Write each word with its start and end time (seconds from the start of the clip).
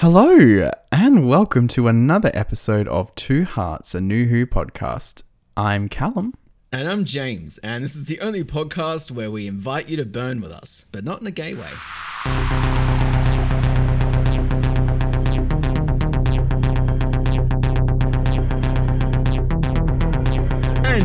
Hello, 0.00 0.70
and 0.92 1.26
welcome 1.26 1.68
to 1.68 1.88
another 1.88 2.30
episode 2.34 2.86
of 2.86 3.14
Two 3.14 3.44
Hearts, 3.44 3.94
a 3.94 4.00
New 4.02 4.26
Who 4.26 4.44
podcast. 4.44 5.22
I'm 5.56 5.88
Callum. 5.88 6.34
And 6.70 6.86
I'm 6.86 7.06
James, 7.06 7.56
and 7.56 7.82
this 7.82 7.96
is 7.96 8.04
the 8.04 8.20
only 8.20 8.44
podcast 8.44 9.10
where 9.10 9.30
we 9.30 9.46
invite 9.46 9.88
you 9.88 9.96
to 9.96 10.04
burn 10.04 10.42
with 10.42 10.52
us, 10.52 10.84
but 10.92 11.02
not 11.02 11.22
in 11.22 11.26
a 11.26 11.30
gay 11.30 11.54
way. 11.54 12.85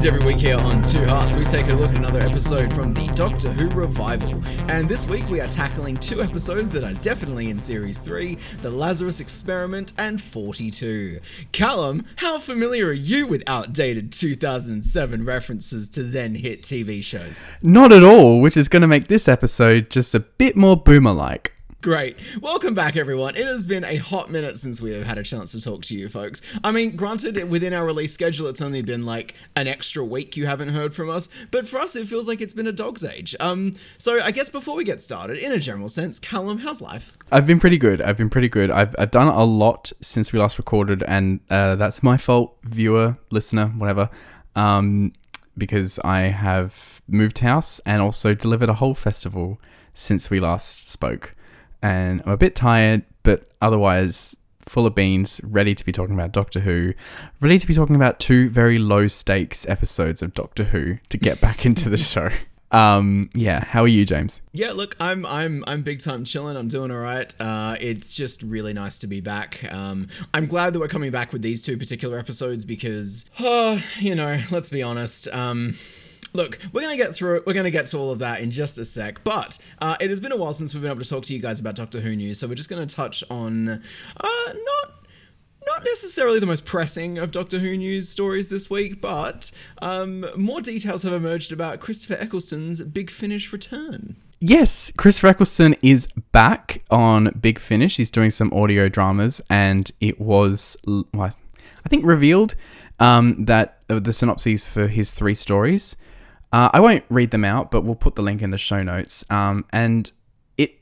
Every 0.03 0.25
week 0.25 0.39
here 0.39 0.57
on 0.57 0.81
Two 0.81 1.05
Hearts, 1.05 1.35
we 1.35 1.43
take 1.43 1.67
a 1.67 1.73
look 1.73 1.91
at 1.91 1.97
another 1.97 2.21
episode 2.21 2.73
from 2.73 2.91
the 2.91 3.05
Doctor 3.09 3.51
Who 3.51 3.69
revival. 3.69 4.41
And 4.67 4.89
this 4.89 5.07
week 5.07 5.29
we 5.29 5.39
are 5.39 5.47
tackling 5.47 5.95
two 5.95 6.23
episodes 6.23 6.71
that 6.71 6.83
are 6.83 6.93
definitely 6.93 7.51
in 7.51 7.59
Series 7.59 7.99
3 7.99 8.33
The 8.63 8.71
Lazarus 8.71 9.19
Experiment 9.19 9.93
and 9.99 10.19
42. 10.19 11.19
Callum, 11.51 12.07
how 12.15 12.39
familiar 12.39 12.87
are 12.87 12.93
you 12.93 13.27
with 13.27 13.43
outdated 13.45 14.11
2007 14.11 15.23
references 15.23 15.87
to 15.89 16.01
then 16.01 16.33
hit 16.33 16.63
TV 16.63 17.03
shows? 17.03 17.45
Not 17.61 17.91
at 17.91 18.03
all, 18.03 18.41
which 18.41 18.57
is 18.57 18.67
going 18.67 18.81
to 18.81 18.87
make 18.87 19.07
this 19.07 19.27
episode 19.27 19.91
just 19.91 20.15
a 20.15 20.19
bit 20.19 20.57
more 20.57 20.75
boomer 20.75 21.13
like. 21.13 21.50
Great. 21.81 22.15
Welcome 22.43 22.75
back, 22.75 22.95
everyone. 22.95 23.35
It 23.35 23.47
has 23.47 23.65
been 23.65 23.83
a 23.83 23.95
hot 23.95 24.29
minute 24.29 24.55
since 24.55 24.79
we 24.79 24.93
have 24.93 25.07
had 25.07 25.17
a 25.17 25.23
chance 25.23 25.51
to 25.53 25.61
talk 25.61 25.81
to 25.85 25.95
you 25.95 26.09
folks. 26.09 26.39
I 26.63 26.71
mean, 26.71 26.95
granted, 26.95 27.49
within 27.49 27.73
our 27.73 27.83
release 27.83 28.13
schedule, 28.13 28.45
it's 28.45 28.61
only 28.61 28.83
been 28.83 29.03
like 29.03 29.33
an 29.55 29.65
extra 29.65 30.05
week 30.05 30.37
you 30.37 30.45
haven't 30.45 30.69
heard 30.69 30.93
from 30.93 31.09
us, 31.09 31.27
but 31.49 31.67
for 31.67 31.79
us, 31.79 31.95
it 31.95 32.07
feels 32.07 32.27
like 32.27 32.39
it's 32.39 32.53
been 32.53 32.67
a 32.67 32.71
dog's 32.71 33.03
age. 33.03 33.35
Um, 33.39 33.73
so 33.97 34.21
I 34.21 34.29
guess 34.29 34.47
before 34.47 34.75
we 34.75 34.83
get 34.83 35.01
started, 35.01 35.39
in 35.39 35.51
a 35.51 35.57
general 35.57 35.89
sense, 35.89 36.19
Callum, 36.19 36.59
how's 36.59 36.83
life? 36.83 37.17
I've 37.31 37.47
been 37.47 37.59
pretty 37.59 37.79
good. 37.79 37.99
I've 37.99 38.17
been 38.17 38.29
pretty 38.29 38.49
good. 38.49 38.69
I've, 38.69 38.95
I've 38.99 39.09
done 39.09 39.29
a 39.29 39.43
lot 39.43 39.91
since 40.01 40.31
we 40.31 40.37
last 40.37 40.59
recorded, 40.59 41.01
and 41.07 41.39
uh, 41.49 41.77
that's 41.77 42.03
my 42.03 42.15
fault, 42.15 42.59
viewer, 42.61 43.17
listener, 43.31 43.69
whatever, 43.69 44.11
um, 44.55 45.13
because 45.57 45.97
I 46.03 46.19
have 46.25 47.01
moved 47.07 47.39
house 47.39 47.79
and 47.87 48.03
also 48.03 48.35
delivered 48.35 48.69
a 48.69 48.75
whole 48.75 48.93
festival 48.93 49.59
since 49.95 50.29
we 50.29 50.39
last 50.39 50.87
spoke 50.87 51.33
and 51.81 52.21
I'm 52.25 52.31
a 52.31 52.37
bit 52.37 52.55
tired, 52.55 53.03
but 53.23 53.49
otherwise 53.61 54.35
full 54.61 54.85
of 54.85 54.95
beans, 54.95 55.41
ready 55.43 55.75
to 55.75 55.85
be 55.85 55.91
talking 55.91 56.15
about 56.15 56.31
Doctor 56.31 56.59
Who, 56.59 56.93
ready 57.39 57.59
to 57.59 57.67
be 57.67 57.73
talking 57.73 57.95
about 57.95 58.19
two 58.19 58.49
very 58.49 58.77
low 58.77 59.07
stakes 59.07 59.67
episodes 59.67 60.21
of 60.21 60.33
Doctor 60.33 60.65
Who 60.65 60.97
to 61.09 61.17
get 61.17 61.41
back 61.41 61.65
into 61.65 61.89
the 61.89 61.97
show. 61.97 62.29
Um, 62.71 63.29
yeah, 63.33 63.65
how 63.65 63.81
are 63.81 63.87
you, 63.87 64.05
James? 64.05 64.41
Yeah, 64.53 64.71
look, 64.71 64.95
I'm 64.99 65.25
I'm 65.25 65.63
I'm 65.67 65.81
big 65.81 65.99
time 65.99 66.23
chilling. 66.23 66.55
I'm 66.55 66.69
doing 66.69 66.89
all 66.89 66.99
right. 66.99 67.33
Uh, 67.37 67.75
it's 67.81 68.13
just 68.13 68.41
really 68.43 68.73
nice 68.73 68.97
to 68.99 69.07
be 69.07 69.19
back. 69.19 69.61
Um, 69.73 70.07
I'm 70.33 70.45
glad 70.45 70.73
that 70.73 70.79
we're 70.79 70.87
coming 70.87 71.11
back 71.11 71.33
with 71.33 71.41
these 71.41 71.61
two 71.61 71.77
particular 71.77 72.17
episodes 72.17 72.63
because, 72.63 73.29
uh, 73.39 73.77
you 73.99 74.15
know, 74.15 74.39
let's 74.51 74.69
be 74.69 74.81
honest. 74.81 75.27
Um, 75.33 75.73
Look, 76.33 76.59
we're 76.71 76.81
going 76.81 76.97
to 76.97 77.03
get 77.03 77.13
through 77.13 77.37
it. 77.37 77.45
We're 77.45 77.53
going 77.53 77.65
to 77.65 77.71
get 77.71 77.87
to 77.87 77.97
all 77.97 78.11
of 78.11 78.19
that 78.19 78.41
in 78.41 78.51
just 78.51 78.77
a 78.77 78.85
sec. 78.85 79.23
But 79.23 79.59
uh, 79.79 79.97
it 79.99 80.09
has 80.09 80.19
been 80.19 80.31
a 80.31 80.37
while 80.37 80.53
since 80.53 80.73
we've 80.73 80.81
been 80.81 80.91
able 80.91 81.01
to 81.01 81.09
talk 81.09 81.23
to 81.23 81.33
you 81.33 81.41
guys 81.41 81.59
about 81.59 81.75
Doctor 81.75 81.99
Who 81.99 82.15
news, 82.15 82.39
so 82.39 82.47
we're 82.47 82.55
just 82.55 82.69
going 82.69 82.85
to 82.85 82.95
touch 82.95 83.23
on 83.29 83.67
uh, 83.69 83.79
not 84.19 85.01
not 85.67 85.85
necessarily 85.85 86.39
the 86.39 86.45
most 86.45 86.65
pressing 86.65 87.17
of 87.17 87.31
Doctor 87.31 87.59
Who 87.59 87.77
news 87.77 88.09
stories 88.09 88.49
this 88.49 88.69
week, 88.69 88.99
but 88.99 89.51
um, 89.81 90.25
more 90.35 90.59
details 90.59 91.03
have 91.03 91.13
emerged 91.13 91.51
about 91.51 91.79
Christopher 91.79 92.21
Eccleston's 92.21 92.81
Big 92.81 93.09
Finish 93.09 93.53
return. 93.53 94.15
Yes, 94.39 94.91
Chris 94.97 95.23
Eccleston 95.23 95.75
is 95.83 96.07
back 96.31 96.81
on 96.89 97.25
Big 97.39 97.59
Finish. 97.59 97.97
He's 97.97 98.09
doing 98.09 98.31
some 98.31 98.51
audio 98.53 98.89
dramas, 98.89 99.39
and 99.51 99.91
it 100.01 100.19
was, 100.19 100.77
well, 101.13 101.31
I 101.85 101.89
think, 101.89 102.03
revealed 102.05 102.55
um, 102.99 103.45
that 103.45 103.81
uh, 103.87 103.99
the 103.99 104.13
synopses 104.13 104.65
for 104.65 104.87
his 104.87 105.11
three 105.11 105.35
stories 105.35 105.95
uh, 106.51 106.69
I 106.73 106.79
won't 106.79 107.03
read 107.09 107.31
them 107.31 107.45
out, 107.45 107.71
but 107.71 107.83
we'll 107.83 107.95
put 107.95 108.15
the 108.15 108.21
link 108.21 108.41
in 108.41 108.51
the 108.51 108.57
show 108.57 108.83
notes. 108.83 109.23
Um, 109.29 109.65
and 109.71 110.11
it 110.57 110.79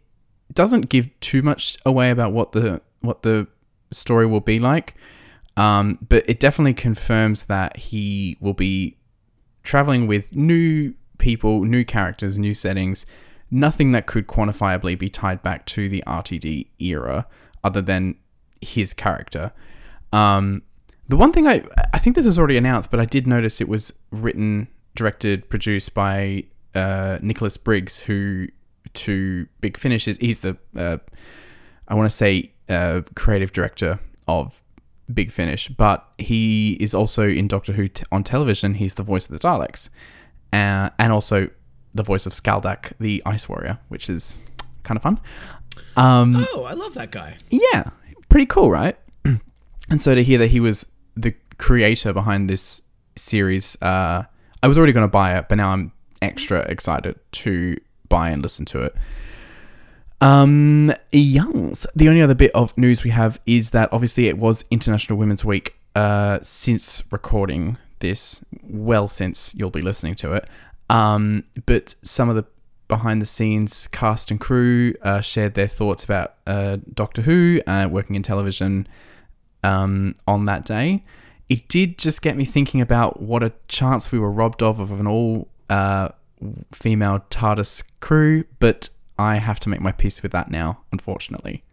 doesn't 0.53 0.89
give 0.89 1.07
too 1.19 1.41
much 1.41 1.77
away 1.85 2.09
about 2.09 2.33
what 2.33 2.53
the 2.53 2.81
what 3.01 3.21
the 3.21 3.47
story 3.91 4.25
will 4.25 4.39
be 4.41 4.59
like, 4.59 4.95
um, 5.57 5.99
but 6.07 6.27
it 6.27 6.39
definitely 6.39 6.73
confirms 6.73 7.45
that 7.45 7.77
he 7.77 8.37
will 8.39 8.53
be 8.53 8.97
traveling 9.63 10.07
with 10.07 10.35
new 10.35 10.93
people, 11.17 11.63
new 11.63 11.85
characters, 11.85 12.39
new 12.39 12.53
settings. 12.53 13.05
Nothing 13.51 13.93
that 13.93 14.05
could 14.05 14.27
quantifiably 14.27 14.97
be 14.97 15.09
tied 15.09 15.41
back 15.41 15.65
to 15.67 15.89
the 15.89 16.03
RTD 16.05 16.67
era, 16.79 17.25
other 17.63 17.81
than 17.81 18.15
his 18.61 18.93
character. 18.93 19.51
Um, 20.13 20.61
the 21.07 21.17
one 21.17 21.31
thing 21.31 21.47
I 21.47 21.63
I 21.93 21.99
think 21.99 22.15
this 22.15 22.25
was 22.25 22.39
already 22.39 22.57
announced, 22.57 22.89
but 22.91 22.99
I 22.99 23.05
did 23.05 23.27
notice 23.27 23.59
it 23.61 23.67
was 23.69 23.93
written 24.11 24.67
directed, 24.99 25.49
produced 25.49 25.93
by 25.93 26.43
uh, 26.75 27.17
Nicholas 27.21 27.57
Briggs, 27.57 27.99
who 28.01 28.47
to 28.93 29.47
Big 29.61 29.77
Finish 29.77 30.07
is 30.07 30.17
he's 30.17 30.41
the 30.41 30.57
uh, 30.75 30.97
I 31.87 31.95
want 31.95 32.09
to 32.09 32.15
say 32.15 32.51
uh, 32.67 33.01
creative 33.15 33.51
director 33.51 33.99
of 34.27 34.61
Big 35.11 35.31
Finish, 35.31 35.69
but 35.69 36.05
he 36.17 36.73
is 36.73 36.93
also 36.93 37.27
in 37.27 37.47
Doctor 37.47 37.73
Who 37.73 37.87
t- 37.87 38.03
on 38.11 38.23
television. 38.23 38.75
He's 38.75 38.93
the 38.95 39.03
voice 39.03 39.25
of 39.25 39.31
the 39.31 39.39
Daleks, 39.39 39.89
uh, 40.53 40.89
and 40.99 41.11
also 41.11 41.49
the 41.95 42.03
voice 42.03 42.25
of 42.25 42.33
Skaldak, 42.33 42.91
the 42.99 43.23
Ice 43.25 43.49
Warrior, 43.49 43.79
which 43.87 44.09
is 44.09 44.37
kind 44.83 44.97
of 44.97 45.01
fun. 45.01 45.19
Um, 45.95 46.35
oh, 46.53 46.65
I 46.65 46.73
love 46.73 46.93
that 46.95 47.11
guy. 47.11 47.37
Yeah, 47.49 47.85
pretty 48.27 48.45
cool, 48.45 48.69
right? 48.69 48.97
and 49.89 50.01
so 50.01 50.13
to 50.13 50.23
hear 50.23 50.37
that 50.37 50.51
he 50.51 50.59
was 50.59 50.91
the 51.15 51.33
creator 51.57 52.13
behind 52.13 52.49
this 52.49 52.83
series, 53.15 53.81
uh, 53.81 54.23
I 54.61 54.67
was 54.67 54.77
already 54.77 54.93
going 54.93 55.05
to 55.05 55.11
buy 55.11 55.37
it, 55.37 55.47
but 55.49 55.55
now 55.55 55.69
I'm 55.69 55.91
extra 56.21 56.59
excited 56.61 57.17
to 57.31 57.79
buy 58.09 58.29
and 58.29 58.41
listen 58.41 58.65
to 58.65 58.83
it. 58.83 58.95
Um, 60.21 60.93
yes. 61.11 61.87
The 61.95 62.09
only 62.09 62.21
other 62.21 62.35
bit 62.35 62.51
of 62.51 62.77
news 62.77 63.03
we 63.03 63.11
have 63.11 63.39
is 63.45 63.69
that 63.69 63.89
obviously 63.93 64.27
it 64.27 64.37
was 64.37 64.65
International 64.69 65.17
Women's 65.17 65.45
Week 65.45 65.75
uh, 65.95 66.39
since 66.41 67.03
recording 67.11 67.77
this, 67.99 68.43
well, 68.63 69.07
since 69.07 69.55
you'll 69.55 69.69
be 69.69 69.81
listening 69.81 70.15
to 70.15 70.33
it. 70.33 70.47
Um, 70.89 71.45
but 71.65 71.95
some 72.03 72.29
of 72.29 72.35
the 72.35 72.45
behind 72.87 73.21
the 73.21 73.25
scenes 73.25 73.87
cast 73.87 74.31
and 74.31 74.39
crew 74.39 74.93
uh, 75.03 75.21
shared 75.21 75.53
their 75.53 75.67
thoughts 75.67 76.03
about 76.03 76.33
uh, 76.47 76.77
Doctor 76.93 77.21
Who, 77.21 77.61
uh, 77.67 77.87
working 77.89 78.15
in 78.15 78.23
television 78.23 78.87
um, 79.63 80.15
on 80.27 80.45
that 80.45 80.65
day 80.65 81.03
it 81.49 81.67
did 81.67 81.97
just 81.97 82.21
get 82.21 82.37
me 82.37 82.45
thinking 82.45 82.79
about 82.79 83.21
what 83.21 83.43
a 83.43 83.51
chance 83.67 84.11
we 84.11 84.19
were 84.19 84.31
robbed 84.31 84.61
of 84.61 84.79
of 84.79 84.91
an 84.99 85.07
all 85.07 85.49
uh, 85.69 86.09
female 86.71 87.19
TARDIS 87.29 87.83
crew, 87.99 88.45
but 88.59 88.89
I 89.17 89.37
have 89.37 89.59
to 89.61 89.69
make 89.69 89.81
my 89.81 89.91
peace 89.91 90.23
with 90.23 90.31
that 90.31 90.49
now, 90.49 90.81
unfortunately. 90.91 91.63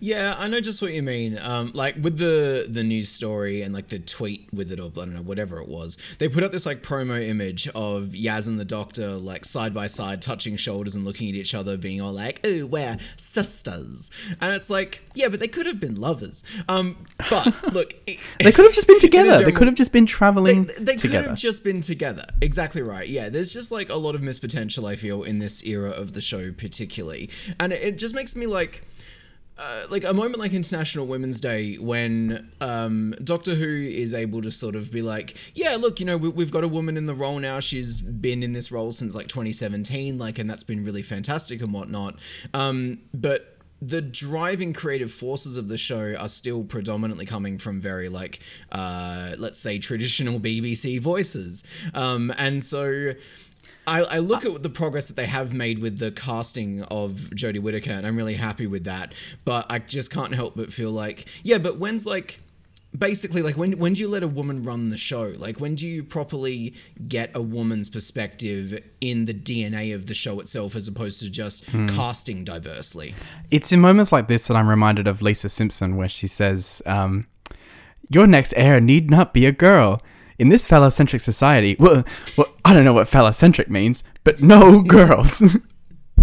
Yeah, 0.00 0.34
I 0.36 0.48
know 0.48 0.60
just 0.60 0.82
what 0.82 0.92
you 0.92 1.02
mean. 1.02 1.38
Um, 1.38 1.72
like 1.74 1.96
with 2.00 2.18
the 2.18 2.66
the 2.68 2.82
news 2.82 3.08
story 3.08 3.62
and 3.62 3.74
like 3.74 3.88
the 3.88 3.98
tweet 3.98 4.48
with 4.52 4.72
it, 4.72 4.80
or 4.80 4.86
I 4.86 5.04
don't 5.04 5.14
know, 5.14 5.22
whatever 5.22 5.60
it 5.60 5.68
was. 5.68 5.96
They 6.18 6.28
put 6.28 6.42
up 6.42 6.52
this 6.52 6.66
like 6.66 6.82
promo 6.82 7.22
image 7.26 7.68
of 7.68 8.06
Yaz 8.06 8.48
and 8.48 8.58
the 8.58 8.64
Doctor 8.64 9.08
like 9.08 9.44
side 9.44 9.74
by 9.74 9.86
side, 9.86 10.22
touching 10.22 10.56
shoulders 10.56 10.94
and 10.96 11.04
looking 11.04 11.28
at 11.28 11.34
each 11.34 11.54
other, 11.54 11.76
being 11.76 12.00
all 12.00 12.12
like, 12.12 12.40
"Oh, 12.44 12.66
we're 12.66 12.96
sisters," 13.16 14.10
and 14.40 14.54
it's 14.54 14.70
like, 14.70 15.02
yeah, 15.14 15.28
but 15.28 15.40
they 15.40 15.48
could 15.48 15.66
have 15.66 15.80
been 15.80 16.00
lovers. 16.00 16.42
Um, 16.68 17.04
but 17.28 17.72
look, 17.72 17.94
they 18.06 18.52
could 18.52 18.64
have 18.64 18.74
just 18.74 18.86
been 18.86 19.00
together. 19.00 19.30
General, 19.30 19.44
they 19.44 19.52
could 19.52 19.66
have 19.66 19.76
just 19.76 19.92
been 19.92 20.06
traveling. 20.06 20.64
They, 20.64 20.94
they 20.94 20.96
could 20.96 21.12
have 21.12 21.36
just 21.36 21.64
been 21.64 21.80
together. 21.80 22.24
Exactly 22.40 22.82
right. 22.82 23.08
Yeah, 23.08 23.28
there's 23.28 23.52
just 23.52 23.70
like 23.72 23.88
a 23.88 23.96
lot 23.96 24.14
of 24.14 24.22
missed 24.22 24.40
potential. 24.40 24.86
I 24.86 24.96
feel 24.96 25.22
in 25.22 25.38
this 25.38 25.64
era 25.64 25.90
of 25.90 26.12
the 26.12 26.20
show, 26.20 26.52
particularly, 26.52 27.30
and 27.58 27.72
it, 27.72 27.82
it 27.82 27.98
just 27.98 28.14
makes 28.14 28.36
me 28.36 28.46
like 28.46 28.82
uh, 29.60 29.84
like 29.90 30.04
a 30.04 30.14
moment 30.14 30.38
like 30.38 30.54
International 30.54 31.06
Women's 31.06 31.38
Day 31.40 31.74
when 31.76 32.50
um, 32.60 33.14
Doctor 33.22 33.54
Who 33.54 33.68
is 33.68 34.14
able 34.14 34.40
to 34.42 34.50
sort 34.50 34.74
of 34.74 34.90
be 34.90 35.02
like, 35.02 35.36
yeah, 35.54 35.76
look, 35.76 36.00
you 36.00 36.06
know, 36.06 36.16
we, 36.16 36.42
have 36.42 36.50
got 36.50 36.64
a 36.64 36.68
woman 36.68 36.96
in 36.96 37.04
the 37.06 37.14
role 37.14 37.38
now. 37.38 37.60
She's 37.60 38.00
been 38.00 38.42
in 38.42 38.54
this 38.54 38.72
role 38.72 38.90
since 38.90 39.14
like 39.14 39.28
2017, 39.28 40.16
like, 40.16 40.38
and 40.38 40.48
that's 40.48 40.62
been 40.62 40.82
really 40.82 41.02
fantastic 41.02 41.60
and 41.60 41.74
whatnot. 41.74 42.18
Um, 42.54 43.00
but 43.12 43.58
the 43.82 44.00
driving 44.00 44.72
creative 44.72 45.10
forces 45.10 45.56
of 45.56 45.68
the 45.68 45.78
show 45.78 46.14
are 46.14 46.28
still 46.28 46.64
predominantly 46.64 47.24
coming 47.24 47.58
from 47.58 47.80
very 47.80 48.08
like 48.08 48.40
uh, 48.72 49.32
let's 49.38 49.58
say 49.58 49.78
traditional 49.78 50.38
BBC 50.40 51.00
voices 51.00 51.64
um, 51.94 52.32
and 52.36 52.62
so 52.62 53.12
I, 53.86 54.02
I 54.02 54.18
look 54.18 54.44
at 54.44 54.62
the 54.62 54.70
progress 54.70 55.08
that 55.08 55.16
they 55.16 55.26
have 55.26 55.52
made 55.52 55.78
with 55.78 55.98
the 55.98 56.10
casting 56.12 56.82
of 56.84 57.12
Jodie 57.34 57.60
Whittaker, 57.60 57.92
and 57.92 58.06
I'm 58.06 58.16
really 58.16 58.34
happy 58.34 58.66
with 58.66 58.84
that. 58.84 59.14
But 59.44 59.70
I 59.72 59.78
just 59.78 60.12
can't 60.12 60.34
help 60.34 60.56
but 60.56 60.72
feel 60.72 60.90
like, 60.90 61.26
yeah, 61.42 61.58
but 61.58 61.78
when's 61.78 62.06
like 62.06 62.40
basically 62.96 63.40
like 63.40 63.56
when 63.56 63.78
when 63.78 63.92
do 63.92 64.00
you 64.00 64.08
let 64.08 64.22
a 64.22 64.28
woman 64.28 64.62
run 64.64 64.88
the 64.90 64.96
show 64.96 65.32
like 65.38 65.60
when 65.60 65.76
do 65.76 65.86
you 65.86 66.02
properly 66.02 66.74
get 67.06 67.30
a 67.36 67.40
woman's 67.40 67.88
perspective 67.88 68.76
in 69.00 69.26
the 69.26 69.32
dna 69.32 69.94
of 69.94 70.06
the 70.06 70.14
show 70.14 70.40
itself 70.40 70.74
as 70.74 70.88
opposed 70.88 71.20
to 71.22 71.30
just 71.30 71.66
casting 71.88 72.42
diversely 72.42 73.14
It's 73.52 73.70
in 73.70 73.80
moments 73.80 74.10
like 74.10 74.26
this 74.26 74.48
that 74.48 74.56
I'm 74.56 74.68
reminded 74.68 75.06
of 75.06 75.22
Lisa 75.22 75.48
Simpson, 75.48 75.96
where 75.96 76.08
she 76.08 76.26
says, 76.26 76.82
um, 76.86 77.26
"Your 78.08 78.26
next 78.26 78.54
heir 78.56 78.80
need 78.80 79.10
not 79.10 79.34
be 79.34 79.46
a 79.46 79.52
girl." 79.52 80.02
In 80.40 80.48
this 80.48 80.66
phallocentric 80.66 81.20
society, 81.20 81.76
well, 81.78 82.02
well, 82.38 82.46
I 82.64 82.72
don't 82.72 82.86
know 82.86 82.94
what 82.94 83.08
phallocentric 83.08 83.68
means, 83.68 84.02
but 84.24 84.40
no 84.40 84.80
girls. 84.96 85.42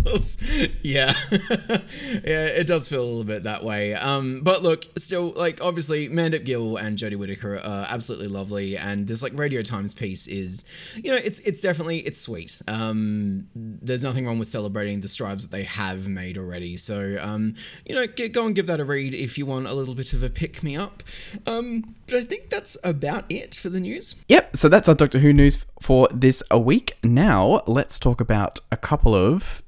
yeah. 0.81 1.13
Yeah 2.23 2.45
it 2.45 2.67
does 2.67 2.87
feel 2.87 3.01
a 3.01 3.05
little 3.05 3.23
bit 3.23 3.43
that 3.43 3.63
way. 3.63 3.93
Um 3.93 4.41
but 4.43 4.63
look 4.63 4.85
still 4.97 5.31
like 5.35 5.61
obviously 5.61 6.09
mandip 6.09 6.45
gill 6.45 6.77
and 6.77 6.97
jodie 6.97 7.15
whittaker 7.15 7.55
are 7.55 7.85
absolutely 7.89 8.27
lovely 8.27 8.77
and 8.77 9.07
this 9.07 9.21
like 9.23 9.37
radio 9.37 9.61
times 9.61 9.93
piece 9.93 10.27
is 10.27 10.65
you 11.03 11.11
know 11.11 11.17
it's 11.17 11.39
it's 11.39 11.61
definitely 11.61 11.99
it's 11.99 12.17
sweet. 12.17 12.61
Um 12.67 13.47
there's 13.55 14.03
nothing 14.03 14.25
wrong 14.25 14.39
with 14.39 14.47
celebrating 14.47 15.01
the 15.01 15.07
strides 15.07 15.47
that 15.47 15.55
they 15.55 15.63
have 15.63 16.07
made 16.07 16.37
already. 16.37 16.77
So 16.77 17.17
um 17.21 17.55
you 17.85 17.95
know 17.95 18.07
get, 18.07 18.33
go 18.33 18.45
and 18.45 18.55
give 18.55 18.67
that 18.67 18.79
a 18.79 18.85
read 18.85 19.13
if 19.13 19.37
you 19.37 19.45
want 19.45 19.67
a 19.67 19.73
little 19.73 19.95
bit 19.95 20.13
of 20.13 20.23
a 20.23 20.29
pick 20.29 20.63
me 20.63 20.75
up. 20.75 21.03
Um 21.45 21.95
but 22.07 22.15
i 22.15 22.21
think 22.21 22.49
that's 22.49 22.77
about 22.83 23.25
it 23.29 23.55
for 23.55 23.69
the 23.69 23.79
news. 23.79 24.15
Yep, 24.29 24.57
so 24.57 24.69
that's 24.69 24.87
our 24.87 24.95
Doctor 24.95 25.19
Who 25.19 25.33
news 25.33 25.63
for 25.81 26.07
this 26.13 26.41
week. 26.55 26.97
Now, 27.03 27.63
let's 27.67 27.99
talk 27.99 28.21
about 28.21 28.59
a 28.71 28.77
couple 28.77 29.13
of 29.13 29.61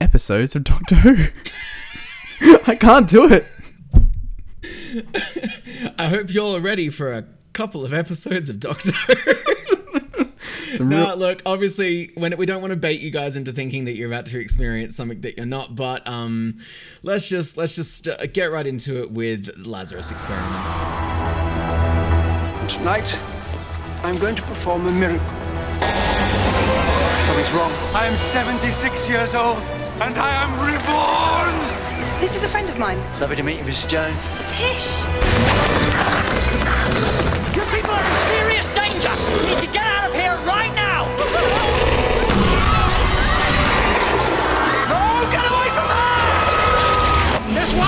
episodes 0.00 0.54
of 0.56 0.64
Doctor 0.64 0.96
Who. 0.96 1.26
I 2.66 2.74
can't 2.74 3.08
do 3.08 3.28
it. 3.32 3.46
i 5.98 6.08
hope 6.08 6.32
you're 6.32 6.44
all 6.44 6.60
ready 6.60 6.88
for 6.88 7.12
a 7.12 7.24
couple 7.52 7.84
of 7.84 7.92
episodes 7.92 8.48
of 8.48 8.60
doctor 8.60 8.92
Who. 8.92 9.34
Some 10.76 10.88
No, 10.88 11.08
real- 11.08 11.16
look, 11.16 11.42
obviously, 11.44 12.10
when 12.14 12.36
we 12.36 12.46
don't 12.46 12.60
want 12.60 12.72
to 12.72 12.76
bait 12.76 13.00
you 13.00 13.10
guys 13.10 13.36
into 13.36 13.52
thinking 13.52 13.84
that 13.86 13.96
you're 13.96 14.08
about 14.08 14.26
to 14.26 14.38
experience 14.38 14.94
something 14.94 15.20
that 15.22 15.36
you're 15.36 15.46
not, 15.46 15.74
but 15.74 16.06
um, 16.08 16.58
let's 17.02 17.28
just 17.28 17.56
let's 17.56 17.74
just 17.74 18.06
uh, 18.06 18.26
get 18.26 18.46
right 18.52 18.66
into 18.66 19.00
it 19.00 19.10
with 19.10 19.66
Lazarus 19.66 20.10
experiment. 20.12 20.52
Tonight, 22.68 23.18
I'm 24.04 24.18
going 24.18 24.36
to 24.36 24.42
perform 24.42 24.86
a 24.86 24.90
miracle. 24.92 25.26
Something's 27.26 27.52
wrong. 27.52 27.72
I 27.94 28.06
am 28.06 28.16
76 28.16 29.08
years 29.08 29.34
old, 29.34 29.58
and 30.00 30.16
I 30.16 30.30
am 30.44 30.52
reborn! 30.62 32.20
This 32.20 32.36
is 32.36 32.44
a 32.44 32.48
friend 32.48 32.68
of 32.70 32.78
mine. 32.78 32.98
Lovely 33.20 33.36
to 33.36 33.42
meet 33.42 33.58
you, 33.58 33.64
Mrs. 33.64 33.88
Jones. 33.88 34.28
Tish. 34.46 35.02
You 37.54 37.62
people 37.74 37.90
are 37.90 38.04
in 38.04 38.16
serious 38.30 38.66
danger! 38.74 39.10
You 39.42 39.54
need 39.54 39.60
to 39.66 39.72
get 39.72 39.84
out 39.84 40.08
of 40.08 40.14
here 40.14 40.36
right 40.46 40.72
now! 40.74 41.06
No, 44.88 45.28
get 45.30 45.44
away 45.50 45.68
from 45.74 45.88
her! 45.90 45.98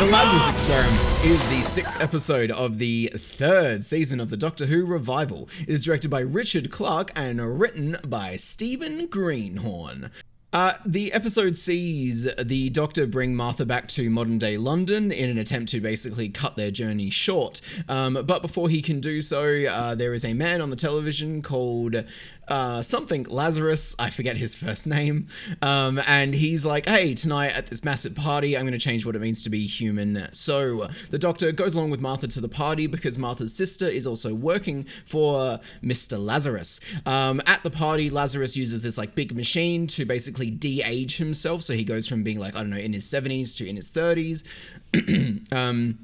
The 0.04 0.10
Lazarus 0.10 0.48
Experiment 0.48 1.24
is 1.24 1.46
the 1.46 1.62
sixth 1.62 2.00
episode 2.00 2.50
of 2.50 2.78
the 2.78 3.10
third 3.14 3.84
season 3.84 4.20
of 4.20 4.30
the 4.30 4.36
Doctor 4.36 4.66
Who 4.66 4.84
revival. 4.84 5.48
It 5.60 5.68
is 5.68 5.84
directed 5.84 6.10
by 6.10 6.20
Richard 6.20 6.70
Clark 6.70 7.12
and 7.16 7.60
written 7.60 7.96
by 8.06 8.36
Stephen 8.36 9.06
Greenhorn. 9.06 10.10
Uh, 10.52 10.72
the 10.84 11.12
episode 11.12 11.56
sees 11.56 12.32
the 12.34 12.70
Doctor 12.70 13.06
bring 13.06 13.36
Martha 13.36 13.64
back 13.64 13.86
to 13.88 14.10
modern 14.10 14.36
day 14.36 14.56
London 14.56 15.12
in 15.12 15.30
an 15.30 15.38
attempt 15.38 15.70
to 15.70 15.80
basically 15.80 16.28
cut 16.28 16.56
their 16.56 16.72
journey 16.72 17.08
short. 17.08 17.60
Um, 17.88 18.18
but 18.26 18.42
before 18.42 18.68
he 18.68 18.82
can 18.82 18.98
do 18.98 19.20
so, 19.20 19.64
uh, 19.70 19.94
there 19.94 20.12
is 20.12 20.24
a 20.24 20.34
man 20.34 20.60
on 20.60 20.70
the 20.70 20.76
television 20.76 21.40
called 21.40 22.04
uh, 22.50 22.82
something 22.82 23.24
Lazarus. 23.24 23.94
I 23.98 24.10
forget 24.10 24.36
his 24.36 24.56
first 24.56 24.86
name. 24.86 25.28
Um, 25.62 26.00
and 26.06 26.34
he's 26.34 26.66
like, 26.66 26.86
hey, 26.86 27.14
tonight 27.14 27.56
at 27.56 27.68
this 27.68 27.84
massive 27.84 28.14
party, 28.14 28.56
I'm 28.56 28.64
going 28.64 28.72
to 28.72 28.78
change 28.78 29.06
what 29.06 29.16
it 29.16 29.20
means 29.20 29.42
to 29.42 29.50
be 29.50 29.66
human. 29.66 30.28
So 30.32 30.88
the 31.10 31.18
Doctor 31.18 31.52
goes 31.52 31.74
along 31.74 31.90
with 31.90 32.00
Martha 32.00 32.26
to 32.28 32.40
the 32.40 32.48
party 32.48 32.86
because 32.86 33.16
Martha's 33.18 33.54
sister 33.54 33.86
is 33.86 34.06
also 34.06 34.34
working 34.34 34.84
for 35.06 35.60
Mr. 35.82 36.22
Lazarus. 36.22 36.80
Um, 37.06 37.40
at 37.46 37.62
the 37.62 37.70
party, 37.70 38.10
Lazarus 38.10 38.56
uses 38.56 38.82
this 38.82 38.98
like 38.98 39.14
big 39.14 39.34
machine 39.34 39.86
to 39.88 40.04
basically 40.04 40.50
de-age 40.50 41.16
himself. 41.18 41.62
So 41.62 41.74
he 41.74 41.84
goes 41.84 42.08
from 42.08 42.24
being 42.24 42.38
like, 42.38 42.56
I 42.56 42.60
don't 42.60 42.70
know, 42.70 42.76
in 42.76 42.92
his 42.92 43.06
70s 43.06 43.56
to 43.58 43.68
in 43.68 43.76
his 43.76 43.90
30s. 43.90 44.44
um, 45.52 45.98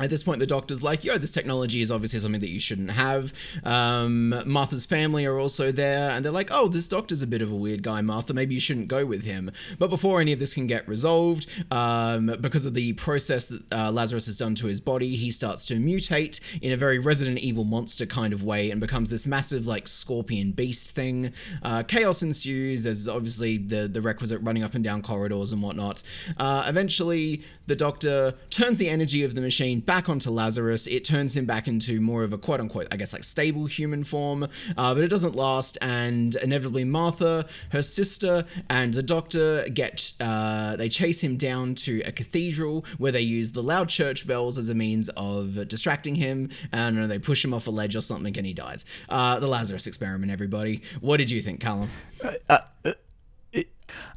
at 0.00 0.10
this 0.10 0.22
point, 0.22 0.38
the 0.38 0.46
doctor's 0.46 0.82
like, 0.82 1.04
yo, 1.04 1.18
this 1.18 1.32
technology 1.32 1.80
is 1.80 1.90
obviously 1.90 2.20
something 2.20 2.40
that 2.40 2.50
you 2.50 2.60
shouldn't 2.60 2.90
have. 2.90 3.32
Um, 3.64 4.34
Martha's 4.46 4.86
family 4.86 5.26
are 5.26 5.38
also 5.38 5.72
there, 5.72 6.10
and 6.10 6.24
they're 6.24 6.32
like, 6.32 6.50
oh, 6.52 6.68
this 6.68 6.86
doctor's 6.86 7.22
a 7.22 7.26
bit 7.26 7.42
of 7.42 7.50
a 7.50 7.56
weird 7.56 7.82
guy, 7.82 8.00
Martha. 8.00 8.32
Maybe 8.32 8.54
you 8.54 8.60
shouldn't 8.60 8.88
go 8.88 9.04
with 9.04 9.24
him. 9.24 9.50
But 9.78 9.90
before 9.90 10.20
any 10.20 10.32
of 10.32 10.38
this 10.38 10.54
can 10.54 10.66
get 10.66 10.86
resolved, 10.86 11.46
um, 11.72 12.36
because 12.40 12.66
of 12.66 12.74
the 12.74 12.92
process 12.92 13.48
that 13.48 13.72
uh, 13.72 13.90
Lazarus 13.90 14.26
has 14.26 14.38
done 14.38 14.54
to 14.56 14.66
his 14.66 14.80
body, 14.80 15.16
he 15.16 15.30
starts 15.30 15.66
to 15.66 15.74
mutate 15.74 16.40
in 16.62 16.72
a 16.72 16.76
very 16.76 16.98
Resident 16.98 17.38
Evil 17.38 17.64
monster 17.64 18.06
kind 18.06 18.32
of 18.32 18.42
way 18.44 18.70
and 18.70 18.80
becomes 18.80 19.10
this 19.10 19.26
massive, 19.26 19.66
like, 19.66 19.88
scorpion 19.88 20.52
beast 20.52 20.94
thing. 20.94 21.32
Uh, 21.62 21.82
chaos 21.82 22.22
ensues. 22.22 22.84
There's 22.84 23.08
obviously 23.08 23.56
the, 23.56 23.88
the 23.88 24.00
requisite 24.00 24.40
running 24.42 24.62
up 24.62 24.74
and 24.74 24.84
down 24.84 25.02
corridors 25.02 25.52
and 25.52 25.62
whatnot. 25.62 26.02
Uh, 26.36 26.64
eventually, 26.68 27.42
the 27.66 27.76
doctor 27.76 28.34
turns 28.50 28.78
the 28.78 28.88
energy 28.88 29.24
of 29.24 29.34
the 29.34 29.40
machine 29.40 29.80
back 29.88 30.10
onto 30.10 30.30
Lazarus. 30.30 30.86
It 30.86 31.02
turns 31.02 31.34
him 31.34 31.46
back 31.46 31.66
into 31.66 31.98
more 31.98 32.22
of 32.22 32.34
a 32.34 32.38
quote 32.38 32.60
unquote, 32.60 32.88
I 32.92 32.96
guess, 32.96 33.14
like 33.14 33.24
stable 33.24 33.64
human 33.64 34.04
form, 34.04 34.42
uh, 34.76 34.94
but 34.94 35.02
it 35.02 35.08
doesn't 35.08 35.34
last. 35.34 35.78
And 35.80 36.36
inevitably, 36.36 36.84
Martha, 36.84 37.46
her 37.72 37.80
sister, 37.80 38.44
and 38.68 38.92
the 38.92 39.02
doctor 39.02 39.66
get 39.70 40.12
uh, 40.20 40.76
they 40.76 40.90
chase 40.90 41.24
him 41.24 41.36
down 41.36 41.74
to 41.86 42.02
a 42.04 42.12
cathedral 42.12 42.84
where 42.98 43.10
they 43.10 43.22
use 43.22 43.52
the 43.52 43.62
loud 43.62 43.88
church 43.88 44.26
bells 44.26 44.58
as 44.58 44.68
a 44.68 44.74
means 44.74 45.08
of 45.16 45.66
distracting 45.68 46.16
him. 46.16 46.50
And 46.70 47.10
they 47.10 47.18
push 47.18 47.42
him 47.42 47.54
off 47.54 47.66
a 47.66 47.70
ledge 47.70 47.96
or 47.96 48.02
something, 48.02 48.36
and 48.36 48.46
he 48.46 48.52
dies. 48.52 48.84
Uh, 49.08 49.40
the 49.40 49.48
Lazarus 49.48 49.86
experiment, 49.86 50.30
everybody. 50.30 50.82
What 51.00 51.16
did 51.16 51.30
you 51.30 51.40
think, 51.40 51.60
Callum? 51.60 51.88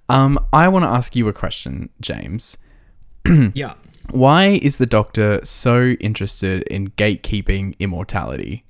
Um, 0.10 0.38
I 0.52 0.68
want 0.68 0.84
to 0.84 0.90
ask 0.90 1.16
you 1.16 1.30
a 1.30 1.34
question, 1.34 1.90
James. 2.02 2.58
Yeah. 3.54 3.76
Why 4.10 4.60
is 4.62 4.78
the 4.78 4.86
Doctor 4.86 5.40
so 5.44 5.92
interested 6.00 6.64
in 6.64 6.90
gatekeeping 6.92 7.78
immortality? 7.80 8.66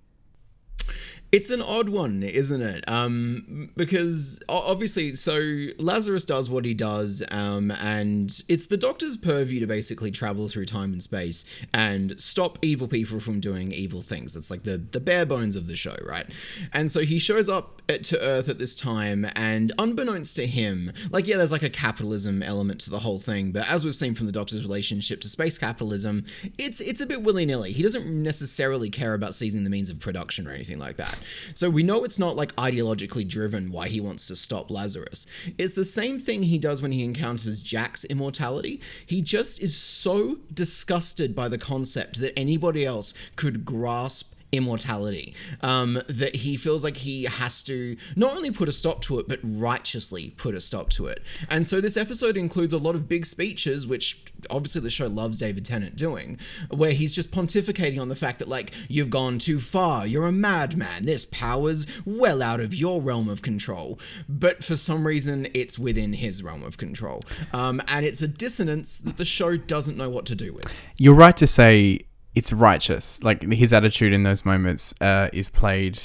It's 1.31 1.49
an 1.49 1.61
odd 1.61 1.87
one, 1.87 2.23
isn't 2.23 2.61
it? 2.61 2.83
Um, 2.89 3.69
because 3.77 4.43
obviously, 4.49 5.13
so 5.13 5.39
Lazarus 5.79 6.25
does 6.25 6.49
what 6.49 6.65
he 6.65 6.73
does, 6.73 7.23
um, 7.31 7.71
and 7.71 8.29
it's 8.49 8.67
the 8.67 8.75
Doctor's 8.75 9.15
purview 9.15 9.61
to 9.61 9.67
basically 9.67 10.11
travel 10.11 10.49
through 10.49 10.65
time 10.65 10.91
and 10.91 11.01
space 11.01 11.45
and 11.73 12.19
stop 12.19 12.59
evil 12.61 12.85
people 12.85 13.21
from 13.21 13.39
doing 13.39 13.71
evil 13.71 14.01
things. 14.01 14.35
It's 14.35 14.51
like 14.51 14.63
the 14.63 14.77
the 14.77 14.99
bare 14.99 15.25
bones 15.25 15.55
of 15.55 15.67
the 15.67 15.75
show, 15.77 15.95
right? 16.05 16.25
And 16.73 16.91
so 16.91 16.99
he 16.99 17.17
shows 17.17 17.47
up 17.47 17.81
at, 17.87 18.03
to 18.05 18.21
Earth 18.21 18.49
at 18.49 18.59
this 18.59 18.75
time, 18.75 19.25
and 19.37 19.71
unbeknownst 19.79 20.35
to 20.35 20.45
him, 20.45 20.91
like 21.11 21.27
yeah, 21.27 21.37
there's 21.37 21.53
like 21.53 21.63
a 21.63 21.69
capitalism 21.69 22.43
element 22.43 22.81
to 22.81 22.89
the 22.89 22.99
whole 22.99 23.19
thing, 23.19 23.53
but 23.53 23.71
as 23.71 23.85
we've 23.85 23.95
seen 23.95 24.15
from 24.15 24.25
the 24.25 24.33
Doctor's 24.33 24.63
relationship 24.63 25.21
to 25.21 25.29
space 25.29 25.57
capitalism, 25.57 26.25
it's 26.57 26.81
it's 26.81 26.99
a 26.99 27.05
bit 27.05 27.23
willy 27.23 27.45
nilly. 27.45 27.71
He 27.71 27.83
doesn't 27.83 28.05
necessarily 28.05 28.89
care 28.89 29.13
about 29.13 29.33
seizing 29.33 29.63
the 29.63 29.69
means 29.69 29.89
of 29.89 29.97
production 29.97 30.45
or 30.45 30.51
anything 30.51 30.77
like 30.77 30.97
that. 30.97 31.17
So 31.53 31.69
we 31.69 31.83
know 31.83 32.03
it's 32.03 32.19
not 32.19 32.35
like 32.35 32.55
ideologically 32.55 33.27
driven 33.27 33.71
why 33.71 33.87
he 33.87 34.01
wants 34.01 34.27
to 34.27 34.35
stop 34.35 34.69
Lazarus. 34.69 35.25
It's 35.57 35.75
the 35.75 35.83
same 35.83 36.19
thing 36.19 36.43
he 36.43 36.57
does 36.57 36.81
when 36.81 36.91
he 36.91 37.03
encounters 37.03 37.61
Jack's 37.61 38.03
immortality. 38.05 38.81
He 39.05 39.21
just 39.21 39.61
is 39.61 39.75
so 39.75 40.37
disgusted 40.53 41.35
by 41.35 41.47
the 41.47 41.57
concept 41.57 42.19
that 42.19 42.37
anybody 42.37 42.85
else 42.85 43.13
could 43.35 43.65
grasp 43.65 44.35
immortality 44.51 45.33
um, 45.61 45.99
that 46.07 46.37
he 46.37 46.57
feels 46.57 46.83
like 46.83 46.97
he 46.97 47.23
has 47.23 47.63
to 47.63 47.95
not 48.15 48.35
only 48.35 48.51
put 48.51 48.67
a 48.67 48.71
stop 48.71 49.01
to 49.01 49.19
it 49.19 49.27
but 49.27 49.39
righteously 49.43 50.33
put 50.37 50.55
a 50.55 50.59
stop 50.59 50.89
to 50.89 51.07
it. 51.07 51.21
And 51.49 51.65
so 51.65 51.81
this 51.81 51.97
episode 51.97 52.37
includes 52.37 52.73
a 52.73 52.77
lot 52.77 52.95
of 52.95 53.07
big 53.07 53.25
speeches 53.25 53.87
which 53.87 54.23
obviously 54.49 54.81
the 54.81 54.89
show 54.89 55.05
loves 55.05 55.37
david 55.37 55.63
tennant 55.63 55.95
doing 55.95 56.35
where 56.71 56.93
he's 56.93 57.13
just 57.13 57.31
pontificating 57.31 58.01
on 58.01 58.09
the 58.09 58.15
fact 58.15 58.39
that 58.39 58.47
like 58.47 58.73
you've 58.89 59.11
gone 59.11 59.37
too 59.37 59.59
far 59.59 60.07
you're 60.07 60.25
a 60.25 60.31
madman 60.31 61.03
this 61.03 61.25
power's 61.25 61.85
well 62.05 62.41
out 62.41 62.59
of 62.59 62.73
your 62.73 63.01
realm 63.01 63.29
of 63.29 63.41
control. 63.41 63.99
But 64.27 64.63
for 64.63 64.75
some 64.75 65.05
reason 65.05 65.47
it's 65.53 65.77
within 65.77 66.13
his 66.13 66.43
realm 66.43 66.63
of 66.63 66.77
control. 66.77 67.23
Um, 67.53 67.81
and 67.87 68.05
it's 68.05 68.21
a 68.21 68.27
dissonance 68.27 68.99
that 68.99 69.17
the 69.17 69.25
show 69.25 69.57
doesn't 69.57 69.97
know 69.97 70.09
what 70.09 70.25
to 70.27 70.35
do 70.35 70.53
with. 70.53 70.79
You're 70.97 71.15
right 71.15 71.35
to 71.37 71.47
say 71.47 72.05
it's 72.35 72.53
righteous. 72.53 73.21
Like 73.23 73.43
his 73.51 73.73
attitude 73.73 74.13
in 74.13 74.23
those 74.23 74.45
moments 74.45 74.93
uh, 75.01 75.29
is 75.33 75.49
played 75.49 76.01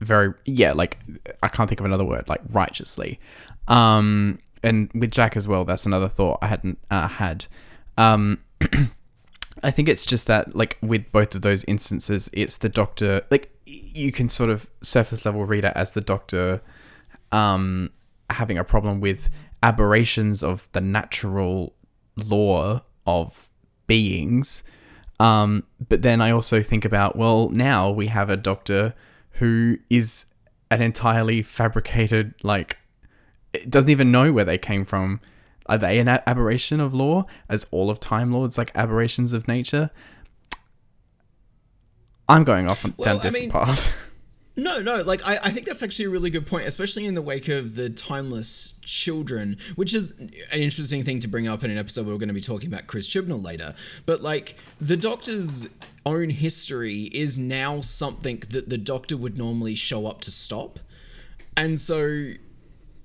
very 0.00 0.32
yeah. 0.44 0.72
Like 0.72 0.98
I 1.42 1.48
can't 1.48 1.68
think 1.68 1.80
of 1.80 1.86
another 1.86 2.04
word 2.04 2.28
like 2.28 2.40
righteously. 2.50 3.20
Um, 3.68 4.40
and 4.62 4.90
with 4.94 5.10
Jack 5.10 5.36
as 5.36 5.48
well, 5.48 5.64
that's 5.64 5.86
another 5.86 6.08
thought 6.08 6.38
I 6.42 6.48
hadn't 6.48 6.78
uh, 6.90 7.08
had. 7.08 7.46
Um, 7.96 8.40
I 9.62 9.70
think 9.70 9.88
it's 9.88 10.06
just 10.06 10.26
that, 10.26 10.54
like, 10.54 10.78
with 10.80 11.10
both 11.12 11.34
of 11.34 11.42
those 11.42 11.64
instances, 11.64 12.30
it's 12.32 12.56
the 12.56 12.68
doctor, 12.68 13.22
like, 13.30 13.50
you 13.66 14.10
can 14.12 14.28
sort 14.28 14.50
of 14.50 14.70
surface 14.82 15.24
level 15.24 15.44
read 15.44 15.64
it 15.64 15.72
as 15.74 15.92
the 15.92 16.00
doctor 16.00 16.60
um, 17.30 17.90
having 18.30 18.58
a 18.58 18.64
problem 18.64 19.00
with 19.00 19.28
aberrations 19.62 20.42
of 20.42 20.68
the 20.72 20.80
natural 20.80 21.74
law 22.16 22.82
of 23.06 23.50
beings. 23.86 24.62
Um, 25.20 25.64
but 25.88 26.02
then 26.02 26.20
I 26.20 26.30
also 26.30 26.62
think 26.62 26.84
about, 26.84 27.14
well, 27.14 27.50
now 27.50 27.90
we 27.90 28.06
have 28.08 28.30
a 28.30 28.36
doctor 28.36 28.94
who 29.32 29.76
is 29.90 30.24
an 30.70 30.80
entirely 30.82 31.42
fabricated, 31.42 32.34
like, 32.42 32.78
doesn't 33.68 33.90
even 33.90 34.10
know 34.10 34.32
where 34.32 34.44
they 34.46 34.58
came 34.58 34.84
from. 34.84 35.20
Are 35.66 35.76
they 35.78 35.98
an 36.00 36.08
aberration 36.08 36.80
of 36.80 36.94
law, 36.94 37.26
as 37.48 37.66
all 37.70 37.90
of 37.90 38.00
Time 38.00 38.32
Lords 38.32 38.56
like 38.58 38.72
aberrations 38.74 39.32
of 39.32 39.46
nature? 39.46 39.90
I'm 42.28 42.44
going 42.44 42.70
off 42.70 42.84
on 42.84 42.94
Well, 42.96 43.04
down 43.06 43.16
a 43.16 43.18
I 43.18 43.22
different 43.22 43.42
mean- 43.42 43.50
path. 43.52 43.92
No, 44.60 44.82
no, 44.82 45.00
like 45.00 45.26
I, 45.26 45.38
I 45.44 45.50
think 45.50 45.66
that's 45.66 45.82
actually 45.82 46.04
a 46.04 46.10
really 46.10 46.28
good 46.28 46.46
point, 46.46 46.66
especially 46.66 47.06
in 47.06 47.14
the 47.14 47.22
wake 47.22 47.48
of 47.48 47.76
the 47.76 47.88
timeless 47.88 48.74
children, 48.82 49.56
which 49.74 49.94
is 49.94 50.20
an 50.20 50.60
interesting 50.60 51.02
thing 51.02 51.18
to 51.20 51.28
bring 51.28 51.48
up 51.48 51.64
in 51.64 51.70
an 51.70 51.78
episode 51.78 52.04
where 52.04 52.14
we're 52.14 52.18
going 52.18 52.28
to 52.28 52.34
be 52.34 52.42
talking 52.42 52.68
about 52.68 52.86
Chris 52.86 53.08
Chibnall 53.08 53.42
later. 53.42 53.74
But 54.04 54.20
like 54.20 54.56
the 54.78 54.98
Doctor's 54.98 55.66
own 56.04 56.28
history 56.28 57.08
is 57.12 57.38
now 57.38 57.80
something 57.80 58.42
that 58.50 58.68
the 58.68 58.76
Doctor 58.76 59.16
would 59.16 59.38
normally 59.38 59.74
show 59.74 60.06
up 60.06 60.20
to 60.22 60.30
stop, 60.30 60.78
and 61.56 61.80
so 61.80 62.32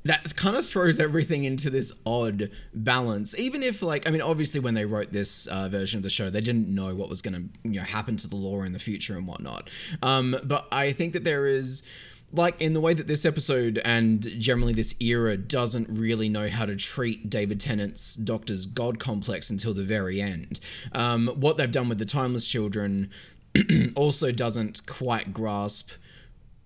that 0.05 0.35
kind 0.35 0.55
of 0.55 0.65
throws 0.65 0.99
everything 0.99 1.43
into 1.43 1.69
this 1.69 1.91
odd 2.05 2.51
balance. 2.73 3.37
Even 3.37 3.63
if, 3.63 3.81
like, 3.81 4.07
I 4.07 4.11
mean, 4.11 4.21
obviously, 4.21 4.61
when 4.61 4.75
they 4.75 4.85
wrote 4.85 5.11
this 5.11 5.47
uh, 5.47 5.67
version 5.67 5.97
of 5.97 6.03
the 6.03 6.11
show, 6.11 6.29
they 6.29 6.41
didn't 6.41 6.73
know 6.73 6.93
what 6.93 7.09
was 7.09 7.21
going 7.23 7.33
to, 7.33 7.69
you 7.69 7.79
know, 7.79 7.85
happen 7.85 8.15
to 8.17 8.27
the 8.27 8.35
lore 8.35 8.65
in 8.65 8.73
the 8.73 8.79
future 8.79 9.17
and 9.17 9.27
whatnot. 9.27 9.69
Um, 10.03 10.35
but 10.43 10.67
I 10.71 10.91
think 10.91 11.13
that 11.13 11.23
there 11.23 11.45
is. 11.45 11.83
Like 12.31 12.59
in 12.59 12.73
the 12.73 12.81
way 12.81 12.93
that 12.93 13.07
this 13.07 13.23
episode 13.23 13.79
and 13.85 14.21
generally 14.41 14.73
this 14.73 14.99
era 14.99 15.37
doesn't 15.37 15.87
really 15.89 16.27
know 16.27 16.49
how 16.49 16.65
to 16.65 16.75
treat 16.75 17.29
David 17.29 17.61
Tennant's 17.61 18.15
Doctor's 18.15 18.65
God 18.65 18.99
complex 18.99 19.49
until 19.49 19.73
the 19.73 19.83
very 19.83 20.19
end. 20.19 20.59
Um, 20.91 21.27
what 21.35 21.55
they've 21.55 21.71
done 21.71 21.87
with 21.87 21.99
the 21.99 22.03
Timeless 22.03 22.45
Children 22.45 23.09
also 23.95 24.33
doesn't 24.33 24.85
quite 24.85 25.33
grasp 25.33 25.91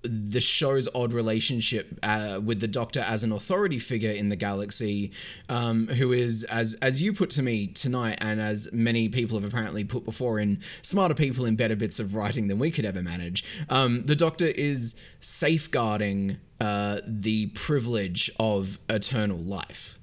the 0.02 0.40
show's 0.40 0.88
odd 0.96 1.12
relationship 1.12 2.00
uh, 2.04 2.40
with 2.44 2.62
the 2.62 2.68
Doctor 2.68 3.02
as 3.02 3.24
an 3.24 3.32
authority 3.32 3.80
figure 3.80 4.12
in 4.12 4.30
the 4.30 4.36
galaxy, 4.36 5.12
um, 5.50 5.88
who 5.88 6.14
is, 6.14 6.46
as 6.46 6.76
as 6.82 7.02
you 7.02 7.12
put 7.12 7.30
to 7.32 7.44
me 7.44 7.68
tonight, 7.68 8.18
and 8.22 8.40
as 8.40 8.72
many 8.72 9.10
people 9.10 9.40
have 9.40 9.52
apparently 9.52 9.84
put 9.84 10.06
before 10.06 10.40
in 10.40 10.60
smarter 10.82 11.14
people 11.14 11.46
in 11.46 11.56
better 11.56 11.76
bits 11.76 12.00
of 12.00 12.16
writing 12.16 12.48
than 12.48 12.60
we 12.60 12.72
could 12.72 12.86
ever 12.86 13.02
manage. 13.02 13.44
Um, 13.70 14.04
the 14.04 14.16
Doctor 14.16 14.46
is 14.46 15.00
safeguarding 15.20 16.38
uh, 16.62 17.00
the 17.06 17.48
privilege 17.48 18.32
of 18.40 18.80
eternal 18.90 19.38
life. 19.38 20.00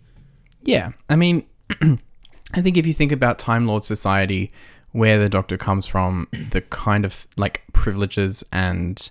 Yeah, 0.62 0.92
I 1.08 1.16
mean, 1.16 1.46
I 1.80 2.62
think 2.62 2.76
if 2.76 2.86
you 2.86 2.92
think 2.92 3.12
about 3.12 3.38
Time 3.38 3.66
Lord 3.66 3.84
society, 3.84 4.52
where 4.92 5.18
the 5.18 5.28
Doctor 5.28 5.56
comes 5.56 5.86
from, 5.86 6.28
the 6.50 6.60
kind 6.60 7.04
of 7.04 7.26
like 7.36 7.62
privileges 7.72 8.44
and 8.52 9.10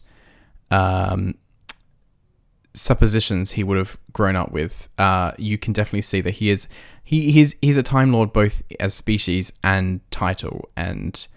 um, 0.71 1.35
suppositions 2.73 3.51
he 3.51 3.63
would 3.63 3.77
have 3.77 3.97
grown 4.13 4.35
up 4.35 4.51
with, 4.51 4.89
uh, 4.97 5.31
you 5.37 5.57
can 5.57 5.73
definitely 5.73 6.01
see 6.01 6.21
that 6.21 6.35
he 6.35 6.49
is 6.49 6.67
he 7.03 7.31
he's 7.31 7.55
he's 7.61 7.77
a 7.77 7.83
Time 7.83 8.11
Lord 8.11 8.33
both 8.33 8.63
as 8.79 8.93
species 8.93 9.51
and 9.63 9.99
title, 10.11 10.69
and 10.75 11.27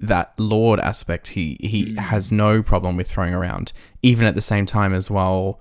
that 0.00 0.34
Lord 0.38 0.80
aspect 0.80 1.28
he 1.28 1.56
he 1.60 1.94
has 1.96 2.30
no 2.30 2.62
problem 2.62 2.96
with 2.96 3.10
throwing 3.10 3.34
around, 3.34 3.72
even 4.02 4.26
at 4.26 4.34
the 4.34 4.40
same 4.40 4.66
time 4.66 4.94
as 4.94 5.10
well. 5.10 5.60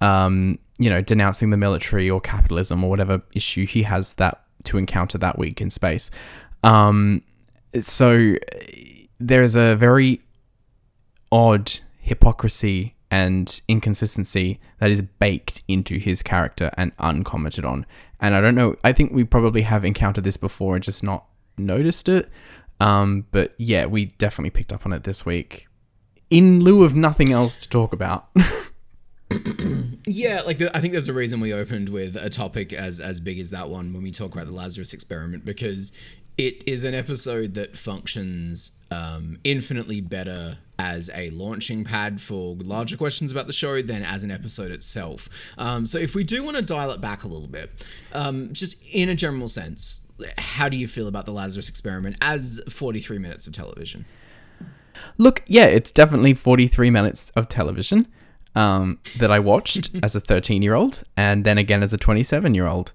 Um, 0.00 0.58
you 0.78 0.90
know, 0.90 1.00
denouncing 1.00 1.50
the 1.50 1.56
military 1.56 2.10
or 2.10 2.20
capitalism 2.20 2.82
or 2.82 2.90
whatever 2.90 3.22
issue 3.34 3.66
he 3.66 3.84
has 3.84 4.14
that 4.14 4.42
to 4.64 4.78
encounter 4.78 5.16
that 5.18 5.38
week 5.38 5.60
in 5.60 5.70
space. 5.70 6.10
Um, 6.64 7.22
so 7.82 8.34
there 9.20 9.42
is 9.42 9.54
a 9.54 9.76
very 9.76 10.20
odd 11.30 11.72
hypocrisy 12.02 12.94
and 13.10 13.60
inconsistency 13.68 14.60
that 14.78 14.90
is 14.90 15.00
baked 15.00 15.62
into 15.68 15.98
his 15.98 16.22
character 16.22 16.70
and 16.76 16.92
uncommented 16.98 17.64
on. 17.64 17.86
And 18.20 18.34
I 18.34 18.40
don't 18.40 18.54
know, 18.54 18.76
I 18.84 18.92
think 18.92 19.12
we 19.12 19.24
probably 19.24 19.62
have 19.62 19.84
encountered 19.84 20.24
this 20.24 20.36
before 20.36 20.74
and 20.74 20.84
just 20.84 21.02
not 21.02 21.26
noticed 21.56 22.08
it. 22.08 22.28
Um, 22.80 23.26
but 23.30 23.54
yeah, 23.56 23.86
we 23.86 24.06
definitely 24.06 24.50
picked 24.50 24.72
up 24.72 24.84
on 24.84 24.92
it 24.92 25.04
this 25.04 25.24
week. 25.24 25.68
In 26.28 26.60
lieu 26.60 26.84
of 26.84 26.94
nothing 26.94 27.30
else 27.30 27.56
to 27.58 27.68
talk 27.68 27.92
about. 27.92 28.28
Yeah, 30.06 30.42
like 30.44 30.58
the, 30.58 30.76
I 30.76 30.80
think 30.80 30.92
there's 30.92 31.08
a 31.08 31.12
reason 31.12 31.40
we 31.40 31.54
opened 31.54 31.88
with 31.88 32.16
a 32.16 32.28
topic 32.28 32.72
as 32.72 32.98
as 32.98 33.20
big 33.20 33.38
as 33.38 33.50
that 33.50 33.68
one 33.68 33.92
when 33.92 34.02
we 34.02 34.10
talk 34.10 34.34
about 34.34 34.46
the 34.46 34.52
Lazarus 34.52 34.92
experiment 34.92 35.44
because 35.44 35.92
it 36.36 36.62
is 36.66 36.84
an 36.84 36.92
episode 36.94 37.54
that 37.54 37.76
functions 37.76 38.81
um, 38.92 39.38
infinitely 39.44 40.00
better 40.00 40.58
as 40.78 41.10
a 41.14 41.30
launching 41.30 41.84
pad 41.84 42.20
for 42.20 42.56
larger 42.56 42.96
questions 42.96 43.30
about 43.30 43.46
the 43.46 43.52
show 43.52 43.80
than 43.82 44.02
as 44.02 44.24
an 44.24 44.30
episode 44.30 44.72
itself. 44.72 45.54
Um, 45.56 45.86
so 45.86 45.98
if 45.98 46.14
we 46.14 46.24
do 46.24 46.42
want 46.42 46.56
to 46.56 46.62
dial 46.62 46.90
it 46.90 47.00
back 47.00 47.24
a 47.24 47.28
little 47.28 47.48
bit, 47.48 47.70
um, 48.12 48.52
just 48.52 48.82
in 48.92 49.08
a 49.08 49.14
general 49.14 49.48
sense, 49.48 50.06
how 50.38 50.68
do 50.68 50.76
you 50.76 50.88
feel 50.88 51.08
about 51.08 51.24
the 51.24 51.32
Lazarus 51.32 51.68
experiment 51.68 52.16
as 52.20 52.60
43 52.68 53.18
minutes 53.18 53.46
of 53.46 53.52
television? 53.52 54.04
Look, 55.18 55.42
yeah, 55.46 55.66
it's 55.66 55.90
definitely 55.90 56.34
43 56.34 56.90
minutes 56.90 57.30
of 57.36 57.48
television 57.48 58.08
um, 58.54 58.98
that 59.18 59.30
I 59.30 59.38
watched 59.38 59.90
as 60.02 60.16
a 60.16 60.20
13 60.20 60.62
year 60.62 60.74
old 60.74 61.04
and 61.16 61.44
then 61.44 61.58
again 61.58 61.82
as 61.82 61.92
a 61.92 61.98
27 61.98 62.54
year 62.54 62.66
old. 62.66 62.92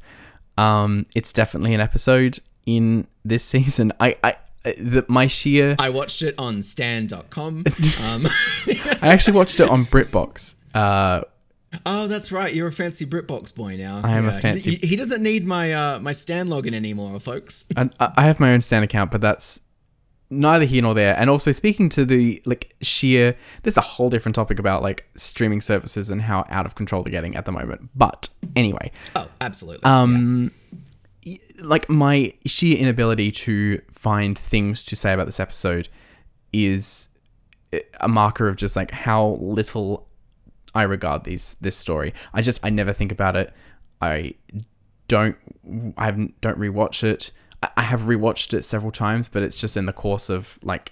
Um, 0.57 1.05
it's 1.15 1.31
definitely 1.31 1.73
an 1.73 1.81
episode 1.81 2.39
in 2.65 3.07
this 3.23 3.43
season. 3.53 3.93
I, 3.99 4.17
I, 4.23 4.35
the, 4.77 5.05
my 5.07 5.27
sheer. 5.27 5.75
I 5.79 5.89
watched 5.89 6.21
it 6.21 6.35
on 6.37 6.61
stan.com. 6.61 7.63
Um, 8.01 8.27
I 8.67 8.97
actually 9.01 9.33
watched 9.37 9.59
it 9.59 9.69
on 9.69 9.85
BritBox. 9.85 10.55
Uh, 10.73 11.21
Oh, 11.85 12.07
that's 12.07 12.31
right. 12.31 12.53
You're 12.55 12.67
a 12.67 12.71
fancy 12.71 13.05
BritBox 13.05 13.53
boy 13.53 13.75
now. 13.75 14.01
I 14.03 14.11
am 14.11 14.27
a 14.29 14.39
fancy- 14.39 14.75
He, 14.77 14.87
he 14.87 14.95
doesn't 14.95 15.21
need 15.21 15.45
my 15.45 15.73
uh, 15.73 15.99
my 15.99 16.13
Stan 16.13 16.47
login 16.47 16.73
anymore, 16.73 17.19
folks. 17.19 17.65
and 17.77 17.93
I 17.99 18.23
have 18.23 18.39
my 18.39 18.53
own 18.53 18.61
Stan 18.61 18.83
account, 18.83 19.11
but 19.11 19.19
that's 19.19 19.59
neither 20.29 20.63
here 20.65 20.81
nor 20.81 20.93
there. 20.93 21.15
And 21.19 21.29
also 21.29 21.51
speaking 21.51 21.89
to 21.89 22.05
the 22.05 22.41
like 22.45 22.73
sheer, 22.81 23.35
there's 23.63 23.75
a 23.77 23.81
whole 23.81 24.09
different 24.09 24.35
topic 24.35 24.59
about 24.59 24.81
like 24.81 25.07
streaming 25.17 25.59
services 25.59 26.09
and 26.09 26.21
how 26.21 26.45
out 26.49 26.65
of 26.65 26.73
control 26.75 27.03
they're 27.03 27.11
getting 27.11 27.35
at 27.35 27.45
the 27.45 27.51
moment. 27.51 27.89
But 27.93 28.29
anyway, 28.55 28.91
Oh, 29.15 29.27
absolutely. 29.41 29.83
um, 29.83 30.45
y- 30.45 30.56
like 31.59 31.89
my 31.89 32.33
sheer 32.45 32.77
inability 32.77 33.31
to 33.31 33.81
find 33.91 34.37
things 34.37 34.83
to 34.83 34.95
say 34.95 35.13
about 35.13 35.25
this 35.25 35.39
episode 35.39 35.89
is 36.53 37.09
a 37.99 38.07
marker 38.07 38.47
of 38.47 38.55
just 38.55 38.75
like 38.75 38.91
how 38.91 39.37
little 39.41 40.07
I 40.73 40.83
regard 40.83 41.23
these 41.23 41.55
this 41.59 41.75
story. 41.75 42.13
I 42.33 42.41
just 42.41 42.63
I 42.63 42.69
never 42.69 42.93
think 42.93 43.11
about 43.11 43.35
it. 43.35 43.53
I 44.01 44.35
don't 45.07 45.35
I 45.97 46.11
don't 46.11 46.59
rewatch 46.59 47.03
it. 47.03 47.31
I 47.75 47.81
have 47.81 48.01
rewatched 48.01 48.53
it 48.53 48.63
several 48.63 48.91
times, 48.91 49.27
but 49.27 49.41
it's 49.41 49.59
just 49.59 49.75
in 49.75 49.85
the 49.85 49.93
course 49.93 50.29
of 50.29 50.59
like 50.61 50.91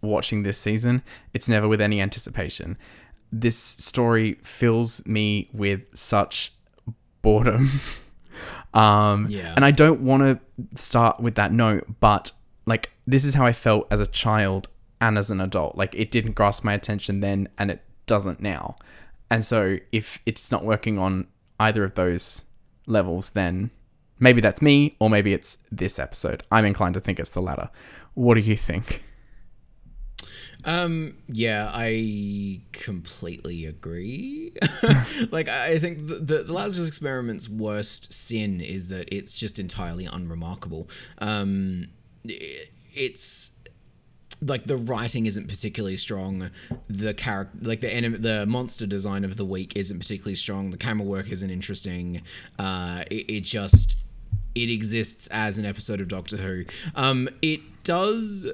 watching 0.00 0.42
this 0.42 0.58
season. 0.58 1.02
It's 1.34 1.48
never 1.48 1.68
with 1.68 1.80
any 1.80 2.00
anticipation. 2.00 2.78
This 3.30 3.58
story 3.58 4.38
fills 4.42 5.04
me 5.06 5.50
with 5.52 5.94
such 5.94 6.54
boredom. 7.22 7.80
um 8.74 9.26
Yeah. 9.30 9.52
and 9.56 9.64
I 9.64 9.70
don't 9.70 10.00
want 10.00 10.22
to 10.22 10.40
start 10.80 11.20
with 11.20 11.34
that 11.36 11.52
note, 11.52 11.84
but 12.00 12.32
like 12.66 12.92
this 13.06 13.24
is 13.24 13.34
how 13.34 13.46
I 13.46 13.52
felt 13.52 13.86
as 13.90 14.00
a 14.00 14.06
child 14.06 14.68
and 15.00 15.16
as 15.18 15.30
an 15.30 15.40
adult. 15.40 15.76
Like 15.76 15.94
it 15.94 16.10
didn't 16.10 16.32
grasp 16.32 16.64
my 16.64 16.72
attention 16.74 17.20
then 17.20 17.48
and 17.58 17.70
it 17.70 17.82
doesn't 18.06 18.40
now. 18.40 18.76
And 19.30 19.44
so 19.44 19.78
if 19.92 20.18
it's 20.26 20.50
not 20.50 20.64
working 20.64 20.98
on 20.98 21.26
either 21.60 21.84
of 21.84 21.94
those 21.94 22.44
levels, 22.86 23.30
then 23.30 23.70
maybe 24.18 24.40
that's 24.40 24.62
me 24.62 24.96
or 24.98 25.10
maybe 25.10 25.32
it's 25.32 25.58
this 25.70 25.98
episode. 25.98 26.42
I'm 26.50 26.64
inclined 26.64 26.94
to 26.94 27.00
think 27.00 27.18
it's 27.18 27.30
the 27.30 27.42
latter. 27.42 27.70
What 28.14 28.34
do 28.34 28.40
you 28.40 28.56
think? 28.56 29.02
Um, 30.66 31.16
yeah, 31.28 31.70
I 31.72 32.60
completely 32.72 33.64
agree. 33.66 34.52
like, 35.30 35.48
I 35.48 35.78
think 35.78 35.98
the, 36.08 36.16
the, 36.16 36.42
the 36.42 36.52
Lazarus 36.52 36.88
experiment's 36.88 37.48
worst 37.48 38.12
sin 38.12 38.60
is 38.60 38.88
that 38.88 39.08
it's 39.14 39.34
just 39.34 39.58
entirely 39.60 40.06
unremarkable. 40.06 40.88
Um, 41.18 41.86
i- 42.28 42.64
it's 42.98 43.52
like 44.42 44.64
the 44.64 44.76
writing 44.76 45.26
isn't 45.26 45.48
particularly 45.48 45.96
strong. 45.96 46.50
The 46.88 47.14
character, 47.14 47.56
like 47.62 47.80
the 47.80 47.94
enemy, 47.94 48.18
the 48.18 48.44
monster 48.46 48.86
design 48.86 49.24
of 49.24 49.36
the 49.36 49.44
week 49.44 49.72
isn't 49.76 49.98
particularly 49.98 50.34
strong. 50.34 50.70
The 50.70 50.76
camera 50.78 51.06
work 51.06 51.30
isn't 51.30 51.50
interesting. 51.50 52.22
Uh, 52.58 53.04
it, 53.10 53.30
it 53.30 53.40
just 53.44 53.98
it 54.54 54.68
exists 54.70 55.26
as 55.28 55.58
an 55.58 55.64
episode 55.66 56.00
of 56.00 56.08
Doctor 56.08 56.38
Who. 56.38 56.64
Um, 56.94 57.28
it 57.40 57.60
does 57.82 58.50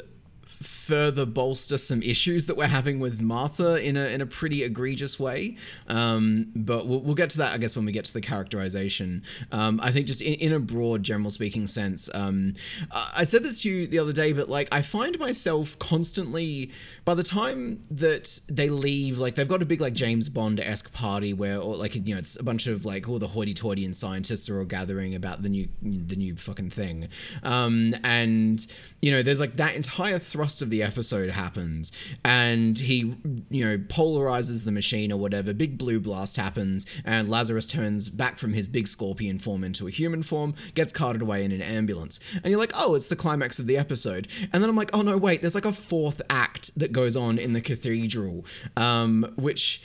further 0.87 1.25
bolster 1.25 1.79
some 1.79 2.03
issues 2.03 2.47
that 2.47 2.57
we're 2.57 2.67
having 2.67 2.99
with 2.99 3.21
Martha 3.21 3.81
in 3.83 3.97
a 3.97 4.07
in 4.07 4.21
a 4.21 4.27
pretty 4.27 4.65
egregious 4.65 5.19
way. 5.19 5.57
Um, 5.89 6.51
but 6.57 6.87
we'll, 6.87 7.01
we'll 7.01 7.15
get 7.15 7.31
to 7.31 7.39
that, 7.39 7.55
I 7.55 7.59
guess, 7.59 7.77
when 7.77 7.85
we 7.85 7.93
get 7.93 8.05
to 8.07 8.13
the 8.13 8.21
characterization. 8.21 9.23
Um, 9.53 9.81
I 9.83 9.93
think 9.93 10.07
just 10.07 10.23
in, 10.23 10.35
in 10.35 10.53
a 10.53 10.59
broad, 10.59 11.05
general 11.05 11.31
speaking 11.31 11.67
sense, 11.67 12.11
um, 12.15 12.55
I 12.91 13.25
said 13.25 13.45
this 13.45 13.63
to 13.63 13.71
you 13.71 13.87
the 13.87 14.01
other 14.01 14.13
day, 14.13 14.33
but 14.33 14.49
like 14.49 14.69
I 14.73 14.83
find 14.83 15.19
myself 15.19 15.79
constantly 15.79 16.73
by 17.05 17.15
the 17.15 17.23
time 17.23 17.81
that 17.91 18.41
they 18.49 18.69
leave, 18.69 19.19
like 19.19 19.37
they've 19.37 19.47
got 19.47 19.63
a 19.63 19.67
big 19.67 19.81
like 19.81 19.95
James 19.95 20.29
Bond 20.29 20.59
esque 20.59 20.93
party 20.93 21.33
where, 21.33 21.59
or 21.59 21.77
like 21.77 21.95
you 21.95 22.15
know, 22.15 22.19
it's 22.19 22.39
a 22.39 22.45
bunch 22.45 22.67
of 22.67 22.85
like 22.85 23.09
all 23.09 23.21
the 23.21 23.29
hoity-toity 23.29 23.85
and 23.85 23.95
scientists 23.95 24.49
are 24.51 24.59
all 24.59 24.65
gathering 24.65 25.15
about 25.15 25.43
the 25.43 25.49
new 25.49 25.69
the 25.81 26.17
new 26.17 26.35
fucking 26.35 26.71
thing, 26.71 27.09
um, 27.45 27.95
and 28.03 28.67
you 29.01 29.13
know, 29.13 29.23
there's 29.23 29.41
like 29.41 29.55
that 29.55 29.77
entire 29.77 30.19
thrust 30.19 30.61
of 30.63 30.72
the 30.73 30.83
episode 30.83 31.31
happens, 31.31 31.93
and 32.25 32.79
he 32.79 33.15
you 33.51 33.65
know 33.65 33.79
polarizes 33.79 34.65
the 34.65 34.73
machine 34.73 35.13
or 35.13 35.19
whatever. 35.19 35.53
Big 35.53 35.79
blue 35.79 36.01
blast 36.01 36.37
happens, 36.37 36.87
and 37.05 37.29
Lazarus 37.29 37.67
turns 37.67 38.09
back 38.09 38.39
from 38.39 38.55
his 38.55 38.67
big 38.67 38.89
scorpion 38.89 39.39
form 39.39 39.63
into 39.63 39.87
a 39.87 39.91
human 39.91 40.23
form, 40.23 40.55
gets 40.75 40.93
carted 40.93 41.23
away 41.23 41.45
in 41.45 41.53
an 41.53 41.63
ambulance, 41.63 42.19
and 42.37 42.47
you're 42.47 42.59
like, 42.59 42.73
oh, 42.75 42.95
it's 42.95 43.09
the 43.09 43.17
climax 43.17 43.59
of 43.59 43.67
the 43.67 43.77
episode, 43.77 44.27
and 44.53 44.63
then 44.63 44.71
I'm 44.71 44.77
like, 44.77 44.91
oh 44.95 45.03
no, 45.03 45.17
wait, 45.17 45.43
there's 45.43 45.55
like 45.55 45.67
a 45.67 45.73
fourth 45.73 46.23
act 46.31 46.77
that 46.79 46.91
goes 46.91 47.17
on 47.17 47.39
in 47.39 47.53
the 47.53 47.61
cathedral, 47.61 48.47
um, 48.77 49.31
which 49.37 49.83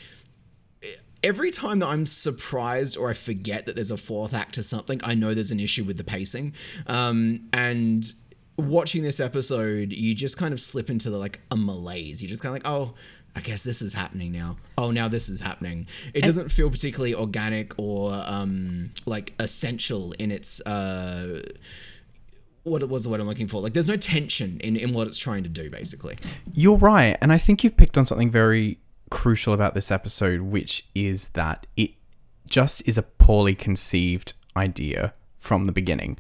every 1.22 1.52
time 1.52 1.80
that 1.80 1.88
I'm 1.88 2.06
surprised 2.06 2.98
or 2.98 3.10
I 3.10 3.14
forget 3.14 3.66
that 3.66 3.76
there's 3.76 3.92
a 3.92 3.98
fourth 3.98 4.34
act 4.34 4.56
to 4.56 4.64
something, 4.64 5.02
I 5.04 5.16
know 5.16 5.34
there's 5.34 5.52
an 5.52 5.60
issue 5.60 5.84
with 5.84 5.98
the 5.98 6.06
pacing. 6.06 6.54
Um, 6.88 7.50
and 7.52 8.06
watching 8.58 9.04
this 9.04 9.20
episode, 9.20 9.94
you 9.94 10.16
just 10.16 10.38
kind 10.38 10.54
of 10.54 10.60
slip 10.60 10.90
into 10.90 11.10
the 11.10 11.18
like 11.18 11.40
a 11.52 11.58
malaise. 11.58 12.22
You're 12.22 12.30
just 12.30 12.42
kind 12.42 12.56
of 12.56 12.64
like, 12.64 12.72
oh, 12.72 12.96
I 13.36 13.40
guess 13.40 13.64
this 13.64 13.82
is 13.82 13.94
happening 13.94 14.32
now. 14.32 14.58
Oh, 14.78 14.92
now 14.92 15.08
this 15.08 15.30
is 15.30 15.42
happening. 15.42 15.88
It 16.14 16.24
doesn't 16.24 16.52
feel 16.52 16.70
particularly 16.72 17.14
organic 17.14 17.78
or 17.78 18.12
um, 18.26 18.92
like 19.06 19.34
essential 19.40 20.14
in 20.14 20.32
its. 20.32 20.60
Uh, 20.66 21.42
what 22.64 22.82
it 22.82 22.90
was 22.90 23.06
the 23.06 23.10
word 23.10 23.22
I'm 23.22 23.28
looking 23.28 23.48
for? 23.48 23.62
Like, 23.62 23.72
there's 23.72 23.88
no 23.88 23.96
tension 23.96 24.60
in, 24.60 24.76
in 24.76 24.92
what 24.92 25.08
it's 25.08 25.18
trying 25.18 25.44
to 25.44 25.50
do, 25.50 25.70
basically. 25.70 26.18
You're 26.54 26.76
right, 26.76 27.18
and 27.22 27.32
I 27.32 27.38
think 27.38 27.64
you've 27.64 27.78
picked 27.78 27.98
on 27.98 28.06
something 28.06 28.30
very 28.30 28.80
crucial 29.10 29.54
about 29.54 29.74
this 29.74 29.90
episode, 29.90 30.42
which 30.42 30.86
is 30.94 31.28
that 31.28 31.66
it 31.78 31.92
just 32.50 32.86
is 32.86 32.98
a 32.98 33.04
poorly 33.04 33.56
conceived 33.56 34.34
idea 34.58 35.14
from 35.38 35.64
the 35.64 35.72
beginning, 35.72 36.18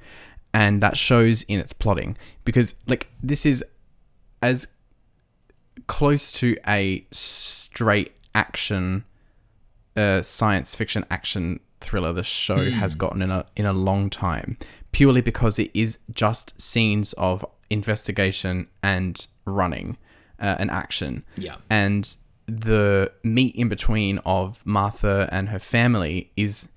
and 0.57 0.81
that 0.81 0.97
shows 0.97 1.43
in 1.43 1.59
its 1.59 1.71
plotting 1.71 2.17
because, 2.43 2.73
like, 2.87 3.05
this 3.21 3.45
is 3.45 3.63
as 4.41 4.67
close 5.85 6.31
to 6.31 6.57
a 6.67 7.05
straight 7.11 8.13
action, 8.33 9.05
uh, 9.95 10.23
science 10.23 10.75
fiction 10.75 11.05
action 11.11 11.59
thriller 11.79 12.11
the 12.11 12.23
show 12.23 12.71
has 12.71 12.95
gotten 12.95 13.21
in 13.21 13.29
a 13.29 13.45
in 13.55 13.67
a 13.67 13.71
long 13.71 14.09
time, 14.09 14.57
purely 14.91 15.21
because 15.21 15.59
it 15.59 15.69
is 15.75 15.99
just 16.11 16.59
scenes 16.59 17.13
of 17.13 17.45
investigation 17.69 18.67
and 18.81 19.27
running, 19.45 19.95
uh, 20.39 20.55
and 20.57 20.71
action. 20.71 21.23
Yeah. 21.37 21.57
and 21.69 22.15
the 22.47 23.11
meat 23.23 23.55
in 23.55 23.69
between 23.69 24.17
of 24.19 24.65
Martha 24.65 25.29
and 25.31 25.49
her 25.49 25.59
family 25.59 26.31
is 26.35 26.69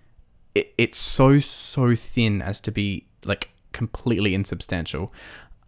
it, 0.55 0.75
it's 0.77 0.99
so 0.99 1.41
so 1.41 1.95
thin 1.95 2.43
as 2.43 2.61
to 2.61 2.73
be 2.73 3.07
like 3.25 3.50
completely 3.73 4.35
insubstantial. 4.35 5.13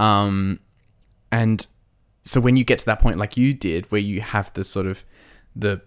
Um, 0.01 0.61
and 1.31 1.67
so 2.23 2.41
when 2.41 2.57
you 2.57 2.65
get 2.65 2.79
to 2.79 2.87
that 2.87 3.01
point 3.01 3.19
like 3.19 3.37
you 3.37 3.53
did 3.53 3.91
where 3.91 4.01
you 4.01 4.21
have 4.21 4.53
the 4.55 4.65
sort 4.65 4.87
of 4.87 5.05
the 5.55 5.83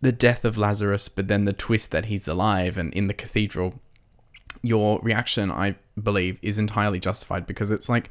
the 0.00 0.12
death 0.12 0.44
of 0.44 0.56
Lazarus 0.56 1.08
but 1.08 1.28
then 1.28 1.44
the 1.44 1.52
twist 1.52 1.90
that 1.90 2.06
he's 2.06 2.28
alive 2.28 2.78
and 2.78 2.92
in 2.94 3.08
the 3.08 3.14
cathedral 3.14 3.80
your 4.62 5.00
reaction 5.02 5.50
I 5.50 5.76
believe 6.00 6.38
is 6.42 6.58
entirely 6.58 7.00
justified 7.00 7.46
because 7.46 7.70
it's 7.70 7.88
like 7.88 8.10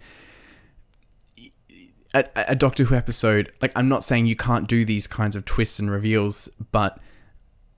a, 2.13 2.25
a 2.35 2.55
Doctor 2.55 2.83
Who 2.83 2.95
episode 2.95 3.51
like 3.61 3.71
I'm 3.75 3.87
not 3.87 4.03
saying 4.03 4.25
you 4.25 4.35
can't 4.35 4.67
do 4.67 4.83
these 4.83 5.07
kinds 5.07 5.35
of 5.35 5.45
twists 5.45 5.79
and 5.79 5.89
reveals 5.89 6.49
but 6.71 6.99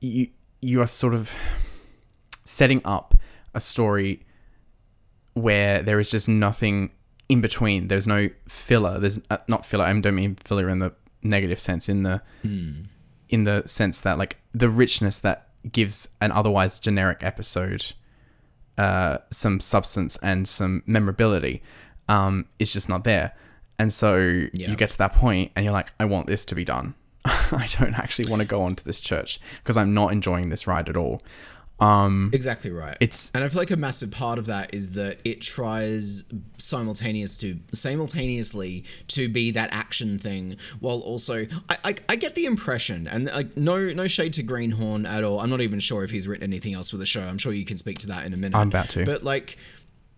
you 0.02 0.30
you 0.62 0.82
are 0.82 0.88
sort 0.88 1.14
of 1.14 1.36
setting 2.46 2.82
up 2.84 3.16
a 3.54 3.60
story 3.60 4.26
where 5.34 5.82
there 5.82 6.00
is 6.00 6.12
just 6.12 6.28
nothing 6.30 6.92
in 7.30 7.42
between. 7.42 7.88
There's 7.88 8.08
no 8.08 8.30
filler. 8.48 9.00
There's 9.00 9.20
uh, 9.30 9.38
not 9.48 9.66
filler. 9.66 9.86
I 9.86 10.00
don't 10.00 10.16
mean 10.16 10.36
filler 10.44 10.70
in 10.70 10.80
the 10.80 10.94
negative 11.22 11.60
sense. 11.60 11.90
In 11.90 12.04
the 12.04 12.22
in 13.30 13.44
the 13.46 13.64
sense 13.66 14.00
that 14.02 14.18
like 14.18 14.38
the 14.54 14.70
richness 14.70 15.18
that 15.20 15.50
gives 15.72 16.10
an 16.22 16.32
otherwise 16.32 16.78
generic 16.80 17.20
episode 17.24 17.94
uh, 18.78 19.18
some 19.32 19.60
substance 19.60 20.18
and 20.22 20.48
some 20.48 20.84
memorability 20.86 21.62
um, 22.10 22.46
is 22.60 22.74
just 22.74 22.90
not 22.90 23.04
there. 23.04 23.34
And 23.80 23.92
so 23.94 24.18
Yeah. 24.54 24.70
you 24.70 24.76
get 24.76 24.90
to 24.90 24.98
that 25.00 25.14
point 25.14 25.52
and 25.56 25.64
you're 25.66 25.74
like, 25.74 25.92
I 26.00 26.06
want 26.06 26.28
this 26.28 26.44
to 26.46 26.56
be 26.56 26.64
done. 26.66 26.96
I 27.26 27.68
don't 27.80 27.94
actually 27.98 28.30
want 28.30 28.42
to 28.42 28.48
go 28.48 28.62
on 28.64 28.76
to 28.76 28.84
this 28.84 29.00
church 29.00 29.40
because 29.64 29.78
I'm 29.78 29.94
not 29.94 30.12
enjoying 30.12 30.50
this 30.50 30.68
ride 30.68 30.90
at 30.90 30.98
all. 30.98 31.22
Um, 31.80 32.30
Exactly 32.34 32.72
right. 32.72 32.96
It's- 33.02 33.32
and 33.34 33.44
I 33.44 33.48
feel 33.50 33.60
like 33.60 33.72
a 33.72 33.76
massive 33.78 34.12
part 34.12 34.40
of 34.40 34.46
that 34.46 34.74
is 34.74 34.92
that 34.92 35.20
it 35.26 35.42
tries 35.42 36.24
simultaneous 36.58 37.38
to 37.40 37.60
simultaneously 37.74 38.86
to 39.08 39.28
be 39.28 39.52
that 39.52 39.70
action 39.74 40.18
thing 40.20 40.56
while 40.80 41.00
also 41.00 41.46
I, 41.70 41.78
I, 41.84 41.96
I 42.10 42.16
get 42.16 42.36
the 42.36 42.46
impression 42.46 43.08
and 43.08 43.26
like 43.26 43.58
no 43.58 43.92
no 43.92 44.08
shade 44.08 44.34
to 44.34 44.44
Greenhorn 44.44 45.06
at 45.06 45.24
all. 45.24 45.40
I'm 45.40 45.50
not 45.50 45.62
even 45.62 45.80
sure 45.80 46.04
if 46.04 46.12
he's 46.12 46.28
written 46.28 46.44
anything 46.44 46.74
else 46.74 46.90
for 46.90 46.98
the 46.98 47.06
show. 47.06 47.22
I'm 47.22 47.38
sure 47.38 47.52
you 47.54 47.66
can 47.66 47.78
speak 47.78 47.98
to 48.00 48.08
that 48.08 48.26
in 48.26 48.34
a 48.34 48.38
minute. 48.38 48.58
I'm 48.58 48.68
about 48.70 48.90
to. 48.90 49.04
But 49.04 49.24
like 49.24 49.58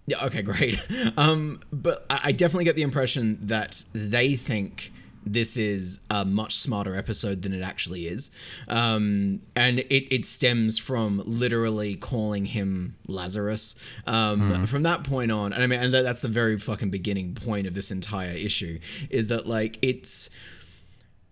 yeah, 0.08 0.24
okay, 0.26 0.42
great. 0.44 0.80
Um, 1.18 1.62
but 1.72 2.06
I 2.10 2.20
I 2.26 2.32
definitely 2.32 2.66
get 2.66 2.76
the 2.76 2.82
impression 2.84 3.40
that 3.48 3.84
they 3.94 4.34
think 4.36 4.92
this 5.26 5.58
is 5.58 6.02
a 6.10 6.24
much 6.26 6.56
smarter 6.56 6.96
episode 6.96 7.42
than 7.42 7.54
it 7.54 7.62
actually 7.62 8.08
is. 8.08 8.32
Um, 8.68 9.42
and 9.56 9.80
it, 9.80 10.14
it 10.14 10.26
stems 10.26 10.78
from 10.78 11.22
literally 11.26 11.96
calling 11.96 12.46
him 12.46 12.96
Lazarus. 13.08 13.76
Um, 14.06 14.66
From 14.66 14.84
that 14.84 15.04
point 15.04 15.32
on, 15.32 15.54
and 15.54 15.64
I 15.64 15.68
mean, 15.68 15.80
and 15.80 15.94
that's 15.94 16.22
the 16.22 16.28
very 16.28 16.58
fucking 16.58 16.90
beginning 16.90 17.34
point 17.36 17.68
of 17.68 17.74
this 17.74 17.92
entire 17.92 18.34
issue, 18.34 18.80
is 19.10 19.28
that 19.30 19.48
like 19.48 19.80
it's 19.82 20.30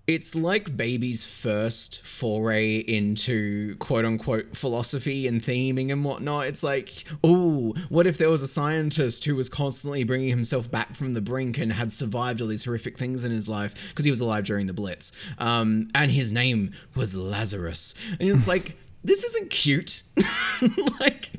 it's 0.05 0.35
like 0.35 0.75
baby's 0.75 1.23
first 1.23 2.05
foray 2.05 2.79
into 2.79 3.75
quote 3.77 4.03
unquote 4.03 4.57
philosophy 4.57 5.27
and 5.27 5.41
theming 5.41 5.91
and 5.91 6.03
whatnot. 6.03 6.47
It's 6.47 6.63
like, 6.63 7.05
oh, 7.23 7.73
what 7.87 8.05
if 8.05 8.17
there 8.17 8.29
was 8.29 8.41
a 8.41 8.47
scientist 8.47 9.23
who 9.23 9.35
was 9.35 9.47
constantly 9.47 10.03
bringing 10.03 10.29
himself 10.29 10.69
back 10.69 10.95
from 10.95 11.13
the 11.13 11.21
brink 11.21 11.57
and 11.57 11.71
had 11.71 11.91
survived 11.91 12.41
all 12.41 12.47
these 12.47 12.65
horrific 12.65 12.97
things 12.97 13.23
in 13.23 13.31
his 13.31 13.47
life 13.47 13.89
because 13.89 14.03
he 14.03 14.11
was 14.11 14.19
alive 14.19 14.43
during 14.43 14.67
the 14.67 14.73
Blitz, 14.73 15.13
um, 15.37 15.89
and 15.95 16.11
his 16.11 16.31
name 16.31 16.71
was 16.95 17.15
Lazarus, 17.15 17.95
and 18.19 18.27
it's 18.27 18.47
like, 18.53 18.75
this 19.05 19.23
isn't 19.23 19.51
cute, 19.51 20.03
like. 20.99 21.31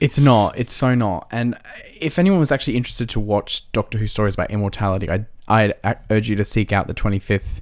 It's 0.00 0.18
not. 0.18 0.58
It's 0.58 0.74
so 0.74 0.94
not. 0.94 1.28
And 1.30 1.56
if 2.00 2.18
anyone 2.18 2.40
was 2.40 2.50
actually 2.50 2.76
interested 2.76 3.08
to 3.10 3.20
watch 3.20 3.70
Doctor 3.72 3.98
Who 3.98 4.06
stories 4.06 4.34
about 4.34 4.50
immortality, 4.50 5.08
I'd, 5.08 5.26
I'd 5.46 5.74
urge 6.10 6.28
you 6.28 6.36
to 6.36 6.44
seek 6.44 6.72
out 6.72 6.86
the 6.88 6.94
25th. 6.94 7.60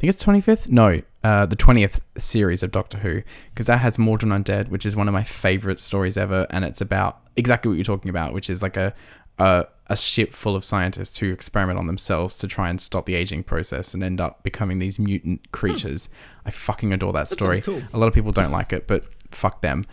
I 0.00 0.08
think 0.08 0.14
it's 0.14 0.24
25th? 0.24 0.70
No, 0.70 1.02
uh, 1.22 1.44
the 1.44 1.56
20th 1.56 2.00
series 2.16 2.62
of 2.62 2.70
Doctor 2.70 2.96
Who, 2.96 3.22
because 3.52 3.66
that 3.66 3.80
has 3.80 3.98
Mawdryn 3.98 4.32
Undead, 4.32 4.68
which 4.68 4.86
is 4.86 4.96
one 4.96 5.08
of 5.08 5.12
my 5.12 5.22
favorite 5.22 5.78
stories 5.78 6.16
ever. 6.16 6.46
And 6.48 6.64
it's 6.64 6.80
about 6.80 7.20
exactly 7.36 7.68
what 7.68 7.74
you're 7.74 7.84
talking 7.84 8.08
about, 8.08 8.32
which 8.32 8.48
is 8.48 8.62
like 8.62 8.78
a, 8.78 8.94
a, 9.38 9.66
a 9.88 9.96
ship 9.96 10.32
full 10.32 10.56
of 10.56 10.64
scientists 10.64 11.18
who 11.18 11.30
experiment 11.30 11.78
on 11.78 11.86
themselves 11.86 12.38
to 12.38 12.48
try 12.48 12.70
and 12.70 12.80
stop 12.80 13.04
the 13.04 13.14
aging 13.14 13.42
process 13.42 13.92
and 13.92 14.02
end 14.02 14.22
up 14.22 14.42
becoming 14.42 14.78
these 14.78 14.98
mutant 14.98 15.52
creatures. 15.52 16.08
I 16.46 16.50
fucking 16.50 16.94
adore 16.94 17.12
that 17.12 17.28
story. 17.28 17.56
sounds 17.56 17.66
cool. 17.66 17.82
A 17.92 17.98
lot 17.98 18.06
of 18.06 18.14
people 18.14 18.32
don't 18.32 18.52
like 18.52 18.72
it, 18.72 18.86
but 18.86 19.04
fuck 19.30 19.60
them. 19.60 19.84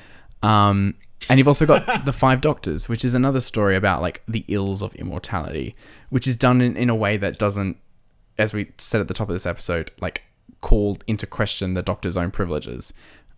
Um, 0.41 0.96
and 1.30 1.38
you've 1.38 1.50
also 1.50 1.65
got 1.65 1.86
the 2.06 2.13
Five 2.13 2.39
Doctors, 2.39 2.88
which 2.88 3.04
is 3.04 3.13
another 3.13 3.41
story 3.41 3.76
about 3.76 4.02
like 4.02 4.24
the 4.26 4.46
ills 4.48 4.82
of 4.82 4.96
immortality, 4.96 5.76
which 6.12 6.28
is 6.28 6.38
done 6.38 6.62
in, 6.62 6.78
in 6.78 6.89
a 6.89 6.96
way 6.96 7.17
that 7.17 7.38
doesn't, 7.38 7.76
as 8.38 8.54
we 8.54 8.71
said 8.78 9.02
at 9.02 9.08
the 9.08 9.13
top 9.13 9.30
of 9.30 9.34
this 9.36 9.45
episode, 9.45 9.91
like 10.02 10.23
called 10.62 11.04
into 11.08 11.28
question 11.28 11.73
the 11.73 11.82
Doctor's 11.84 12.17
own 12.17 12.32
privileges. 12.32 12.93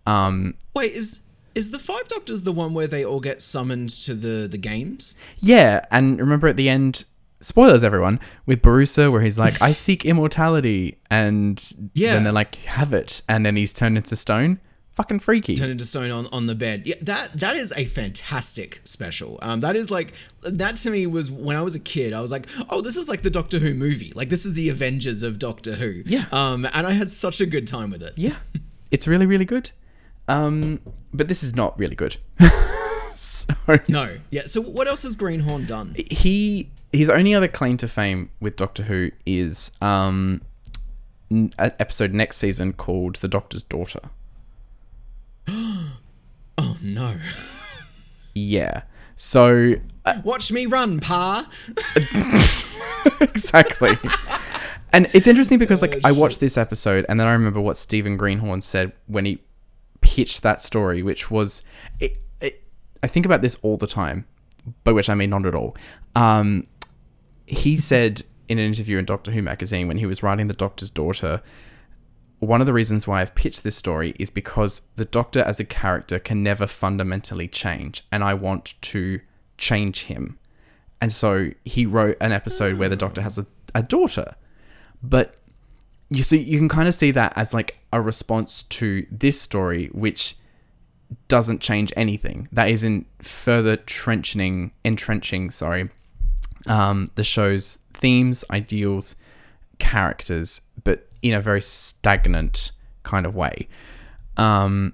Um, 0.06 0.56
Wait, 0.76 0.92
is 0.94 1.22
is 1.56 1.72
the 1.72 1.80
Five 1.80 2.08
Doctors 2.08 2.44
the 2.44 2.52
one 2.52 2.74
where 2.74 2.88
they 2.88 3.04
all 3.04 3.20
get 3.20 3.42
summoned 3.42 3.90
to 4.06 4.14
the 4.14 4.48
the 4.48 4.58
games? 4.58 5.16
yeah, 5.40 5.86
and 5.92 6.20
remember 6.20 6.48
at 6.48 6.56
the 6.58 6.70
end, 6.70 7.06
spoilers 7.42 7.84
everyone, 7.84 8.20
with 8.46 8.62
Borusa, 8.62 9.12
where 9.12 9.22
he's 9.22 9.38
like, 9.40 9.62
"I 9.62 9.72
seek 9.72 10.06
immortality," 10.06 10.98
and 11.10 11.62
Yeah. 11.94 12.14
then 12.14 12.24
they're 12.24 12.34
like, 12.34 12.56
"Have 12.56 12.94
it," 12.94 13.22
and 13.28 13.46
then 13.46 13.56
he's 13.56 13.74
turned 13.74 13.98
into 13.98 14.16
stone. 14.16 14.60
Fucking 15.00 15.20
freaky. 15.20 15.56
turned 15.56 15.72
into 15.72 15.86
stone 15.86 16.12
on, 16.12 16.28
on 16.34 16.46
the 16.46 16.56
bed. 16.56 16.84
Yeah, 16.86 16.96
that 17.02 17.32
that 17.34 17.56
is 17.56 17.72
a 17.78 17.86
fantastic 17.86 18.82
special. 18.84 19.40
Um, 19.42 19.62
that 19.62 19.76
is 19.78 19.90
like 19.90 20.14
that 20.42 20.76
to 20.78 20.92
me 20.92 21.08
was 21.08 21.32
when 21.32 21.56
I 21.56 21.62
was 21.62 21.74
a 21.74 21.80
kid. 21.80 22.14
I 22.14 22.20
was 22.20 22.32
like, 22.34 22.48
oh, 22.70 22.82
this 22.82 22.98
is 22.98 23.08
like 23.08 23.22
the 23.22 23.30
Doctor 23.30 23.60
Who 23.60 23.74
movie. 23.74 24.12
Like 24.14 24.28
this 24.30 24.46
is 24.46 24.56
the 24.56 24.70
Avengers 24.70 25.24
of 25.24 25.40
Doctor 25.40 25.76
Who. 25.76 26.04
Yeah. 26.06 26.26
Um, 26.34 26.68
and 26.74 26.86
I 26.86 26.92
had 26.92 27.10
such 27.10 27.40
a 27.40 27.46
good 27.46 27.66
time 27.66 27.92
with 27.92 28.04
it. 28.04 28.14
Yeah, 28.18 28.36
it's 28.92 29.08
really 29.08 29.26
really 29.26 29.46
good. 29.46 29.72
Um, 30.28 30.80
but 31.14 31.28
this 31.28 31.42
is 31.42 31.56
not 31.56 31.80
really 31.80 31.96
good. 31.96 32.18
so 33.16 33.48
No. 33.88 34.18
Yeah. 34.30 34.44
So 34.46 34.62
what 34.62 34.88
else 34.88 35.04
has 35.04 35.16
Greenhorn 35.16 35.66
done? 35.66 35.96
he 36.12 36.70
his 36.92 37.10
only 37.10 37.34
other 37.34 37.48
claim 37.48 37.78
to 37.78 37.88
fame 37.88 38.30
with 38.42 38.58
Doctor 38.58 38.84
Who 38.84 39.12
is 39.26 39.72
um 39.82 40.42
an 41.32 41.54
episode 41.58 42.14
next 42.14 42.38
season 42.38 42.74
called 42.74 43.16
The 43.18 43.28
Doctor's 43.28 43.64
Daughter. 43.64 44.02
Oh 46.62 46.76
no. 46.82 47.16
Yeah. 48.36 48.82
So 49.16 49.76
Watch 50.24 50.52
me 50.52 50.66
run, 50.66 51.00
Pa. 51.00 51.50
exactly. 53.22 53.92
and 54.92 55.08
it's 55.14 55.26
interesting 55.26 55.58
because 55.58 55.82
like 55.82 56.00
I 56.04 56.12
watched 56.12 56.42
this 56.42 56.58
episode 56.58 57.06
and 57.08 57.20
then 57.20 57.28
I 57.28 57.32
remember 57.32 57.62
what 57.62 57.78
Stephen 57.78 58.18
Greenhorn 58.18 58.62
said 58.62 58.92
when 59.08 59.24
he 59.26 59.42
pitched 60.02 60.42
that 60.42 60.62
story, 60.62 61.02
which 61.04 61.32
was 61.32 61.62
it, 62.00 62.18
it, 62.42 62.64
I 63.04 63.08
think 63.08 63.26
about 63.26 63.42
this 63.42 63.58
all 63.62 63.78
the 63.78 63.88
time, 63.88 64.26
by 64.84 64.92
which 64.92 65.10
I 65.10 65.16
mean 65.16 65.30
not 65.30 65.46
at 65.46 65.56
all. 65.56 65.78
Um, 66.16 66.66
he 67.46 67.76
said 67.76 68.24
in 68.48 68.60
an 68.60 68.66
interview 68.66 68.98
in 68.98 69.06
Doctor 69.06 69.32
Who 69.32 69.42
magazine 69.42 69.88
when 69.88 69.98
he 69.98 70.06
was 70.06 70.24
writing 70.24 70.48
The 70.48 70.54
Doctor's 70.54 70.90
Daughter, 70.90 71.42
one 72.40 72.62
of 72.62 72.68
the 72.68 72.74
reasons 72.74 73.08
why 73.08 73.22
I've 73.22 73.36
pitched 73.36 73.64
this 73.64 73.76
story 73.76 74.16
is 74.18 74.30
because 74.30 74.84
the 74.96 75.06
Doctor 75.06 75.42
as 75.42 75.60
a 75.60 75.66
character 75.66 76.20
can 76.20 76.42
never 76.42 76.68
fundamentally 76.68 77.48
change, 77.48 78.06
and 78.12 78.24
I 78.24 78.34
want 78.34 78.76
to 78.82 79.20
change 79.58 80.06
him. 80.06 80.38
And 81.02 81.12
so 81.12 81.52
he 81.66 81.86
wrote 81.86 82.18
an 82.22 82.32
episode 82.32 82.78
where 82.78 82.90
the 82.90 82.96
Doctor 82.96 83.22
has 83.22 83.38
a, 83.38 83.46
a 83.76 83.84
daughter. 83.84 84.36
But 85.04 85.36
you 86.10 86.24
see, 86.24 86.40
you 86.40 86.58
can 86.58 86.70
kind 86.70 86.88
of 86.88 86.96
see 86.96 87.12
that 87.12 87.34
as 87.36 87.54
like 87.54 87.80
a 87.94 88.02
response 88.02 88.64
to 88.64 89.06
this 89.12 89.40
story, 89.40 89.88
which 89.88 90.36
doesn't 91.28 91.62
change 91.62 91.92
anything. 91.96 92.48
That 92.52 92.70
is 92.70 92.84
in 92.84 93.06
further 93.22 93.76
trenching, 93.76 94.72
entrenching, 94.84 95.52
sorry, 95.52 95.90
um, 96.68 97.08
the 97.16 97.24
show's 97.24 97.80
themes, 97.94 98.44
ideals, 98.50 99.16
characters, 99.80 100.62
in 101.22 101.34
a 101.34 101.42
very 101.42 101.62
stagnant 101.62 102.72
kind 103.04 103.26
of 103.26 103.36
way. 103.36 103.68
Um, 104.38 104.94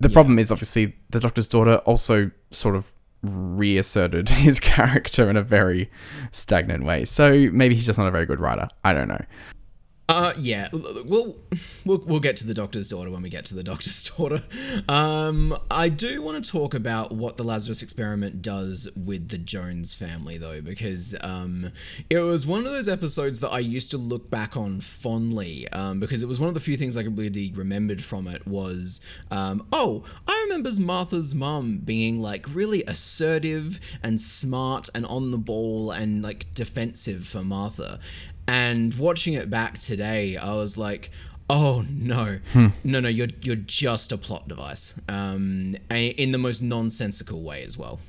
the 0.00 0.08
problem 0.08 0.38
is 0.38 0.50
obviously 0.50 0.96
the 1.10 1.20
Doctor's 1.20 1.46
daughter 1.46 1.76
also 1.78 2.30
sort 2.50 2.74
of 2.74 2.92
reasserted 3.22 4.28
his 4.30 4.58
character 4.60 5.28
in 5.28 5.36
a 5.36 5.42
very 5.42 5.90
stagnant 6.32 6.84
way. 6.84 7.04
So 7.04 7.48
maybe 7.52 7.74
he's 7.74 7.86
just 7.86 7.98
not 7.98 8.08
a 8.08 8.10
very 8.10 8.26
good 8.26 8.40
writer. 8.40 8.68
I 8.82 8.92
don't 8.92 9.08
know. 9.08 9.22
Uh, 10.10 10.32
yeah, 10.38 10.68
we'll, 10.72 11.38
we'll 11.84 12.02
we'll 12.04 12.18
get 12.18 12.36
to 12.36 12.44
the 12.44 12.52
Doctor's 12.52 12.88
daughter 12.88 13.12
when 13.12 13.22
we 13.22 13.28
get 13.28 13.44
to 13.44 13.54
the 13.54 13.62
Doctor's 13.62 14.02
daughter. 14.16 14.42
Um, 14.88 15.56
I 15.70 15.88
do 15.88 16.20
want 16.20 16.44
to 16.44 16.50
talk 16.50 16.74
about 16.74 17.12
what 17.12 17.36
the 17.36 17.44
Lazarus 17.44 17.80
experiment 17.80 18.42
does 18.42 18.90
with 18.96 19.28
the 19.28 19.38
Jones 19.38 19.94
family, 19.94 20.36
though, 20.36 20.60
because 20.62 21.14
um, 21.22 21.70
it 22.10 22.18
was 22.18 22.44
one 22.44 22.66
of 22.66 22.72
those 22.72 22.88
episodes 22.88 23.38
that 23.38 23.50
I 23.50 23.60
used 23.60 23.92
to 23.92 23.98
look 23.98 24.30
back 24.30 24.56
on 24.56 24.80
fondly, 24.80 25.68
um, 25.68 26.00
because 26.00 26.24
it 26.24 26.26
was 26.26 26.40
one 26.40 26.48
of 26.48 26.54
the 26.54 26.60
few 26.60 26.76
things 26.76 26.96
I 26.96 27.04
could 27.04 27.16
really 27.16 27.52
remembered 27.54 28.02
from 28.02 28.26
it 28.26 28.44
was, 28.48 29.00
um, 29.30 29.64
oh, 29.72 30.02
I 30.26 30.46
remembers 30.48 30.80
Martha's 30.80 31.36
mum 31.36 31.82
being 31.84 32.20
like 32.20 32.46
really 32.52 32.82
assertive 32.88 33.78
and 34.02 34.20
smart 34.20 34.88
and 34.92 35.06
on 35.06 35.30
the 35.30 35.38
ball 35.38 35.92
and 35.92 36.20
like 36.20 36.52
defensive 36.52 37.24
for 37.24 37.44
Martha. 37.44 38.00
And 38.50 38.92
watching 38.98 39.34
it 39.34 39.48
back 39.48 39.78
today, 39.78 40.36
I 40.36 40.56
was 40.56 40.76
like, 40.76 41.10
"Oh 41.48 41.84
no, 41.88 42.40
no, 42.82 42.98
no! 42.98 43.08
You're 43.08 43.28
you're 43.42 43.54
just 43.54 44.10
a 44.10 44.18
plot 44.18 44.48
device, 44.48 45.00
um, 45.08 45.76
in 45.88 46.32
the 46.32 46.38
most 46.38 46.60
nonsensical 46.60 47.42
way 47.42 47.62
as 47.62 47.78
well." 47.78 48.00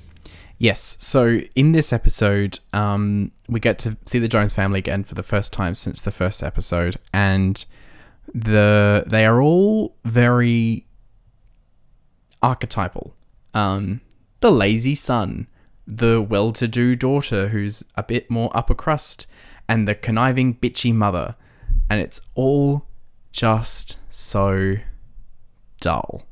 Yes. 0.58 0.98
So 1.00 1.42
in 1.56 1.74
this 1.74 1.94
episode, 1.94 2.58
um, 2.74 3.32
we 3.48 3.60
get 3.60 3.78
to 3.80 3.98
see 4.08 4.18
the 4.18 4.28
Jones 4.28 4.52
family 4.52 4.80
again 4.80 5.04
for 5.04 5.14
the 5.14 5.22
first 5.22 5.54
time 5.54 5.76
since 5.76 6.02
the 6.02 6.12
first 6.12 6.42
episode, 6.42 6.98
and 7.14 7.64
the 8.34 9.04
they 9.06 9.26
are 9.26 9.40
all 9.44 9.96
very 10.04 10.88
archetypal. 12.42 13.14
Um, 13.54 14.02
the 14.40 14.52
lazy 14.52 14.96
son, 14.96 15.46
the 15.86 16.20
well-to-do 16.20 16.96
daughter 16.96 17.50
who's 17.50 17.84
a 17.94 18.02
bit 18.02 18.32
more 18.32 18.50
upper 18.56 18.74
crust, 18.74 19.28
and 19.68 19.88
the 19.88 19.96
conniving 19.96 20.56
bitchy 20.56 20.94
mother, 20.94 21.36
and 21.90 22.00
it's 22.00 22.22
all 22.36 22.86
just 23.32 23.98
so 24.10 24.76
dull. 25.80 26.24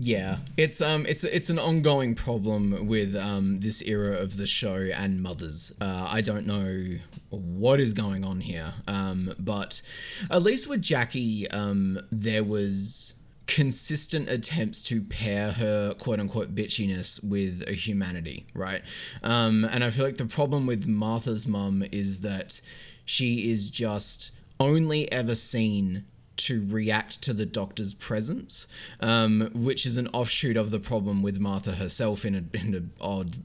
Yeah, 0.00 0.38
it's 0.56 0.80
um, 0.80 1.06
it's 1.06 1.24
it's 1.24 1.50
an 1.50 1.58
ongoing 1.58 2.14
problem 2.14 2.86
with 2.86 3.16
um 3.16 3.60
this 3.60 3.82
era 3.82 4.16
of 4.16 4.36
the 4.36 4.46
show 4.46 4.88
and 4.94 5.20
mothers. 5.20 5.76
Uh, 5.80 6.08
I 6.12 6.20
don't 6.20 6.46
know 6.46 6.84
what 7.30 7.80
is 7.80 7.92
going 7.92 8.24
on 8.24 8.40
here, 8.40 8.74
um, 8.86 9.34
but 9.38 9.82
at 10.30 10.42
least 10.42 10.68
with 10.68 10.82
Jackie, 10.82 11.50
um, 11.50 11.98
there 12.10 12.44
was 12.44 13.14
consistent 13.48 14.28
attempts 14.28 14.82
to 14.82 15.02
pair 15.02 15.52
her 15.52 15.94
quote 15.94 16.20
unquote 16.20 16.54
bitchiness 16.54 17.26
with 17.28 17.64
a 17.66 17.72
humanity, 17.72 18.46
right? 18.54 18.82
Um, 19.24 19.64
and 19.64 19.82
I 19.82 19.90
feel 19.90 20.04
like 20.04 20.18
the 20.18 20.26
problem 20.26 20.66
with 20.66 20.86
Martha's 20.86 21.48
mum 21.48 21.82
is 21.90 22.20
that 22.20 22.60
she 23.04 23.50
is 23.50 23.70
just 23.70 24.30
only 24.60 25.10
ever 25.10 25.34
seen 25.34 26.04
to 26.36 26.64
react 26.68 27.20
to 27.22 27.32
the 27.32 27.46
doctor's 27.46 27.94
presence, 27.94 28.68
um, 29.00 29.50
which 29.54 29.86
is 29.86 29.98
an 29.98 30.08
offshoot 30.08 30.56
of 30.56 30.70
the 30.70 30.78
problem 30.78 31.22
with 31.22 31.40
Martha 31.40 31.72
herself 31.72 32.24
in 32.24 32.34
a 32.34 32.56
in 32.56 32.74
an 32.74 32.92
odd, 33.00 33.38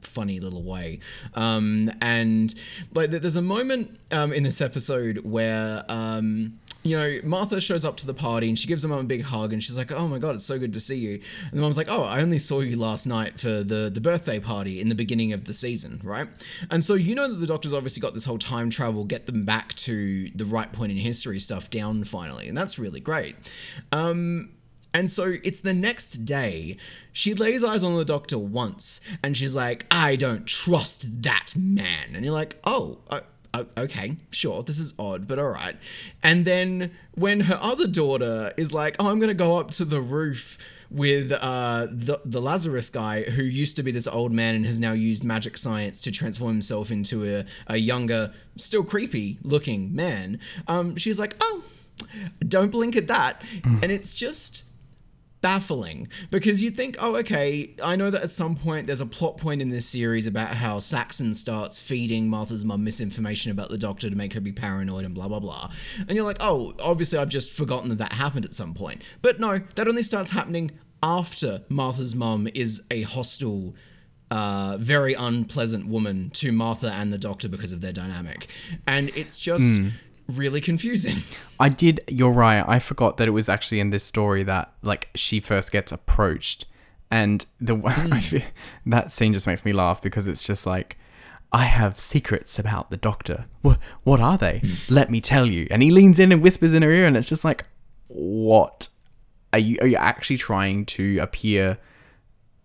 funny 0.00 0.38
little 0.38 0.62
way. 0.62 1.00
Um, 1.34 1.90
and 2.00 2.54
like, 2.94 3.10
there's 3.10 3.36
a 3.36 3.42
moment 3.42 3.98
um, 4.12 4.32
in 4.32 4.42
this 4.42 4.60
episode 4.60 5.24
where. 5.24 5.82
Um, 5.88 6.60
you 6.88 6.96
know, 6.98 7.18
Martha 7.24 7.60
shows 7.60 7.84
up 7.84 7.96
to 7.98 8.06
the 8.06 8.14
party 8.14 8.48
and 8.48 8.58
she 8.58 8.68
gives 8.68 8.82
her 8.82 8.88
mum 8.88 9.00
a 9.00 9.04
big 9.04 9.22
hug 9.22 9.52
and 9.52 9.62
she's 9.62 9.76
like, 9.76 9.92
"Oh 9.92 10.08
my 10.08 10.18
god, 10.18 10.34
it's 10.34 10.44
so 10.44 10.58
good 10.58 10.72
to 10.72 10.80
see 10.80 10.96
you." 10.96 11.20
And 11.50 11.52
the 11.52 11.60
mum's 11.60 11.76
like, 11.76 11.88
"Oh, 11.90 12.02
I 12.02 12.20
only 12.20 12.38
saw 12.38 12.60
you 12.60 12.76
last 12.78 13.06
night 13.06 13.38
for 13.38 13.62
the 13.62 13.90
the 13.92 14.00
birthday 14.00 14.40
party 14.40 14.80
in 14.80 14.88
the 14.88 14.94
beginning 14.94 15.32
of 15.32 15.44
the 15.44 15.54
season, 15.54 16.00
right?" 16.02 16.28
And 16.70 16.84
so 16.84 16.94
you 16.94 17.14
know 17.14 17.28
that 17.28 17.36
the 17.36 17.46
Doctor's 17.46 17.74
obviously 17.74 18.00
got 18.00 18.14
this 18.14 18.24
whole 18.24 18.38
time 18.38 18.70
travel, 18.70 19.04
get 19.04 19.26
them 19.26 19.44
back 19.44 19.74
to 19.74 20.28
the 20.34 20.44
right 20.44 20.72
point 20.72 20.92
in 20.92 20.98
history 20.98 21.38
stuff 21.40 21.70
down 21.70 22.04
finally, 22.04 22.48
and 22.48 22.56
that's 22.56 22.78
really 22.78 23.00
great. 23.00 23.36
Um, 23.92 24.50
and 24.94 25.10
so 25.10 25.34
it's 25.44 25.60
the 25.60 25.74
next 25.74 26.24
day. 26.24 26.78
She 27.12 27.34
lays 27.34 27.62
eyes 27.62 27.82
on 27.82 27.96
the 27.96 28.04
doctor 28.04 28.38
once, 28.38 29.00
and 29.22 29.36
she's 29.36 29.54
like, 29.54 29.86
"I 29.90 30.16
don't 30.16 30.46
trust 30.46 31.22
that 31.22 31.52
man." 31.56 32.14
And 32.14 32.24
you're 32.24 32.34
like, 32.34 32.58
"Oh, 32.64 32.98
uh, 33.60 33.80
okay, 33.84 34.16
sure, 34.30 34.62
this 34.62 34.78
is 34.78 34.94
odd, 34.98 35.26
but 35.26 35.38
all 35.38 35.50
right." 35.50 35.76
And 36.22 36.44
then 36.44 36.92
when 37.14 37.40
her 37.40 37.58
other 37.60 37.86
daughter 37.86 38.52
is 38.56 38.72
like, 38.72 38.96
"Oh, 38.98 39.10
I'm 39.10 39.18
gonna 39.20 39.34
go 39.34 39.58
up 39.58 39.70
to 39.72 39.84
the 39.84 40.00
roof." 40.00 40.58
With 40.88 41.32
uh, 41.32 41.88
the 41.90 42.20
the 42.24 42.40
Lazarus 42.40 42.90
guy 42.90 43.24
who 43.24 43.42
used 43.42 43.74
to 43.74 43.82
be 43.82 43.90
this 43.90 44.06
old 44.06 44.30
man 44.30 44.54
and 44.54 44.64
has 44.64 44.78
now 44.78 44.92
used 44.92 45.24
magic 45.24 45.58
science 45.58 46.00
to 46.02 46.12
transform 46.12 46.52
himself 46.52 46.92
into 46.92 47.24
a, 47.24 47.44
a 47.66 47.76
younger, 47.76 48.32
still 48.54 48.84
creepy 48.84 49.38
looking 49.42 49.96
man. 49.96 50.38
Um, 50.68 50.94
she's 50.94 51.18
like, 51.18 51.34
oh, 51.40 51.64
don't 52.46 52.70
blink 52.70 52.94
at 52.94 53.08
that, 53.08 53.42
and 53.64 53.90
it's 53.90 54.14
just 54.14 54.62
baffling 55.46 56.08
because 56.32 56.60
you 56.60 56.70
think, 56.70 56.96
oh, 57.00 57.16
okay, 57.16 57.72
I 57.82 57.94
know 57.94 58.10
that 58.10 58.22
at 58.22 58.32
some 58.32 58.56
point 58.56 58.88
there's 58.88 59.00
a 59.00 59.06
plot 59.06 59.36
point 59.36 59.62
in 59.62 59.68
this 59.68 59.86
series 59.88 60.26
about 60.26 60.48
how 60.48 60.80
Saxon 60.80 61.34
starts 61.34 61.78
feeding 61.78 62.28
Martha's 62.28 62.64
mum 62.64 62.82
misinformation 62.82 63.52
about 63.52 63.68
the 63.68 63.78
doctor 63.78 64.10
to 64.10 64.16
make 64.16 64.32
her 64.32 64.40
be 64.40 64.50
paranoid 64.50 65.04
and 65.04 65.14
blah 65.14 65.28
blah 65.28 65.38
blah. 65.38 65.70
And 66.00 66.12
you're 66.12 66.24
like, 66.24 66.38
oh, 66.40 66.72
obviously 66.82 67.18
I've 67.20 67.28
just 67.28 67.52
forgotten 67.52 67.90
that 67.90 67.98
that 67.98 68.14
happened 68.14 68.44
at 68.44 68.54
some 68.54 68.74
point. 68.74 69.02
But 69.22 69.38
no, 69.38 69.58
that 69.76 69.86
only 69.86 70.02
starts 70.02 70.30
happening 70.30 70.72
after 71.00 71.62
Martha's 71.68 72.14
mum 72.14 72.48
is 72.54 72.84
a 72.90 73.02
hostile. 73.02 73.74
Uh, 74.28 74.76
very 74.80 75.14
unpleasant 75.14 75.86
woman 75.86 76.30
to 76.30 76.50
Martha 76.50 76.90
and 76.90 77.12
the 77.12 77.18
doctor 77.18 77.48
because 77.48 77.72
of 77.72 77.80
their 77.80 77.92
dynamic. 77.92 78.48
And 78.84 79.10
it's 79.10 79.38
just 79.38 79.80
really 80.28 80.60
confusing. 80.60 81.16
I 81.60 81.68
did. 81.68 82.00
You're 82.08 82.32
right. 82.32 82.64
I 82.66 82.78
forgot 82.78 83.16
that 83.16 83.28
it 83.28 83.32
was 83.32 83.48
actually 83.48 83.80
in 83.80 83.90
this 83.90 84.04
story 84.04 84.42
that 84.44 84.72
like 84.82 85.08
she 85.14 85.40
first 85.40 85.72
gets 85.72 85.92
approached, 85.92 86.66
and 87.10 87.44
the 87.60 87.74
I 87.84 87.90
hmm. 87.90 88.18
feel, 88.18 88.42
that 88.86 89.10
scene 89.10 89.32
just 89.32 89.46
makes 89.46 89.64
me 89.64 89.72
laugh 89.72 90.02
because 90.02 90.26
it's 90.26 90.42
just 90.42 90.66
like. 90.66 90.98
I 91.52 91.62
have 91.62 91.98
secrets 91.98 92.58
about 92.58 92.90
the 92.90 92.96
doctor. 92.96 93.46
What 93.62 93.78
what 94.02 94.20
are 94.20 94.36
they? 94.36 94.60
Hmm. 94.64 94.94
Let 94.94 95.10
me 95.10 95.20
tell 95.20 95.46
you. 95.46 95.68
And 95.70 95.80
he 95.80 95.90
leans 95.90 96.18
in 96.18 96.32
and 96.32 96.42
whispers 96.42 96.74
in 96.74 96.82
her 96.82 96.90
ear, 96.90 97.06
and 97.06 97.16
it's 97.16 97.28
just 97.28 97.44
like, 97.44 97.64
what 98.08 98.88
are 99.52 99.58
you 99.58 99.78
are 99.80 99.86
you 99.86 99.96
actually 99.96 100.36
trying 100.36 100.84
to 100.84 101.18
appear 101.18 101.78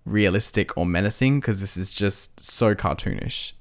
realistic 0.06 0.76
or 0.78 0.86
menacing 0.86 1.40
because 1.40 1.62
this 1.62 1.78
is 1.78 1.92
just 1.92 2.44
so 2.44 2.74
cartoonish 2.76 3.54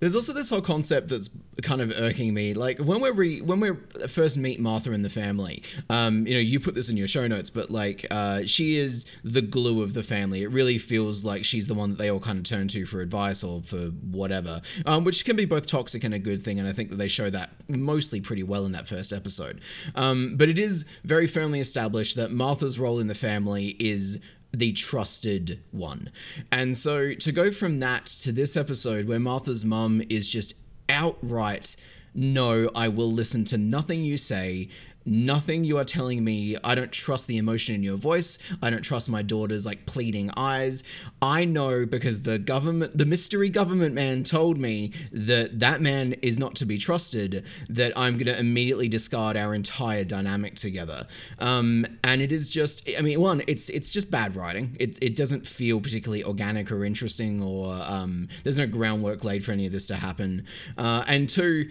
There's 0.00 0.14
also 0.14 0.32
this 0.32 0.50
whole 0.50 0.60
concept 0.60 1.08
that's 1.08 1.30
kind 1.62 1.80
of 1.80 1.92
irking 1.98 2.34
me. 2.34 2.54
Like 2.54 2.78
when 2.78 3.00
we're 3.00 3.12
re- 3.12 3.40
when 3.40 3.60
we 3.60 3.70
first 4.06 4.36
meet 4.36 4.60
Martha 4.60 4.92
and 4.92 5.04
the 5.04 5.10
family, 5.10 5.62
um, 5.88 6.26
you 6.26 6.34
know, 6.34 6.40
you 6.40 6.60
put 6.60 6.74
this 6.74 6.90
in 6.90 6.96
your 6.96 7.08
show 7.08 7.26
notes, 7.26 7.50
but 7.50 7.70
like 7.70 8.06
uh, 8.10 8.42
she 8.44 8.76
is 8.76 9.06
the 9.24 9.42
glue 9.42 9.82
of 9.82 9.94
the 9.94 10.02
family. 10.02 10.42
It 10.42 10.50
really 10.50 10.78
feels 10.78 11.24
like 11.24 11.44
she's 11.44 11.66
the 11.66 11.74
one 11.74 11.90
that 11.90 11.98
they 11.98 12.10
all 12.10 12.20
kind 12.20 12.38
of 12.38 12.44
turn 12.44 12.68
to 12.68 12.84
for 12.86 13.00
advice 13.00 13.42
or 13.42 13.62
for 13.62 13.86
whatever, 14.10 14.60
um, 14.84 15.04
which 15.04 15.24
can 15.24 15.36
be 15.36 15.44
both 15.44 15.66
toxic 15.66 16.04
and 16.04 16.14
a 16.14 16.18
good 16.18 16.42
thing. 16.42 16.58
And 16.58 16.68
I 16.68 16.72
think 16.72 16.90
that 16.90 16.96
they 16.96 17.08
show 17.08 17.30
that 17.30 17.50
mostly 17.68 18.20
pretty 18.20 18.42
well 18.42 18.64
in 18.66 18.72
that 18.72 18.86
first 18.86 19.12
episode. 19.12 19.60
Um, 19.94 20.36
but 20.36 20.48
it 20.48 20.58
is 20.58 20.84
very 21.04 21.26
firmly 21.26 21.60
established 21.60 22.16
that 22.16 22.30
Martha's 22.30 22.78
role 22.78 22.98
in 23.00 23.06
the 23.06 23.14
family 23.14 23.76
is 23.78 24.22
the 24.58 24.72
trusted 24.72 25.60
one. 25.70 26.10
And 26.50 26.76
so 26.76 27.12
to 27.14 27.32
go 27.32 27.50
from 27.50 27.78
that 27.80 28.06
to 28.06 28.32
this 28.32 28.56
episode 28.56 29.06
where 29.06 29.18
Martha's 29.18 29.64
mum 29.64 30.02
is 30.08 30.28
just 30.28 30.54
outright, 30.88 31.76
no, 32.14 32.70
I 32.74 32.88
will 32.88 33.12
listen 33.12 33.44
to 33.44 33.58
nothing 33.58 34.02
you 34.02 34.16
say. 34.16 34.68
Nothing 35.06 35.64
you 35.64 35.78
are 35.78 35.84
telling 35.84 36.24
me. 36.24 36.56
I 36.64 36.74
don't 36.74 36.90
trust 36.90 37.28
the 37.28 37.36
emotion 37.36 37.76
in 37.76 37.82
your 37.84 37.96
voice. 37.96 38.38
I 38.60 38.70
don't 38.70 38.82
trust 38.82 39.08
my 39.08 39.22
daughter's 39.22 39.64
like 39.64 39.86
pleading 39.86 40.30
eyes. 40.36 40.82
I 41.22 41.44
know 41.44 41.86
because 41.86 42.22
the 42.22 42.38
government, 42.40 42.98
the 42.98 43.06
mystery 43.06 43.48
government 43.48 43.94
man 43.94 44.24
told 44.24 44.58
me 44.58 44.92
that 45.12 45.60
that 45.60 45.80
man 45.80 46.14
is 46.22 46.38
not 46.38 46.56
to 46.56 46.64
be 46.64 46.76
trusted, 46.76 47.44
that 47.68 47.92
I'm 47.96 48.14
going 48.14 48.26
to 48.26 48.38
immediately 48.38 48.88
discard 48.88 49.36
our 49.36 49.54
entire 49.54 50.04
dynamic 50.04 50.56
together. 50.56 51.06
Um, 51.38 51.86
and 52.02 52.20
it 52.20 52.32
is 52.32 52.50
just, 52.50 52.90
I 52.98 53.02
mean, 53.02 53.20
one, 53.20 53.42
it's 53.46 53.68
it's 53.70 53.90
just 53.90 54.10
bad 54.10 54.34
writing. 54.34 54.76
It, 54.80 54.98
it 55.02 55.14
doesn't 55.14 55.46
feel 55.46 55.80
particularly 55.80 56.24
organic 56.24 56.72
or 56.72 56.84
interesting, 56.84 57.42
or 57.42 57.78
um, 57.86 58.28
there's 58.42 58.58
no 58.58 58.66
groundwork 58.66 59.22
laid 59.22 59.44
for 59.44 59.52
any 59.52 59.66
of 59.66 59.72
this 59.72 59.86
to 59.86 59.94
happen. 59.94 60.44
Uh, 60.76 61.04
and 61.06 61.28
two, 61.28 61.68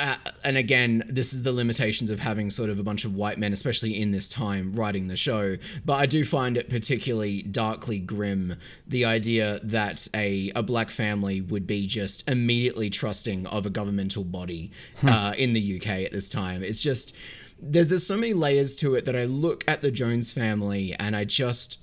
uh, 0.00 0.16
and 0.44 0.56
again, 0.56 1.04
this 1.06 1.34
is 1.34 1.42
the 1.42 1.52
limitations 1.52 2.10
of 2.10 2.20
having 2.20 2.48
sort 2.48 2.70
of 2.70 2.80
a 2.80 2.82
bunch 2.82 3.04
of 3.04 3.14
white 3.14 3.38
men, 3.38 3.52
especially 3.52 4.00
in 4.00 4.10
this 4.10 4.28
time, 4.28 4.72
writing 4.72 5.08
the 5.08 5.16
show. 5.16 5.56
But 5.84 5.94
I 5.94 6.06
do 6.06 6.24
find 6.24 6.56
it 6.56 6.70
particularly 6.70 7.42
darkly 7.42 8.00
grim 8.00 8.56
the 8.86 9.04
idea 9.04 9.60
that 9.62 10.08
a, 10.14 10.50
a 10.56 10.62
black 10.62 10.90
family 10.90 11.40
would 11.40 11.66
be 11.66 11.86
just 11.86 12.28
immediately 12.28 12.88
trusting 12.88 13.46
of 13.46 13.66
a 13.66 13.70
governmental 13.70 14.24
body 14.24 14.72
uh, 15.02 15.34
in 15.36 15.52
the 15.52 15.76
UK 15.76 16.04
at 16.04 16.12
this 16.12 16.28
time. 16.28 16.62
It's 16.62 16.80
just. 16.80 17.16
There's, 17.62 17.88
there's 17.88 18.06
so 18.06 18.16
many 18.16 18.32
layers 18.32 18.74
to 18.76 18.94
it 18.94 19.04
that 19.04 19.14
I 19.14 19.24
look 19.24 19.64
at 19.68 19.82
the 19.82 19.90
Jones 19.90 20.32
family 20.32 20.94
and 20.98 21.14
I 21.14 21.26
just 21.26 21.78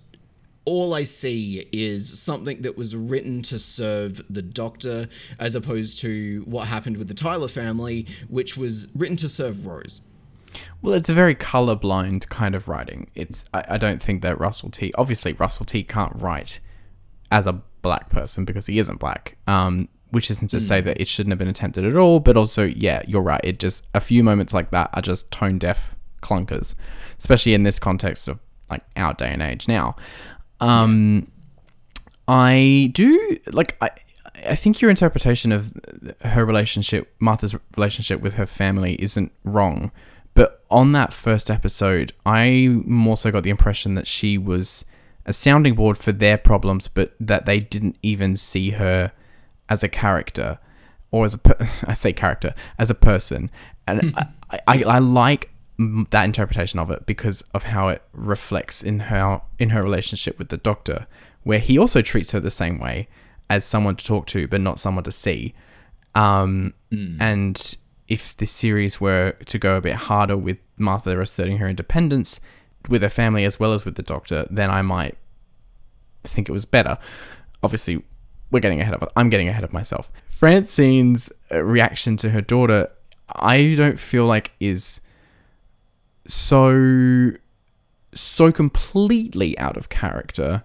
all 0.67 0.93
I 0.93 1.03
see 1.03 1.65
is 1.71 2.19
something 2.19 2.61
that 2.61 2.77
was 2.77 2.93
written 2.93 3.41
to 3.43 3.57
serve 3.57 4.21
the 4.29 4.41
doctor, 4.41 5.07
as 5.39 5.55
opposed 5.55 5.99
to 5.99 6.43
what 6.45 6.67
happened 6.67 6.97
with 6.97 7.07
the 7.07 7.13
Tyler 7.13 7.47
family, 7.47 8.05
which 8.27 8.57
was 8.57 8.89
written 8.93 9.15
to 9.17 9.29
serve 9.29 9.65
Rose. 9.65 10.01
Well, 10.81 10.93
it's 10.93 11.07
a 11.07 11.13
very 11.13 11.35
colorblind 11.35 12.27
kind 12.27 12.53
of 12.53 12.67
writing. 12.67 13.09
It's 13.15 13.45
I, 13.53 13.63
I 13.69 13.77
don't 13.77 14.03
think 14.03 14.21
that 14.23 14.41
Russell 14.41 14.69
T. 14.69 14.93
Obviously, 14.97 15.31
Russell 15.31 15.65
T. 15.65 15.83
can't 15.83 16.11
write 16.15 16.59
as 17.31 17.47
a 17.47 17.61
black 17.81 18.09
person 18.09 18.43
because 18.43 18.65
he 18.65 18.77
isn't 18.77 18.99
black. 18.99 19.37
Um, 19.47 19.87
which 20.09 20.29
isn't 20.29 20.49
to 20.49 20.59
say 20.59 20.79
that 20.81 20.99
it 21.01 21.07
shouldn't 21.07 21.31
have 21.31 21.39
been 21.39 21.49
attempted 21.49 21.85
at 21.85 21.95
all, 21.95 22.19
but 22.19 22.37
also, 22.37 22.63
yeah, 22.65 23.01
you're 23.07 23.21
right. 23.21 23.41
It 23.43 23.59
just 23.59 23.85
a 23.93 24.01
few 24.01 24.21
moments 24.21 24.53
like 24.53 24.71
that 24.71 24.89
are 24.93 25.01
just 25.01 25.31
tone 25.31 25.59
deaf 25.59 25.95
clunkers, 26.21 26.75
especially 27.19 27.53
in 27.53 27.63
this 27.63 27.79
context 27.79 28.27
of 28.27 28.39
like 28.69 28.83
our 28.97 29.13
day 29.13 29.29
and 29.31 29.41
age 29.41 29.67
now. 29.67 29.95
Um, 30.59 31.31
I 32.27 32.91
do 32.93 33.37
like 33.51 33.77
I. 33.81 33.91
I 34.47 34.53
think 34.53 34.81
your 34.81 34.91
interpretation 34.91 35.51
of 35.51 35.73
her 36.21 36.45
relationship, 36.45 37.11
Martha's 37.19 37.55
relationship 37.75 38.21
with 38.21 38.35
her 38.35 38.45
family, 38.45 38.95
isn't 39.01 39.31
wrong. 39.43 39.91
But 40.35 40.63
on 40.69 40.91
that 40.91 41.11
first 41.11 41.49
episode, 41.49 42.13
I 42.23 42.67
more 42.85 43.17
so 43.17 43.31
got 43.31 43.41
the 43.41 43.49
impression 43.49 43.95
that 43.95 44.05
she 44.05 44.37
was 44.37 44.85
a 45.25 45.33
sounding 45.33 45.73
board 45.73 45.97
for 45.97 46.11
their 46.11 46.37
problems, 46.37 46.87
but 46.87 47.15
that 47.19 47.47
they 47.47 47.59
didn't 47.59 47.97
even 48.03 48.35
see 48.35 48.71
her 48.71 49.11
as 49.69 49.83
a 49.83 49.89
character 49.89 50.59
or 51.09 51.25
as 51.25 51.33
a 51.33 51.39
per- 51.39 51.57
I 51.87 51.93
say 51.93 52.13
character 52.13 52.53
as 52.77 52.91
a 52.91 52.95
person, 52.95 53.49
and 53.87 54.13
I, 54.15 54.59
I, 54.67 54.83
I 54.83 54.99
like 54.99 55.49
that 55.77 56.25
interpretation 56.25 56.79
of 56.79 56.89
it 56.89 57.05
because 57.05 57.41
of 57.53 57.63
how 57.63 57.87
it 57.89 58.01
reflects 58.13 58.83
in 58.83 58.99
her 59.01 59.41
in 59.59 59.69
her 59.69 59.83
relationship 59.83 60.39
with 60.39 60.49
the 60.49 60.57
doctor, 60.57 61.07
where 61.43 61.59
he 61.59 61.77
also 61.77 62.01
treats 62.01 62.31
her 62.31 62.39
the 62.39 62.49
same 62.49 62.79
way 62.79 63.07
as 63.49 63.63
someone 63.63 63.95
to 63.95 64.03
talk 64.03 64.25
to, 64.27 64.47
but 64.47 64.59
not 64.61 64.79
someone 64.79 65.03
to 65.03 65.11
see. 65.11 65.53
Um, 66.15 66.73
And 67.19 67.77
if 68.07 68.35
this 68.37 68.51
series 68.51 68.99
were 69.01 69.33
to 69.45 69.59
go 69.59 69.75
a 69.77 69.81
bit 69.81 69.95
harder 69.95 70.37
with 70.37 70.57
Martha 70.77 71.19
asserting 71.19 71.57
her 71.57 71.67
independence 71.67 72.39
with 72.89 73.01
her 73.01 73.09
family 73.09 73.43
as 73.43 73.59
well 73.59 73.73
as 73.73 73.85
with 73.85 73.95
the 73.95 74.03
doctor, 74.03 74.47
then 74.49 74.69
I 74.69 74.81
might 74.81 75.17
think 76.23 76.49
it 76.49 76.53
was 76.53 76.65
better. 76.65 76.97
Obviously, 77.61 78.03
we're 78.49 78.61
getting 78.61 78.81
ahead 78.81 78.93
of 78.93 79.09
I'm 79.15 79.29
getting 79.29 79.49
ahead 79.49 79.63
of 79.63 79.73
myself. 79.73 80.09
Francine's 80.29 81.31
uh, 81.51 81.63
reaction 81.63 82.17
to 82.17 82.29
her 82.29 82.41
daughter, 82.41 82.89
I 83.35 83.75
don't 83.75 83.99
feel 83.99 84.25
like 84.25 84.51
is 84.59 85.01
so 86.27 87.31
so 88.13 88.51
completely 88.51 89.57
out 89.59 89.77
of 89.77 89.89
character 89.89 90.63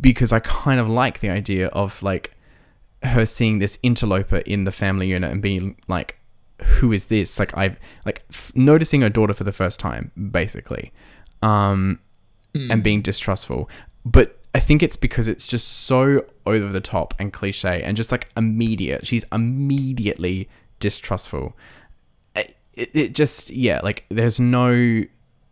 because 0.00 0.32
I 0.32 0.40
kind 0.40 0.80
of 0.80 0.88
like 0.88 1.20
the 1.20 1.30
idea 1.30 1.68
of 1.68 2.02
like 2.02 2.34
her 3.02 3.26
seeing 3.26 3.58
this 3.58 3.78
interloper 3.82 4.38
in 4.38 4.64
the 4.64 4.72
family 4.72 5.08
unit 5.08 5.30
and 5.30 5.40
being 5.40 5.76
like 5.86 6.18
who 6.62 6.92
is 6.92 7.06
this? 7.06 7.38
Like 7.38 7.56
i 7.56 7.76
like 8.04 8.22
f- 8.30 8.52
noticing 8.54 9.02
her 9.02 9.08
daughter 9.08 9.32
for 9.32 9.44
the 9.44 9.52
first 9.52 9.78
time 9.78 10.10
basically 10.30 10.92
um 11.42 12.00
and 12.54 12.82
being 12.82 13.02
distrustful. 13.02 13.70
But 14.04 14.34
i 14.54 14.60
think 14.60 14.82
it's 14.82 14.96
because 14.96 15.28
it's 15.28 15.46
just 15.46 15.68
so 15.68 16.24
over 16.46 16.68
the 16.68 16.80
top 16.80 17.14
and 17.18 17.32
cliche 17.32 17.82
and 17.82 17.96
just 17.96 18.10
like 18.10 18.28
immediate. 18.36 19.06
She's 19.06 19.24
immediately 19.32 20.48
distrustful 20.80 21.56
it, 22.78 22.90
it 22.94 23.14
just 23.14 23.50
yeah 23.50 23.80
like 23.82 24.04
there's 24.08 24.40
no 24.40 25.04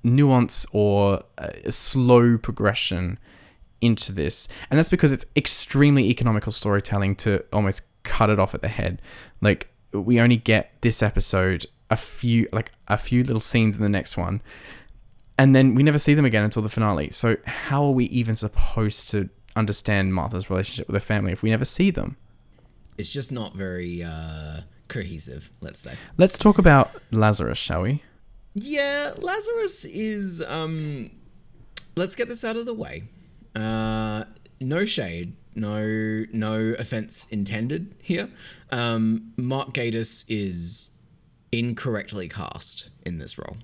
nuance 0.03 0.67
or 0.73 1.23
a 1.39 1.73
slow 1.73 2.39
progression 2.39 3.19
into 3.81 4.13
this. 4.13 4.49
And 4.71 4.79
that's 4.79 4.89
because 4.89 5.13
it's 5.13 5.27
extremely 5.37 6.09
economical 6.09 6.53
storytelling 6.53 7.17
to 7.17 7.45
almost 7.53 7.83
cut 8.05 8.31
it 8.31 8.39
off 8.39 8.55
at 8.55 8.63
the 8.63 8.69
head. 8.69 9.03
Like 9.41 9.69
we 9.93 10.21
only 10.21 10.37
get 10.37 10.73
this 10.81 11.03
episode 11.03 11.67
a 11.91 11.97
few 11.97 12.49
like 12.53 12.73
a 12.89 12.97
few 12.97 13.23
little 13.23 13.41
scenes 13.41 13.77
in 13.77 13.83
the 13.83 13.89
next 13.89 14.17
one 14.17 14.43
and 15.39 15.55
then 15.55 15.75
we 15.75 15.85
never 15.85 15.99
see 15.99 16.15
them 16.15 16.25
again 16.25 16.43
until 16.43 16.63
the 16.63 16.69
finale. 16.69 17.11
So 17.13 17.37
how 17.47 17.85
are 17.85 17.93
we 17.93 18.07
even 18.07 18.35
supposed 18.35 19.11
to 19.11 19.29
understand 19.55 20.15
martha's 20.15 20.51
relationship 20.51 20.89
with 20.89 20.95
her 20.95 21.01
family 21.01 21.33
if 21.33 21.43
we 21.43 21.51
never 21.51 21.65
see 21.65 21.91
them? 21.91 22.17
It's 22.99 23.13
just 23.13 23.31
not 23.31 23.55
very 23.55 24.03
uh, 24.03 24.63
cohesive, 24.89 25.51
let's 25.61 25.81
say. 25.81 25.95
let's 26.19 26.39
talk 26.39 26.59
about 26.59 26.91
lazarus 27.11 27.59
shall 27.59 27.83
we 27.83 28.03
Yeah, 28.55 29.13
Lazarus 29.19 29.85
is. 29.85 30.43
Um, 30.49 31.11
let's 31.95 32.15
get 32.17 32.29
this 32.29 32.43
out 32.45 32.57
of 32.57 32.65
the 32.65 32.73
way. 32.75 33.03
Uh, 33.55 34.25
no 34.61 34.85
shade, 34.87 35.37
no 35.55 36.25
no 36.33 36.75
offense 36.79 37.27
intended 37.31 37.95
here. 38.03 38.31
Um, 38.71 39.33
Mark 39.37 39.73
Gatiss 39.75 40.25
is 40.29 40.99
incorrectly 41.53 42.29
cast 42.29 42.91
in 43.05 43.19
this 43.19 43.39
role. 43.39 43.57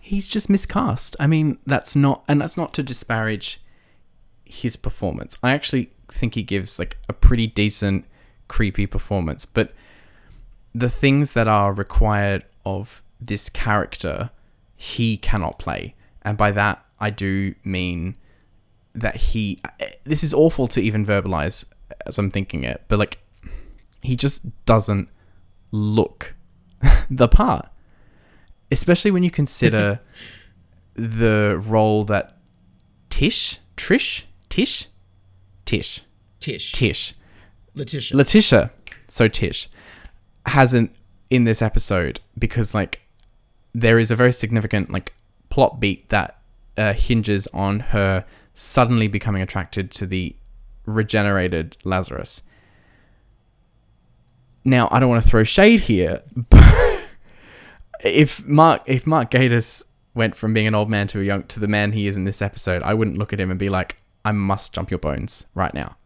he's 0.00 0.26
just 0.26 0.48
miscast. 0.48 1.14
I 1.20 1.26
mean, 1.26 1.58
that's 1.66 1.94
not, 1.94 2.24
and 2.28 2.40
that's 2.40 2.56
not 2.56 2.72
to 2.74 2.82
disparage 2.82 3.60
his 4.44 4.74
performance. 4.76 5.36
I 5.42 5.50
actually 5.52 5.90
think 6.08 6.34
he 6.34 6.42
gives 6.42 6.78
like 6.78 6.96
a 7.08 7.12
pretty 7.12 7.46
decent, 7.46 8.06
creepy 8.48 8.86
performance. 8.86 9.44
But 9.44 9.72
the 10.74 10.90
things 10.90 11.32
that 11.32 11.48
are 11.48 11.72
required 11.72 12.44
of 12.64 13.02
this 13.20 13.48
character, 13.48 14.30
he 14.76 15.16
cannot 15.16 15.58
play. 15.58 15.94
And 16.22 16.36
by 16.36 16.50
that, 16.52 16.84
I 17.00 17.10
do 17.10 17.54
mean 17.64 18.16
that 18.94 19.16
he. 19.16 19.60
This 20.04 20.22
is 20.22 20.34
awful 20.34 20.66
to 20.68 20.80
even 20.80 21.04
verbalize 21.04 21.64
as 22.06 22.18
I'm 22.18 22.30
thinking 22.30 22.64
it, 22.64 22.82
but 22.88 22.98
like, 22.98 23.18
he 24.02 24.16
just 24.16 24.44
doesn't 24.66 25.08
look 25.70 26.34
the 27.10 27.28
part. 27.28 27.68
Especially 28.70 29.10
when 29.10 29.22
you 29.22 29.30
consider 29.30 30.00
the 30.94 31.62
role 31.66 32.04
that 32.04 32.36
Tish, 33.08 33.58
Trish, 33.76 34.24
Tish, 34.48 34.88
Tish, 35.64 36.02
Tish, 36.40 36.72
Tish, 36.72 37.14
Letitia. 37.74 38.16
Letitia, 38.16 38.70
so 39.08 39.28
Tish 39.28 39.68
hasn't 40.48 40.94
in 41.30 41.44
this 41.44 41.62
episode 41.62 42.20
because 42.38 42.74
like 42.74 43.00
there 43.74 43.98
is 43.98 44.10
a 44.10 44.16
very 44.16 44.32
significant 44.32 44.90
like 44.90 45.14
plot 45.50 45.80
beat 45.80 46.08
that 46.08 46.40
uh, 46.76 46.92
hinges 46.92 47.46
on 47.48 47.80
her 47.80 48.24
suddenly 48.54 49.08
becoming 49.08 49.42
attracted 49.42 49.90
to 49.92 50.06
the 50.06 50.34
regenerated 50.86 51.76
Lazarus. 51.84 52.42
Now, 54.64 54.88
I 54.90 55.00
don't 55.00 55.08
want 55.08 55.22
to 55.22 55.28
throw 55.28 55.44
shade 55.44 55.80
here, 55.80 56.22
but 56.50 57.00
if 58.04 58.44
Mark 58.46 58.82
if 58.86 59.06
Mark 59.06 59.30
Gatiss 59.30 59.84
went 60.14 60.34
from 60.34 60.52
being 60.52 60.66
an 60.66 60.74
old 60.74 60.90
man 60.90 61.06
to 61.08 61.20
a 61.20 61.24
young 61.24 61.44
to 61.44 61.60
the 61.60 61.68
man 61.68 61.92
he 61.92 62.06
is 62.06 62.16
in 62.16 62.24
this 62.24 62.42
episode, 62.42 62.82
I 62.82 62.94
wouldn't 62.94 63.18
look 63.18 63.32
at 63.32 63.40
him 63.40 63.50
and 63.50 63.58
be 63.58 63.68
like, 63.68 63.96
I 64.24 64.32
must 64.32 64.72
jump 64.72 64.90
your 64.90 64.98
bones 64.98 65.46
right 65.54 65.72
now. 65.72 65.96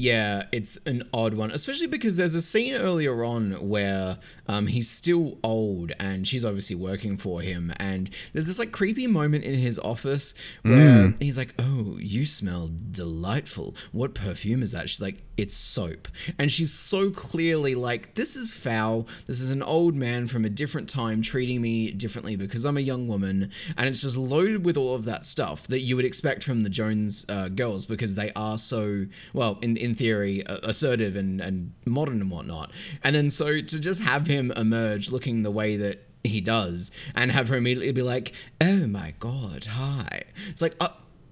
Yeah, 0.00 0.44
it's 0.50 0.78
an 0.86 1.02
odd 1.12 1.34
one, 1.34 1.50
especially 1.50 1.86
because 1.86 2.16
there's 2.16 2.34
a 2.34 2.40
scene 2.40 2.72
earlier 2.72 3.22
on 3.22 3.52
where 3.68 4.16
um, 4.48 4.66
he's 4.66 4.88
still 4.88 5.38
old 5.44 5.92
and 6.00 6.26
she's 6.26 6.42
obviously 6.42 6.74
working 6.74 7.18
for 7.18 7.42
him. 7.42 7.70
And 7.76 8.08
there's 8.32 8.46
this 8.46 8.58
like 8.58 8.72
creepy 8.72 9.06
moment 9.06 9.44
in 9.44 9.52
his 9.52 9.78
office 9.78 10.32
where 10.62 11.12
he's 11.20 11.36
like, 11.36 11.52
Oh, 11.58 11.98
you 12.00 12.24
smell 12.24 12.70
delightful. 12.90 13.76
What 13.92 14.14
perfume 14.14 14.62
is 14.62 14.72
that? 14.72 14.88
She's 14.88 15.02
like, 15.02 15.22
It's 15.36 15.54
soap. 15.54 16.08
And 16.38 16.50
she's 16.50 16.72
so 16.72 17.10
clearly 17.10 17.74
like, 17.74 18.14
This 18.14 18.36
is 18.36 18.50
foul. 18.50 19.06
This 19.26 19.42
is 19.42 19.50
an 19.50 19.62
old 19.62 19.94
man 19.94 20.28
from 20.28 20.46
a 20.46 20.48
different 20.48 20.88
time 20.88 21.20
treating 21.20 21.60
me 21.60 21.90
differently 21.90 22.36
because 22.36 22.64
I'm 22.64 22.78
a 22.78 22.80
young 22.80 23.06
woman. 23.06 23.50
And 23.76 23.86
it's 23.86 24.00
just 24.00 24.16
loaded 24.16 24.64
with 24.64 24.78
all 24.78 24.94
of 24.94 25.04
that 25.04 25.26
stuff 25.26 25.66
that 25.66 25.80
you 25.80 25.94
would 25.96 26.06
expect 26.06 26.42
from 26.42 26.62
the 26.62 26.70
Jones 26.70 27.26
uh, 27.28 27.50
girls 27.50 27.84
because 27.84 28.14
they 28.14 28.32
are 28.34 28.56
so, 28.56 29.04
well, 29.34 29.58
in, 29.60 29.76
in 29.76 29.89
theory, 29.94 30.44
uh, 30.46 30.58
assertive 30.62 31.16
and, 31.16 31.40
and 31.40 31.72
modern 31.84 32.20
and 32.20 32.30
whatnot. 32.30 32.70
And 33.02 33.14
then 33.14 33.30
so 33.30 33.60
to 33.60 33.80
just 33.80 34.02
have 34.02 34.26
him 34.26 34.52
emerge 34.56 35.10
looking 35.10 35.42
the 35.42 35.50
way 35.50 35.76
that 35.76 36.06
he 36.24 36.40
does 36.40 36.90
and 37.14 37.30
have 37.30 37.48
her 37.48 37.56
immediately 37.56 37.92
be 37.92 38.02
like, 38.02 38.32
oh 38.60 38.86
my 38.86 39.14
god, 39.18 39.66
hi. 39.66 40.22
It's 40.48 40.62
like, 40.62 40.76
uh, 40.80 40.88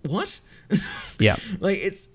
what? 0.06 0.40
Yeah. 1.18 1.36
like 1.60 1.78
it's 1.78 2.10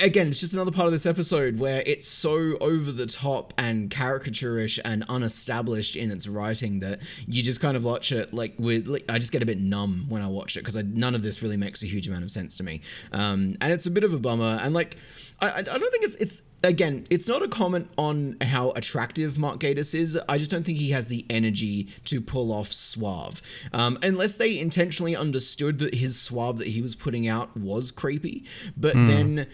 again 0.00 0.28
it's 0.28 0.40
just 0.40 0.54
another 0.54 0.70
part 0.70 0.86
of 0.86 0.92
this 0.92 1.06
episode 1.06 1.58
where 1.58 1.82
it's 1.86 2.06
so 2.06 2.56
over 2.60 2.92
the 2.92 3.06
top 3.06 3.52
and 3.58 3.90
caricaturish 3.90 4.78
and 4.84 5.04
unestablished 5.08 5.96
in 5.96 6.10
its 6.10 6.28
writing 6.28 6.80
that 6.80 7.00
you 7.26 7.42
just 7.42 7.60
kind 7.60 7.76
of 7.76 7.84
watch 7.84 8.12
it 8.12 8.32
like 8.32 8.54
with 8.58 8.86
like, 8.86 9.04
i 9.10 9.18
just 9.18 9.32
get 9.32 9.42
a 9.42 9.46
bit 9.46 9.58
numb 9.58 10.06
when 10.08 10.22
i 10.22 10.28
watch 10.28 10.56
it 10.56 10.60
because 10.60 10.76
none 10.76 11.14
of 11.14 11.22
this 11.22 11.42
really 11.42 11.56
makes 11.56 11.82
a 11.82 11.86
huge 11.86 12.06
amount 12.06 12.22
of 12.22 12.30
sense 12.30 12.56
to 12.56 12.62
me 12.62 12.80
um, 13.12 13.56
and 13.60 13.72
it's 13.72 13.86
a 13.86 13.90
bit 13.90 14.04
of 14.04 14.12
a 14.14 14.18
bummer 14.18 14.60
and 14.62 14.74
like 14.74 14.96
I, 15.42 15.58
I 15.58 15.62
don't 15.62 15.90
think 15.90 16.04
it's 16.04 16.16
it's 16.16 16.50
again 16.62 17.04
it's 17.10 17.28
not 17.28 17.42
a 17.42 17.48
comment 17.48 17.90
on 17.96 18.36
how 18.42 18.72
attractive 18.72 19.38
Mark 19.38 19.60
Gatiss 19.60 19.94
is. 19.94 20.18
I 20.28 20.38
just 20.38 20.50
don't 20.50 20.64
think 20.64 20.78
he 20.78 20.90
has 20.90 21.08
the 21.08 21.24
energy 21.30 21.84
to 22.04 22.20
pull 22.20 22.52
off 22.52 22.72
suave. 22.72 23.40
Um, 23.72 23.98
unless 24.02 24.36
they 24.36 24.58
intentionally 24.58 25.16
understood 25.16 25.78
that 25.78 25.94
his 25.94 26.20
suave 26.20 26.58
that 26.58 26.68
he 26.68 26.82
was 26.82 26.94
putting 26.94 27.26
out 27.26 27.56
was 27.56 27.90
creepy, 27.90 28.44
but 28.76 28.94
then 28.94 29.46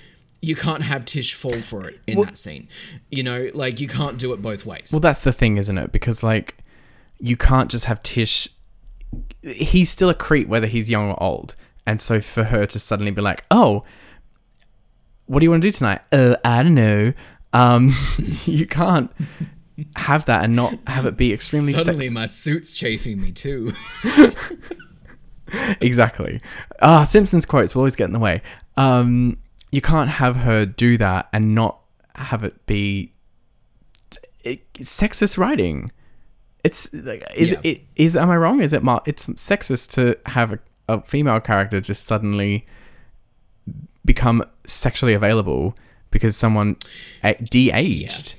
you 0.43 0.55
can't 0.55 0.83
have 0.83 1.05
Tish 1.05 1.35
fall 1.35 1.61
for 1.61 1.89
it 1.89 2.01
in 2.07 2.21
that 2.23 2.37
scene. 2.37 2.69
You 3.11 3.23
know, 3.23 3.51
like 3.55 3.81
you 3.81 3.89
can't 3.89 4.19
do 4.19 4.33
it 4.33 4.43
both 4.43 4.67
ways. 4.67 4.91
Well, 4.93 5.01
that's 5.01 5.21
the 5.21 5.33
thing, 5.33 5.57
isn't 5.57 5.79
it? 5.79 5.93
Because 5.93 6.23
like, 6.23 6.59
you 7.19 7.37
can't 7.37 7.71
just 7.71 7.87
have 7.87 8.03
Tish. 8.03 8.49
He's 9.43 9.91
still 9.91 10.09
a 10.09 10.15
creep, 10.15 10.49
whether 10.49 10.67
he's 10.67 10.91
young 10.91 11.11
or 11.11 11.23
old, 11.23 11.55
and 11.87 12.01
so 12.01 12.21
for 12.21 12.45
her 12.45 12.67
to 12.67 12.79
suddenly 12.79 13.13
be 13.13 13.23
like, 13.23 13.45
"Oh, 13.51 13.85
what 15.27 15.41
do 15.41 15.45
you 15.45 15.51
want 15.51 15.63
to 15.63 15.69
do 15.69 15.73
tonight?" 15.73 16.01
Uh, 16.13 16.37
I 16.45 16.63
don't 16.63 16.75
know. 16.75 17.13
Um, 17.53 17.93
you 18.45 18.67
can't 18.67 19.11
have 19.97 20.25
that 20.27 20.45
and 20.45 20.57
not 20.57 20.75
have 20.87 21.05
it 21.07 21.17
be 21.17 21.33
extremely 21.33 21.73
Suddenly, 21.73 22.07
sex- 22.07 22.15
my 22.15 22.27
suit's 22.27 22.73
chafing 22.73 23.21
me 23.21 23.31
too. 23.33 23.73
exactly. 25.81 26.41
Ah, 26.83 27.05
Simpsons 27.05 27.47
quotes 27.47 27.75
will 27.75 27.81
always 27.83 27.97
get 27.97 28.07
in 28.07 28.13
the 28.13 28.19
way. 28.19 28.43
Um, 28.77 29.39
you 29.73 29.81
can't 29.81 30.11
have 30.11 30.37
her 30.37 30.65
do 30.67 30.97
that 30.99 31.29
and 31.33 31.55
not 31.55 31.81
have 32.15 32.45
it 32.45 32.65
be 32.67 33.13
it, 34.45 34.73
sexist 34.75 35.39
writing. 35.39 35.91
It's 36.65 36.93
like 36.93 37.25
is 37.35 37.53
Yeah. 37.53 37.61
it 37.63 37.83
is 37.97 38.17
am 38.17 38.31
I 38.31 38.37
wrong? 38.37 38.61
Is 38.61 38.73
it 38.73 38.83
mar- 38.83 39.03
it's 39.07 39.29
sexist 39.29 39.91
to 39.93 40.17
have 40.31 40.53
a, 40.55 40.59
a 40.89 41.03
female 41.03 41.41
character 41.41 41.81
just 41.81 42.05
suddenly 42.07 42.65
become 44.07 44.43
sexually 44.67 45.13
available 45.13 45.77
because 46.11 46.37
someone 46.37 46.77
uh, 47.23 47.35
de-aged. 47.43 48.35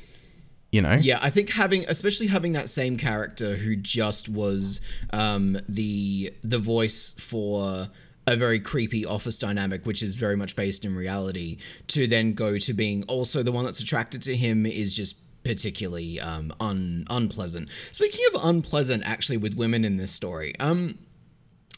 You 0.71 0.81
know? 0.81 0.95
Yeah, 0.99 1.19
I 1.21 1.29
think 1.29 1.51
having, 1.51 1.85
especially 1.87 2.27
having 2.27 2.53
that 2.53 2.67
same 2.67 2.97
character 2.97 3.55
who 3.55 3.75
just 3.75 4.27
was 4.27 4.81
um, 5.11 5.57
the 5.69 6.33
the 6.43 6.59
voice 6.59 7.13
for 7.17 7.87
a 8.27 8.35
very 8.35 8.59
creepy 8.59 9.05
office 9.05 9.39
dynamic, 9.39 9.85
which 9.85 10.03
is 10.03 10.15
very 10.15 10.35
much 10.35 10.55
based 10.57 10.83
in 10.83 10.93
reality, 10.93 11.57
to 11.87 12.05
then 12.05 12.33
go 12.33 12.57
to 12.57 12.73
being 12.73 13.05
also 13.07 13.41
the 13.43 13.51
one 13.51 13.63
that's 13.63 13.79
attracted 13.79 14.21
to 14.23 14.35
him 14.35 14.65
is 14.65 14.93
just 14.93 15.17
particularly 15.45 16.19
um, 16.19 16.53
un 16.59 17.05
unpleasant. 17.09 17.69
Speaking 17.71 18.25
of 18.33 18.43
unpleasant, 18.43 19.07
actually, 19.07 19.37
with 19.37 19.55
women 19.55 19.85
in 19.85 19.95
this 19.95 20.11
story, 20.11 20.53
um, 20.59 20.99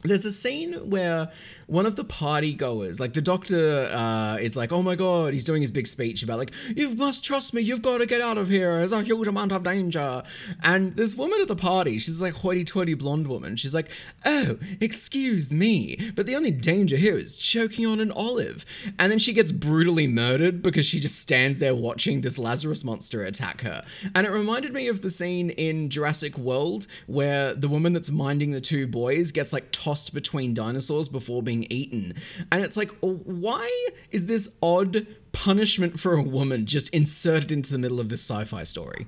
there's 0.03 0.25
a 0.25 0.31
scene 0.31 0.73
where 0.89 1.29
one 1.67 1.85
of 1.85 1.97
the 1.97 2.05
party 2.05 2.53
goers, 2.53 2.99
like 3.01 3.13
the 3.13 3.21
doctor, 3.21 3.89
uh, 3.91 4.38
is 4.39 4.55
like, 4.55 4.71
"Oh 4.71 4.81
my 4.81 4.95
god," 4.95 5.33
he's 5.33 5.45
doing 5.45 5.62
his 5.62 5.71
big 5.71 5.88
speech 5.88 6.23
about 6.23 6.39
like, 6.39 6.51
"You 6.75 6.95
must 6.95 7.25
trust 7.25 7.53
me. 7.53 7.62
You've 7.62 7.81
got 7.81 7.97
to 7.97 8.05
get 8.05 8.21
out 8.21 8.38
of 8.38 8.47
here. 8.47 8.77
There's 8.77 8.93
a 8.93 9.01
huge 9.01 9.27
amount 9.27 9.51
of 9.51 9.63
danger." 9.63 10.23
And 10.63 10.95
this 10.95 11.15
woman 11.15 11.41
at 11.41 11.49
the 11.49 11.55
party, 11.55 11.99
she's 11.99 12.21
like 12.21 12.33
hoity-toity 12.33 12.93
blonde 12.93 13.27
woman. 13.27 13.57
She's 13.57 13.75
like, 13.75 13.91
"Oh, 14.25 14.57
excuse 14.79 15.53
me, 15.53 16.12
but 16.15 16.27
the 16.27 16.35
only 16.35 16.51
danger 16.51 16.95
here 16.95 17.17
is 17.17 17.35
choking 17.35 17.85
on 17.85 17.99
an 17.99 18.12
olive." 18.12 18.63
And 18.97 19.12
then 19.12 19.19
she 19.19 19.33
gets 19.33 19.51
brutally 19.51 20.07
murdered 20.07 20.62
because 20.62 20.85
she 20.85 21.01
just 21.01 21.19
stands 21.19 21.59
there 21.59 21.75
watching 21.75 22.21
this 22.21 22.39
Lazarus 22.39 22.85
monster 22.85 23.23
attack 23.23 23.62
her. 23.62 23.83
And 24.15 24.25
it 24.25 24.31
reminded 24.31 24.73
me 24.73 24.88
of 24.88 25.01
the 25.01 25.09
scene 25.09 25.49
in 25.51 25.89
Jurassic 25.89 26.38
World 26.38 26.88
where 27.05 27.53
the 27.53 27.67
woman 27.67 27.91
that's 27.91 28.12
minding 28.12 28.51
the 28.51 28.62
two 28.62 28.88
boys 28.88 29.31
gets 29.31 29.51
like 29.51 29.71
tossed 29.89 30.13
between 30.13 30.54
dinosaurs 30.54 31.10
before 31.10 31.41
being 31.41 31.65
eaten. 31.69 32.13
And 32.52 32.63
it's 32.63 32.78
like, 32.78 32.91
why 33.02 33.89
is 34.12 34.28
this 34.28 34.58
odd 34.62 35.08
punishment 35.32 35.99
for 35.99 36.13
a 36.13 36.21
woman 36.21 36.65
just 36.65 36.93
inserted 36.93 37.52
into 37.52 37.71
the 37.71 37.80
middle 37.80 37.99
of 37.99 38.10
this 38.10 38.21
sci 38.28 38.45
fi 38.45 38.63
story? 38.63 39.08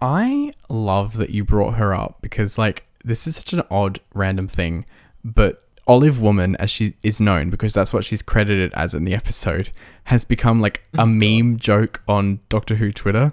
I 0.00 0.52
love 0.68 1.16
that 1.16 1.30
you 1.30 1.44
brought 1.44 1.74
her 1.74 1.94
up 1.94 2.18
because 2.22 2.56
like 2.58 2.86
this 3.04 3.26
is 3.26 3.36
such 3.36 3.52
an 3.52 3.62
odd 3.70 4.00
random 4.14 4.48
thing, 4.48 4.84
but 5.24 5.68
Olive 5.88 6.22
Woman, 6.22 6.54
as 6.56 6.70
she 6.70 6.94
is 7.02 7.20
known 7.20 7.50
because 7.50 7.74
that's 7.74 7.92
what 7.92 8.04
she's 8.04 8.22
credited 8.22 8.72
as 8.74 8.94
in 8.94 9.04
the 9.04 9.14
episode, 9.22 9.70
has 10.04 10.24
become 10.24 10.60
like 10.60 10.84
a 10.98 11.06
meme 11.06 11.58
joke 11.58 12.02
on 12.06 12.38
Doctor 12.48 12.76
Who 12.76 12.92
Twitter, 12.92 13.32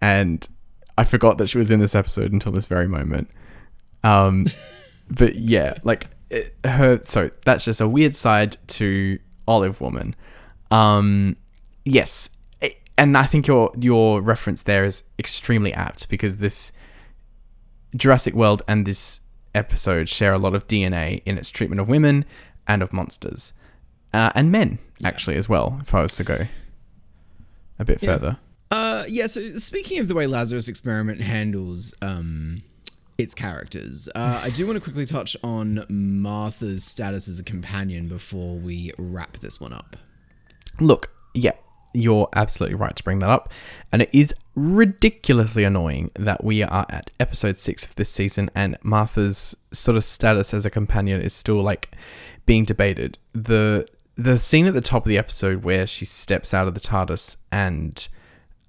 and 0.00 0.46
I 0.98 1.04
forgot 1.04 1.38
that 1.38 1.48
she 1.48 1.58
was 1.58 1.70
in 1.70 1.78
this 1.78 1.94
episode 1.94 2.32
until 2.32 2.50
this 2.50 2.66
very 2.66 2.88
moment. 2.88 3.30
Um, 4.02 4.46
but 5.10 5.36
yeah, 5.36 5.74
like 5.84 6.08
it, 6.30 6.54
her. 6.64 7.00
So 7.04 7.30
that's 7.44 7.64
just 7.64 7.80
a 7.80 7.88
weird 7.88 8.14
side 8.14 8.56
to 8.68 9.18
Olive 9.48 9.80
Woman. 9.80 10.14
Um, 10.70 11.36
yes, 11.84 12.30
I- 12.62 12.76
and 12.98 13.16
I 13.16 13.26
think 13.26 13.46
your 13.46 13.72
your 13.78 14.20
reference 14.20 14.62
there 14.62 14.84
is 14.84 15.04
extremely 15.18 15.72
apt 15.72 16.08
because 16.08 16.38
this 16.38 16.72
Jurassic 17.94 18.34
World 18.34 18.62
and 18.68 18.86
this 18.86 19.20
episode 19.54 20.08
share 20.08 20.32
a 20.34 20.38
lot 20.38 20.54
of 20.54 20.66
DNA 20.66 21.22
in 21.24 21.38
its 21.38 21.48
treatment 21.50 21.80
of 21.80 21.88
women 21.88 22.24
and 22.66 22.82
of 22.82 22.92
monsters, 22.92 23.52
uh, 24.12 24.30
and 24.34 24.50
men 24.52 24.78
actually 25.04 25.36
as 25.36 25.48
well. 25.48 25.78
If 25.82 25.94
I 25.94 26.02
was 26.02 26.14
to 26.16 26.24
go 26.24 26.46
a 27.78 27.84
bit 27.84 28.00
further, 28.00 28.38
Uh, 28.70 29.04
yeah, 29.08 29.26
so 29.28 29.40
speaking 29.58 30.00
of 30.00 30.08
the 30.08 30.14
way 30.14 30.26
Lazarus 30.26 30.66
Experiment 30.68 31.20
handles 31.20 31.94
um, 32.02 32.62
its 33.18 33.34
characters, 33.34 34.08
uh, 34.14 34.40
I 34.44 34.50
do 34.50 34.66
want 34.66 34.76
to 34.76 34.80
quickly 34.82 35.06
touch 35.06 35.36
on 35.42 35.84
Martha's 35.88 36.84
status 36.84 37.28
as 37.28 37.38
a 37.40 37.44
companion 37.44 38.08
before 38.08 38.56
we 38.56 38.92
wrap 38.98 39.38
this 39.38 39.60
one 39.60 39.72
up. 39.72 39.96
look, 40.80 41.10
yeah, 41.34 41.52
you're 41.94 42.28
absolutely 42.34 42.74
right 42.74 42.94
to 42.94 43.02
bring 43.02 43.20
that 43.20 43.30
up, 43.30 43.50
and 43.90 44.02
it 44.02 44.10
is 44.12 44.34
ridiculously 44.54 45.64
annoying 45.64 46.10
that 46.14 46.42
we 46.44 46.62
are 46.62 46.86
at 46.88 47.10
episode 47.20 47.58
six 47.58 47.84
of 47.84 47.94
this 47.96 48.10
season 48.10 48.50
and 48.54 48.76
Martha's 48.82 49.54
sort 49.72 49.96
of 49.96 50.04
status 50.04 50.54
as 50.54 50.64
a 50.64 50.70
companion 50.70 51.20
is 51.20 51.34
still 51.34 51.62
like 51.62 51.90
being 52.46 52.64
debated. 52.64 53.18
the 53.32 53.86
The 54.16 54.38
scene 54.38 54.66
at 54.66 54.72
the 54.74 54.80
top 54.80 55.04
of 55.04 55.08
the 55.08 55.18
episode 55.18 55.62
where 55.62 55.86
she 55.86 56.06
steps 56.06 56.54
out 56.54 56.66
of 56.68 56.74
the 56.74 56.80
TARDIS 56.80 57.36
and 57.52 58.08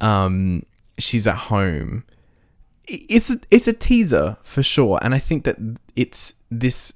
um, 0.02 0.66
she's 0.98 1.26
at 1.26 1.38
home. 1.38 2.04
It's 2.88 3.30
a, 3.30 3.40
it's 3.52 3.68
a 3.68 3.74
teaser 3.74 4.38
for 4.44 4.64
sure, 4.64 5.00
and 5.02 5.14
I 5.14 5.20
think 5.20 5.44
that 5.44 5.58
it's 5.96 6.36
this 6.50 6.94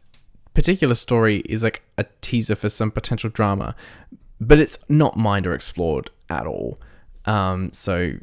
particular 0.53 0.95
story 0.95 1.37
is 1.45 1.63
like 1.63 1.81
a 1.97 2.05
teaser 2.21 2.55
for 2.55 2.69
some 2.69 2.91
potential 2.91 3.29
drama, 3.29 3.75
but 4.39 4.59
it's 4.59 4.77
not 4.89 5.17
mined 5.17 5.47
or 5.47 5.53
explored 5.53 6.09
at 6.29 6.47
all. 6.47 6.79
Um, 7.25 7.71
so 7.73 8.13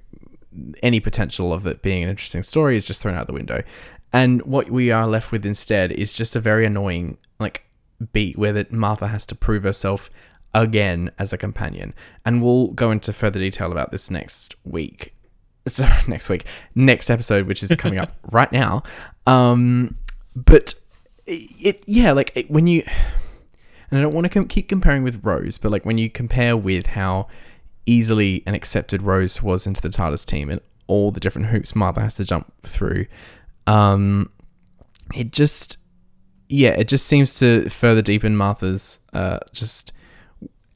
any 0.83 1.01
potential 1.01 1.53
of 1.53 1.67
it 1.67 1.83
being 1.83 2.03
an 2.03 2.09
interesting 2.09 2.43
story 2.43 2.77
is 2.77 2.87
just 2.87 3.03
thrown 3.03 3.15
out 3.15 3.27
the 3.27 3.33
window. 3.33 3.63
And 4.13 4.43
what 4.43 4.71
we 4.71 4.91
are 4.91 5.07
left 5.07 5.33
with 5.33 5.45
instead 5.45 5.93
is 5.93 6.15
just 6.15 6.35
a 6.35 6.41
very 6.41 6.65
annoying 6.65 7.19
like 7.39 7.65
beat 8.13 8.39
where 8.39 8.53
that 8.53 8.73
Martha 8.73 9.09
has 9.09 9.27
to 9.27 9.35
prove 9.35 9.63
herself 9.63 10.11
again 10.55 11.11
as 11.19 11.33
a 11.33 11.39
companion. 11.39 11.95
And 12.25 12.43
we'll 12.43 12.69
go 12.69 12.91
into 12.91 13.13
further 13.13 13.39
detail 13.39 13.71
about 13.71 13.91
this 13.91 14.11
next 14.11 14.57
week. 14.65 15.15
So 15.69 15.89
next 16.09 16.29
week, 16.29 16.45
next 16.75 17.11
episode, 17.11 17.47
which 17.47 17.63
is 17.63 17.75
coming 17.77 17.99
up 17.99 18.13
right 18.31 18.51
now. 18.53 18.83
Um, 19.27 19.97
but 20.35 20.75
it, 21.27 21.51
it 21.61 21.85
yeah, 21.87 22.13
like 22.13 22.33
it, 22.35 22.51
when 22.51 22.67
you 22.67 22.85
and 23.91 23.99
I 23.99 24.03
don't 24.03 24.15
want 24.15 24.25
to 24.25 24.29
com- 24.29 24.49
keep 24.49 24.69
comparing 24.69 25.03
with 25.03 25.25
Rose, 25.25 25.59
but 25.59 25.73
like 25.73 25.85
when 25.85 25.99
you 25.99 26.11
compare 26.11 26.57
with 26.57 26.89
how 26.89 27.27
easily 27.87 28.43
and 28.47 28.55
accepted 28.55 29.03
Rose 29.03 29.43
was 29.43 29.67
into 29.67 29.81
the 29.81 29.89
TARDIS 29.89 30.27
team 30.27 30.51
and 30.51 30.61
all 30.87 31.11
the 31.11 31.21
different 31.21 31.49
hoops 31.49 31.75
Martha 31.75 32.01
has 32.01 32.17
to 32.17 32.25
jump 32.25 32.53
through, 32.65 33.07
um, 33.67 34.31
it 35.15 35.33
just, 35.33 35.79
yeah, 36.49 36.71
it 36.71 36.89
just 36.89 37.07
seems 37.07 37.39
to 37.39 37.69
further 37.71 38.03
deepen 38.03 38.37
Martha's 38.37 39.01
uh, 39.15 39.39
just 39.53 39.93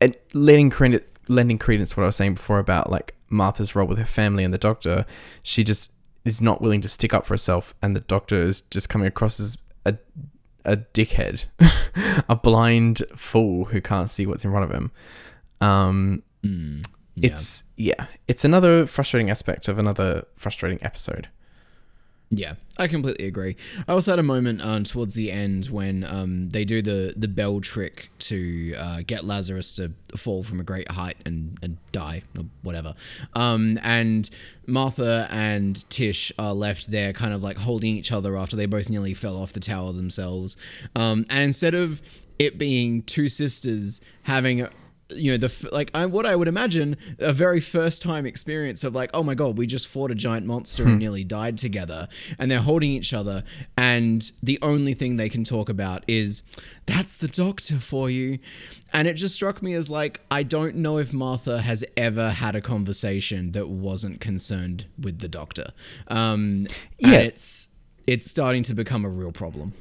and 0.00 0.16
letting 0.32 0.70
credit, 0.70 1.08
lending 1.28 1.58
credence 1.58 1.90
to 1.90 1.96
what 2.00 2.04
I 2.04 2.06
was 2.06 2.16
saying 2.16 2.34
before 2.34 2.58
about 2.58 2.90
like 2.90 3.14
Martha's 3.32 3.74
role 3.74 3.86
with 3.86 3.98
her 3.98 4.04
family 4.04 4.44
and 4.44 4.52
the 4.54 4.58
Doctor. 4.58 5.06
She 5.42 5.64
just 5.64 5.92
is 6.24 6.40
not 6.40 6.60
willing 6.62 6.80
to 6.82 6.88
stick 6.88 7.12
up 7.12 7.26
for 7.26 7.34
herself, 7.34 7.74
and 7.82 7.96
the 7.96 8.00
Doctor 8.00 8.42
is 8.42 8.60
just 8.60 8.88
coming 8.88 9.08
across 9.08 9.40
as 9.40 9.56
a 9.84 9.96
a 10.64 10.76
dickhead, 10.76 11.44
a 12.28 12.36
blind 12.36 13.02
fool 13.16 13.64
who 13.66 13.80
can't 13.80 14.08
see 14.08 14.26
what's 14.26 14.44
in 14.44 14.50
front 14.52 14.70
of 14.70 14.76
him. 14.76 14.92
Um, 15.60 16.22
It's 17.20 17.64
yeah, 17.76 18.06
it's 18.28 18.44
another 18.44 18.86
frustrating 18.86 19.28
aspect 19.30 19.68
of 19.68 19.78
another 19.78 20.24
frustrating 20.36 20.78
episode. 20.82 21.28
Yeah, 22.34 22.54
I 22.78 22.88
completely 22.88 23.26
agree. 23.26 23.56
I 23.86 23.92
also 23.92 24.12
had 24.12 24.18
a 24.18 24.22
moment 24.22 24.64
uh, 24.64 24.80
towards 24.84 25.12
the 25.12 25.30
end 25.30 25.66
when 25.66 26.02
um, 26.04 26.48
they 26.48 26.64
do 26.64 26.80
the 26.80 27.12
the 27.14 27.28
bell 27.28 27.60
trick 27.60 28.08
to 28.20 28.74
uh, 28.78 29.00
get 29.06 29.24
Lazarus 29.24 29.74
to 29.76 29.92
fall 30.16 30.42
from 30.42 30.58
a 30.58 30.64
great 30.64 30.90
height 30.90 31.16
and, 31.26 31.58
and 31.62 31.76
die 31.92 32.22
or 32.38 32.46
whatever. 32.62 32.94
Um, 33.34 33.78
and 33.82 34.30
Martha 34.66 35.28
and 35.30 35.88
Tish 35.90 36.32
are 36.38 36.54
left 36.54 36.90
there, 36.90 37.12
kind 37.12 37.34
of 37.34 37.42
like 37.42 37.58
holding 37.58 37.94
each 37.96 38.12
other 38.12 38.34
after 38.38 38.56
they 38.56 38.66
both 38.66 38.88
nearly 38.88 39.12
fell 39.12 39.36
off 39.36 39.52
the 39.52 39.60
tower 39.60 39.92
themselves. 39.92 40.56
Um, 40.96 41.26
and 41.28 41.44
instead 41.44 41.74
of 41.74 42.00
it 42.38 42.56
being 42.56 43.02
two 43.02 43.28
sisters 43.28 44.00
having 44.22 44.66
you 45.16 45.30
know 45.32 45.36
the 45.36 45.68
like 45.72 45.90
I, 45.94 46.06
what 46.06 46.26
I 46.26 46.34
would 46.36 46.48
imagine 46.48 46.96
a 47.18 47.32
very 47.32 47.60
first 47.60 48.02
time 48.02 48.26
experience 48.26 48.84
of 48.84 48.94
like 48.94 49.10
oh 49.14 49.22
my 49.22 49.34
god 49.34 49.58
we 49.58 49.66
just 49.66 49.88
fought 49.88 50.10
a 50.10 50.14
giant 50.14 50.46
monster 50.46 50.84
and 50.84 50.98
nearly 50.98 51.24
died 51.24 51.58
together 51.58 52.08
and 52.38 52.50
they're 52.50 52.60
holding 52.60 52.90
each 52.90 53.12
other 53.14 53.44
and 53.76 54.30
the 54.42 54.58
only 54.62 54.94
thing 54.94 55.16
they 55.16 55.28
can 55.28 55.44
talk 55.44 55.68
about 55.68 56.04
is 56.08 56.42
that's 56.86 57.16
the 57.16 57.28
doctor 57.28 57.76
for 57.76 58.10
you. 58.10 58.38
And 58.92 59.06
it 59.06 59.14
just 59.14 59.34
struck 59.36 59.62
me 59.62 59.74
as 59.74 59.88
like 59.88 60.20
I 60.30 60.42
don't 60.42 60.76
know 60.76 60.98
if 60.98 61.12
Martha 61.12 61.62
has 61.62 61.84
ever 61.96 62.30
had 62.30 62.56
a 62.56 62.60
conversation 62.60 63.52
that 63.52 63.68
wasn't 63.68 64.20
concerned 64.20 64.86
with 65.00 65.20
the 65.20 65.28
doctor. 65.28 65.72
Um 66.08 66.66
Yeah. 66.98 67.12
and 67.18 67.22
it's 67.26 67.68
it's 68.06 68.28
starting 68.30 68.62
to 68.64 68.74
become 68.74 69.04
a 69.04 69.08
real 69.08 69.32
problem. 69.32 69.72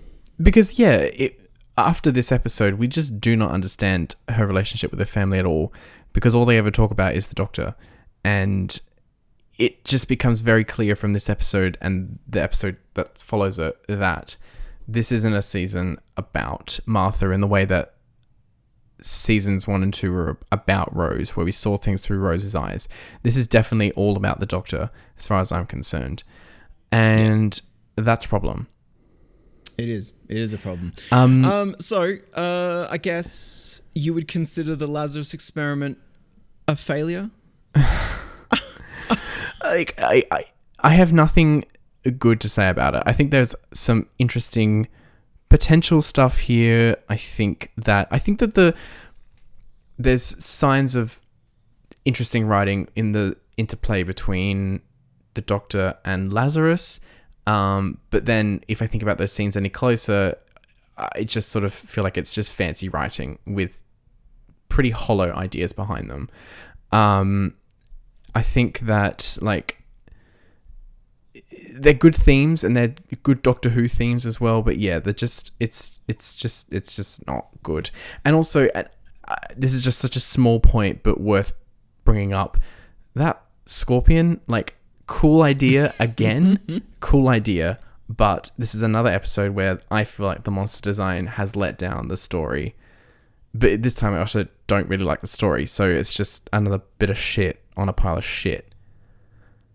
Because 0.41 0.77
yeah, 0.79 0.93
it, 0.97 1.50
after 1.77 2.11
this 2.11 2.31
episode, 2.31 2.75
we 2.75 2.87
just 2.87 3.19
do 3.19 3.35
not 3.35 3.51
understand 3.51 4.15
her 4.29 4.45
relationship 4.45 4.91
with 4.91 4.99
her 4.99 5.05
family 5.05 5.39
at 5.39 5.45
all 5.45 5.73
because 6.13 6.35
all 6.35 6.45
they 6.45 6.57
ever 6.57 6.71
talk 6.71 6.91
about 6.91 7.15
is 7.15 7.27
the 7.27 7.35
doctor, 7.35 7.75
and 8.23 8.79
it 9.57 9.85
just 9.85 10.07
becomes 10.07 10.41
very 10.41 10.63
clear 10.63 10.95
from 10.95 11.13
this 11.13 11.29
episode 11.29 11.77
and 11.81 12.19
the 12.27 12.41
episode 12.41 12.77
that 12.95 13.17
follows 13.19 13.59
it 13.59 13.77
that 13.87 14.35
this 14.87 15.11
isn't 15.11 15.33
a 15.33 15.41
season 15.41 15.97
about 16.17 16.79
Martha 16.85 17.29
in 17.31 17.41
the 17.41 17.47
way 17.47 17.65
that 17.65 17.93
seasons 18.99 19.67
one 19.67 19.83
and 19.83 19.93
two 19.93 20.11
were 20.11 20.37
about 20.51 20.95
Rose, 20.95 21.35
where 21.35 21.45
we 21.45 21.51
saw 21.51 21.77
things 21.77 22.01
through 22.01 22.19
Rose's 22.19 22.55
eyes. 22.55 22.87
This 23.23 23.37
is 23.37 23.47
definitely 23.47 23.91
all 23.93 24.17
about 24.17 24.39
the 24.39 24.45
Doctor, 24.45 24.89
as 25.17 25.27
far 25.27 25.39
as 25.39 25.51
I'm 25.51 25.65
concerned, 25.65 26.23
and 26.91 27.59
that's 27.95 28.25
a 28.25 28.29
problem. 28.29 28.67
It 29.77 29.89
is 29.89 30.13
it 30.27 30.37
is 30.37 30.53
a 30.53 30.57
problem 30.57 30.93
Um, 31.11 31.45
Um, 31.45 31.75
so, 31.79 32.15
uh, 32.33 32.87
I 32.89 32.97
guess 32.97 33.81
you 33.93 34.13
would 34.13 34.27
consider 34.27 34.75
the 34.75 34.87
Lazarus 34.87 35.33
experiment 35.33 35.97
a 36.67 36.75
failure? 36.75 37.29
like 39.63 39.93
I, 39.97 40.23
I 40.31 40.45
I 40.79 40.89
have 40.91 41.13
nothing 41.13 41.65
good 42.17 42.39
to 42.41 42.49
say 42.49 42.69
about 42.69 42.95
it. 42.95 43.03
I 43.05 43.13
think 43.13 43.31
there's 43.31 43.55
some 43.73 44.07
interesting 44.17 44.87
potential 45.49 46.01
stuff 46.01 46.39
here. 46.39 46.97
I 47.09 47.17
think 47.17 47.71
that 47.77 48.07
I 48.11 48.17
think 48.17 48.39
that 48.39 48.55
the 48.55 48.73
there's 49.97 50.43
signs 50.43 50.95
of 50.95 51.21
interesting 52.05 52.45
writing 52.45 52.87
in 52.95 53.11
the 53.11 53.37
interplay 53.57 54.03
between 54.03 54.81
the 55.33 55.41
Doctor 55.41 55.95
and 56.03 56.33
Lazarus. 56.33 56.99
Um, 57.47 57.97
but 58.09 58.25
then 58.25 58.63
if 58.67 58.81
I 58.81 58.87
think 58.87 59.03
about 59.03 59.17
those 59.17 59.31
scenes 59.31 59.57
any 59.57 59.69
closer, 59.69 60.37
I 60.97 61.23
just 61.23 61.49
sort 61.49 61.65
of 61.65 61.73
feel 61.73 62.03
like 62.03 62.17
it's 62.17 62.33
just 62.33 62.53
fancy 62.53 62.89
writing 62.89 63.39
with 63.45 63.83
pretty 64.69 64.91
hollow 64.91 65.31
ideas 65.33 65.73
behind 65.73 66.09
them. 66.09 66.29
Um, 66.91 67.55
I 68.35 68.41
think 68.41 68.81
that 68.81 69.37
like 69.41 69.83
they're 71.73 71.93
good 71.93 72.15
themes 72.15 72.63
and 72.63 72.75
they're 72.75 72.93
good 73.23 73.41
Doctor 73.41 73.69
Who 73.69 73.87
themes 73.87 74.25
as 74.25 74.39
well. 74.39 74.61
But 74.61 74.77
yeah, 74.77 74.99
they're 74.99 75.13
just 75.13 75.53
it's 75.59 76.01
it's 76.07 76.35
just 76.35 76.71
it's 76.71 76.95
just 76.95 77.25
not 77.27 77.47
good. 77.63 77.91
And 78.23 78.35
also, 78.35 78.67
uh, 78.69 78.83
uh, 79.27 79.35
this 79.55 79.73
is 79.73 79.81
just 79.81 79.99
such 79.99 80.15
a 80.15 80.19
small 80.19 80.59
point, 80.59 81.03
but 81.03 81.19
worth 81.19 81.53
bringing 82.03 82.33
up. 82.33 82.57
That 83.15 83.43
Scorpion, 83.65 84.41
like, 84.47 84.75
cool 85.11 85.43
idea 85.43 85.93
again, 85.99 86.81
cool 87.01 87.27
idea. 87.27 87.77
But 88.07 88.51
this 88.57 88.73
is 88.73 88.81
another 88.81 89.09
episode 89.09 89.53
where 89.53 89.79
I 89.89 90.03
feel 90.03 90.25
like 90.25 90.43
the 90.43 90.51
monster 90.51 90.89
design 90.89 91.27
has 91.27 91.55
let 91.55 91.77
down 91.77 92.07
the 92.07 92.17
story. 92.17 92.75
But 93.53 93.83
this 93.83 93.93
time 93.93 94.13
I 94.13 94.19
also 94.19 94.47
don't 94.67 94.87
really 94.87 95.03
like 95.03 95.21
the 95.21 95.27
story, 95.27 95.65
so 95.65 95.89
it's 95.89 96.13
just 96.13 96.49
another 96.53 96.81
bit 96.97 97.09
of 97.09 97.17
shit 97.17 97.61
on 97.75 97.89
a 97.89 97.93
pile 97.93 98.17
of 98.17 98.25
shit. 98.25 98.73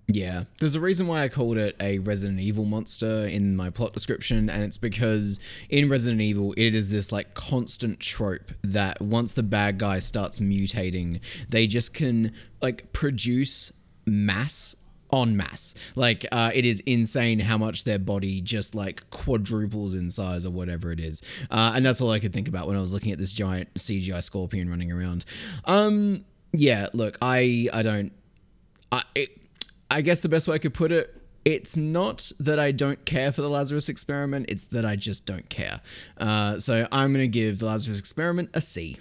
Yeah, 0.08 0.44
there's 0.60 0.74
a 0.74 0.80
reason 0.80 1.06
why 1.08 1.22
I 1.22 1.28
called 1.28 1.56
it 1.56 1.76
a 1.80 1.98
Resident 1.98 2.40
Evil 2.40 2.64
monster 2.64 3.26
in 3.26 3.56
my 3.56 3.70
plot 3.70 3.92
description, 3.92 4.48
and 4.48 4.62
it's 4.62 4.78
because 4.78 5.40
in 5.68 5.88
Resident 5.88 6.22
Evil, 6.22 6.54
it 6.56 6.74
is 6.74 6.90
this 6.90 7.12
like 7.12 7.34
constant 7.34 8.00
trope 8.00 8.52
that 8.62 9.00
once 9.00 9.32
the 9.34 9.42
bad 9.42 9.78
guy 9.78 9.98
starts 9.98 10.38
mutating, 10.38 11.20
they 11.48 11.66
just 11.66 11.92
can 11.92 12.32
like 12.62 12.92
produce 12.92 13.72
mass 14.06 14.76
on 15.16 15.36
mass. 15.36 15.74
Like, 15.94 16.26
uh, 16.30 16.50
it 16.54 16.64
is 16.64 16.80
insane 16.80 17.38
how 17.38 17.58
much 17.58 17.84
their 17.84 17.98
body 17.98 18.40
just 18.40 18.74
like 18.74 19.08
quadruples 19.10 19.94
in 19.94 20.10
size 20.10 20.46
or 20.46 20.50
whatever 20.50 20.92
it 20.92 21.00
is. 21.00 21.22
Uh, 21.50 21.72
and 21.74 21.84
that's 21.84 22.00
all 22.00 22.10
I 22.10 22.18
could 22.18 22.32
think 22.32 22.48
about 22.48 22.66
when 22.66 22.76
I 22.76 22.80
was 22.80 22.92
looking 22.92 23.12
at 23.12 23.18
this 23.18 23.32
giant 23.32 23.72
CGI 23.74 24.22
scorpion 24.22 24.68
running 24.68 24.92
around. 24.92 25.24
Um, 25.64 26.24
yeah, 26.52 26.86
look, 26.94 27.18
I 27.20 27.68
I 27.72 27.82
don't 27.82 28.12
I, 28.92 29.02
it, 29.14 29.30
I 29.90 30.00
guess 30.00 30.20
the 30.20 30.28
best 30.28 30.48
way 30.48 30.54
I 30.54 30.58
could 30.58 30.74
put 30.74 30.92
it, 30.92 31.12
it's 31.44 31.76
not 31.76 32.32
that 32.40 32.58
I 32.58 32.72
don't 32.72 33.04
care 33.04 33.30
for 33.30 33.42
the 33.42 33.48
Lazarus 33.48 33.88
experiment, 33.88 34.50
it's 34.50 34.66
that 34.68 34.84
I 34.84 34.96
just 34.96 35.26
don't 35.26 35.48
care. 35.48 35.80
Uh, 36.16 36.58
so 36.58 36.88
I'm 36.90 37.12
going 37.12 37.24
to 37.24 37.28
give 37.28 37.60
the 37.60 37.66
Lazarus 37.66 37.98
experiment 37.98 38.50
a 38.54 38.60
C. 38.60 38.98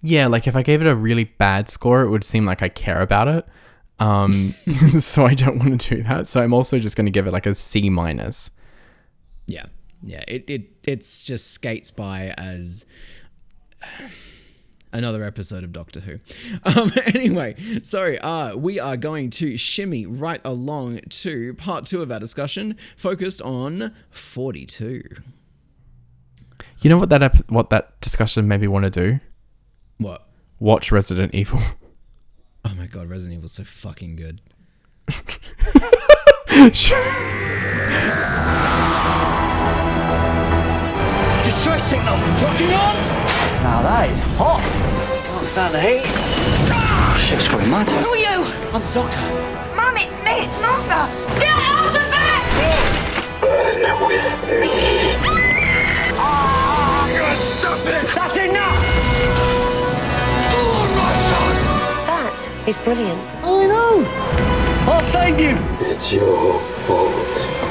Yeah, 0.00 0.26
like 0.28 0.46
if 0.46 0.56
I 0.56 0.62
gave 0.62 0.80
it 0.80 0.86
a 0.86 0.94
really 0.94 1.24
bad 1.24 1.68
score, 1.68 2.02
it 2.02 2.08
would 2.08 2.24
seem 2.24 2.46
like 2.46 2.62
I 2.62 2.68
care 2.68 3.02
about 3.02 3.28
it. 3.28 3.46
Um, 3.98 4.54
so 5.00 5.26
I 5.26 5.34
don't 5.34 5.58
want 5.58 5.80
to 5.80 5.96
do 5.96 6.02
that. 6.04 6.28
So 6.28 6.42
I'm 6.42 6.54
also 6.54 6.78
just 6.78 6.96
going 6.96 7.06
to 7.06 7.12
give 7.12 7.26
it 7.26 7.32
like 7.32 7.46
a 7.46 7.54
C 7.54 7.90
minus. 7.90 8.50
Yeah. 9.46 9.66
Yeah, 10.02 10.22
it, 10.28 10.48
it 10.48 10.62
it's 10.86 11.24
just 11.24 11.50
skates 11.50 11.90
by 11.90 12.32
as 12.38 12.86
another 14.92 15.24
episode 15.24 15.64
of 15.64 15.72
Doctor 15.72 16.00
Who. 16.00 16.18
Um, 16.64 16.92
anyway, 17.14 17.54
sorry, 17.82 18.18
uh, 18.18 18.56
we 18.56 18.78
are 18.78 18.96
going 18.96 19.30
to 19.30 19.56
shimmy 19.56 20.06
right 20.06 20.40
along 20.44 21.00
to 21.08 21.54
part 21.54 21.86
two 21.86 22.02
of 22.02 22.12
our 22.12 22.20
discussion, 22.20 22.76
focused 22.96 23.40
on 23.42 23.92
42. 24.10 25.02
You 26.80 26.90
know 26.90 26.98
what 26.98 27.08
that 27.08 27.22
ep- 27.22 27.50
what 27.50 27.70
that 27.70 28.00
discussion 28.00 28.46
made 28.46 28.60
me 28.60 28.68
want 28.68 28.84
to 28.84 28.90
do? 28.90 29.20
What? 29.98 30.28
Watch 30.60 30.92
Resident 30.92 31.34
Evil. 31.34 31.60
Oh 32.64 32.74
my 32.76 32.86
god, 32.86 33.08
Resident 33.08 33.38
Evil's 33.38 33.52
so 33.52 33.64
fucking 33.64 34.16
good. 34.16 34.40
Destroy 41.44 41.78
signal, 41.78 42.16
locking 42.42 42.72
on! 42.74 42.96
Now 43.62 43.82
that 43.82 44.10
is 44.12 44.20
hot! 44.36 44.60
Can't 44.60 45.46
stand 45.46 45.74
the 45.74 45.80
heat. 45.80 46.02
Ah! 46.70 47.16
Ship's 47.18 47.48
going 47.48 47.70
mad. 47.70 47.90
Who 47.90 48.10
are 48.10 48.16
you? 48.16 48.44
I'm 48.74 48.82
the 48.82 48.92
doctor. 48.92 49.20
Mum, 49.74 49.96
it's 49.96 50.12
me, 50.24 50.44
it's 50.44 50.58
Martha! 50.60 51.08
Get 51.40 51.56
out 51.56 51.86
of 51.86 52.06
there! 52.12 52.40
Burn 53.40 53.80
with 54.06 54.28
me. 54.60 54.74
Ah! 56.18 57.06
Stop 57.38 57.86
it! 57.86 58.14
That's 58.14 58.38
enough! 58.38 58.77
That 62.38 62.68
is 62.68 62.78
brilliant. 62.78 63.20
I 63.42 63.66
know. 63.66 64.04
I'll 64.86 65.02
save 65.02 65.40
you! 65.40 65.56
It's 65.80 66.14
your 66.14 66.60
fault. 66.86 67.10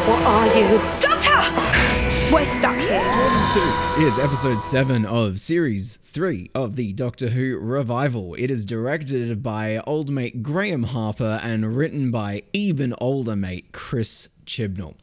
What 0.05 0.21
are 0.23 0.47
you? 0.57 0.77
Doctor! 0.99 2.35
We're 2.35 2.45
stuck 2.45 2.75
here. 2.75 4.05
is 4.05 4.19
episode 4.19 4.61
7 4.61 5.05
of 5.05 5.39
series 5.39 5.95
3 5.95 6.51
of 6.53 6.75
the 6.75 6.91
Doctor 6.91 7.29
Who 7.29 7.57
revival. 7.57 8.35
It 8.35 8.51
is 8.51 8.65
directed 8.65 9.41
by 9.41 9.77
old 9.87 10.09
mate 10.09 10.43
Graeme 10.43 10.83
Harper 10.83 11.39
and 11.41 11.77
written 11.77 12.11
by 12.11 12.43
even 12.51 12.93
older 12.99 13.37
mate 13.37 13.71
Chris 13.71 14.27
Chibnall. 14.45 14.95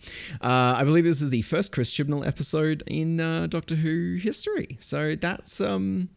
Uh, 0.43 0.75
I 0.77 0.85
believe 0.85 1.05
this 1.05 1.23
is 1.23 1.31
the 1.31 1.41
first 1.41 1.73
Chris 1.73 1.91
Chibnall 1.91 2.27
episode 2.27 2.83
in 2.87 3.19
uh, 3.19 3.47
Doctor 3.47 3.77
Who 3.77 4.17
history. 4.17 4.77
So 4.79 5.15
that's 5.15 5.59
um 5.63 6.11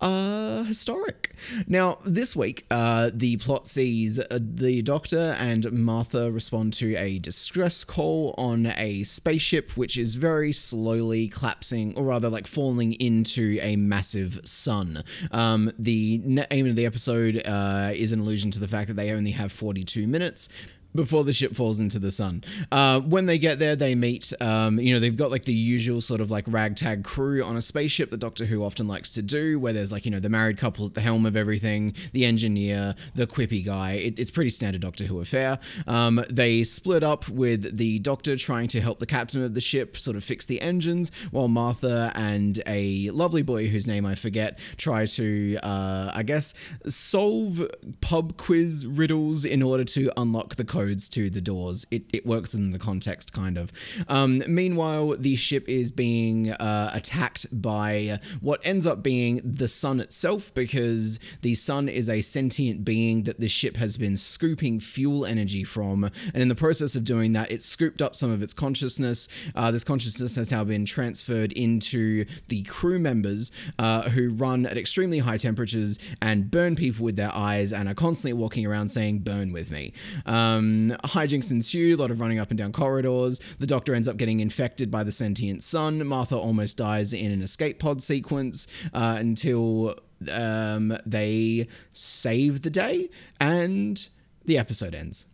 uh, 0.00 0.64
historic. 0.64 1.32
Now, 1.66 1.98
this 2.04 2.34
week, 2.34 2.66
uh, 2.70 3.10
the 3.12 3.36
plot 3.38 3.66
sees 3.66 4.18
uh, 4.18 4.38
the 4.40 4.82
Doctor 4.82 5.36
and 5.38 5.70
Martha 5.72 6.30
respond 6.30 6.72
to 6.74 6.94
a 6.96 7.18
distress 7.18 7.84
call 7.84 8.34
on 8.36 8.66
a 8.76 9.02
spaceship, 9.02 9.76
which 9.76 9.96
is 9.96 10.14
very 10.16 10.52
slowly 10.52 11.28
collapsing, 11.28 11.96
or 11.96 12.04
rather, 12.04 12.28
like 12.28 12.46
falling 12.46 12.94
into 12.94 13.58
a 13.62 13.76
massive 13.76 14.40
sun. 14.44 15.02
Um, 15.30 15.70
the 15.78 16.20
aim 16.50 16.66
of 16.66 16.76
the 16.76 16.86
episode 16.86 17.42
uh, 17.46 17.90
is 17.94 18.12
an 18.12 18.20
allusion 18.20 18.50
to 18.52 18.60
the 18.60 18.68
fact 18.68 18.88
that 18.88 18.94
they 18.94 19.12
only 19.12 19.32
have 19.32 19.52
42 19.52 20.06
minutes 20.06 20.48
before 20.94 21.24
the 21.24 21.32
ship 21.32 21.54
falls 21.54 21.80
into 21.80 21.98
the 21.98 22.10
sun. 22.10 22.44
Uh, 22.70 23.00
when 23.00 23.26
they 23.26 23.38
get 23.38 23.58
there, 23.58 23.76
they 23.76 23.94
meet, 23.94 24.32
um, 24.40 24.78
you 24.78 24.94
know, 24.94 25.00
they've 25.00 25.16
got 25.16 25.30
like 25.30 25.44
the 25.44 25.52
usual 25.52 26.00
sort 26.00 26.20
of 26.20 26.30
like 26.30 26.44
ragtag 26.46 27.04
crew 27.04 27.42
on 27.42 27.56
a 27.56 27.62
spaceship 27.62 28.10
that 28.10 28.18
Doctor 28.18 28.44
Who 28.44 28.64
often 28.64 28.86
likes 28.86 29.12
to 29.14 29.22
do, 29.22 29.58
where 29.58 29.72
there's 29.72 29.92
like, 29.92 30.04
you 30.04 30.10
know, 30.10 30.20
the 30.20 30.28
married 30.28 30.58
couple 30.58 30.86
at 30.86 30.94
the 30.94 31.00
helm 31.00 31.26
of 31.26 31.36
everything, 31.36 31.94
the 32.12 32.24
engineer, 32.24 32.94
the 33.14 33.26
quippy 33.26 33.64
guy. 33.64 33.92
It, 33.92 34.18
it's 34.18 34.30
pretty 34.30 34.50
standard 34.50 34.82
Doctor 34.82 35.04
Who 35.04 35.20
affair. 35.20 35.58
Um, 35.86 36.24
they 36.30 36.64
split 36.64 37.02
up 37.02 37.28
with 37.28 37.76
the 37.76 37.98
Doctor 38.00 38.36
trying 38.36 38.68
to 38.68 38.80
help 38.80 38.98
the 38.98 39.06
captain 39.06 39.42
of 39.42 39.54
the 39.54 39.60
ship 39.60 39.96
sort 39.96 40.16
of 40.16 40.24
fix 40.24 40.46
the 40.46 40.60
engines, 40.60 41.10
while 41.30 41.48
Martha 41.48 42.12
and 42.14 42.62
a 42.66 43.10
lovely 43.10 43.42
boy 43.42 43.66
whose 43.68 43.86
name 43.86 44.06
I 44.06 44.14
forget 44.14 44.58
try 44.76 45.06
to, 45.06 45.58
uh, 45.62 46.12
I 46.14 46.22
guess, 46.22 46.54
solve 46.86 47.62
pub 48.00 48.36
quiz 48.36 48.86
riddles 48.86 49.44
in 49.44 49.62
order 49.62 49.84
to 49.84 50.10
unlock 50.16 50.54
the 50.54 50.64
codes 50.84 51.08
to 51.10 51.30
the 51.30 51.40
doors. 51.40 51.86
It, 51.90 52.02
it 52.12 52.26
works 52.26 52.52
within 52.52 52.72
the 52.72 52.78
context, 52.78 53.32
kind 53.32 53.56
of. 53.56 53.72
Um, 54.08 54.42
meanwhile, 54.46 55.16
the 55.16 55.36
ship 55.36 55.68
is 55.68 55.90
being 55.90 56.50
uh, 56.52 56.90
attacked 56.92 57.46
by 57.50 58.18
what 58.40 58.60
ends 58.64 58.86
up 58.86 59.02
being 59.02 59.40
the 59.44 59.68
sun 59.68 60.00
itself, 60.00 60.52
because 60.54 61.18
the 61.42 61.54
sun 61.54 61.88
is 61.88 62.08
a 62.10 62.20
sentient 62.20 62.84
being 62.84 63.22
that 63.24 63.40
the 63.40 63.48
ship 63.48 63.76
has 63.76 63.96
been 63.96 64.16
scooping 64.16 64.80
fuel 64.80 65.24
energy 65.24 65.64
from. 65.64 66.04
And 66.04 66.42
in 66.42 66.48
the 66.48 66.54
process 66.54 66.96
of 66.96 67.04
doing 67.04 67.32
that, 67.32 67.50
it 67.50 67.62
scooped 67.62 68.02
up 68.02 68.14
some 68.14 68.30
of 68.30 68.42
its 68.42 68.52
consciousness. 68.52 69.28
Uh, 69.54 69.70
this 69.70 69.84
consciousness 69.84 70.36
has 70.36 70.52
now 70.52 70.64
been 70.64 70.84
transferred 70.84 71.52
into 71.52 72.24
the 72.48 72.62
crew 72.64 72.98
members 72.98 73.52
uh, 73.78 74.02
who 74.10 74.32
run 74.34 74.66
at 74.66 74.76
extremely 74.76 75.20
high 75.20 75.38
temperatures 75.38 75.98
and 76.20 76.50
burn 76.50 76.76
people 76.76 77.04
with 77.04 77.16
their 77.16 77.34
eyes 77.34 77.72
and 77.72 77.88
are 77.88 77.94
constantly 77.94 78.38
walking 78.38 78.66
around 78.66 78.88
saying, 78.88 79.20
Burn 79.20 79.52
with 79.52 79.70
me. 79.70 79.92
Um, 80.26 80.73
hijinks 81.04 81.50
ensue, 81.50 81.96
a 81.96 81.98
lot 81.98 82.10
of 82.10 82.20
running 82.20 82.38
up 82.38 82.50
and 82.50 82.58
down 82.58 82.72
corridors. 82.72 83.38
The 83.58 83.66
doctor 83.66 83.94
ends 83.94 84.08
up 84.08 84.16
getting 84.16 84.40
infected 84.40 84.90
by 84.90 85.02
the 85.02 85.12
sentient 85.12 85.62
sun. 85.62 86.06
Martha 86.06 86.36
almost 86.36 86.76
dies 86.76 87.12
in 87.12 87.30
an 87.30 87.42
escape 87.42 87.78
pod 87.78 88.02
sequence 88.02 88.66
uh, 88.92 89.16
until 89.18 89.94
um, 90.32 90.96
they 91.06 91.68
save 91.92 92.62
the 92.62 92.70
day 92.70 93.10
and 93.40 94.08
the 94.44 94.58
episode 94.58 94.94
ends. 94.94 95.26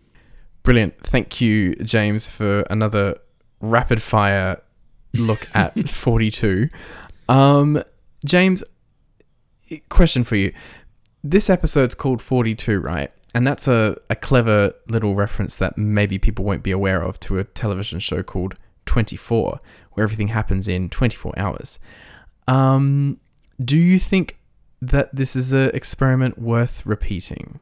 Brilliant. 0.63 0.95
Thank 1.03 1.41
you, 1.41 1.75
James, 1.77 2.29
for 2.29 2.61
another 2.71 3.19
rapid 3.61 4.03
fire 4.03 4.61
look 5.15 5.47
at 5.55 5.89
42. 5.89 6.69
Um, 7.29 7.83
James, 8.25 8.63
question 9.89 10.25
for 10.25 10.37
you. 10.37 10.53
This 11.23 11.51
episode's 11.51 11.95
called 11.95 12.21
42, 12.23 12.81
right? 12.81 13.13
And 13.35 13.47
that's 13.47 13.69
a, 13.69 13.97
a 14.09 14.17
clever 14.17 14.75
little 14.89 15.15
reference 15.15 15.55
that 15.57 15.79
maybe 15.79 16.19
people 16.19 16.45
won't 16.45 16.63
be 16.63 16.73
aware 16.73 17.03
of 17.03 17.21
to 17.21 17.39
a 17.39 17.45
television 17.45 18.01
show 18.01 18.23
called 18.23 18.57
24, 18.87 19.61
where 19.93 20.05
everything 20.05 20.29
happens 20.29 20.67
in 20.67 20.89
24 20.89 21.35
hours. 21.37 21.79
Um, 22.49 23.21
do 23.65 23.79
you 23.79 23.99
think 23.99 24.39
that 24.83 25.15
this 25.15 25.37
is 25.37 25.53
an 25.53 25.71
experiment 25.75 26.39
worth 26.39 26.85
repeating? 26.85 27.61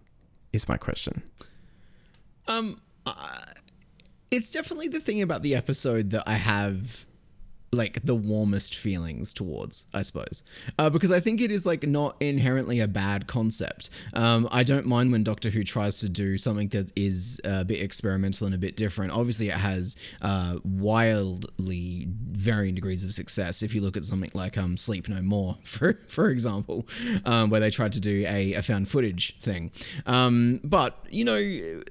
Is 0.52 0.68
my 0.68 0.78
question. 0.78 1.22
Um, 2.46 2.80
uh, 3.04 3.40
it's 4.30 4.50
definitely 4.50 4.88
the 4.88 5.00
thing 5.00 5.20
about 5.20 5.42
the 5.42 5.54
episode 5.54 6.10
that 6.10 6.22
I 6.26 6.34
have 6.34 7.06
like 7.72 8.00
the 8.04 8.14
warmest 8.14 8.74
feelings 8.74 9.34
towards, 9.34 9.86
I 9.92 10.02
suppose, 10.02 10.42
uh, 10.78 10.90
because 10.90 11.12
I 11.12 11.20
think 11.20 11.40
it 11.40 11.50
is 11.50 11.66
like 11.66 11.86
not 11.86 12.16
inherently 12.20 12.80
a 12.80 12.88
bad 12.88 13.26
concept. 13.26 13.90
Um, 14.14 14.48
I 14.50 14.62
don't 14.62 14.86
mind 14.86 15.12
when 15.12 15.22
Doctor 15.22 15.50
Who 15.50 15.64
tries 15.64 16.00
to 16.00 16.08
do 16.08 16.38
something 16.38 16.68
that 16.68 16.92
is 16.96 17.40
a 17.44 17.64
bit 17.64 17.80
experimental 17.80 18.46
and 18.46 18.54
a 18.54 18.58
bit 18.58 18.76
different. 18.76 19.12
Obviously, 19.12 19.48
it 19.48 19.54
has 19.54 19.96
uh, 20.22 20.58
wildly 20.64 22.06
varying 22.08 22.74
degrees 22.74 23.04
of 23.04 23.12
success. 23.12 23.62
If 23.62 23.74
you 23.74 23.80
look 23.80 23.96
at 23.96 24.04
something 24.04 24.30
like 24.34 24.56
um, 24.56 24.76
Sleep 24.76 25.08
No 25.08 25.20
More, 25.20 25.58
for 25.64 25.94
for 26.08 26.30
example, 26.30 26.86
um, 27.24 27.50
where 27.50 27.60
they 27.60 27.70
tried 27.70 27.92
to 27.92 28.00
do 28.00 28.24
a, 28.26 28.54
a 28.54 28.62
found 28.62 28.88
footage 28.88 29.38
thing. 29.40 29.70
Um, 30.06 30.60
but 30.64 31.04
you 31.10 31.24
know, 31.24 31.38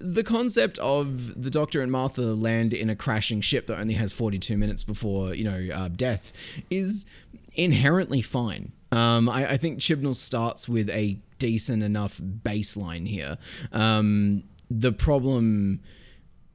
the 0.02 0.24
concept 0.26 0.80
of 0.80 1.42
the 1.42 1.50
Doctor 1.50 1.82
and 1.82 1.92
Martha 1.92 2.22
land 2.22 2.74
in 2.74 2.90
a 2.90 2.96
crashing 2.96 3.42
ship 3.42 3.68
that 3.68 3.80
only 3.80 3.94
has 3.94 4.14
42 4.14 4.58
minutes 4.58 4.84
before 4.84 5.34
you 5.36 5.44
know 5.44 5.67
uh, 5.72 5.90
death 5.90 6.34
is 6.70 7.06
inherently 7.56 8.22
fine. 8.22 8.72
Um, 8.92 9.30
I, 9.30 9.52
I, 9.52 9.58
think 9.58 9.80
Chibnall 9.80 10.16
starts 10.16 10.70
with 10.70 10.90
a 10.90 11.18
decent 11.40 11.84
enough 11.84 12.18
baseline 12.20 13.06
here. 13.06 13.38
Um, 13.74 14.44
the 14.70 14.94
problem, 14.94 15.82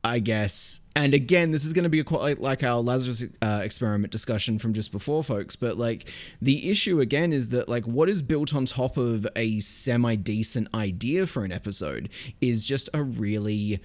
I 0.02 0.18
guess, 0.18 0.80
and 0.96 1.12
again, 1.12 1.50
this 1.50 1.64
is 1.66 1.74
going 1.74 1.84
to 1.84 1.90
be 1.90 2.02
quite 2.02 2.40
like 2.40 2.62
our 2.62 2.80
Lazarus 2.80 3.24
uh, 3.42 3.60
experiment 3.62 4.12
discussion 4.12 4.58
from 4.58 4.72
just 4.72 4.92
before, 4.92 5.22
folks. 5.22 5.56
But 5.56 5.76
like 5.76 6.10
the 6.40 6.70
issue 6.70 7.00
again 7.00 7.34
is 7.34 7.50
that 7.50 7.68
like 7.68 7.86
what 7.86 8.08
is 8.08 8.22
built 8.22 8.54
on 8.54 8.64
top 8.64 8.96
of 8.96 9.26
a 9.36 9.60
semi 9.60 10.16
decent 10.16 10.68
idea 10.74 11.26
for 11.26 11.44
an 11.44 11.52
episode 11.52 12.08
is 12.40 12.64
just 12.64 12.88
a 12.94 13.02
really 13.02 13.80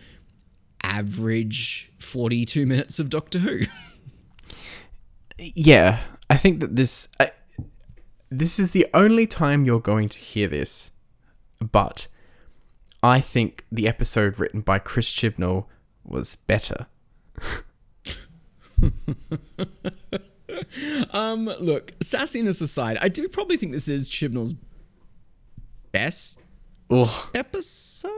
average 0.83 1.91
42 1.99 2.65
minutes 2.65 2.99
of 2.99 3.09
Doctor 3.09 3.39
Who. 3.39 3.59
yeah, 5.37 5.99
I 6.29 6.37
think 6.37 6.59
that 6.59 6.75
this 6.75 7.09
I, 7.19 7.31
this 8.29 8.59
is 8.59 8.71
the 8.71 8.87
only 8.93 9.27
time 9.27 9.65
you're 9.65 9.79
going 9.79 10.09
to 10.09 10.19
hear 10.19 10.47
this, 10.47 10.91
but 11.59 12.07
I 13.03 13.21
think 13.21 13.65
the 13.71 13.87
episode 13.87 14.39
written 14.39 14.61
by 14.61 14.79
Chris 14.79 15.13
Chibnall 15.13 15.65
was 16.03 16.35
better. 16.35 16.87
um, 21.11 21.45
look, 21.45 21.97
sassiness 21.99 22.61
aside, 22.61 22.97
I 23.01 23.09
do 23.09 23.27
probably 23.29 23.57
think 23.57 23.71
this 23.71 23.87
is 23.87 24.09
Chibnall's 24.09 24.55
best 25.91 26.41
Ugh. 26.89 27.29
episode. 27.33 28.11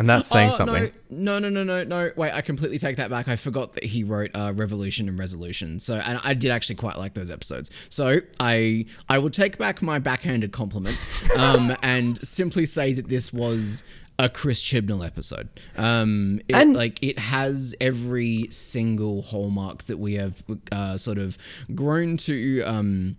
And 0.00 0.08
that's 0.08 0.30
saying 0.30 0.52
oh, 0.54 0.56
something. 0.56 0.90
No, 1.10 1.38
no, 1.38 1.50
no, 1.50 1.62
no, 1.62 1.84
no. 1.84 2.10
Wait, 2.16 2.32
I 2.32 2.40
completely 2.40 2.78
take 2.78 2.96
that 2.96 3.10
back. 3.10 3.28
I 3.28 3.36
forgot 3.36 3.74
that 3.74 3.84
he 3.84 4.02
wrote 4.02 4.30
uh, 4.34 4.50
Revolution 4.56 5.10
and 5.10 5.18
Resolution. 5.18 5.78
So, 5.78 5.96
and 5.96 6.18
I 6.24 6.32
did 6.32 6.50
actually 6.50 6.76
quite 6.76 6.96
like 6.96 7.12
those 7.12 7.30
episodes. 7.30 7.70
So, 7.90 8.20
I 8.40 8.86
I 9.10 9.18
will 9.18 9.28
take 9.28 9.58
back 9.58 9.82
my 9.82 9.98
backhanded 9.98 10.52
compliment, 10.52 10.96
um, 11.36 11.76
and 11.82 12.18
simply 12.26 12.64
say 12.64 12.94
that 12.94 13.08
this 13.08 13.30
was 13.30 13.84
a 14.18 14.30
Chris 14.30 14.62
Chibnall 14.62 15.04
episode. 15.04 15.50
Um, 15.76 16.40
it, 16.48 16.54
And- 16.54 16.74
like 16.74 17.02
it 17.04 17.18
has 17.18 17.74
every 17.78 18.46
single 18.50 19.20
hallmark 19.20 19.82
that 19.82 19.98
we 19.98 20.14
have 20.14 20.42
uh, 20.72 20.96
sort 20.96 21.18
of 21.18 21.36
grown 21.74 22.16
to 22.18 22.62
um, 22.62 23.18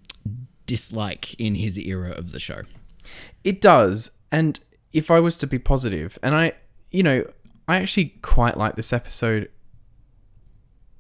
dislike 0.65 1.39
in 1.39 1.53
his 1.53 1.77
era 1.77 2.09
of 2.09 2.32
the 2.32 2.39
show. 2.39 2.63
It 3.43 3.61
does. 3.61 4.13
And 4.32 4.59
if 4.93 5.09
I 5.09 5.19
was 5.19 5.38
to 5.39 5.47
be 5.47 5.59
positive, 5.59 6.17
and 6.21 6.36
I, 6.36 6.53
you 6.91 7.03
know, 7.03 7.23
I 7.67 7.77
actually 7.77 8.15
quite 8.21 8.57
like 8.57 8.75
this 8.75 8.93
episode 8.93 9.49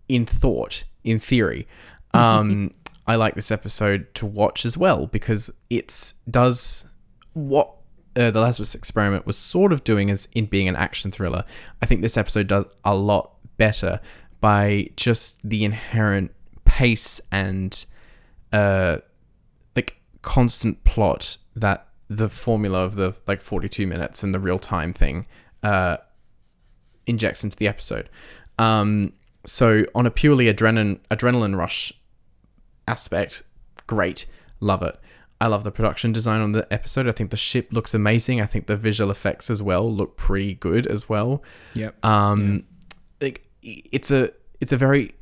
in 0.07 0.25
thought, 0.25 0.83
in 1.03 1.19
theory. 1.19 1.67
Um, 2.13 2.73
I 3.07 3.15
like 3.15 3.35
this 3.35 3.51
episode 3.51 4.13
to 4.15 4.25
watch 4.25 4.65
as 4.65 4.77
well 4.77 5.07
because 5.07 5.49
it's 5.69 6.15
does 6.29 6.85
what 7.31 7.73
uh, 8.17 8.31
the 8.31 8.41
Lazarus 8.41 8.75
Experiment 8.75 9.25
was 9.25 9.37
sort 9.37 9.71
of 9.71 9.85
doing 9.85 10.09
as 10.09 10.27
in 10.33 10.45
being 10.45 10.67
an 10.67 10.75
action 10.75 11.09
thriller. 11.09 11.45
I 11.81 11.85
think 11.85 12.01
this 12.01 12.17
episode 12.17 12.47
does 12.47 12.65
a 12.83 12.93
lot 12.93 13.31
better 13.55 14.01
by 14.41 14.89
just 14.97 15.39
the 15.47 15.63
inherent 15.63 16.31
pace 16.65 17.21
and 17.31 17.85
uh, 18.51 18.97
like 19.75 20.01
constant 20.21 20.83
plot 20.83 21.37
that 21.55 21.87
the 22.09 22.27
formula 22.27 22.79
of 22.79 22.95
the 22.95 23.17
like 23.27 23.39
42 23.39 23.87
minutes 23.87 24.21
and 24.21 24.33
the 24.33 24.39
real 24.39 24.59
time 24.59 24.91
thing 24.91 25.25
uh, 25.63 25.97
injects 27.05 27.43
into 27.43 27.57
the 27.57 27.67
episode. 27.67 28.09
Um, 28.59 29.13
so 29.45 29.85
on 29.95 30.05
a 30.05 30.11
purely 30.11 30.45
adrenaline 30.53 30.99
adrenaline 31.09 31.57
rush 31.57 31.91
aspect, 32.87 33.43
great, 33.87 34.25
love 34.59 34.83
it. 34.83 34.97
I 35.39 35.47
love 35.47 35.63
the 35.63 35.71
production 35.71 36.11
design 36.11 36.39
on 36.39 36.51
the 36.51 36.71
episode. 36.71 37.07
I 37.07 37.13
think 37.13 37.31
the 37.31 37.37
ship 37.37 37.69
looks 37.71 37.95
amazing. 37.95 38.39
I 38.41 38.45
think 38.45 38.67
the 38.67 38.75
visual 38.75 39.09
effects 39.09 39.49
as 39.49 39.63
well 39.63 39.91
look 39.91 40.15
pretty 40.15 40.53
good 40.53 40.85
as 40.85 41.09
well. 41.09 41.41
Yep. 41.73 42.05
Um, 42.05 42.65
like 43.19 43.47
it's 43.63 44.11
a 44.11 44.31
it's 44.59 44.71
a 44.71 44.77
very 44.77 45.15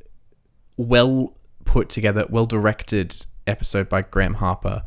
well 0.76 1.34
put 1.64 1.88
together, 1.88 2.26
well 2.28 2.44
directed 2.44 3.24
episode 3.46 3.88
by 3.88 4.02
Graeme 4.02 4.34
Harper. 4.34 4.82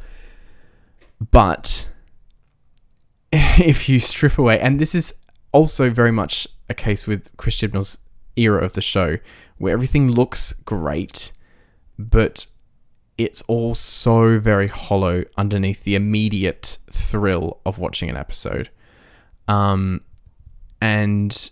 But 1.31 1.87
if 3.31 3.89
you 3.89 3.99
strip 3.99 4.37
away, 4.37 4.59
and 4.59 4.79
this 4.79 4.93
is 4.93 5.15
also 5.53 5.89
very 5.89 6.11
much 6.11 6.47
a 6.69 6.73
case 6.73 7.07
with 7.07 7.29
Chris 7.37 7.55
Chibnall's 7.55 7.97
era 8.35 8.63
of 8.63 8.73
the 8.73 8.81
show, 8.81 9.17
where 9.57 9.73
everything 9.73 10.11
looks 10.11 10.51
great, 10.51 11.31
but 11.97 12.47
it's 13.17 13.41
all 13.43 13.75
so 13.75 14.39
very 14.39 14.67
hollow 14.67 15.23
underneath 15.37 15.83
the 15.83 15.95
immediate 15.95 16.79
thrill 16.91 17.61
of 17.65 17.79
watching 17.79 18.09
an 18.09 18.17
episode. 18.17 18.69
Um, 19.47 20.01
and 20.81 21.51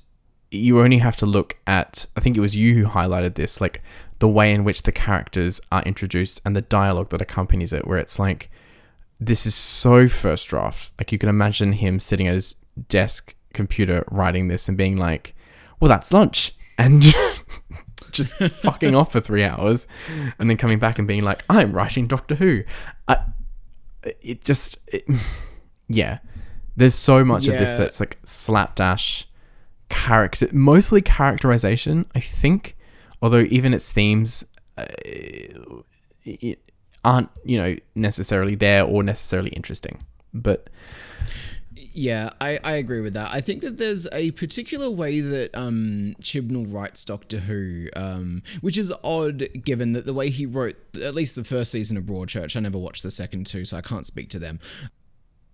you 0.49 0.82
only 0.82 0.97
have 0.97 1.16
to 1.18 1.26
look 1.26 1.58
at, 1.68 2.08
I 2.18 2.20
think 2.20 2.36
it 2.36 2.41
was 2.41 2.56
you 2.56 2.76
who 2.76 2.89
highlighted 2.89 3.36
this, 3.36 3.62
like 3.62 3.82
the 4.20 4.28
way 4.28 4.54
in 4.54 4.64
which 4.64 4.84
the 4.84 4.91
characters 4.91 5.62
are 5.72 5.84
introduced 5.84 6.41
and 6.45 6.56
the 6.56 6.62
dialogue 6.62 7.10
that 7.10 7.22
accompanies 7.22 7.72
it, 7.74 7.88
where 7.88 7.99
it's 7.99 8.20
like, 8.20 8.49
this 9.20 9.45
is 9.45 9.54
so 9.54 10.08
first 10.08 10.49
draft. 10.49 10.91
Like 10.99 11.12
you 11.12 11.20
can 11.20 11.30
imagine 11.30 11.74
him 11.74 11.99
sitting 11.99 12.28
at 12.28 12.34
his 12.34 12.56
desk 12.89 13.36
computer 13.54 14.06
writing 14.10 14.47
this 14.47 14.68
and 14.68 14.78
being 14.78 14.97
like, 14.97 15.36
well, 15.80 15.89
that's 15.89 16.12
lunch. 16.12 16.56
And 16.78 17.04
just 18.12 18.36
fucking 18.36 18.95
off 18.95 19.12
for 19.12 19.20
three 19.20 19.43
hours 19.43 19.88
and 20.39 20.49
then 20.49 20.58
coming 20.58 20.80
back 20.80 20.99
and 20.99 21.08
being 21.08 21.24
like, 21.24 21.43
I'm 21.49 21.72
writing 21.72 22.06
Doctor 22.06 22.36
Who. 22.36 22.64
I, 23.08 23.20
it 24.22 24.43
just, 24.43 24.78
it, 24.88 25.06
yeah. 25.88 26.20
There's 26.78 26.95
so 26.95 27.26
much 27.26 27.47
of 27.47 27.58
this 27.58 27.74
that's 27.74 27.99
like 27.99 28.18
slapdash 28.24 29.28
character, 29.89 30.47
mostly 30.54 31.02
characterization, 31.02 32.06
I 32.16 32.22
think. 32.22 32.78
Although 33.22 33.45
even 33.49 33.74
its 33.74 33.89
themes 33.89 34.45
uh, 34.78 34.86
it 36.24 36.60
aren't, 37.04 37.30
you 37.43 37.58
know, 37.58 37.76
necessarily 37.95 38.56
there 38.56 38.84
or 38.84 39.04
necessarily 39.04 39.49
interesting. 39.49 40.04
But 40.34 40.70
Yeah, 41.93 42.29
I, 42.39 42.59
I 42.63 42.73
agree 42.73 43.01
with 43.01 43.13
that. 43.13 43.33
I 43.33 43.41
think 43.41 43.61
that 43.61 43.77
there's 43.77 44.07
a 44.13 44.31
particular 44.31 44.89
way 44.89 45.19
that 45.19 45.49
um, 45.53 46.15
Chibnall 46.21 46.71
writes 46.71 47.03
Doctor 47.03 47.39
Who, 47.39 47.87
um, 47.95 48.43
which 48.61 48.77
is 48.77 48.93
odd 49.03 49.47
given 49.63 49.91
that 49.93 50.05
the 50.05 50.13
way 50.13 50.29
he 50.29 50.45
wrote 50.45 50.75
at 50.95 51.13
least 51.13 51.35
the 51.35 51.43
first 51.43 51.71
season 51.71 51.97
of 51.97 52.03
Broadchurch, 52.03 52.55
I 52.55 52.61
never 52.61 52.77
watched 52.77 53.03
the 53.03 53.11
second 53.11 53.45
two, 53.45 53.65
so 53.65 53.77
I 53.77 53.81
can't 53.81 54.05
speak 54.05 54.29
to 54.29 54.39
them. 54.39 54.59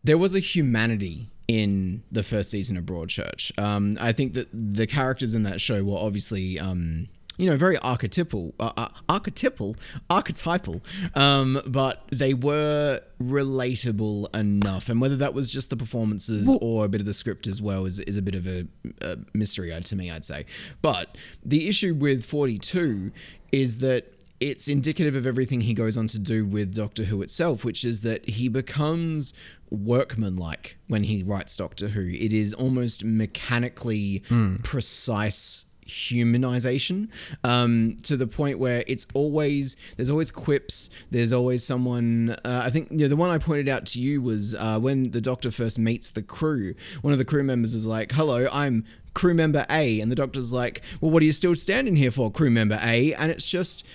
There 0.04 0.18
was 0.18 0.36
a 0.36 0.40
humanity 0.40 1.30
in 1.48 2.04
the 2.12 2.24
first 2.24 2.52
season 2.52 2.78
of 2.78 2.84
Broadchurch. 2.84 3.58
Um, 3.60 3.98
I 4.00 4.12
think 4.12 4.34
that 4.34 4.48
the 4.54 4.86
characters 4.86 5.34
in 5.34 5.44
that 5.44 5.60
show 5.60 5.84
were 5.84 5.98
obviously. 5.98 6.60
Um, 6.60 7.10
you 7.38 7.48
know, 7.48 7.56
very 7.56 7.78
archetypal, 7.78 8.54
uh, 8.60 8.72
uh, 8.78 8.90
archetypal, 9.08 9.76
archetypal, 10.10 10.82
um, 11.16 11.62
but 11.68 12.04
they 12.12 12.34
were 12.34 13.02
relatable 13.22 14.36
enough. 14.36 14.90
And 14.90 15.00
whether 15.00 15.16
that 15.18 15.34
was 15.34 15.52
just 15.52 15.70
the 15.70 15.78
performances 15.78 16.56
or 16.62 16.86
a 16.86 16.88
bit 16.88 17.00
of 17.00 17.06
the 17.06 17.14
script 17.14 17.48
as 17.48 17.62
well 17.62 17.86
is, 17.86 18.00
is 18.02 18.18
a 18.18 18.22
bit 18.22 18.36
of 18.36 18.48
a, 18.48 18.68
a 19.02 19.18
mystery 19.34 19.72
uh, 19.72 19.80
to 19.82 19.96
me, 19.96 20.12
I'd 20.12 20.26
say. 20.26 20.46
But 20.82 21.18
the 21.46 21.70
issue 21.70 21.94
with 21.94 22.26
42 22.26 23.12
is 23.52 23.78
that 23.78 24.14
it's 24.40 24.68
indicative 24.68 25.16
of 25.16 25.26
everything 25.26 25.62
he 25.62 25.74
goes 25.74 25.98
on 25.98 26.08
to 26.08 26.20
do 26.20 26.46
with 26.46 26.76
Doctor 26.76 27.06
Who 27.06 27.22
itself, 27.22 27.66
which 27.66 27.84
is 27.84 28.02
that 28.02 28.28
he 28.30 28.50
becomes 28.50 29.34
workmanlike 29.70 30.78
when 30.88 31.04
he 31.04 31.24
writes 31.24 31.56
Doctor 31.56 31.90
Who. 31.90 32.02
It 32.02 32.34
is 32.34 32.54
almost 32.54 33.04
mechanically 33.04 34.24
precise 34.64 35.66
humanization 35.88 37.10
um, 37.44 37.98
to 38.04 38.18
the 38.18 38.28
point 38.28 38.60
where 38.60 38.84
it's 38.88 39.08
always 39.14 39.76
there's 39.96 40.10
always 40.10 40.32
quips 40.32 40.90
there's 41.12 41.34
always 41.34 41.64
someone 41.64 42.36
uh, 42.46 42.62
i 42.64 42.70
think 42.70 42.92
you 42.92 42.98
know, 42.98 43.08
the 43.08 43.16
one 43.16 43.30
i 43.30 43.38
pointed 43.38 43.70
out 43.70 43.86
to 43.86 44.02
you 44.02 44.22
was 44.22 44.56
uh, 44.56 44.80
when 44.80 45.12
the 45.12 45.22
doctor 45.22 45.52
first 45.52 45.80
meets 45.80 46.12
the 46.12 46.22
crew 46.22 46.74
one 47.02 47.14
of 47.14 47.20
the 47.20 47.26
crew 47.26 47.44
members 47.44 47.74
is 47.74 47.88
like 47.88 48.12
hello 48.12 48.48
i'm 48.52 48.84
crew 49.14 49.34
member 49.34 49.66
a 49.72 50.00
and 50.00 50.12
the 50.12 50.16
doctor's 50.16 50.54
like 50.54 50.82
well 51.02 51.10
what 51.10 51.24
are 51.24 51.26
you 51.26 51.32
still 51.32 51.56
standing 51.56 51.96
here 51.96 52.12
for 52.12 52.32
crew 52.32 52.52
member 52.52 52.80
a? 52.84 53.14
And 53.16 53.32
it's 53.32 53.50
just 53.50 53.86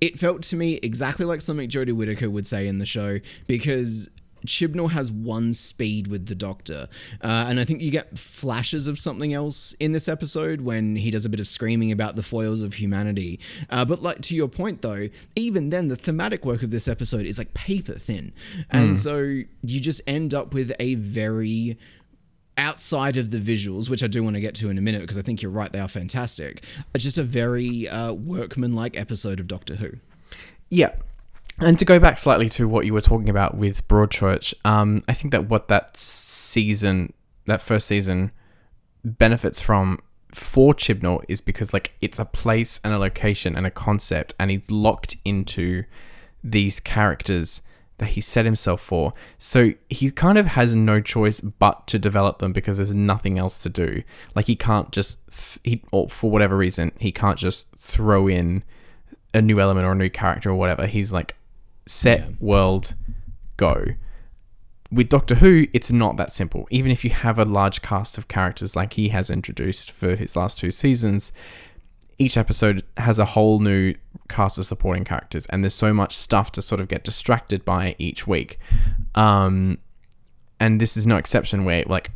it 0.00 0.18
felt 0.18 0.42
to 0.44 0.56
me 0.56 0.80
exactly 0.82 1.26
like 1.26 1.40
something 1.40 1.68
Jodie 1.68 1.92
Whittaker 1.92 2.30
would 2.30 2.46
say 2.46 2.66
in 2.66 2.78
the 2.78 2.86
show 2.86 3.18
because 3.46 4.08
Chibnall 4.46 4.90
has 4.90 5.10
one 5.10 5.52
speed 5.52 6.06
with 6.06 6.26
the 6.26 6.34
Doctor, 6.34 6.88
uh, 7.22 7.46
and 7.48 7.60
I 7.60 7.64
think 7.64 7.82
you 7.82 7.90
get 7.90 8.18
flashes 8.18 8.86
of 8.86 8.98
something 8.98 9.32
else 9.32 9.72
in 9.74 9.92
this 9.92 10.08
episode 10.08 10.62
when 10.62 10.96
he 10.96 11.10
does 11.10 11.24
a 11.24 11.28
bit 11.28 11.40
of 11.40 11.46
screaming 11.46 11.92
about 11.92 12.16
the 12.16 12.22
foils 12.22 12.62
of 12.62 12.74
humanity. 12.74 13.40
Uh, 13.68 13.84
but 13.84 14.02
like 14.02 14.20
to 14.22 14.36
your 14.36 14.48
point 14.48 14.82
though, 14.82 15.08
even 15.36 15.70
then 15.70 15.88
the 15.88 15.96
thematic 15.96 16.44
work 16.44 16.62
of 16.62 16.70
this 16.70 16.88
episode 16.88 17.26
is 17.26 17.38
like 17.38 17.54
paper 17.54 17.94
thin, 17.94 18.32
and 18.70 18.96
so 18.96 19.18
you 19.18 19.80
just 19.80 20.00
end 20.06 20.34
up 20.34 20.54
with 20.54 20.72
a 20.80 20.94
very 20.96 21.78
outside 22.56 23.16
of 23.16 23.30
the 23.30 23.38
visuals, 23.38 23.88
which 23.88 24.02
I 24.02 24.06
do 24.06 24.22
want 24.22 24.34
to 24.36 24.40
get 24.40 24.54
to 24.56 24.68
in 24.68 24.76
a 24.76 24.82
minute 24.82 25.00
because 25.00 25.16
I 25.16 25.22
think 25.22 25.40
you're 25.40 25.50
right, 25.50 25.72
they 25.72 25.80
are 25.80 25.88
fantastic. 25.88 26.62
It's 26.94 27.04
just 27.04 27.18
a 27.18 27.22
very 27.22 27.88
uh, 27.88 28.12
workman-like 28.12 28.98
episode 28.98 29.40
of 29.40 29.48
Doctor 29.48 29.76
Who. 29.76 29.92
Yeah. 30.68 30.92
And 31.60 31.78
to 31.78 31.84
go 31.84 31.98
back 31.98 32.16
slightly 32.16 32.48
to 32.50 32.66
what 32.66 32.86
you 32.86 32.94
were 32.94 33.02
talking 33.02 33.28
about 33.28 33.56
with 33.56 33.86
Broadchurch, 33.86 34.54
um, 34.64 35.02
I 35.08 35.12
think 35.12 35.32
that 35.32 35.48
what 35.48 35.68
that 35.68 35.96
season, 35.96 37.12
that 37.46 37.60
first 37.60 37.86
season, 37.86 38.32
benefits 39.04 39.60
from 39.60 40.00
for 40.32 40.72
Chibnall 40.72 41.24
is 41.28 41.40
because 41.40 41.72
like 41.72 41.92
it's 42.00 42.18
a 42.18 42.24
place 42.24 42.80
and 42.82 42.94
a 42.94 42.98
location 42.98 43.56
and 43.56 43.66
a 43.66 43.70
concept, 43.70 44.34
and 44.38 44.50
he's 44.50 44.70
locked 44.70 45.16
into 45.24 45.84
these 46.42 46.80
characters 46.80 47.62
that 47.98 48.06
he 48.06 48.20
set 48.22 48.46
himself 48.46 48.80
for. 48.80 49.12
So 49.36 49.74
he 49.90 50.10
kind 50.10 50.38
of 50.38 50.46
has 50.46 50.74
no 50.74 51.02
choice 51.02 51.40
but 51.40 51.86
to 51.88 51.98
develop 51.98 52.38
them 52.38 52.54
because 52.54 52.78
there's 52.78 52.94
nothing 52.94 53.38
else 53.38 53.62
to 53.62 53.68
do. 53.68 54.02
Like 54.34 54.46
he 54.46 54.56
can't 54.56 54.90
just 54.90 55.18
th- 55.28 55.60
he 55.62 55.82
or 55.92 56.08
for 56.08 56.30
whatever 56.30 56.56
reason 56.56 56.92
he 56.98 57.12
can't 57.12 57.38
just 57.38 57.68
throw 57.76 58.26
in 58.26 58.64
a 59.34 59.42
new 59.42 59.60
element 59.60 59.86
or 59.86 59.92
a 59.92 59.96
new 59.96 60.08
character 60.08 60.48
or 60.48 60.54
whatever. 60.54 60.86
He's 60.86 61.12
like 61.12 61.36
set 61.90 62.40
world 62.40 62.94
go. 63.56 63.84
With 64.92 65.08
Doctor 65.08 65.36
Who, 65.36 65.66
it's 65.72 65.90
not 65.90 66.16
that 66.16 66.32
simple. 66.32 66.66
Even 66.70 66.90
if 66.90 67.04
you 67.04 67.10
have 67.10 67.38
a 67.38 67.44
large 67.44 67.82
cast 67.82 68.16
of 68.16 68.28
characters 68.28 68.74
like 68.74 68.94
he 68.94 69.08
has 69.08 69.30
introduced 69.30 69.90
for 69.90 70.16
his 70.16 70.36
last 70.36 70.58
two 70.58 70.70
seasons, 70.70 71.32
each 72.18 72.36
episode 72.36 72.84
has 72.96 73.18
a 73.18 73.24
whole 73.24 73.60
new 73.60 73.94
cast 74.28 74.58
of 74.58 74.66
supporting 74.66 75.04
characters, 75.04 75.46
and 75.46 75.64
there's 75.64 75.74
so 75.74 75.92
much 75.92 76.16
stuff 76.16 76.52
to 76.52 76.62
sort 76.62 76.80
of 76.80 76.88
get 76.88 77.04
distracted 77.04 77.64
by 77.64 77.96
each 77.98 78.26
week. 78.26 78.58
Um, 79.14 79.78
and 80.58 80.80
this 80.80 80.96
is 80.96 81.06
no 81.06 81.16
exception 81.16 81.64
where 81.64 81.84
like 81.86 82.10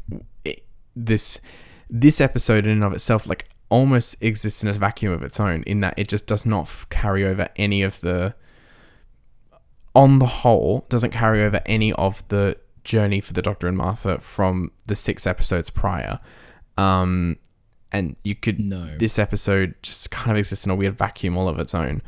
it, 0.45 0.65
this 0.95 1.41
this 1.91 2.21
episode 2.21 2.65
in 2.65 2.73
and 2.73 2.85
of 2.85 2.93
itself 2.93 3.27
like 3.27 3.49
almost 3.71 4.17
exists 4.21 4.63
in 4.63 4.69
a 4.69 4.73
vacuum 4.73 5.13
of 5.13 5.23
its 5.23 5.41
own 5.41 5.63
in 5.65 5.81
that 5.81 5.95
it 5.97 6.09
just 6.09 6.27
does 6.27 6.45
not 6.45 6.63
f- 6.63 6.87
carry 6.91 7.25
over 7.25 7.49
any 7.57 7.83
of 7.83 8.01
the 8.01 8.35
on 9.95 10.19
the 10.19 10.27
whole 10.27 10.85
doesn't 10.89 11.11
carry 11.11 11.43
over 11.43 11.61
any 11.67 11.93
of 11.95 12.27
the 12.29 12.57
journey 12.83 13.21
for 13.21 13.33
the 13.33 13.43
doctor 13.43 13.67
and 13.69 13.77
martha 13.77 14.19
from 14.19 14.71
the 14.87 14.95
six 14.97 15.27
episodes 15.27 15.71
prior 15.71 16.19
um 16.77 17.37
and 17.93 18.17
you 18.25 18.35
could 18.35 18.61
No. 18.61 18.97
this 18.99 19.19
episode 19.19 19.75
just 19.83 20.11
kind 20.11 20.31
of 20.33 20.37
exists 20.37 20.67
in 20.67 20.73
a 20.73 20.75
weird 20.75 20.99
vacuum 20.99 21.37
all 21.37 21.49
of 21.49 21.59
its 21.59 21.75
own 21.75 22.03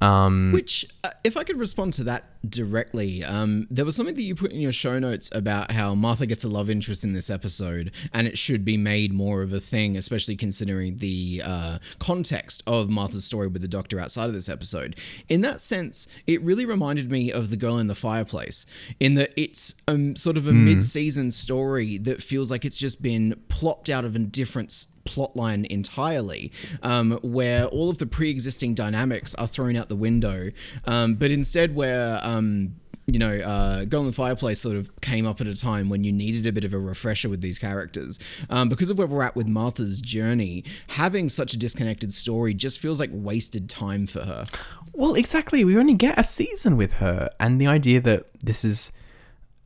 um 0.00 0.52
Which, 0.52 0.86
uh, 1.02 1.10
if 1.24 1.36
I 1.36 1.42
could 1.44 1.58
respond 1.58 1.92
to 1.94 2.04
that 2.04 2.24
directly, 2.48 3.24
um, 3.24 3.66
there 3.70 3.84
was 3.84 3.96
something 3.96 4.14
that 4.14 4.22
you 4.22 4.34
put 4.34 4.52
in 4.52 4.60
your 4.60 4.72
show 4.72 4.98
notes 4.98 5.30
about 5.34 5.72
how 5.72 5.94
Martha 5.94 6.26
gets 6.26 6.44
a 6.44 6.48
love 6.48 6.70
interest 6.70 7.04
in 7.04 7.12
this 7.12 7.30
episode, 7.30 7.92
and 8.12 8.26
it 8.26 8.38
should 8.38 8.64
be 8.64 8.76
made 8.76 9.12
more 9.12 9.42
of 9.42 9.52
a 9.52 9.60
thing, 9.60 9.96
especially 9.96 10.36
considering 10.36 10.98
the 10.98 11.42
uh, 11.44 11.78
context 11.98 12.62
of 12.66 12.88
Martha's 12.88 13.24
story 13.24 13.48
with 13.48 13.62
the 13.62 13.68
Doctor 13.68 13.98
outside 13.98 14.26
of 14.26 14.34
this 14.34 14.48
episode. 14.48 14.96
In 15.28 15.40
that 15.42 15.60
sense, 15.60 16.06
it 16.26 16.40
really 16.42 16.66
reminded 16.66 17.10
me 17.10 17.32
of 17.32 17.50
The 17.50 17.56
Girl 17.56 17.78
in 17.78 17.86
the 17.86 17.94
Fireplace, 17.94 18.66
in 19.00 19.14
that 19.14 19.32
it's 19.36 19.74
um, 19.86 20.16
sort 20.16 20.36
of 20.36 20.46
a 20.46 20.52
mid 20.52 20.84
season 20.84 21.30
story 21.30 21.98
that 21.98 22.22
feels 22.22 22.50
like 22.50 22.64
it's 22.64 22.78
just 22.78 23.02
been 23.02 23.40
plopped 23.48 23.88
out 23.88 24.04
of 24.04 24.14
a 24.14 24.18
different 24.18 24.70
plotline 25.08 25.66
entirely, 25.66 26.52
um, 26.82 27.18
where 27.22 27.64
all 27.66 27.90
of 27.90 27.98
the 27.98 28.06
pre-existing 28.06 28.74
dynamics 28.74 29.34
are 29.36 29.46
thrown 29.46 29.74
out 29.74 29.88
the 29.88 29.96
window, 29.96 30.50
um, 30.84 31.14
but 31.14 31.30
instead 31.30 31.74
where 31.74 32.20
um, 32.28 32.74
you 33.06 33.18
know, 33.18 33.38
uh, 33.38 33.84
Girl 33.86 34.00
in 34.00 34.06
the 34.06 34.12
Fireplace 34.12 34.60
sort 34.60 34.76
of 34.76 35.00
came 35.00 35.26
up 35.26 35.40
at 35.40 35.46
a 35.46 35.54
time 35.54 35.88
when 35.88 36.04
you 36.04 36.12
needed 36.12 36.46
a 36.46 36.52
bit 36.52 36.64
of 36.64 36.74
a 36.74 36.78
refresher 36.78 37.30
with 37.30 37.40
these 37.40 37.58
characters. 37.58 38.18
Um, 38.50 38.68
because 38.68 38.90
of 38.90 38.98
where 38.98 39.06
we're 39.06 39.22
at 39.22 39.34
with 39.34 39.48
Martha's 39.48 40.00
journey, 40.02 40.64
having 40.88 41.30
such 41.30 41.54
a 41.54 41.58
disconnected 41.58 42.12
story 42.12 42.52
just 42.52 42.80
feels 42.80 43.00
like 43.00 43.10
wasted 43.12 43.68
time 43.68 44.06
for 44.06 44.20
her. 44.20 44.46
Well, 44.92 45.14
exactly. 45.14 45.64
We 45.64 45.78
only 45.78 45.94
get 45.94 46.18
a 46.18 46.24
season 46.24 46.76
with 46.76 46.94
her, 46.94 47.30
and 47.40 47.60
the 47.60 47.66
idea 47.66 48.00
that 48.02 48.26
this 48.42 48.64
is 48.64 48.92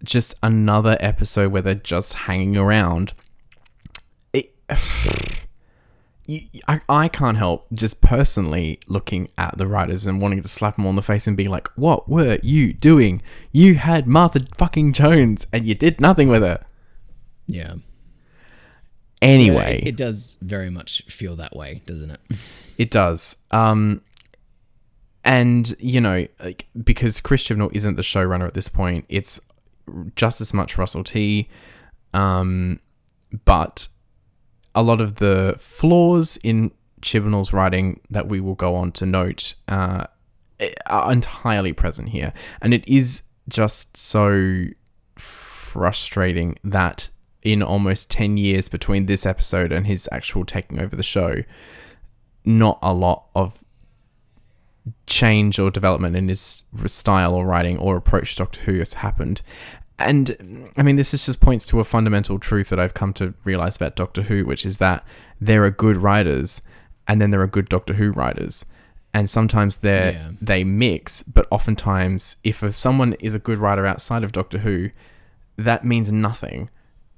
just 0.04 0.34
another 0.42 0.96
episode 1.00 1.52
where 1.52 1.62
they're 1.62 1.74
just 1.74 2.14
hanging 2.14 2.56
around. 2.56 3.12
It, 4.32 4.54
you, 6.26 6.42
I, 6.68 6.80
I 6.88 7.08
can't 7.08 7.36
help 7.36 7.66
just 7.72 8.00
personally 8.00 8.78
looking 8.86 9.28
at 9.36 9.58
the 9.58 9.66
writers 9.66 10.06
and 10.06 10.20
wanting 10.20 10.40
to 10.42 10.48
slap 10.48 10.76
them 10.76 10.86
on 10.86 10.96
the 10.96 11.02
face 11.02 11.26
and 11.26 11.36
be 11.36 11.48
like, 11.48 11.68
"What 11.76 12.08
were 12.08 12.38
you 12.42 12.72
doing? 12.72 13.22
You 13.50 13.74
had 13.74 14.06
Martha 14.06 14.40
fucking 14.56 14.92
Jones, 14.92 15.46
and 15.52 15.66
you 15.66 15.74
did 15.74 16.00
nothing 16.00 16.28
with 16.28 16.42
her." 16.42 16.64
Yeah. 17.46 17.74
Anyway, 19.20 19.80
It, 19.82 19.88
it 19.90 19.96
does 19.96 20.36
very 20.40 20.68
much 20.70 21.04
feel 21.04 21.36
that 21.36 21.54
way, 21.54 21.82
doesn't 21.86 22.10
it? 22.10 22.20
It 22.78 22.90
does. 22.90 23.36
Um, 23.50 24.00
and 25.24 25.74
you 25.78 26.00
know, 26.00 26.26
like 26.40 26.66
because 26.82 27.20
Chris 27.20 27.44
Chibnall 27.44 27.70
isn't 27.72 27.96
the 27.96 28.02
showrunner 28.02 28.46
at 28.46 28.54
this 28.54 28.68
point, 28.68 29.04
it's 29.08 29.40
just 30.16 30.40
as 30.40 30.52
much 30.54 30.78
Russell 30.78 31.04
T. 31.04 31.48
Um, 32.14 32.80
but 33.44 33.88
a 34.74 34.82
lot 34.82 35.00
of 35.00 35.16
the 35.16 35.56
flaws 35.58 36.38
in 36.42 36.70
Chibnall's 37.00 37.52
writing 37.52 38.00
that 38.10 38.28
we 38.28 38.40
will 38.40 38.54
go 38.54 38.74
on 38.74 38.92
to 38.92 39.06
note 39.06 39.54
uh, 39.68 40.06
are 40.86 41.12
entirely 41.12 41.72
present 41.72 42.10
here, 42.10 42.32
and 42.60 42.72
it 42.72 42.86
is 42.86 43.22
just 43.48 43.96
so 43.96 44.66
frustrating 45.16 46.58
that 46.62 47.10
in 47.42 47.62
almost 47.62 48.10
10 48.10 48.36
years 48.36 48.68
between 48.68 49.06
this 49.06 49.26
episode 49.26 49.72
and 49.72 49.86
his 49.86 50.08
actual 50.12 50.44
taking 50.44 50.78
over 50.78 50.94
the 50.94 51.02
show 51.02 51.42
not 52.44 52.78
a 52.82 52.92
lot 52.92 53.26
of 53.34 53.62
change 55.06 55.58
or 55.58 55.70
development 55.70 56.16
in 56.16 56.28
his 56.28 56.62
style 56.86 57.34
or 57.34 57.46
writing 57.46 57.78
or 57.78 57.96
approach 57.96 58.32
to 58.32 58.38
Doctor 58.38 58.60
Who 58.62 58.78
has 58.78 58.94
happened. 58.94 59.42
And 59.98 60.70
I 60.76 60.82
mean, 60.82 60.96
this 60.96 61.14
is 61.14 61.24
just 61.26 61.40
points 61.40 61.66
to 61.66 61.80
a 61.80 61.84
fundamental 61.84 62.38
truth 62.38 62.70
that 62.70 62.80
I've 62.80 62.94
come 62.94 63.12
to 63.14 63.34
realize 63.44 63.76
about 63.76 63.94
Doctor 63.96 64.22
Who, 64.22 64.44
which 64.44 64.66
is 64.66 64.78
that 64.78 65.04
there 65.40 65.64
are 65.64 65.70
good 65.70 65.96
writers 65.96 66.62
and 67.06 67.20
then 67.20 67.30
there 67.30 67.40
are 67.40 67.46
good 67.46 67.68
Doctor 67.68 67.94
Who 67.94 68.10
writers. 68.12 68.64
And 69.14 69.28
sometimes 69.28 69.76
they 69.76 70.12
Yeah. 70.14 70.30
they 70.40 70.64
mix, 70.64 71.22
but 71.22 71.46
oftentimes, 71.50 72.36
if 72.42 72.64
someone 72.76 73.12
is 73.14 73.34
a 73.34 73.38
good 73.38 73.58
writer 73.58 73.84
outside 73.86 74.24
of 74.24 74.32
Doctor 74.32 74.58
Who, 74.58 74.90
that 75.56 75.84
means 75.84 76.10
nothing 76.10 76.70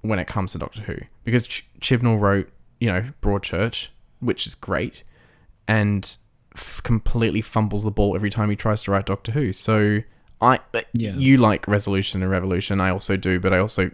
when 0.03 0.19
it 0.19 0.27
comes 0.27 0.53
to 0.53 0.59
Doctor 0.59 0.83
Who 0.83 0.97
because 1.25 1.47
Ch- 1.47 1.67
Chibnall 1.81 2.21
wrote, 2.21 2.51
you 2.81 2.89
know, 2.91 3.05
Broadchurch, 3.23 3.89
which 4.21 4.47
is 4.47 4.55
great, 4.57 5.05
and 5.69 6.17
f- 6.55 6.81
completely 6.83 7.41
fumbles 7.41 7.85
the 7.85 7.91
ball 7.93 8.15
every 8.17 8.29
time 8.31 8.51
he 8.51 8.57
tries 8.57 8.83
to 8.83 8.91
write 8.91 9.07
Doctor 9.07 9.33
Who. 9.33 9.53
So 9.53 10.01
I, 10.45 10.61
Yeah. 10.93 11.15
you 11.15 11.39
like 11.39 11.67
Resolution 11.67 12.23
and 12.23 12.31
Revolution, 12.31 12.81
I 12.81 12.91
also 12.91 13.17
do, 13.17 13.41
but 13.41 13.53
I 13.53 13.59
also 13.59 13.91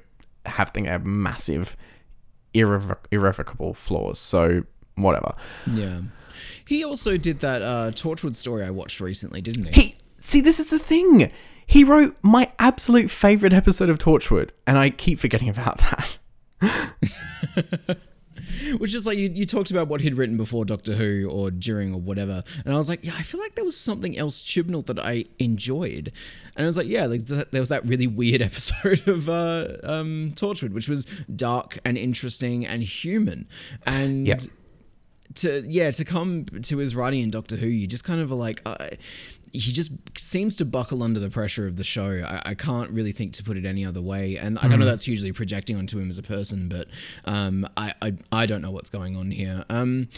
have 0.47 0.71
think 0.71 0.89
I 0.89 0.93
have 0.93 1.05
massive, 1.07 1.77
irrevoc- 2.55 2.99
irrevocable 3.11 3.75
flaws. 3.75 4.19
So 4.19 4.65
whatever. 4.97 5.35
Yeah. 5.73 6.01
He 6.67 6.85
also 6.85 7.17
did 7.17 7.41
that 7.41 7.63
uh, 7.63 7.91
Torchwood 7.93 8.35
story 8.35 8.63
I 8.65 8.71
watched 8.71 9.01
recently, 9.01 9.41
didn't 9.41 9.67
he? 9.75 9.81
He 9.83 9.97
see, 10.21 10.41
this 10.41 10.59
is 10.61 10.67
the 10.67 10.79
thing. 10.79 11.31
He 11.67 11.85
wrote 11.85 12.17
my 12.23 12.51
absolute 12.59 13.11
favorite 13.11 13.53
episode 13.53 13.89
of 13.91 13.99
Torchwood, 13.99 14.51
and 14.67 14.77
I 14.79 14.91
keep 14.91 15.19
forgetting 15.19 15.49
about 15.49 15.79
that. 15.79 16.19
Which 18.79 18.95
is 18.95 19.07
like 19.07 19.19
you, 19.19 19.31
you 19.33 19.47
talked 19.47 19.71
about 19.71 19.89
what 19.89 20.01
he'd 20.01 20.15
written 20.15 20.37
before 20.37 20.65
Doctor 20.65 20.93
Who 20.93 21.29
or 21.31 21.51
during 21.51 21.95
or 21.95 22.01
whatever, 22.01 22.43
and 22.65 22.75
I 22.75 22.77
was 22.77 22.89
like, 22.89 23.05
yeah, 23.05 23.15
I 23.17 23.23
feel 23.23 23.41
like 23.41 23.55
there 23.55 23.65
was 23.65 23.77
something 23.77 24.17
else 24.19 24.43
Chibnall 24.43 24.85
that 24.87 24.99
I 24.99 25.25
enjoyed, 25.39 26.13
and 26.57 26.65
I 26.65 26.67
was 26.67 26.77
like, 26.77 26.89
yeah, 26.89 27.07
like 27.07 27.25
there 27.27 27.61
was 27.61 27.69
that 27.71 27.89
really 27.89 28.07
weird 28.07 28.43
episode 28.51 29.07
of 29.09 29.29
uh, 29.29 29.77
um, 29.83 30.33
Torchwood, 30.37 30.73
which 30.73 30.89
was 30.89 31.05
dark 31.35 31.79
and 31.85 31.97
interesting 31.97 32.67
and 32.67 32.83
human, 32.83 33.49
and 33.87 34.27
Yep. 34.27 34.41
to 35.37 35.63
yeah 35.67 35.91
to 35.93 36.05
come 36.05 36.45
to 36.45 36.79
his 36.79 36.95
writing 36.97 37.23
in 37.23 37.31
Doctor 37.31 37.57
Who, 37.57 37.67
you 37.67 37.87
just 37.87 38.05
kind 38.05 38.21
of 38.21 38.31
are 38.33 38.37
like. 38.37 38.61
Uh, 38.67 38.87
he 39.53 39.73
just 39.73 39.93
seems 40.17 40.57
to 40.57 40.65
buckle 40.65 41.03
under 41.03 41.19
the 41.19 41.31
pressure 41.31 41.67
of 41.67 41.77
the 41.77 41.85
show. 41.85 42.23
I, 42.27 42.51
I 42.51 42.55
can't 42.55 42.91
really 42.91 43.13
think 43.13 43.33
to 43.35 43.43
put 43.43 43.57
it 43.57 43.65
any 43.65 43.85
other 43.85 44.01
way. 44.01 44.37
And 44.37 44.59
I 44.59 44.69
don't 44.69 44.79
know 44.79 44.85
that's 44.85 45.05
hugely 45.05 45.33
projecting 45.33 45.77
onto 45.77 45.99
him 45.99 46.09
as 46.09 46.19
a 46.19 46.23
person, 46.23 46.69
but 46.69 46.89
um, 47.25 47.67
I, 47.77 47.95
I 48.01 48.13
I 48.31 48.47
don't 48.47 48.63
know 48.63 48.71
what's 48.71 48.91
going 48.91 49.17
on 49.17 49.31
here. 49.31 49.65
Um, 49.69 50.09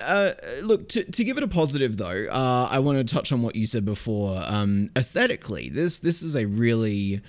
uh, 0.00 0.32
look, 0.62 0.88
to, 0.90 1.04
to 1.04 1.24
give 1.24 1.36
it 1.36 1.42
a 1.42 1.48
positive 1.48 1.96
though, 1.96 2.26
uh, 2.30 2.68
I 2.70 2.78
want 2.78 2.98
to 2.98 3.14
touch 3.14 3.32
on 3.32 3.42
what 3.42 3.54
you 3.56 3.66
said 3.66 3.84
before. 3.84 4.42
Um, 4.46 4.90
aesthetically, 4.96 5.68
this 5.68 5.98
this 5.98 6.22
is 6.22 6.36
a 6.36 6.46
really 6.46 7.20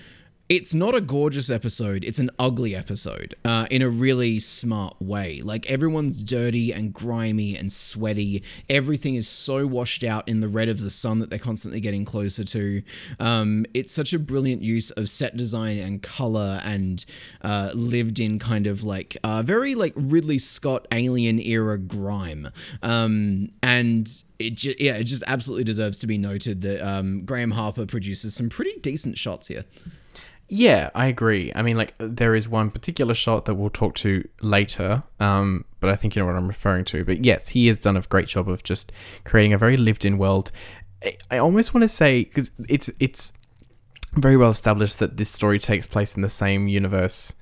it's 0.52 0.74
not 0.74 0.94
a 0.94 1.00
gorgeous 1.00 1.48
episode 1.48 2.04
it's 2.04 2.18
an 2.18 2.28
ugly 2.38 2.76
episode 2.76 3.34
uh, 3.42 3.66
in 3.70 3.80
a 3.80 3.88
really 3.88 4.38
smart 4.38 4.94
way. 5.00 5.40
Like 5.40 5.70
everyone's 5.70 6.22
dirty 6.22 6.72
and 6.72 6.92
grimy 6.92 7.56
and 7.56 7.72
sweaty. 7.72 8.42
Everything 8.68 9.14
is 9.14 9.26
so 9.26 9.66
washed 9.66 10.04
out 10.04 10.28
in 10.28 10.40
the 10.40 10.48
red 10.48 10.68
of 10.68 10.80
the 10.80 10.90
sun 10.90 11.20
that 11.20 11.30
they're 11.30 11.38
constantly 11.38 11.80
getting 11.80 12.04
closer 12.04 12.44
to. 12.44 12.82
Um, 13.18 13.64
it's 13.72 13.94
such 13.94 14.12
a 14.12 14.18
brilliant 14.18 14.60
use 14.60 14.90
of 14.90 15.08
set 15.08 15.38
design 15.38 15.78
and 15.78 16.02
color 16.02 16.60
and 16.62 17.02
uh, 17.40 17.70
lived 17.74 18.20
in 18.20 18.38
kind 18.38 18.66
of 18.66 18.84
like 18.84 19.16
uh, 19.24 19.42
very 19.42 19.74
like 19.74 19.94
ridley 19.96 20.38
scott 20.38 20.86
alien 20.92 21.40
era 21.40 21.78
grime. 21.78 22.48
Um, 22.82 23.48
and 23.62 24.06
it 24.38 24.56
ju- 24.56 24.74
yeah 24.78 24.96
it 24.96 25.04
just 25.04 25.24
absolutely 25.26 25.64
deserves 25.64 26.00
to 26.00 26.06
be 26.06 26.18
noted 26.18 26.60
that 26.60 26.86
um, 26.86 27.24
graeme 27.24 27.52
harper 27.52 27.86
produces 27.86 28.34
some 28.34 28.50
pretty 28.50 28.78
decent 28.80 29.16
shots 29.16 29.48
here 29.48 29.64
Yeah, 30.54 30.90
I 30.94 31.06
agree. 31.06 31.50
I 31.54 31.62
mean, 31.62 31.78
like, 31.78 31.94
there 31.98 32.34
is 32.34 32.46
one 32.46 32.70
particular 32.70 33.14
shot 33.14 33.46
that 33.46 33.54
we'll 33.54 33.70
talk 33.70 33.94
to 33.94 34.28
later, 34.42 35.02
um, 35.18 35.64
but 35.80 35.88
I 35.88 35.96
think 35.96 36.14
you 36.14 36.20
know 36.20 36.26
what 36.26 36.36
I'm 36.36 36.46
referring 36.46 36.84
to. 36.86 37.06
But 37.06 37.24
yes, 37.24 37.48
he 37.48 37.68
has 37.68 37.80
done 37.80 37.96
a 37.96 38.02
great 38.02 38.26
job 38.26 38.50
of 38.50 38.62
just 38.62 38.92
creating 39.24 39.54
a 39.54 39.58
very 39.58 39.78
lived-in 39.78 40.18
world. 40.18 40.52
I, 41.02 41.16
I 41.30 41.38
almost 41.38 41.72
want 41.72 41.84
to 41.84 41.88
say 41.88 42.24
because 42.24 42.50
it's 42.68 42.90
it's 43.00 43.32
very 44.12 44.36
well 44.36 44.50
established 44.50 44.98
that 44.98 45.16
this 45.16 45.30
story 45.30 45.58
takes 45.58 45.86
place 45.86 46.16
in 46.16 46.20
the 46.20 46.28
same 46.28 46.68
universe, 46.68 47.32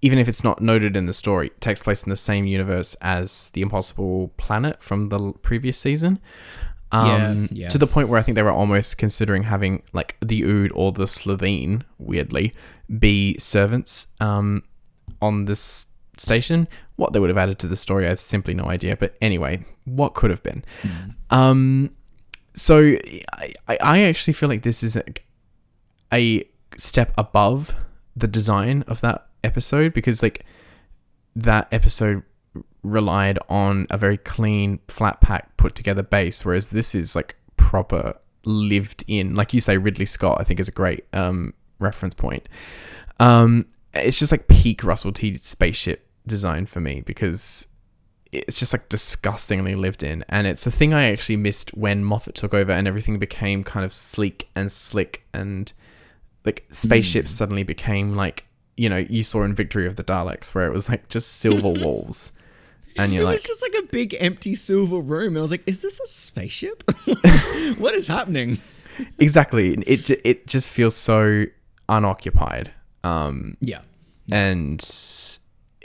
even 0.00 0.16
if 0.20 0.28
it's 0.28 0.44
not 0.44 0.62
noted 0.62 0.96
in 0.96 1.06
the 1.06 1.12
story. 1.12 1.50
Takes 1.58 1.82
place 1.82 2.04
in 2.04 2.10
the 2.10 2.14
same 2.14 2.44
universe 2.44 2.94
as 3.00 3.48
the 3.48 3.62
Impossible 3.62 4.32
Planet 4.36 4.80
from 4.80 5.08
the 5.08 5.32
previous 5.42 5.76
season. 5.76 6.20
Um, 6.92 7.06
Yeah, 7.06 7.46
yeah. 7.50 7.68
To 7.68 7.78
the 7.78 7.86
point 7.86 8.08
where 8.08 8.18
I 8.18 8.22
think 8.22 8.34
they 8.34 8.42
were 8.42 8.52
almost 8.52 8.98
considering 8.98 9.44
having 9.44 9.82
like 9.92 10.16
the 10.20 10.42
Ood 10.42 10.72
or 10.74 10.92
the 10.92 11.04
Slitheen, 11.04 11.82
weirdly, 11.98 12.54
be 12.98 13.36
servants 13.38 14.06
um, 14.20 14.62
on 15.20 15.44
this 15.44 15.86
station. 16.16 16.68
What 16.96 17.12
they 17.12 17.20
would 17.20 17.30
have 17.30 17.38
added 17.38 17.58
to 17.60 17.68
the 17.68 17.76
story, 17.76 18.06
I 18.06 18.08
have 18.10 18.18
simply 18.18 18.54
no 18.54 18.64
idea. 18.64 18.96
But 18.96 19.16
anyway, 19.20 19.64
what 19.84 20.14
could 20.14 20.30
have 20.30 20.42
been? 20.42 20.64
Um, 21.30 21.90
so 22.54 22.96
I, 23.34 23.52
I 23.68 23.78
I 23.80 24.00
actually 24.02 24.32
feel 24.32 24.48
like 24.48 24.62
this 24.62 24.82
is 24.82 24.96
a, 24.96 25.04
a 26.12 26.48
step 26.76 27.12
above 27.16 27.74
the 28.16 28.26
design 28.26 28.82
of 28.88 29.00
that 29.02 29.26
episode 29.44 29.92
because 29.92 30.22
like 30.22 30.44
that 31.36 31.68
episode 31.70 32.22
relied 32.90 33.38
on 33.48 33.86
a 33.90 33.98
very 33.98 34.16
clean, 34.18 34.80
flat 34.88 35.20
pack, 35.20 35.56
put 35.56 35.74
together 35.74 36.02
base, 36.02 36.44
whereas 36.44 36.68
this 36.68 36.94
is 36.94 37.14
like 37.14 37.36
proper 37.56 38.16
lived 38.44 39.04
in. 39.06 39.34
Like 39.34 39.54
you 39.54 39.60
say, 39.60 39.76
Ridley 39.76 40.06
Scott, 40.06 40.38
I 40.40 40.44
think 40.44 40.60
is 40.60 40.68
a 40.68 40.72
great 40.72 41.04
um, 41.12 41.54
reference 41.78 42.14
point. 42.14 42.48
Um, 43.20 43.66
it's 43.94 44.18
just 44.18 44.32
like 44.32 44.48
peak 44.48 44.84
Russell 44.84 45.12
T 45.12 45.34
spaceship 45.34 46.06
design 46.26 46.66
for 46.66 46.80
me 46.80 47.00
because 47.00 47.66
it's 48.30 48.58
just 48.58 48.72
like 48.72 48.88
disgustingly 48.88 49.74
lived 49.74 50.02
in, 50.02 50.24
and 50.28 50.46
it's 50.46 50.66
a 50.66 50.70
thing 50.70 50.92
I 50.92 51.10
actually 51.10 51.36
missed 51.36 51.76
when 51.76 52.04
Moffat 52.04 52.34
took 52.34 52.54
over 52.54 52.72
and 52.72 52.86
everything 52.86 53.18
became 53.18 53.64
kind 53.64 53.84
of 53.84 53.92
sleek 53.92 54.48
and 54.54 54.70
slick 54.70 55.24
and 55.32 55.72
like 56.44 56.66
spaceships 56.70 57.30
suddenly 57.30 57.62
became 57.62 58.14
like 58.14 58.44
you 58.76 58.88
know 58.88 58.96
you 58.96 59.22
saw 59.22 59.42
in 59.42 59.54
Victory 59.54 59.86
of 59.86 59.96
the 59.96 60.04
Daleks 60.04 60.54
where 60.54 60.66
it 60.66 60.72
was 60.72 60.88
like 60.88 61.08
just 61.08 61.36
silver 61.36 61.68
walls. 61.84 62.32
And 62.98 63.12
you're 63.12 63.22
it 63.22 63.26
like, 63.26 63.34
was 63.34 63.44
just 63.44 63.62
like 63.62 63.74
a 63.84 63.86
big 63.86 64.16
empty 64.20 64.54
silver 64.54 64.98
room. 64.98 65.28
And 65.28 65.38
I 65.38 65.40
was 65.42 65.50
like, 65.50 65.62
is 65.66 65.82
this 65.82 66.00
a 66.00 66.06
spaceship? 66.06 66.82
what 67.78 67.94
is 67.94 68.06
happening? 68.08 68.58
exactly. 69.18 69.74
It 69.86 70.10
it 70.24 70.46
just 70.46 70.68
feels 70.68 70.96
so 70.96 71.44
unoccupied. 71.88 72.72
Um, 73.04 73.56
Yeah. 73.60 73.82
and 74.32 74.80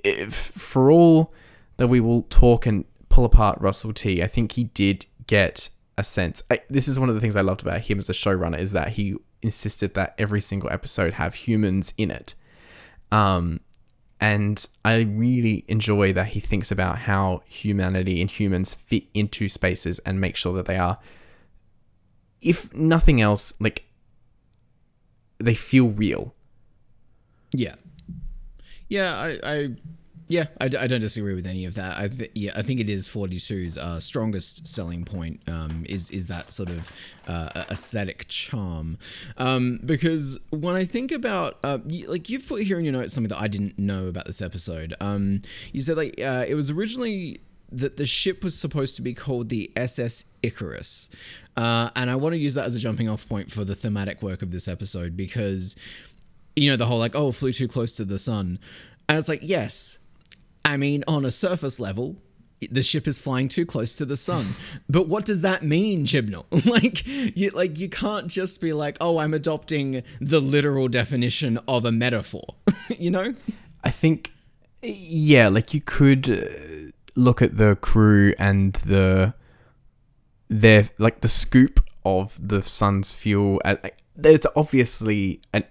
if, 0.03 0.33
for 0.33 0.91
all 0.91 1.33
that 1.77 1.87
we 1.87 1.99
will 1.99 2.23
talk 2.23 2.65
and 2.65 2.85
pull 3.09 3.23
apart 3.25 3.59
Russell 3.61 3.93
T, 3.93 4.21
I 4.23 4.27
think 4.27 4.53
he 4.53 4.65
did 4.65 5.05
get 5.27 5.69
a 5.97 6.03
sense. 6.03 6.41
I, 6.49 6.61
this 6.69 6.87
is 6.87 6.99
one 6.99 7.09
of 7.09 7.15
the 7.15 7.21
things 7.21 7.35
I 7.35 7.41
loved 7.41 7.61
about 7.61 7.81
him 7.81 7.99
as 7.99 8.09
a 8.09 8.13
showrunner 8.13 8.57
is 8.59 8.71
that 8.71 8.89
he 8.93 9.15
insisted 9.41 9.93
that 9.93 10.15
every 10.17 10.41
single 10.41 10.69
episode 10.71 11.13
have 11.13 11.35
humans 11.35 11.93
in 11.97 12.09
it. 12.11 12.33
Um, 13.11 13.59
and 14.23 14.65
I 14.85 14.99
really 15.01 15.65
enjoy 15.67 16.13
that 16.13 16.27
he 16.27 16.39
thinks 16.39 16.71
about 16.71 16.99
how 16.99 17.41
humanity 17.45 18.21
and 18.21 18.31
humans 18.31 18.73
fit 18.73 19.03
into 19.13 19.49
spaces 19.49 19.99
and 19.99 20.21
make 20.21 20.37
sure 20.37 20.53
that 20.53 20.65
they 20.65 20.77
are, 20.77 20.97
if 22.41 22.73
nothing 22.73 23.19
else, 23.19 23.53
like 23.59 23.83
they 25.39 25.53
feel 25.53 25.89
real. 25.89 26.33
Yeah. 27.51 27.75
Yeah, 28.87 29.13
I, 29.13 29.39
I 29.43 29.69
yeah, 30.27 30.45
I, 30.59 30.67
d- 30.67 30.77
I 30.77 30.87
don't 30.87 31.01
disagree 31.01 31.33
with 31.33 31.45
any 31.45 31.65
of 31.65 31.75
that. 31.75 31.97
I 31.97 32.07
th- 32.07 32.31
yeah, 32.33 32.51
I 32.55 32.61
think 32.61 32.79
it 32.79 32.89
is 32.89 33.09
42's 33.09 33.77
uh, 33.77 33.99
strongest 33.99 34.67
selling 34.67 35.05
point 35.05 35.41
um, 35.47 35.85
is 35.87 36.09
is 36.11 36.27
that 36.27 36.51
sort 36.51 36.69
of 36.69 36.91
uh, 37.27 37.65
aesthetic 37.69 38.25
charm. 38.27 38.97
Um, 39.37 39.79
because 39.85 40.39
when 40.49 40.75
I 40.75 40.85
think 40.85 41.11
about 41.11 41.59
uh, 41.63 41.79
like 42.07 42.29
you've 42.29 42.47
put 42.47 42.63
here 42.63 42.79
in 42.79 42.85
your 42.85 42.93
notes 42.93 43.13
something 43.13 43.29
that 43.29 43.41
I 43.41 43.47
didn't 43.47 43.77
know 43.77 44.07
about 44.07 44.25
this 44.25 44.41
episode. 44.41 44.93
Um, 44.99 45.41
you 45.71 45.81
said 45.81 45.97
like 45.97 46.19
uh, 46.21 46.45
it 46.47 46.55
was 46.55 46.71
originally 46.71 47.39
that 47.73 47.97
the 47.97 48.05
ship 48.05 48.43
was 48.43 48.57
supposed 48.57 48.95
to 48.95 49.01
be 49.01 49.13
called 49.13 49.49
the 49.49 49.71
SS 49.75 50.25
Icarus. 50.43 51.09
Uh, 51.57 51.89
and 51.95 52.09
I 52.09 52.15
want 52.15 52.33
to 52.33 52.39
use 52.39 52.53
that 52.53 52.65
as 52.65 52.75
a 52.75 52.79
jumping 52.79 53.09
off 53.09 53.27
point 53.27 53.51
for 53.51 53.63
the 53.63 53.75
thematic 53.75 54.21
work 54.21 54.41
of 54.41 54.51
this 54.51 54.67
episode 54.67 55.17
because, 55.17 55.75
you 56.55 56.69
know, 56.69 56.77
the 56.77 56.85
whole 56.85 56.99
like, 56.99 57.15
oh, 57.15 57.31
flew 57.31 57.51
too 57.51 57.67
close 57.67 57.95
to 57.97 58.05
the 58.05 58.19
sun. 58.19 58.59
And 59.09 59.17
it's 59.17 59.29
like, 59.29 59.39
yes, 59.41 59.97
I 60.65 60.77
mean, 60.77 61.03
on 61.07 61.25
a 61.25 61.31
surface 61.31 61.79
level, 61.79 62.17
the 62.71 62.83
ship 62.83 63.07
is 63.07 63.19
flying 63.19 63.47
too 63.47 63.65
close 63.65 63.97
to 63.97 64.05
the 64.05 64.17
sun. 64.17 64.55
But 64.89 65.07
what 65.07 65.25
does 65.25 65.41
that 65.41 65.63
mean, 65.63 66.05
Chibnall? 66.05 66.45
like, 66.69 67.05
you 67.35 67.49
like 67.51 67.79
you 67.79 67.89
can't 67.89 68.27
just 68.27 68.61
be 68.61 68.73
like, 68.73 68.97
oh, 69.01 69.17
I'm 69.17 69.33
adopting 69.33 70.03
the 70.21 70.39
literal 70.39 70.87
definition 70.87 71.57
of 71.67 71.85
a 71.85 71.91
metaphor. 71.91 72.43
you 72.97 73.11
know? 73.11 73.33
I 73.83 73.89
think, 73.89 74.31
yeah, 74.81 75.47
like 75.47 75.73
you 75.73 75.81
could 75.81 76.29
uh, 76.29 76.91
look 77.15 77.41
at 77.41 77.57
the 77.57 77.75
crew 77.75 78.33
and 78.37 78.73
the 78.73 79.33
their 80.49 80.89
like 80.99 81.21
the 81.21 81.29
scoop 81.29 81.79
of 82.05 82.37
the 82.45 82.61
sun's 82.61 83.13
fuel. 83.13 83.61
uh, 83.65 83.75
like, 83.83 83.97
There's 84.15 84.45
obviously 84.55 85.41
an 85.53 85.63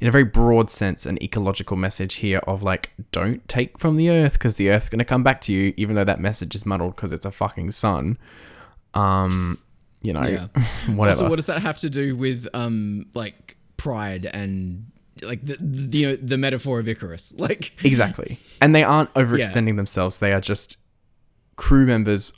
in 0.00 0.06
a 0.08 0.10
very 0.10 0.24
broad 0.24 0.70
sense 0.70 1.06
an 1.06 1.20
ecological 1.22 1.76
message 1.76 2.14
here 2.16 2.38
of 2.46 2.62
like 2.62 2.90
don't 3.12 3.46
take 3.48 3.78
from 3.78 3.96
the 3.96 4.10
earth 4.10 4.34
because 4.34 4.56
the 4.56 4.70
earth's 4.70 4.88
going 4.88 4.98
to 4.98 5.04
come 5.04 5.22
back 5.22 5.40
to 5.40 5.52
you 5.52 5.72
even 5.76 5.96
though 5.96 6.04
that 6.04 6.20
message 6.20 6.54
is 6.54 6.66
muddled 6.66 6.94
because 6.94 7.12
it's 7.12 7.24
a 7.26 7.30
fucking 7.30 7.70
sun 7.70 8.18
um 8.94 9.58
you 10.02 10.12
know 10.12 10.22
Yeah. 10.22 10.46
whatever 10.94 11.06
Also, 11.24 11.28
what 11.28 11.36
does 11.36 11.46
that 11.46 11.62
have 11.62 11.78
to 11.78 11.90
do 11.90 12.14
with 12.16 12.46
um 12.54 13.06
like 13.14 13.56
pride 13.76 14.26
and 14.32 14.86
like 15.22 15.42
the 15.42 15.56
the, 15.60 15.98
you 15.98 16.06
know, 16.08 16.16
the 16.16 16.36
metaphor 16.38 16.78
of 16.78 16.88
Icarus? 16.88 17.32
Like, 17.38 17.72
Exactly. 17.84 18.38
And 18.60 18.74
they 18.74 18.82
aren't 18.84 19.12
overextending 19.14 19.76
themselves. 19.76 20.18
They 20.18 20.32
are 20.32 20.40
just 20.42 20.76
crew 21.56 21.86
members 21.86 22.34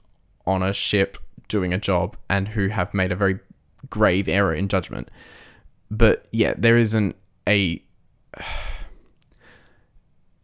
on 0.47 0.63
a 0.63 0.73
ship 0.73 1.19
doing 1.49 1.73
a 1.73 1.79
job 1.79 2.17
and 2.31 2.47
who 2.49 2.69
have 2.69 2.95
made 2.95 3.11
a 3.11 3.17
very 3.17 3.41
grave 3.91 4.29
error 4.29 4.55
in 4.55 4.69
judgment. 4.69 5.11
But 5.91 6.27
yeah, 6.31 6.55
there 6.57 6.77
isn't 6.77 7.17
a 7.49 7.83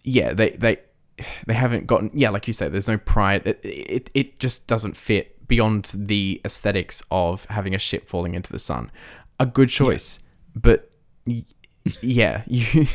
yeah, 0.05 0.33
they 0.33 0.51
they 0.51 0.79
they 1.47 1.55
haven't 1.55 1.87
gotten 1.87 2.11
yeah, 2.15 2.31
like 2.31 2.47
you 2.47 2.53
say, 2.53 2.69
there's 2.69 2.89
no 2.89 2.99
pride. 2.99 3.47
It 3.47 3.61
it, 3.63 4.11
it 4.15 4.39
just 4.39 4.67
doesn't 4.67 4.97
fit 4.97 5.47
beyond 5.47 5.93
the 5.95 6.41
aesthetics 6.45 7.03
of 7.11 7.45
having 7.47 7.75
a 7.75 7.79
ship 7.79 8.09
falling 8.09 8.35
into 8.35 8.51
the 8.51 8.59
sun. 8.59 8.91
A 9.39 9.47
good 9.47 9.69
choice, 9.69 10.21
but 10.55 10.91
y- 11.27 11.45
yeah, 12.01 12.43
you 12.49 12.65
you 12.83 12.87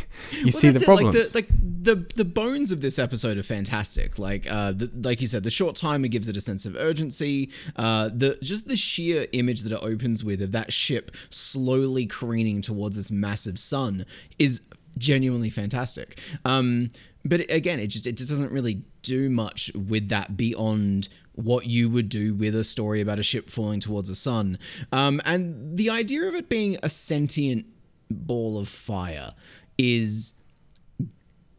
Well, 0.44 0.52
see 0.52 0.70
the 0.72 0.82
problems. 0.84 1.16
Like 1.36 1.48
the, 1.48 1.56
like 1.56 1.84
the 1.84 1.96
the 2.16 2.26
bones 2.26 2.72
of 2.72 2.82
this 2.82 2.98
episode 2.98 3.38
are 3.38 3.44
fantastic. 3.44 4.18
Like 4.18 4.52
uh, 4.52 4.72
the, 4.72 4.92
like 5.04 5.22
you 5.22 5.28
said, 5.28 5.44
the 5.44 5.50
short 5.52 5.76
timer 5.76 6.08
gives 6.08 6.28
it 6.28 6.36
a 6.38 6.42
sense 6.42 6.66
of 6.66 6.76
urgency. 6.76 7.52
Uh, 7.76 8.10
the 8.14 8.38
just 8.42 8.68
the 8.68 8.76
sheer 8.76 9.28
image 9.34 9.62
that 9.62 9.72
it 9.72 9.80
opens 9.84 10.24
with 10.24 10.42
of 10.42 10.52
that 10.54 10.74
ship 10.74 11.12
slowly 11.30 12.06
careening 12.06 12.62
towards 12.62 12.98
this 12.98 13.12
massive 13.12 13.60
sun 13.60 14.06
is 14.40 14.62
genuinely 14.98 15.50
fantastic. 15.50 16.20
Um, 16.44 16.90
but 17.24 17.42
it- 17.42 17.52
again, 17.52 17.80
it 17.80 17.88
just 17.88 18.08
it 18.08 18.18
just 18.18 18.30
doesn't 18.30 18.52
really 18.52 18.82
do 19.04 19.30
much 19.30 19.72
with 19.76 20.10
that 20.10 20.36
beyond 20.36 21.10
what 21.34 21.66
you 21.68 21.90
would 21.90 22.10
do 22.10 22.34
with 22.34 22.54
a 22.54 22.64
story 22.66 23.00
about 23.00 23.18
a 23.20 23.24
ship 23.24 23.50
falling 23.50 23.80
towards 23.80 24.10
a 24.10 24.16
sun. 24.16 24.58
Um, 24.92 25.22
and 25.24 25.78
the 25.78 25.90
idea 25.90 26.24
of 26.28 26.36
it 26.36 26.50
being 26.50 26.78
a 26.84 26.90
sentient 26.90 27.66
ball 28.10 28.60
of 28.60 28.68
fire 28.68 29.32
is 29.78 30.34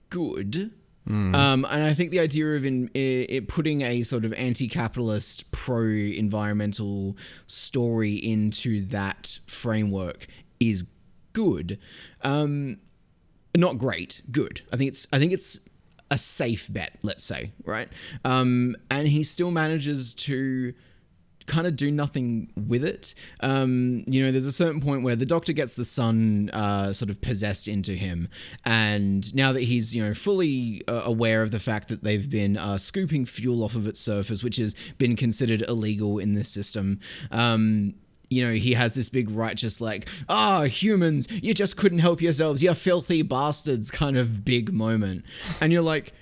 good. 0.09 0.73
Um, 1.35 1.67
and 1.69 1.83
I 1.83 1.93
think 1.93 2.11
the 2.11 2.21
idea 2.21 2.55
of 2.55 2.65
in, 2.65 2.89
it 2.95 3.49
putting 3.49 3.83
a 3.83 4.03
sort 4.03 4.25
of 4.25 4.33
anti-capitalist, 4.35 5.51
pro-environmental 5.51 7.17
story 7.49 8.15
into 8.15 8.85
that 8.87 9.41
framework 9.49 10.29
is 10.61 10.85
good. 11.33 11.81
Um, 12.23 12.79
not 13.57 13.79
great, 13.79 14.23
good. 14.31 14.61
I 14.73 14.77
think 14.77 14.89
it's 14.89 15.09
I 15.13 15.19
think 15.19 15.33
it's 15.33 15.59
a 16.13 16.19
safe 16.19 16.73
bet, 16.73 16.97
let's 17.03 17.25
say, 17.25 17.51
right? 17.65 17.89
Um, 18.25 18.77
and 18.91 19.09
he 19.09 19.25
still 19.25 19.51
manages 19.51 20.15
to 20.15 20.75
kind 21.51 21.67
of 21.67 21.75
do 21.75 21.91
nothing 21.91 22.49
with 22.57 22.85
it. 22.85 23.15
Um, 23.41 24.05
you 24.07 24.25
know, 24.25 24.31
there's 24.31 24.47
a 24.47 24.53
certain 24.53 24.81
point 24.81 25.03
where 25.03 25.17
the 25.17 25.27
doctor 25.27 25.53
gets 25.53 25.75
the 25.75 25.85
sun 25.85 26.49
uh, 26.51 26.93
sort 26.93 27.11
of 27.11 27.21
possessed 27.21 27.67
into 27.67 27.93
him, 27.93 28.29
and 28.65 29.35
now 29.35 29.53
that 29.53 29.63
he's 29.63 29.95
you 29.95 30.03
know 30.03 30.15
fully 30.15 30.83
uh, 30.87 31.03
aware 31.05 31.43
of 31.43 31.51
the 31.51 31.59
fact 31.59 31.89
that 31.89 32.05
they've 32.05 32.31
been 32.31 32.57
uh, 32.57 32.79
scooping 32.79 33.27
fuel 33.27 33.65
off 33.65 33.75
of 33.75 33.87
its 33.87 34.01
surface, 34.01 34.45
which 34.45 34.57
has 34.57 34.75
been 34.97 35.17
considered 35.17 35.63
illegal 35.69 36.19
in 36.19 36.35
this 36.35 36.49
system. 36.49 37.01
Um, 37.33 37.95
you 38.31 38.47
know, 38.47 38.53
he 38.53 38.75
has 38.75 38.95
this 38.95 39.09
big 39.09 39.29
righteous, 39.29 39.81
like, 39.81 40.09
ah, 40.29 40.63
humans, 40.63 41.27
you 41.43 41.53
just 41.53 41.77
couldn't 41.77 41.99
help 41.99 42.23
yourselves, 42.23 42.63
you 42.63 42.73
filthy 42.75 43.23
bastards 43.23 43.91
kind 43.91 44.17
of 44.17 44.45
big 44.45 44.73
moment. 44.73 45.25
And 45.61 45.73
you're 45.73 45.83
like, 45.83 46.13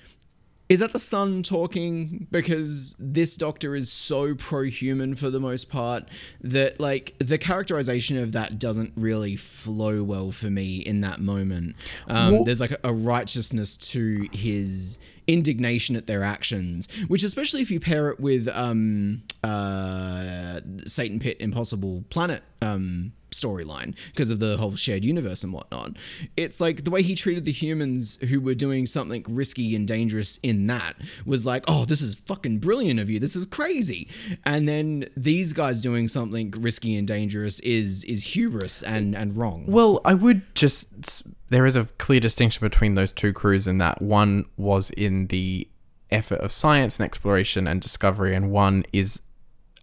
is 0.69 0.81
that 0.81 0.91
the 0.91 0.99
sun 0.99 1.41
talking? 1.41 2.27
Because 2.29 2.95
this 2.99 3.35
doctor 3.35 3.75
is 3.75 3.91
so 3.91 4.35
pro 4.35 4.63
human 4.63 5.15
for 5.15 5.31
the 5.31 5.39
most 5.39 5.71
part 5.71 6.07
that, 6.41 6.79
like, 6.79 7.15
the 7.17 7.39
characterization 7.39 8.19
of 8.19 8.33
that 8.33 8.59
doesn't 8.59 8.93
really 8.95 9.35
flow 9.35 10.03
well 10.03 10.29
for 10.29 10.51
me 10.51 10.77
in 10.77 11.01
that 11.01 11.19
moment. 11.19 11.75
Um, 12.07 12.43
there's 12.43 12.61
like 12.61 12.75
a, 12.83 12.93
righteousness 12.93 13.77
to 13.77 14.27
his 14.31 14.99
indignation 15.25 15.95
at 15.95 16.05
their 16.05 16.23
actions, 16.23 16.87
which, 17.07 17.23
especially 17.23 17.61
if 17.61 17.71
you 17.71 17.79
pair 17.79 18.09
it 18.09 18.19
with 18.19 18.47
um, 18.49 19.23
uh, 19.43 20.59
Satan 20.85 21.19
Pit 21.19 21.37
Impossible 21.39 22.03
Planet 22.09 22.43
um, 22.61 23.13
storyline 23.31 23.95
because 24.07 24.31
of 24.31 24.39
the 24.39 24.57
whole 24.57 24.75
shared 24.75 25.03
universe 25.03 25.43
and 25.43 25.53
whatnot. 25.53 25.97
It's 26.37 26.59
like 26.59 26.83
the 26.83 26.91
way 26.91 27.01
he 27.01 27.15
treated 27.15 27.45
the 27.45 27.51
humans 27.51 28.17
who 28.29 28.41
were 28.41 28.53
doing 28.53 28.85
something 28.85 29.25
risky 29.27 29.75
and 29.75 29.87
dangerous 29.87 30.37
in 30.37 30.67
that 30.67 30.95
was 31.25 31.45
like, 31.45 31.63
oh, 31.67 31.85
this 31.85 32.01
is 32.01 32.15
fucking 32.15 32.59
brilliant 32.59 32.99
of 32.99 33.09
you. 33.09 33.19
This 33.19 33.35
is 33.35 33.45
crazy. 33.45 34.09
And 34.45 34.67
then 34.67 35.09
these 35.15 35.53
guys 35.53 35.81
doing 35.81 36.07
something 36.07 36.51
risky 36.51 36.95
and 36.95 37.07
dangerous 37.07 37.59
is 37.61 38.03
is 38.05 38.23
hubris 38.33 38.83
and 38.83 39.15
and 39.15 39.35
wrong. 39.35 39.65
Well, 39.67 40.01
I 40.05 40.13
would 40.13 40.43
just. 40.55 41.23
There 41.49 41.65
is 41.65 41.75
a 41.75 41.85
clear 41.97 42.19
distinction 42.19 42.63
between 42.65 42.93
those 42.93 43.11
two 43.11 43.33
crews 43.33 43.67
in 43.67 43.79
that 43.79 44.01
one 44.03 44.45
was 44.55 44.91
in 44.91 45.27
the 45.27 45.67
effort 46.11 46.39
of 46.41 46.51
science 46.51 46.99
and 46.99 47.05
exploration 47.05 47.67
and 47.67 47.81
discovery, 47.81 48.35
and 48.35 48.51
one 48.51 48.85
is 48.93 49.21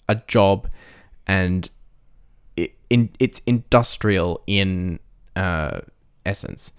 a 0.08 0.14
job 0.14 0.68
and 1.26 1.68
in, 2.90 3.10
it's 3.18 3.40
industrial 3.46 4.42
in 4.46 4.98
uh, 5.34 5.80
essence. 6.24 6.72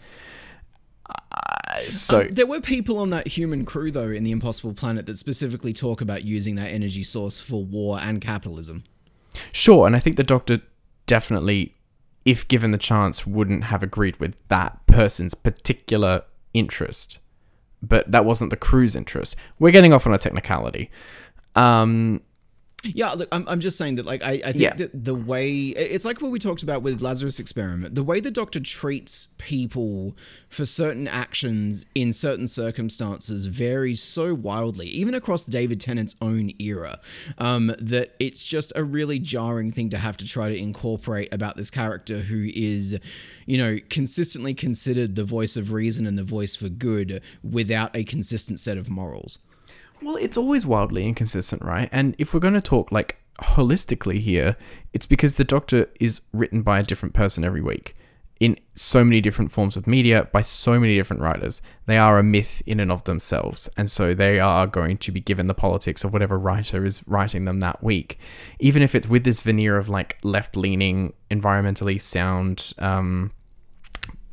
Uh, 1.10 1.82
so 1.90 2.24
There 2.24 2.48
were 2.48 2.62
people 2.62 2.98
on 3.00 3.10
that 3.12 3.28
human 3.28 3.66
crew 3.66 3.92
though 3.92 4.10
in 4.10 4.24
the 4.24 4.32
Impossible 4.32 4.74
Planet 4.74 5.06
that 5.06 5.16
specifically 5.16 5.74
talk 5.74 6.02
about 6.02 6.24
using 6.24 6.56
that 6.56 6.72
energy 6.72 7.04
source 7.04 7.40
for 7.40 7.64
war 7.64 8.00
and 8.00 8.20
capitalism. 8.20 8.84
Sure, 9.52 9.86
and 9.86 9.96
I 9.96 10.00
think 10.00 10.16
the 10.16 10.24
Doctor 10.24 10.62
definitely, 11.06 11.76
if 12.26 12.48
given 12.48 12.72
the 12.72 12.78
chance, 12.78 13.28
wouldn't 13.28 13.66
have 13.66 13.84
agreed 13.84 14.18
with 14.18 14.36
that 14.50 14.86
person's 14.88 15.36
particular 15.36 16.24
interest. 16.54 17.20
But 17.82 18.12
that 18.12 18.26
wasn't 18.26 18.50
the 18.50 18.58
crew's 18.58 18.96
interest. 18.96 19.36
We're 19.60 19.72
getting 19.72 19.94
off 19.94 20.08
on 20.08 20.14
a 20.14 20.18
technicality. 20.18 20.90
Um, 21.56 22.22
Yeah, 22.94 23.12
look, 23.12 23.28
I'm, 23.32 23.48
I'm 23.48 23.60
just 23.60 23.78
saying 23.78 23.96
that, 23.96 24.06
like, 24.06 24.24
I, 24.24 24.32
I 24.32 24.52
think 24.52 24.58
Yeah. 24.58 24.74
that 24.76 25.04
the 25.04 25.16
way 25.16 25.50
it's 25.68 26.06
like 26.06 26.22
what 26.22 26.32
we 26.32 26.40
talked 26.40 26.64
about 26.64 26.82
with 26.84 27.02
Lazarus 27.02 27.40
experiment, 27.40 27.96
the 27.96 28.04
way 28.04 28.20
the 28.20 28.32
Doctor 28.32 28.60
treats 28.60 29.28
people 29.38 30.16
for 30.50 30.66
certain 30.66 31.08
actions 31.08 31.86
in 31.96 32.12
certain 32.12 32.48
circumstances 32.48 33.48
varies 33.48 34.02
so 34.02 34.34
wildly, 34.34 34.88
even 34.88 35.14
across 35.14 35.46
David 35.46 35.80
Tennant's 35.80 36.16
own 36.22 36.52
era, 36.60 37.00
um, 37.38 37.68
that 37.80 38.16
it's 38.20 38.44
just 38.44 38.72
a 38.76 38.84
really 38.84 39.20
jarring 39.20 39.72
thing 39.72 39.90
to 39.90 39.98
have 39.98 40.18
to 40.18 40.26
try 40.26 40.50
to 40.50 40.58
incorporate 40.58 41.34
about 41.34 41.56
this 41.58 41.70
character 41.72 42.20
who 42.20 42.48
is, 42.54 43.00
you 43.46 43.58
know, 43.58 43.78
consistently 43.90 44.54
considered 44.54 45.16
the 45.16 45.24
voice 45.24 45.58
of 45.58 45.72
reason 45.72 46.06
and 46.06 46.18
the 46.18 46.24
voice 46.24 46.56
for 46.56 46.70
good 46.70 47.22
without 47.44 47.96
a 47.96 48.04
consistent 48.04 48.60
set 48.60 48.78
of 48.78 48.90
morals. 48.90 49.40
Well, 50.02 50.16
it's 50.16 50.38
always 50.38 50.66
wildly 50.66 51.06
inconsistent, 51.06 51.64
right? 51.64 51.90
And 51.92 52.16
if 52.18 52.34
we're 52.34 52.40
going 52.40 52.54
to 52.54 52.62
talk 52.62 52.92
like 52.92 53.18
holistically 53.42 54.20
here, 54.20 54.58
it's 54.94 55.06
because 55.06 55.36
the 55.36 55.44
Doctor 55.44 55.90
is 56.00 56.22
written 56.34 56.62
by 56.62 56.80
a 56.80 56.84
different 56.84 57.14
person 57.14 57.44
every 57.44 57.62
week 57.62 57.96
in 58.40 58.58
so 58.76 59.04
many 59.04 59.20
different 59.20 59.52
forms 59.52 59.76
of 59.76 59.88
media 59.88 60.28
by 60.32 60.42
so 60.42 60.80
many 60.80 60.96
different 60.96 61.22
writers. 61.22 61.62
They 61.88 61.98
are 61.98 62.20
a 62.20 62.24
myth 62.24 62.62
in 62.66 62.80
and 62.80 62.92
of 62.92 63.04
themselves, 63.06 63.68
and 63.78 63.90
so 63.90 64.14
they 64.14 64.40
are 64.40 64.68
going 64.68 64.98
to 64.98 65.12
be 65.12 65.20
given 65.20 65.48
the 65.48 65.54
politics 65.54 66.04
of 66.04 66.14
whatever 66.14 66.38
writer 66.38 66.86
is 66.86 67.02
writing 67.08 67.46
them 67.46 67.60
that 67.62 67.84
week, 67.84 68.20
even 68.60 68.82
if 68.82 68.94
it's 68.94 69.08
with 69.08 69.24
this 69.24 69.42
veneer 69.42 69.78
of 69.78 69.90
like 69.90 70.18
left-leaning, 70.24 71.14
environmentally 71.32 72.00
sound, 72.00 72.74
um, 72.78 73.32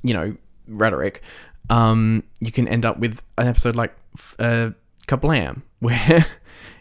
you 0.02 0.12
know, 0.12 0.36
rhetoric. 0.68 1.22
Um, 1.70 2.24
you 2.40 2.52
can 2.52 2.68
end 2.68 2.84
up 2.84 2.98
with 2.98 3.22
an 3.38 3.48
episode 3.48 3.74
like 3.74 3.96
uh, 4.38 4.70
Kablam, 5.06 5.62
where 5.80 6.26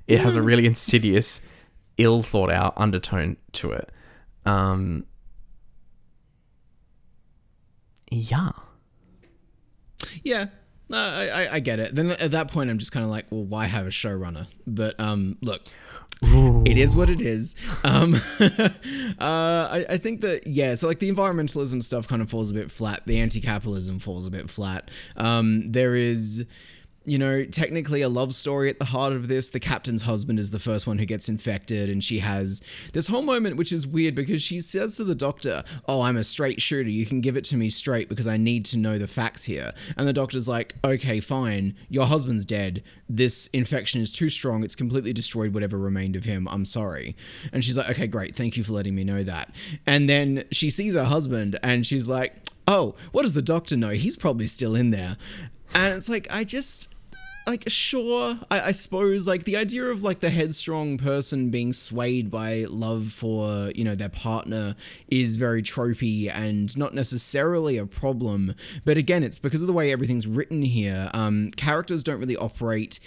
it 0.07 0.19
has 0.19 0.35
a 0.35 0.41
really 0.41 0.65
insidious, 0.65 1.41
ill 1.97 2.21
thought 2.21 2.51
out 2.51 2.73
undertone 2.77 3.37
to 3.53 3.71
it. 3.71 3.89
Um, 4.45 5.05
yeah. 8.11 8.51
Yeah, 10.21 10.45
no, 10.89 10.97
I, 10.97 11.47
I 11.53 11.59
get 11.59 11.79
it. 11.79 11.95
Then 11.95 12.11
at 12.11 12.31
that 12.31 12.51
point, 12.51 12.69
I'm 12.69 12.77
just 12.77 12.91
kind 12.91 13.03
of 13.03 13.09
like, 13.09 13.25
well, 13.29 13.43
why 13.43 13.65
have 13.65 13.85
a 13.85 13.89
showrunner? 13.89 14.47
But 14.67 14.99
um, 14.99 15.37
look, 15.41 15.61
it 16.21 16.77
is 16.77 16.95
what 16.95 17.09
it 17.09 17.21
is. 17.21 17.55
Um, 17.83 18.15
uh, 18.39 18.69
I, 19.19 19.85
I 19.89 19.97
think 19.97 20.21
that 20.21 20.47
yeah. 20.47 20.73
So 20.75 20.87
like 20.87 20.99
the 20.99 21.11
environmentalism 21.11 21.81
stuff 21.81 22.07
kind 22.07 22.21
of 22.21 22.29
falls 22.29 22.51
a 22.51 22.53
bit 22.53 22.71
flat. 22.71 23.01
The 23.05 23.19
anti-capitalism 23.19 23.99
falls 23.99 24.27
a 24.27 24.31
bit 24.31 24.49
flat. 24.49 24.89
Um, 25.17 25.71
there 25.71 25.95
is. 25.95 26.45
You 27.05 27.17
know, 27.17 27.43
technically 27.43 28.01
a 28.01 28.07
love 28.07 28.33
story 28.33 28.69
at 28.69 28.79
the 28.79 28.85
heart 28.85 29.11
of 29.11 29.27
this. 29.27 29.49
The 29.49 29.59
captain's 29.59 30.03
husband 30.03 30.39
is 30.39 30.51
the 30.51 30.59
first 30.59 30.87
one 30.87 30.97
who 30.97 31.05
gets 31.05 31.27
infected, 31.27 31.89
and 31.89 32.01
she 32.01 32.19
has 32.19 32.61
this 32.93 33.07
whole 33.07 33.21
moment, 33.21 33.57
which 33.57 33.73
is 33.73 33.85
weird 33.85 34.15
because 34.15 34.41
she 34.41 34.61
says 34.61 34.95
to 34.97 35.03
the 35.03 35.15
doctor, 35.15 35.63
Oh, 35.85 36.01
I'm 36.01 36.15
a 36.15 36.23
straight 36.23 36.61
shooter. 36.61 36.89
You 36.89 37.05
can 37.05 37.19
give 37.19 37.35
it 37.35 37.43
to 37.45 37.57
me 37.57 37.69
straight 37.69 38.07
because 38.07 38.27
I 38.27 38.37
need 38.37 38.63
to 38.65 38.77
know 38.77 38.97
the 38.97 39.07
facts 39.07 39.43
here. 39.43 39.73
And 39.97 40.07
the 40.07 40.13
doctor's 40.13 40.47
like, 40.47 40.75
Okay, 40.85 41.19
fine. 41.19 41.75
Your 41.89 42.05
husband's 42.05 42.45
dead. 42.45 42.83
This 43.09 43.47
infection 43.47 44.01
is 44.01 44.11
too 44.11 44.29
strong. 44.29 44.63
It's 44.63 44.75
completely 44.75 45.11
destroyed 45.11 45.53
whatever 45.53 45.77
remained 45.77 46.15
of 46.15 46.23
him. 46.23 46.47
I'm 46.49 46.63
sorry. 46.63 47.17
And 47.51 47.63
she's 47.63 47.77
like, 47.77 47.89
Okay, 47.89 48.07
great. 48.07 48.33
Thank 48.33 48.55
you 48.55 48.63
for 48.63 48.71
letting 48.71 48.95
me 48.95 49.03
know 49.03 49.23
that. 49.23 49.53
And 49.85 50.07
then 50.07 50.45
she 50.51 50.69
sees 50.69 50.93
her 50.93 51.03
husband 51.03 51.59
and 51.63 51.85
she's 51.85 52.07
like, 52.07 52.35
Oh, 52.65 52.95
what 53.11 53.23
does 53.23 53.33
the 53.33 53.41
doctor 53.41 53.75
know? 53.75 53.89
He's 53.89 54.15
probably 54.15 54.47
still 54.47 54.73
in 54.73 54.91
there. 54.91 55.17
And 55.75 55.93
it's 55.93 56.09
like, 56.09 56.27
I 56.31 56.43
just 56.43 56.92
like 57.45 57.63
sure 57.67 58.39
I, 58.49 58.59
I 58.61 58.71
suppose 58.71 59.27
like 59.27 59.43
the 59.43 59.57
idea 59.57 59.85
of 59.85 60.03
like 60.03 60.19
the 60.19 60.29
headstrong 60.29 60.97
person 60.97 61.49
being 61.49 61.73
swayed 61.73 62.31
by 62.31 62.65
love 62.69 63.05
for 63.05 63.71
you 63.75 63.83
know 63.83 63.95
their 63.95 64.09
partner 64.09 64.75
is 65.09 65.37
very 65.37 65.61
tropey 65.61 66.31
and 66.33 66.75
not 66.77 66.93
necessarily 66.93 67.77
a 67.77 67.85
problem. 67.85 68.53
But 68.85 68.97
again 68.97 69.23
it's 69.23 69.39
because 69.39 69.61
of 69.61 69.67
the 69.67 69.73
way 69.73 69.91
everything's 69.91 70.27
written 70.27 70.61
here. 70.61 71.09
Um 71.13 71.51
characters 71.51 72.03
don't 72.03 72.19
really 72.19 72.37
operate 72.37 72.99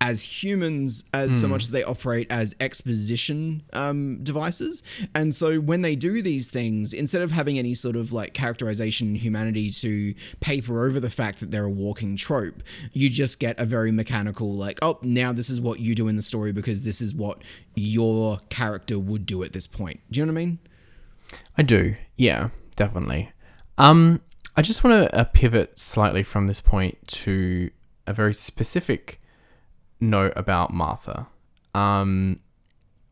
as 0.00 0.22
humans 0.22 1.04
as 1.12 1.40
so 1.40 1.48
much 1.48 1.64
as 1.64 1.70
they 1.70 1.82
operate 1.82 2.26
as 2.30 2.54
exposition 2.60 3.62
um, 3.72 4.22
devices. 4.22 4.82
And 5.14 5.34
so 5.34 5.58
when 5.58 5.82
they 5.82 5.96
do 5.96 6.22
these 6.22 6.50
things, 6.50 6.94
instead 6.94 7.22
of 7.22 7.32
having 7.32 7.58
any 7.58 7.74
sort 7.74 7.96
of 7.96 8.12
like 8.12 8.32
characterization 8.32 9.14
humanity 9.14 9.70
to 9.70 10.14
paper 10.40 10.84
over 10.86 11.00
the 11.00 11.10
fact 11.10 11.40
that 11.40 11.50
they're 11.50 11.64
a 11.64 11.70
walking 11.70 12.16
trope, 12.16 12.62
you 12.92 13.10
just 13.10 13.40
get 13.40 13.58
a 13.58 13.64
very 13.64 13.90
mechanical, 13.90 14.52
like, 14.52 14.78
oh, 14.82 14.98
now 15.02 15.32
this 15.32 15.50
is 15.50 15.60
what 15.60 15.80
you 15.80 15.94
do 15.94 16.08
in 16.08 16.16
the 16.16 16.22
story 16.22 16.52
because 16.52 16.84
this 16.84 17.00
is 17.00 17.14
what 17.14 17.42
your 17.74 18.38
character 18.50 18.98
would 18.98 19.26
do 19.26 19.42
at 19.42 19.52
this 19.52 19.66
point. 19.66 20.00
Do 20.10 20.20
you 20.20 20.26
know 20.26 20.32
what 20.32 20.40
I 20.40 20.44
mean? 20.44 20.58
I 21.56 21.62
do. 21.62 21.96
Yeah, 22.16 22.50
definitely. 22.76 23.32
Um, 23.76 24.20
I 24.56 24.62
just 24.62 24.82
want 24.84 25.10
to 25.10 25.16
uh, 25.16 25.24
pivot 25.24 25.78
slightly 25.78 26.22
from 26.22 26.46
this 26.46 26.60
point 26.60 26.98
to 27.08 27.70
a 28.06 28.12
very 28.12 28.34
specific 28.34 29.20
note 30.00 30.32
about 30.36 30.72
Martha, 30.72 31.26
um, 31.74 32.40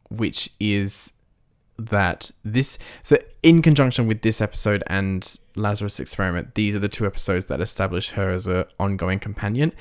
which 0.09 0.51
is 0.61 1.12
that 1.78 2.30
this 2.43 2.78
so 3.03 3.18
in 3.43 3.61
conjunction 3.61 4.07
with 4.07 4.22
this 4.22 4.41
episode 4.41 4.82
and 4.87 5.39
Lazarus 5.57 6.01
Experiment, 6.01 6.55
these 6.55 6.74
are 6.74 6.78
the 6.78 6.89
two 6.89 7.07
episodes 7.07 7.47
that 7.47 7.61
establish 7.61 8.11
her 8.11 8.30
as 8.30 8.47
a 8.47 8.66
ongoing 8.80 9.18
companion. 9.18 9.72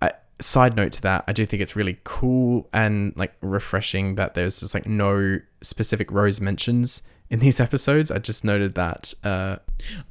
I, 0.00 0.12
side 0.40 0.76
note 0.76 0.92
to 0.92 1.02
that, 1.02 1.24
I 1.26 1.32
do 1.32 1.44
think 1.44 1.62
it's 1.62 1.74
really 1.74 1.98
cool 2.04 2.68
and 2.72 3.12
like 3.16 3.34
refreshing 3.40 4.14
that 4.14 4.34
there's 4.34 4.60
just 4.60 4.74
like 4.74 4.86
no 4.86 5.38
specific 5.62 6.10
Rose 6.10 6.40
mentions 6.40 7.02
in 7.30 7.38
these 7.38 7.60
episodes. 7.60 8.10
I 8.10 8.18
just 8.18 8.44
noted 8.44 8.74
that. 8.74 9.14
Uh, 9.22 9.56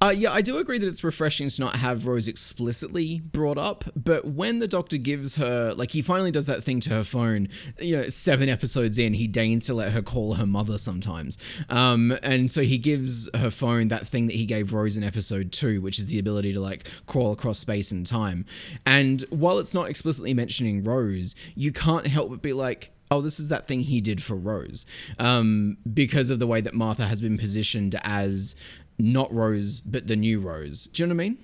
Uh, 0.02 0.14
yeah, 0.16 0.32
I 0.32 0.42
do 0.42 0.58
agree 0.58 0.78
that 0.80 0.88
it's 0.88 1.04
refreshing 1.04 1.50
to 1.50 1.62
not 1.62 1.76
have 1.76 2.08
Rose 2.08 2.28
explicitly 2.28 3.20
brought 3.20 3.58
up, 3.58 3.84
but 3.96 4.26
when 4.26 4.60
the 4.60 4.68
doctor 4.68 4.98
gives 4.98 5.36
her, 5.36 5.74
like, 5.74 5.92
he 5.92 6.02
finally 6.02 6.32
does 6.32 6.48
that 6.48 6.64
thing 6.64 6.80
to 6.82 6.90
her 6.92 7.04
phone, 7.04 7.50
you 7.80 7.98
know, 7.98 8.08
seven 8.08 8.50
episodes 8.50 8.98
in, 8.98 9.14
he 9.14 9.28
deigns 9.28 9.66
to 9.68 9.74
let 9.74 9.92
her 9.92 10.02
call 10.02 10.36
her 10.36 10.46
mother 10.46 10.78
sometimes. 10.78 11.38
Um, 11.70 12.18
and 12.24 12.52
so 12.52 12.62
he 12.62 12.78
gives 12.78 13.30
her 13.36 13.52
phone 13.52 13.90
that 13.90 14.08
thing 14.08 14.28
that 14.28 14.36
he 14.36 14.46
gave 14.46 14.74
Rose 14.74 14.98
in 14.98 15.04
episode 15.04 15.52
two, 15.52 15.82
which 15.82 16.00
is 16.00 16.08
the 16.08 16.20
ability 16.20 16.54
to, 16.54 16.60
like, 16.60 16.88
crawl 17.06 17.34
across 17.34 17.60
space 17.60 17.92
and 17.92 18.06
time. 18.06 18.46
And 18.86 19.24
while 19.30 19.60
it's 19.60 19.74
not 19.74 19.90
explicitly 19.90 20.34
mentioning 20.34 20.84
Rose, 20.84 21.36
you 21.56 21.72
can't 21.72 22.08
help 22.08 22.30
but 22.30 22.42
be 22.42 22.54
like, 22.54 22.92
oh, 23.12 23.22
this 23.22 23.39
is 23.39 23.49
that 23.49 23.68
thing 23.68 23.82
he 23.82 24.01
did 24.01 24.22
for 24.22 24.36
Rose. 24.36 24.86
Um, 25.18 25.78
because 25.93 26.30
of 26.30 26.39
the 26.39 26.47
way 26.47 26.62
that 26.62 26.74
Martha 26.74 27.05
has 27.05 27.22
been 27.22 27.38
positioned 27.38 27.99
as 28.03 28.55
not 28.97 29.32
Rose, 29.34 29.80
but 29.80 30.07
the 30.07 30.16
new 30.16 30.39
Rose. 30.39 30.86
Do 30.86 31.03
you 31.03 31.07
know 31.07 31.16
what 31.16 31.24
I 31.24 31.28
mean? 31.30 31.38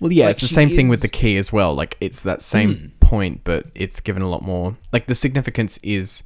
well, 0.00 0.12
yeah, 0.12 0.26
Like, 0.26 0.32
it's 0.32 0.40
the 0.42 0.46
same 0.48 0.70
thing 0.70 0.88
with 0.88 1.02
the 1.02 1.08
key 1.08 1.36
as 1.36 1.52
well. 1.52 1.74
Like 1.74 1.96
it's 2.00 2.20
that 2.22 2.40
same 2.40 2.92
point, 3.00 3.42
but 3.44 3.66
it's 3.74 4.00
given 4.00 4.22
a 4.22 4.28
lot 4.28 4.42
more. 4.42 4.76
Like 4.92 5.06
the 5.06 5.14
significance 5.14 5.78
is 5.82 6.22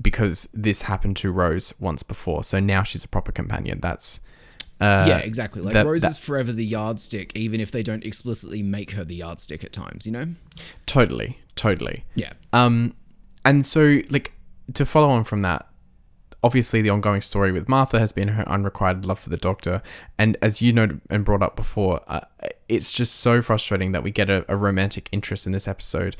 because 0.00 0.48
this 0.52 0.82
happened 0.82 1.16
to 1.18 1.30
Rose 1.30 1.72
once 1.78 2.02
before, 2.02 2.42
so 2.42 2.58
now 2.58 2.82
she's 2.82 3.04
a 3.04 3.08
proper 3.08 3.30
companion. 3.32 3.78
That's 3.80 4.20
uh, 4.80 5.04
yeah, 5.06 5.18
exactly. 5.18 5.62
Like 5.62 5.74
that- 5.74 5.86
Rose 5.86 6.02
that- 6.02 6.10
is 6.12 6.18
forever 6.18 6.50
the 6.52 6.64
yardstick, 6.66 7.36
even 7.36 7.60
if 7.60 7.70
they 7.70 7.84
don't 7.84 8.04
explicitly 8.04 8.62
make 8.62 8.90
her 8.92 9.04
the 9.04 9.14
yardstick 9.14 9.62
at 9.62 9.72
times, 9.72 10.04
you 10.06 10.10
know? 10.12 10.26
totally, 10.86 11.38
totally. 11.54 12.04
Yeah. 12.16 12.32
Um, 12.52 12.94
and 13.44 13.64
so 13.66 14.00
like 14.10 14.32
to 14.74 14.86
follow 14.86 15.10
on 15.10 15.24
from 15.24 15.42
that, 15.42 15.66
obviously 16.42 16.82
the 16.82 16.90
ongoing 16.90 17.20
story 17.20 17.52
with 17.52 17.68
Martha 17.68 17.98
has 17.98 18.12
been 18.12 18.28
her 18.28 18.48
unrequited 18.48 19.06
love 19.06 19.18
for 19.18 19.30
the 19.30 19.36
Doctor, 19.36 19.82
and 20.18 20.36
as 20.42 20.60
you 20.60 20.72
noted 20.72 21.00
and 21.10 21.24
brought 21.24 21.42
up 21.42 21.56
before, 21.56 22.00
uh, 22.08 22.20
it's 22.68 22.92
just 22.92 23.16
so 23.16 23.42
frustrating 23.42 23.92
that 23.92 24.02
we 24.02 24.10
get 24.10 24.28
a, 24.28 24.44
a 24.48 24.56
romantic 24.56 25.08
interest 25.12 25.46
in 25.46 25.52
this 25.52 25.68
episode 25.68 26.16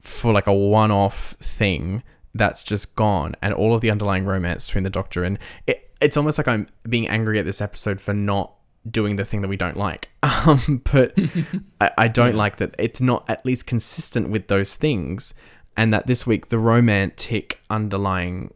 for 0.00 0.32
like 0.32 0.46
a 0.46 0.54
one-off 0.54 1.32
thing 1.40 2.02
that's 2.34 2.62
just 2.62 2.94
gone, 2.96 3.34
and 3.42 3.52
all 3.52 3.74
of 3.74 3.80
the 3.80 3.90
underlying 3.90 4.24
romance 4.24 4.66
between 4.66 4.84
the 4.84 4.90
Doctor 4.90 5.24
and 5.24 5.38
it. 5.66 5.86
It's 6.00 6.16
almost 6.16 6.38
like 6.38 6.48
I'm 6.48 6.66
being 6.88 7.06
angry 7.08 7.38
at 7.38 7.44
this 7.44 7.60
episode 7.60 8.00
for 8.00 8.14
not 8.14 8.54
doing 8.88 9.16
the 9.16 9.24
thing 9.26 9.42
that 9.42 9.48
we 9.48 9.56
don't 9.56 9.76
like. 9.76 10.08
Um, 10.46 10.80
but 10.90 11.12
I, 11.82 11.90
I 11.98 12.08
don't 12.08 12.34
like 12.34 12.56
that 12.56 12.74
it's 12.78 12.98
not 12.98 13.28
at 13.28 13.44
least 13.44 13.66
consistent 13.66 14.30
with 14.30 14.48
those 14.48 14.74
things, 14.74 15.34
and 15.80 15.94
that 15.94 16.06
this 16.06 16.26
week 16.26 16.50
the 16.50 16.58
romantic 16.58 17.58
underlying 17.70 18.52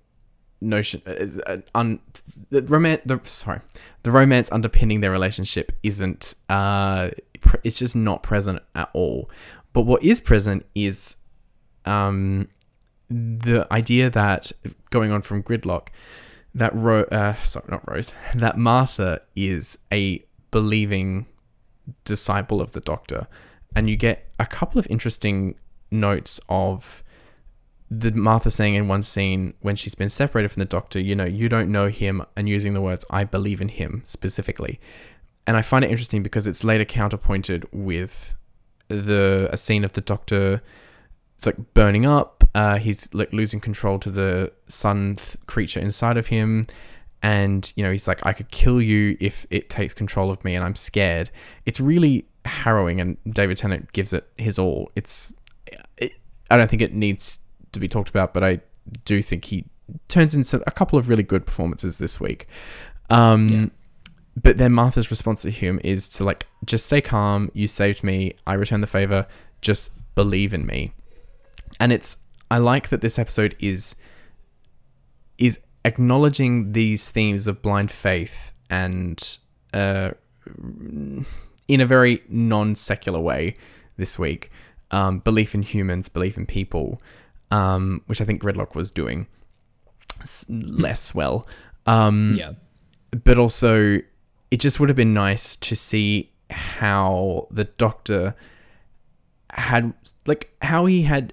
notion 0.60 1.00
is 1.06 1.38
uh, 1.46 1.56
un 1.74 1.98
the 2.50 2.60
romance 2.64 3.00
the 3.06 3.18
sorry 3.24 3.60
the 4.02 4.12
romance 4.12 4.50
underpinning 4.52 5.00
their 5.00 5.10
relationship 5.10 5.72
isn't 5.82 6.34
uh 6.50 7.08
pre- 7.40 7.60
it's 7.64 7.78
just 7.78 7.96
not 7.96 8.22
present 8.22 8.60
at 8.74 8.90
all. 8.92 9.30
But 9.72 9.82
what 9.82 10.04
is 10.04 10.20
present 10.20 10.66
is 10.74 11.16
um 11.86 12.48
the 13.08 13.66
idea 13.70 14.10
that 14.10 14.52
going 14.90 15.10
on 15.10 15.22
from 15.22 15.42
gridlock 15.42 15.88
that 16.54 16.74
Ro- 16.74 17.08
uh, 17.10 17.34
sorry 17.36 17.66
not 17.70 17.90
Rose 17.90 18.14
that 18.34 18.58
Martha 18.58 19.22
is 19.34 19.78
a 19.90 20.22
believing 20.50 21.24
disciple 22.04 22.60
of 22.60 22.72
the 22.72 22.80
Doctor, 22.80 23.28
and 23.74 23.88
you 23.88 23.96
get 23.96 24.28
a 24.38 24.46
couple 24.46 24.78
of 24.78 24.86
interesting 24.90 25.54
notes 25.90 26.38
of 26.48 27.03
the 27.90 28.12
Martha 28.12 28.50
saying 28.50 28.74
in 28.74 28.88
one 28.88 29.02
scene 29.02 29.54
when 29.60 29.76
she's 29.76 29.94
been 29.94 30.08
separated 30.08 30.48
from 30.48 30.60
the 30.60 30.66
doctor, 30.66 30.98
you 30.98 31.14
know, 31.14 31.24
you 31.24 31.48
don't 31.48 31.70
know 31.70 31.88
him, 31.88 32.24
and 32.36 32.48
using 32.48 32.74
the 32.74 32.80
words 32.80 33.04
"I 33.10 33.24
believe 33.24 33.60
in 33.60 33.68
him" 33.68 34.02
specifically, 34.04 34.80
and 35.46 35.56
I 35.56 35.62
find 35.62 35.84
it 35.84 35.90
interesting 35.90 36.22
because 36.22 36.46
it's 36.46 36.64
later 36.64 36.84
counterpointed 36.84 37.66
with 37.72 38.34
the 38.88 39.48
a 39.52 39.56
scene 39.56 39.84
of 39.84 39.92
the 39.92 40.00
doctor. 40.00 40.62
It's 41.36 41.46
like 41.46 41.74
burning 41.74 42.06
up. 42.06 42.44
Uh, 42.54 42.78
he's 42.78 43.12
like 43.12 43.32
losing 43.32 43.60
control 43.60 43.98
to 43.98 44.10
the 44.10 44.52
sun 44.68 45.16
th- 45.16 45.36
creature 45.46 45.80
inside 45.80 46.16
of 46.16 46.28
him, 46.28 46.66
and 47.22 47.72
you 47.76 47.84
know 47.84 47.90
he's 47.90 48.08
like, 48.08 48.24
"I 48.24 48.32
could 48.32 48.50
kill 48.50 48.80
you 48.80 49.16
if 49.20 49.46
it 49.50 49.68
takes 49.68 49.92
control 49.94 50.30
of 50.30 50.42
me, 50.44 50.54
and 50.54 50.64
I'm 50.64 50.76
scared." 50.76 51.30
It's 51.66 51.80
really 51.80 52.26
harrowing, 52.44 53.00
and 53.00 53.16
David 53.28 53.56
Tennant 53.56 53.92
gives 53.92 54.12
it 54.12 54.28
his 54.36 54.58
all. 54.58 54.90
It's, 54.96 55.34
it, 55.98 56.12
I 56.50 56.56
don't 56.56 56.70
think 56.70 56.82
it 56.82 56.94
needs 56.94 57.40
to 57.74 57.80
be 57.80 57.88
talked 57.88 58.10
about, 58.10 58.32
but 58.34 58.42
I 58.42 58.60
do 59.04 59.22
think 59.22 59.46
he 59.46 59.66
turns 60.08 60.34
in 60.34 60.44
some, 60.44 60.62
a 60.66 60.70
couple 60.70 60.98
of 60.98 61.08
really 61.08 61.22
good 61.22 61.44
performances 61.46 61.98
this 61.98 62.20
week. 62.20 62.48
Um, 63.10 63.70
But 64.42 64.58
then 64.58 64.72
Martha's 64.72 65.10
response 65.10 65.42
to 65.42 65.50
him 65.50 65.80
is 65.84 66.08
to 66.10 66.24
like, 66.24 66.46
just 66.64 66.86
stay 66.86 67.00
calm. 67.00 67.50
You 67.54 67.68
saved 67.68 68.02
me. 68.02 68.34
I 68.46 68.54
return 68.54 68.80
the 68.80 68.86
favor. 68.88 69.26
Just 69.60 69.92
believe 70.14 70.52
in 70.52 70.66
me. 70.66 70.92
And 71.78 71.92
it's 71.92 72.16
I 72.50 72.58
like 72.58 72.88
that 72.88 73.00
this 73.00 73.18
episode 73.18 73.56
is 73.58 73.96
is 75.38 75.58
acknowledging 75.84 76.72
these 76.72 77.10
themes 77.10 77.46
of 77.46 77.62
blind 77.62 77.90
faith 77.90 78.52
and 78.70 79.38
uh, 79.72 80.10
in 81.68 81.80
a 81.80 81.86
very 81.86 82.22
non 82.28 82.74
secular 82.74 83.20
way 83.20 83.56
this 83.96 84.18
week. 84.18 84.50
Um, 84.90 85.18
belief 85.20 85.54
in 85.54 85.62
humans, 85.62 86.08
belief 86.08 86.36
in 86.36 86.46
people, 86.46 87.00
um, 87.54 88.02
which 88.06 88.20
I 88.20 88.24
think 88.24 88.42
Gridlock 88.42 88.74
was 88.74 88.90
doing 88.90 89.26
s- 90.20 90.46
less 90.48 91.14
well. 91.14 91.46
Um, 91.86 92.34
Yeah. 92.36 92.52
but 93.24 93.38
also 93.38 93.98
it 94.50 94.60
just 94.60 94.78
would 94.80 94.88
have 94.88 94.96
been 94.96 95.14
nice 95.14 95.56
to 95.56 95.74
see 95.76 96.30
how 96.50 97.46
the 97.50 97.64
doctor 97.64 98.34
had 99.50 99.92
like 100.26 100.52
how 100.62 100.86
he 100.86 101.02
had 101.02 101.32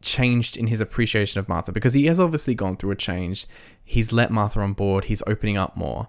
changed 0.00 0.56
in 0.56 0.66
his 0.68 0.80
appreciation 0.80 1.38
of 1.40 1.48
Martha 1.48 1.72
because 1.72 1.92
he 1.94 2.06
has 2.06 2.18
obviously 2.20 2.54
gone 2.54 2.76
through 2.76 2.92
a 2.92 2.96
change. 2.96 3.46
He's 3.84 4.12
let 4.12 4.30
Martha 4.30 4.60
on 4.60 4.72
board, 4.72 5.04
he's 5.04 5.22
opening 5.26 5.58
up 5.58 5.76
more. 5.76 6.08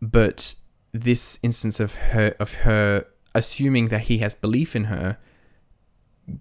But 0.00 0.54
this 0.92 1.38
instance 1.42 1.80
of 1.80 1.94
her 1.94 2.34
of 2.38 2.54
her 2.66 3.06
assuming 3.34 3.86
that 3.88 4.02
he 4.02 4.18
has 4.18 4.34
belief 4.34 4.76
in 4.76 4.84
her 4.84 5.16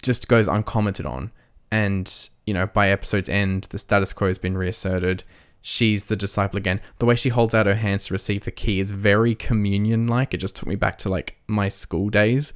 just 0.04 0.28
goes 0.28 0.48
uncommented 0.48 1.06
on. 1.06 1.32
And, 1.74 2.30
you 2.46 2.54
know, 2.54 2.68
by 2.68 2.90
episode's 2.90 3.30
end, 3.30 3.68
the 3.70 3.78
status 3.78 4.14
quo 4.14 4.28
has 4.28 4.38
been 4.38 4.58
reasserted. 4.58 5.24
She's 5.62 6.06
the 6.06 6.16
disciple 6.16 6.58
again. 6.58 6.82
The 6.98 7.06
way 7.06 7.16
she 7.16 7.30
holds 7.30 7.54
out 7.54 7.68
her 7.68 7.76
hands 7.76 8.08
to 8.08 8.14
receive 8.14 8.46
the 8.46 8.52
key 8.52 8.80
is 8.80 8.92
very 8.92 9.36
communion 9.36 10.08
like. 10.08 10.34
It 10.34 10.38
just 10.38 10.56
took 10.56 10.68
me 10.68 10.76
back 10.76 10.98
to 11.00 11.10
like 11.10 11.38
my 11.48 11.68
school 11.68 12.10
days. 12.10 12.54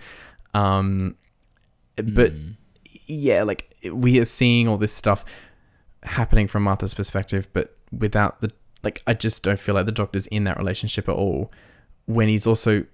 Um, 0.54 1.16
but 1.96 2.34
yeah, 3.06 3.44
like 3.44 3.76
we 3.92 4.20
are 4.20 4.26
seeing 4.26 4.68
all 4.68 4.78
this 4.78 4.94
stuff 4.94 5.24
happening 6.04 6.48
from 6.48 6.64
Martha's 6.64 6.94
perspective, 6.94 7.48
but 7.54 7.78
without 7.92 8.42
the 8.42 8.52
like, 8.84 9.02
I 9.08 9.14
just 9.14 9.44
don't 9.44 9.60
feel 9.60 9.76
like 9.76 9.88
the 9.88 9.92
doctor's 9.92 10.28
in 10.28 10.44
that 10.46 10.58
relationship 10.58 11.10
at 11.10 11.16
all. 11.16 11.52
When 12.06 12.28
he's 12.28 12.46
also 12.46 12.86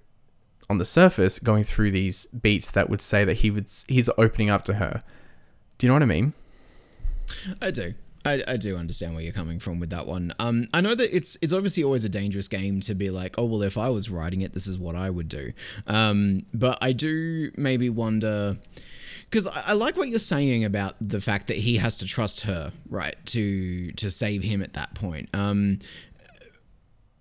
on 0.69 0.77
the 0.77 0.85
surface 0.85 1.37
going 1.37 1.63
through 1.63 1.91
these 1.91 2.27
beats 2.27 2.71
that 2.71 2.89
would 2.89 3.01
say 3.01 3.25
that 3.25 3.37
he 3.37 3.51
would 3.51 3.67
he's 3.87 4.09
opening 4.17 4.49
up 4.49 4.63
to 4.65 4.75
her. 4.75 5.03
Do 5.77 5.85
you 5.85 5.89
know 5.89 5.95
what 5.95 6.03
I 6.03 6.05
mean? 6.05 6.33
I 7.61 7.71
do. 7.71 7.93
I, 8.23 8.43
I 8.47 8.57
do 8.57 8.77
understand 8.77 9.15
where 9.15 9.23
you're 9.23 9.33
coming 9.33 9.59
from 9.59 9.79
with 9.79 9.89
that 9.89 10.05
one. 10.05 10.31
Um, 10.39 10.67
I 10.73 10.81
know 10.81 10.93
that 10.93 11.15
it's 11.15 11.37
it's 11.41 11.53
obviously 11.53 11.83
always 11.83 12.05
a 12.05 12.09
dangerous 12.09 12.47
game 12.47 12.79
to 12.81 12.93
be 12.93 13.09
like, 13.09 13.35
oh 13.37 13.45
well, 13.45 13.63
if 13.63 13.77
I 13.77 13.89
was 13.89 14.09
writing 14.09 14.41
it, 14.41 14.53
this 14.53 14.67
is 14.67 14.77
what 14.77 14.95
I 14.95 15.09
would 15.09 15.27
do. 15.27 15.53
Um, 15.87 16.43
but 16.53 16.77
I 16.81 16.91
do 16.91 17.51
maybe 17.57 17.89
wonder 17.89 18.57
because 19.25 19.47
I, 19.47 19.63
I 19.67 19.73
like 19.73 19.97
what 19.97 20.09
you're 20.09 20.19
saying 20.19 20.63
about 20.65 20.95
the 21.01 21.19
fact 21.19 21.47
that 21.47 21.57
he 21.57 21.77
has 21.77 21.97
to 21.99 22.05
trust 22.05 22.41
her, 22.41 22.71
right, 22.89 23.15
to 23.27 23.91
to 23.93 24.11
save 24.11 24.43
him 24.43 24.61
at 24.61 24.73
that 24.73 24.93
point. 24.93 25.29
Um, 25.33 25.79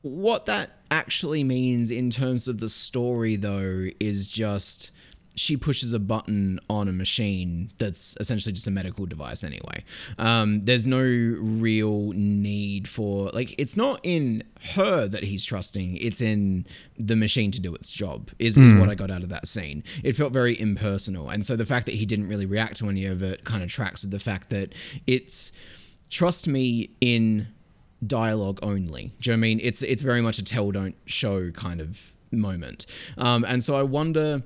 what 0.02 0.46
that 0.46 0.70
actually 0.90 1.44
means 1.44 1.90
in 1.90 2.10
terms 2.10 2.48
of 2.48 2.58
the 2.58 2.68
story, 2.68 3.36
though, 3.36 3.86
is 4.00 4.28
just 4.28 4.92
she 5.36 5.56
pushes 5.56 5.94
a 5.94 5.98
button 5.98 6.58
on 6.68 6.88
a 6.88 6.92
machine 6.92 7.70
that's 7.78 8.16
essentially 8.20 8.52
just 8.52 8.66
a 8.66 8.70
medical 8.70 9.06
device 9.06 9.44
anyway. 9.44 9.84
Um, 10.18 10.62
there's 10.62 10.86
no 10.86 11.00
real 11.00 12.12
need 12.12 12.88
for, 12.88 13.30
like, 13.30 13.54
it's 13.58 13.76
not 13.76 14.00
in 14.02 14.42
her 14.74 15.06
that 15.08 15.22
he's 15.22 15.44
trusting, 15.44 15.96
it's 15.96 16.20
in 16.20 16.66
the 16.98 17.16
machine 17.16 17.50
to 17.52 17.60
do 17.60 17.74
its 17.74 17.90
job, 17.90 18.30
is, 18.38 18.58
is 18.58 18.74
what 18.74 18.88
I 18.88 18.94
got 18.94 19.10
out 19.10 19.22
of 19.22 19.28
that 19.30 19.46
scene. 19.46 19.84
It 20.04 20.12
felt 20.12 20.32
very 20.32 20.60
impersonal. 20.60 21.30
And 21.30 21.44
so 21.46 21.56
the 21.56 21.64
fact 21.64 21.86
that 21.86 21.94
he 21.94 22.06
didn't 22.06 22.28
really 22.28 22.46
react 22.46 22.76
to 22.78 22.88
any 22.88 23.06
of 23.06 23.22
it 23.22 23.44
kind 23.44 23.62
of 23.62 23.70
tracks 23.70 24.02
with 24.02 24.10
the 24.10 24.18
fact 24.18 24.50
that 24.50 24.74
it's 25.06 25.52
trust 26.10 26.48
me 26.48 26.90
in 27.00 27.46
dialogue 28.06 28.58
only. 28.62 29.12
Do 29.20 29.30
you 29.30 29.36
know 29.36 29.40
what 29.40 29.46
I 29.46 29.48
mean? 29.48 29.60
It's 29.62 29.82
it's 29.82 30.02
very 30.02 30.20
much 30.20 30.38
a 30.38 30.44
tell 30.44 30.70
don't 30.70 30.96
show 31.06 31.50
kind 31.50 31.80
of 31.80 32.14
moment. 32.32 32.86
Um, 33.18 33.44
and 33.44 33.62
so 33.62 33.76
I 33.76 33.82
wonder 33.82 34.42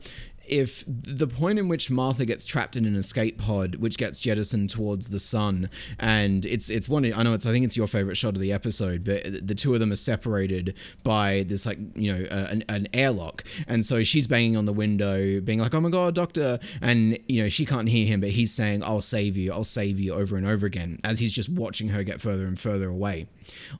if 0.46 0.84
the 0.86 1.26
point 1.26 1.58
in 1.58 1.68
which 1.68 1.90
Martha 1.90 2.24
gets 2.24 2.44
trapped 2.44 2.76
in 2.76 2.84
an 2.84 2.96
escape 2.96 3.38
pod, 3.38 3.76
which 3.76 3.96
gets 3.96 4.20
jettisoned 4.20 4.70
towards 4.70 5.08
the 5.08 5.20
sun, 5.20 5.70
and 5.98 6.44
it's 6.46 6.70
it's 6.70 6.88
one 6.88 7.04
I 7.12 7.22
know 7.22 7.34
it's 7.34 7.46
I 7.46 7.52
think 7.52 7.64
it's 7.64 7.76
your 7.76 7.86
favorite 7.86 8.16
shot 8.16 8.34
of 8.34 8.40
the 8.40 8.52
episode, 8.52 9.04
but 9.04 9.22
the 9.46 9.54
two 9.54 9.74
of 9.74 9.80
them 9.80 9.92
are 9.92 9.96
separated 9.96 10.74
by 11.02 11.44
this 11.46 11.66
like 11.66 11.78
you 11.94 12.12
know 12.12 12.24
uh, 12.30 12.48
an, 12.50 12.64
an 12.68 12.88
airlock, 12.92 13.44
and 13.66 13.84
so 13.84 14.02
she's 14.02 14.26
banging 14.26 14.56
on 14.56 14.64
the 14.64 14.72
window, 14.72 15.40
being 15.40 15.60
like, 15.60 15.74
"Oh 15.74 15.80
my 15.80 15.90
god, 15.90 16.14
doctor!" 16.14 16.58
and 16.80 17.18
you 17.28 17.42
know 17.42 17.48
she 17.48 17.64
can't 17.64 17.88
hear 17.88 18.06
him, 18.06 18.20
but 18.20 18.30
he's 18.30 18.52
saying, 18.52 18.82
"I'll 18.84 19.02
save 19.02 19.36
you, 19.36 19.52
I'll 19.52 19.64
save 19.64 20.00
you" 20.00 20.14
over 20.14 20.36
and 20.36 20.46
over 20.46 20.66
again 20.66 20.98
as 21.04 21.18
he's 21.18 21.32
just 21.32 21.48
watching 21.48 21.88
her 21.88 22.02
get 22.02 22.20
further 22.20 22.46
and 22.46 22.58
further 22.58 22.88
away. 22.88 23.26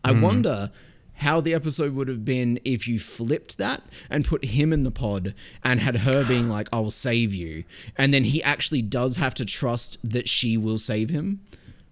I 0.02 0.12
wonder 0.12 0.70
how 1.14 1.40
the 1.40 1.54
episode 1.54 1.94
would 1.94 2.08
have 2.08 2.24
been 2.24 2.58
if 2.64 2.88
you 2.88 2.98
flipped 2.98 3.58
that 3.58 3.82
and 4.10 4.24
put 4.24 4.44
him 4.44 4.72
in 4.72 4.82
the 4.82 4.90
pod 4.90 5.34
and 5.62 5.80
had 5.80 5.96
her 5.96 6.24
being 6.24 6.48
like, 6.48 6.68
I'll 6.72 6.90
save 6.90 7.34
you. 7.34 7.64
And 7.96 8.12
then 8.12 8.24
he 8.24 8.42
actually 8.42 8.82
does 8.82 9.16
have 9.16 9.34
to 9.34 9.44
trust 9.44 9.98
that 10.08 10.28
she 10.28 10.56
will 10.56 10.78
save 10.78 11.10
him. 11.10 11.40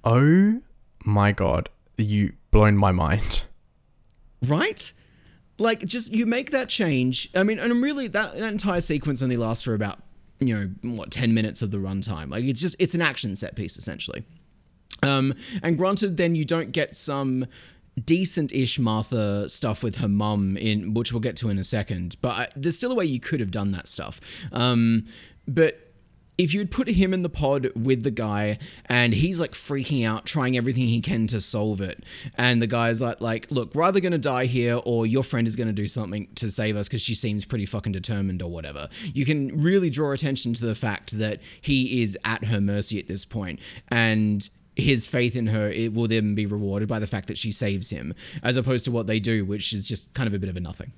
Oh 0.04 0.60
my 1.04 1.32
god, 1.32 1.68
you 1.96 2.32
blown 2.50 2.76
my 2.76 2.92
mind. 2.92 3.44
Right? 4.46 4.92
Like, 5.58 5.80
just 5.80 6.12
you 6.12 6.26
make 6.26 6.50
that 6.50 6.68
change. 6.68 7.30
I 7.34 7.44
mean, 7.44 7.58
and 7.58 7.72
really, 7.82 8.08
that, 8.08 8.36
that 8.36 8.52
entire 8.52 8.80
sequence 8.80 9.22
only 9.22 9.36
lasts 9.36 9.62
for 9.62 9.74
about, 9.74 9.98
you 10.40 10.54
know, 10.54 10.94
what, 10.96 11.12
10 11.12 11.34
minutes 11.34 11.62
of 11.62 11.70
the 11.70 11.78
runtime. 11.78 12.30
Like, 12.30 12.44
it's 12.44 12.60
just, 12.60 12.74
it's 12.80 12.94
an 12.94 13.02
action 13.02 13.36
set 13.36 13.54
piece, 13.54 13.76
essentially. 13.76 14.24
Um, 15.02 15.34
and 15.62 15.78
granted, 15.78 16.16
then 16.16 16.34
you 16.34 16.44
don't 16.44 16.72
get 16.72 16.94
some 16.96 17.46
decent-ish 18.00 18.78
Martha 18.78 19.48
stuff 19.48 19.82
with 19.82 19.96
her 19.96 20.08
mum 20.08 20.56
in 20.56 20.94
which 20.94 21.12
we'll 21.12 21.20
get 21.20 21.36
to 21.36 21.48
in 21.48 21.58
a 21.58 21.64
second. 21.64 22.16
But 22.22 22.30
I, 22.30 22.48
there's 22.56 22.76
still 22.76 22.92
a 22.92 22.94
way 22.94 23.04
you 23.04 23.20
could 23.20 23.40
have 23.40 23.50
done 23.50 23.70
that 23.72 23.88
stuff. 23.88 24.20
Um, 24.52 25.06
but 25.46 25.88
if 26.38 26.54
you'd 26.54 26.70
put 26.70 26.88
him 26.88 27.12
in 27.12 27.22
the 27.22 27.28
pod 27.28 27.70
with 27.76 28.02
the 28.02 28.10
guy 28.10 28.58
and 28.86 29.12
he's 29.12 29.38
like 29.38 29.52
freaking 29.52 30.06
out, 30.06 30.24
trying 30.24 30.56
everything 30.56 30.88
he 30.88 31.00
can 31.00 31.26
to 31.28 31.40
solve 31.40 31.82
it, 31.82 32.04
and 32.36 32.62
the 32.62 32.66
guy's 32.66 33.02
like, 33.02 33.20
like, 33.20 33.50
look, 33.50 33.74
we're 33.74 33.82
either 33.82 34.00
gonna 34.00 34.16
die 34.16 34.46
here 34.46 34.80
or 34.86 35.06
your 35.06 35.22
friend 35.22 35.46
is 35.46 35.54
gonna 35.54 35.74
do 35.74 35.86
something 35.86 36.26
to 36.36 36.48
save 36.48 36.76
us 36.76 36.88
because 36.88 37.02
she 37.02 37.14
seems 37.14 37.44
pretty 37.44 37.66
fucking 37.66 37.92
determined 37.92 38.40
or 38.42 38.50
whatever. 38.50 38.88
You 39.12 39.26
can 39.26 39.62
really 39.62 39.90
draw 39.90 40.12
attention 40.12 40.54
to 40.54 40.66
the 40.66 40.74
fact 40.74 41.18
that 41.18 41.42
he 41.60 42.02
is 42.02 42.18
at 42.24 42.46
her 42.46 42.60
mercy 42.60 42.98
at 42.98 43.06
this 43.06 43.26
point, 43.26 43.60
and 43.88 44.48
his 44.76 45.06
faith 45.06 45.36
in 45.36 45.48
her 45.48 45.68
it 45.68 45.92
will 45.92 46.08
then 46.08 46.34
be 46.34 46.46
rewarded 46.46 46.88
by 46.88 46.98
the 46.98 47.06
fact 47.06 47.28
that 47.28 47.38
she 47.38 47.52
saves 47.52 47.90
him, 47.90 48.14
as 48.42 48.56
opposed 48.56 48.84
to 48.86 48.90
what 48.90 49.06
they 49.06 49.20
do, 49.20 49.44
which 49.44 49.72
is 49.72 49.88
just 49.88 50.14
kind 50.14 50.26
of 50.26 50.34
a 50.34 50.38
bit 50.38 50.48
of 50.48 50.56
a 50.56 50.60
nothing. 50.60 50.92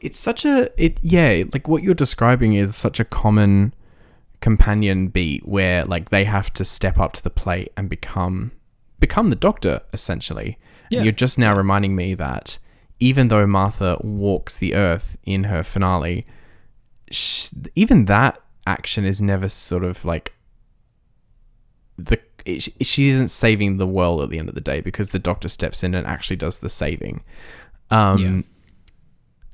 It's 0.00 0.18
such 0.18 0.44
a 0.44 0.70
it 0.82 1.00
yeah, 1.02 1.42
like 1.52 1.68
what 1.68 1.82
you're 1.82 1.94
describing 1.94 2.54
is 2.54 2.76
such 2.76 3.00
a 3.00 3.04
common 3.04 3.74
companion 4.40 5.08
beat 5.08 5.46
where 5.48 5.84
like 5.84 6.10
they 6.10 6.24
have 6.24 6.52
to 6.52 6.64
step 6.64 6.98
up 6.98 7.12
to 7.14 7.22
the 7.22 7.30
plate 7.30 7.72
and 7.76 7.88
become 7.88 8.52
become 9.00 9.28
the 9.30 9.36
doctor 9.36 9.80
essentially. 9.92 10.58
Yeah. 10.90 11.02
You're 11.02 11.12
just 11.12 11.38
now 11.38 11.56
reminding 11.56 11.96
me 11.96 12.14
that 12.14 12.58
even 13.00 13.28
though 13.28 13.46
Martha 13.46 13.98
walks 14.02 14.56
the 14.56 14.74
earth 14.74 15.16
in 15.24 15.44
her 15.44 15.62
finale, 15.62 16.24
sh- 17.10 17.50
even 17.74 18.04
that 18.06 18.40
action 18.66 19.04
is 19.04 19.20
never 19.20 19.48
sort 19.48 19.84
of 19.84 20.04
like 20.04 20.34
the 21.98 22.18
it, 22.46 22.68
she 22.84 23.08
isn't 23.08 23.28
saving 23.28 23.76
the 23.76 23.86
world 23.86 24.22
at 24.22 24.30
the 24.30 24.38
end 24.38 24.48
of 24.48 24.54
the 24.54 24.60
day 24.60 24.80
because 24.80 25.10
the 25.10 25.18
doctor 25.18 25.48
steps 25.48 25.82
in 25.84 25.94
and 25.94 26.06
actually 26.06 26.36
does 26.36 26.58
the 26.58 26.68
saving. 26.68 27.22
Um 27.90 28.18
Yeah. 28.18 28.40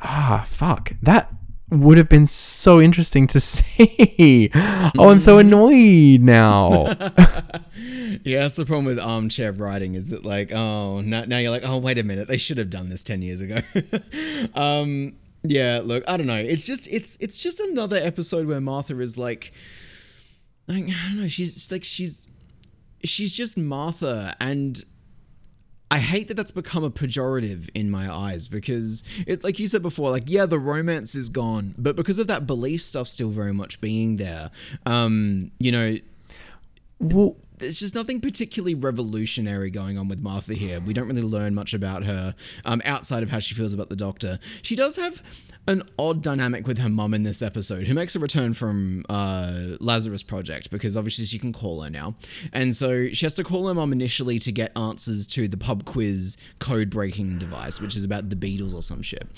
ah 0.00 0.44
fuck 0.48 0.92
that 1.02 1.32
would 1.70 1.96
have 1.96 2.08
been 2.10 2.26
so 2.26 2.80
interesting 2.82 3.26
to 3.28 3.40
see. 3.52 4.50
oh, 4.54 5.08
I'm 5.08 5.20
so 5.20 5.38
annoyed 5.38 6.20
now. 6.20 6.94
Yeah, 8.24 8.40
that's 8.42 8.54
the 8.54 8.66
problem 8.66 8.84
with 8.84 9.00
armchair 9.00 9.52
writing 9.52 9.94
is 9.94 10.10
that 10.10 10.24
like, 10.24 10.52
oh, 10.52 11.00
now, 11.00 11.24
now 11.24 11.38
you're 11.38 11.50
like, 11.50 11.62
oh, 11.64 11.78
wait 11.78 11.96
a 11.98 12.04
minute, 12.04 12.28
they 12.28 12.36
should 12.36 12.58
have 12.58 12.68
done 12.68 12.90
this 12.90 13.02
ten 13.02 13.22
years 13.22 13.40
ago. 13.40 13.56
um, 14.54 15.16
yeah, 15.42 15.80
look, 15.82 16.04
I 16.06 16.18
don't 16.18 16.26
know. 16.26 16.36
It's 16.36 16.64
just 16.64 16.86
it's 16.92 17.16
it's 17.20 17.38
just 17.38 17.58
another 17.58 17.96
episode 17.96 18.46
where 18.46 18.60
Martha 18.60 18.96
is 19.00 19.16
like, 19.16 19.52
like 20.68 20.84
I 20.84 21.08
don't 21.08 21.22
know, 21.22 21.28
she's 21.28 21.72
like 21.72 21.82
she's 21.84 22.28
she's 23.04 23.32
just 23.32 23.56
Martha 23.56 24.34
and. 24.40 24.82
I 25.90 25.98
hate 25.98 26.28
that 26.28 26.38
that's 26.38 26.52
become 26.52 26.84
a 26.84 26.90
pejorative 26.90 27.68
in 27.74 27.90
my 27.90 28.10
eyes 28.10 28.48
because 28.48 29.04
it's 29.26 29.44
like 29.44 29.58
you 29.58 29.66
said 29.66 29.82
before, 29.82 30.08
like 30.08 30.22
yeah, 30.24 30.46
the 30.46 30.58
romance 30.58 31.14
is 31.14 31.28
gone, 31.28 31.74
but 31.76 31.96
because 31.96 32.18
of 32.18 32.28
that 32.28 32.46
belief 32.46 32.80
stuff 32.80 33.06
still 33.08 33.28
very 33.28 33.52
much 33.52 33.78
being 33.78 34.16
there, 34.16 34.50
um, 34.86 35.50
you 35.58 35.70
know, 35.70 35.96
well, 36.98 37.36
there's 37.62 37.78
just 37.78 37.94
nothing 37.94 38.20
particularly 38.20 38.74
revolutionary 38.74 39.70
going 39.70 39.96
on 39.96 40.08
with 40.08 40.20
Martha 40.20 40.52
here. 40.54 40.80
We 40.80 40.92
don't 40.92 41.06
really 41.06 41.22
learn 41.22 41.54
much 41.54 41.74
about 41.74 42.02
her 42.04 42.34
um, 42.64 42.82
outside 42.84 43.22
of 43.22 43.30
how 43.30 43.38
she 43.38 43.54
feels 43.54 43.72
about 43.72 43.88
the 43.88 43.96
Doctor. 43.96 44.40
She 44.62 44.74
does 44.74 44.96
have 44.96 45.22
an 45.68 45.84
odd 45.96 46.22
dynamic 46.22 46.66
with 46.66 46.78
her 46.78 46.88
mum 46.88 47.14
in 47.14 47.22
this 47.22 47.40
episode, 47.40 47.86
who 47.86 47.94
makes 47.94 48.16
a 48.16 48.18
return 48.18 48.52
from 48.52 49.04
uh, 49.08 49.76
Lazarus 49.78 50.24
Project 50.24 50.72
because 50.72 50.96
obviously 50.96 51.24
she 51.24 51.38
can 51.38 51.52
call 51.52 51.82
her 51.82 51.90
now, 51.90 52.16
and 52.52 52.74
so 52.74 53.08
she 53.10 53.24
has 53.24 53.34
to 53.34 53.44
call 53.44 53.68
her 53.68 53.74
mum 53.74 53.92
initially 53.92 54.40
to 54.40 54.50
get 54.50 54.76
answers 54.76 55.26
to 55.28 55.46
the 55.46 55.56
pub 55.56 55.84
quiz 55.84 56.36
code 56.58 56.90
breaking 56.90 57.38
device, 57.38 57.80
which 57.80 57.94
is 57.94 58.04
about 58.04 58.28
the 58.28 58.36
Beatles 58.36 58.74
or 58.74 58.82
some 58.82 59.02
shit, 59.02 59.28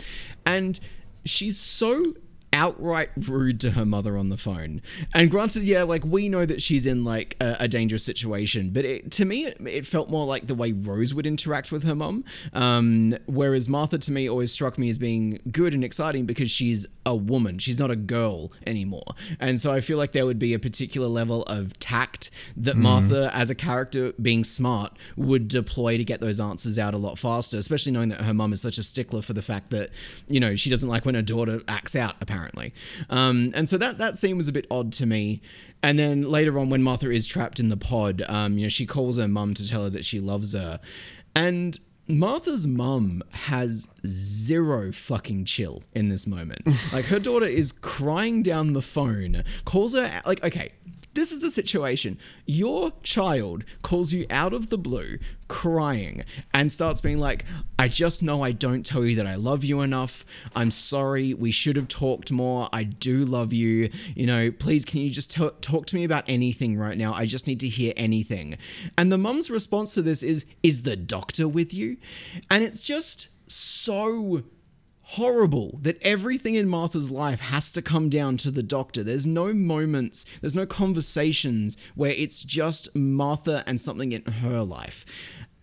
and 0.46 0.80
she's 1.26 1.58
so 1.58 2.14
outright 2.54 3.10
rude 3.28 3.60
to 3.60 3.72
her 3.72 3.84
mother 3.84 4.16
on 4.16 4.28
the 4.28 4.36
phone. 4.36 4.80
And 5.12 5.30
granted, 5.30 5.64
yeah, 5.64 5.82
like 5.82 6.04
we 6.04 6.28
know 6.28 6.46
that 6.46 6.62
she's 6.62 6.86
in 6.86 7.04
like 7.04 7.36
a, 7.40 7.56
a 7.60 7.68
dangerous 7.68 8.04
situation, 8.04 8.70
but 8.70 8.84
it, 8.84 9.10
to 9.12 9.24
me, 9.24 9.46
it, 9.46 9.58
it, 9.66 9.86
felt 9.86 10.08
more 10.08 10.24
like 10.24 10.46
the 10.46 10.54
way 10.54 10.72
Rose 10.72 11.12
would 11.12 11.26
interact 11.26 11.72
with 11.72 11.84
her 11.84 11.94
mom. 11.94 12.24
Um, 12.52 13.14
whereas 13.26 13.68
Martha, 13.68 13.98
to 13.98 14.12
me, 14.12 14.30
always 14.30 14.52
struck 14.52 14.78
me 14.78 14.88
as 14.88 14.98
being 14.98 15.40
good 15.50 15.74
and 15.74 15.84
exciting 15.84 16.26
because 16.26 16.50
she's 16.50 16.86
a 17.04 17.14
woman. 17.14 17.58
She's 17.58 17.78
not 17.78 17.90
a 17.90 17.96
girl 17.96 18.52
anymore. 18.66 19.04
And 19.40 19.60
so 19.60 19.72
I 19.72 19.80
feel 19.80 19.98
like 19.98 20.12
there 20.12 20.24
would 20.24 20.38
be 20.38 20.54
a 20.54 20.58
particular 20.58 21.08
level 21.08 21.42
of 21.42 21.76
tact 21.80 22.30
that 22.56 22.76
Martha, 22.76 23.30
as 23.34 23.50
a 23.50 23.54
character, 23.54 24.12
being 24.22 24.44
smart, 24.44 24.96
would 25.16 25.48
deploy 25.48 25.96
to 25.96 26.04
get 26.04 26.20
those 26.20 26.40
answers 26.40 26.78
out 26.78 26.94
a 26.94 26.98
lot 26.98 27.18
faster, 27.18 27.58
especially 27.58 27.92
knowing 27.92 28.10
that 28.10 28.20
her 28.20 28.32
mom 28.32 28.52
is 28.52 28.62
such 28.62 28.78
a 28.78 28.82
stickler 28.82 29.22
for 29.22 29.32
the 29.32 29.42
fact 29.42 29.70
that, 29.70 29.90
you 30.28 30.38
know, 30.38 30.54
she 30.54 30.70
doesn't 30.70 30.88
like 30.88 31.04
when 31.04 31.16
her 31.16 31.22
daughter 31.22 31.60
acts 31.68 31.96
out, 31.96 32.14
apparently. 32.20 32.43
Um, 33.10 33.52
and 33.54 33.68
so 33.68 33.78
that, 33.78 33.98
that 33.98 34.16
scene 34.16 34.36
was 34.36 34.48
a 34.48 34.52
bit 34.52 34.66
odd 34.70 34.92
to 34.94 35.06
me. 35.06 35.40
And 35.82 35.98
then 35.98 36.22
later 36.22 36.58
on, 36.58 36.70
when 36.70 36.82
Martha 36.82 37.10
is 37.10 37.26
trapped 37.26 37.60
in 37.60 37.68
the 37.68 37.76
pod, 37.76 38.22
um, 38.28 38.58
you 38.58 38.64
know, 38.64 38.68
she 38.70 38.86
calls 38.86 39.18
her 39.18 39.28
mum 39.28 39.54
to 39.54 39.68
tell 39.68 39.84
her 39.84 39.90
that 39.90 40.04
she 40.04 40.20
loves 40.20 40.54
her. 40.54 40.80
And 41.36 41.78
Martha's 42.06 42.66
mum 42.66 43.22
has 43.32 43.88
zero 44.06 44.92
fucking 44.92 45.46
chill 45.46 45.82
in 45.94 46.08
this 46.08 46.26
moment. 46.26 46.60
like 46.92 47.06
her 47.06 47.18
daughter 47.18 47.46
is 47.46 47.72
crying 47.72 48.42
down 48.42 48.72
the 48.72 48.82
phone, 48.82 49.42
calls 49.64 49.94
her 49.94 50.22
like 50.26 50.44
okay, 50.44 50.72
this 51.14 51.32
is 51.32 51.40
the 51.40 51.50
situation. 51.50 52.18
Your 52.46 52.92
child 53.02 53.64
calls 53.82 54.12
you 54.12 54.26
out 54.30 54.52
of 54.52 54.68
the 54.68 54.78
blue, 54.78 55.18
crying, 55.48 56.24
and 56.52 56.70
starts 56.70 57.00
being 57.00 57.18
like, 57.18 57.44
I 57.78 57.88
just 57.88 58.22
know 58.22 58.42
I 58.42 58.52
don't 58.52 58.84
tell 58.84 59.04
you 59.04 59.16
that 59.16 59.26
I 59.26 59.36
love 59.36 59.64
you 59.64 59.80
enough. 59.80 60.24
I'm 60.54 60.70
sorry. 60.70 61.34
We 61.34 61.50
should 61.50 61.76
have 61.76 61.88
talked 61.88 62.32
more. 62.32 62.68
I 62.72 62.84
do 62.84 63.24
love 63.24 63.52
you. 63.52 63.90
You 64.14 64.26
know, 64.26 64.50
please, 64.50 64.84
can 64.84 65.00
you 65.00 65.10
just 65.10 65.30
t- 65.30 65.50
talk 65.60 65.86
to 65.86 65.96
me 65.96 66.04
about 66.04 66.24
anything 66.28 66.76
right 66.76 66.98
now? 66.98 67.12
I 67.12 67.26
just 67.26 67.46
need 67.46 67.60
to 67.60 67.68
hear 67.68 67.92
anything. 67.96 68.58
And 68.98 69.10
the 69.10 69.18
mum's 69.18 69.50
response 69.50 69.94
to 69.94 70.02
this 70.02 70.22
is, 70.22 70.46
Is 70.62 70.82
the 70.82 70.96
doctor 70.96 71.46
with 71.46 71.72
you? 71.72 71.96
And 72.50 72.64
it's 72.64 72.82
just 72.82 73.30
so 73.46 74.42
horrible 75.06 75.78
that 75.82 75.98
everything 76.02 76.54
in 76.54 76.68
Martha's 76.68 77.10
life 77.10 77.40
has 77.40 77.72
to 77.72 77.82
come 77.82 78.08
down 78.08 78.36
to 78.38 78.50
the 78.50 78.62
doctor. 78.62 79.04
There's 79.04 79.26
no 79.26 79.52
moments, 79.52 80.24
there's 80.40 80.56
no 80.56 80.66
conversations 80.66 81.76
where 81.94 82.12
it's 82.16 82.42
just 82.42 82.94
Martha 82.96 83.62
and 83.66 83.80
something 83.80 84.12
in 84.12 84.24
her 84.24 84.62
life. 84.62 85.04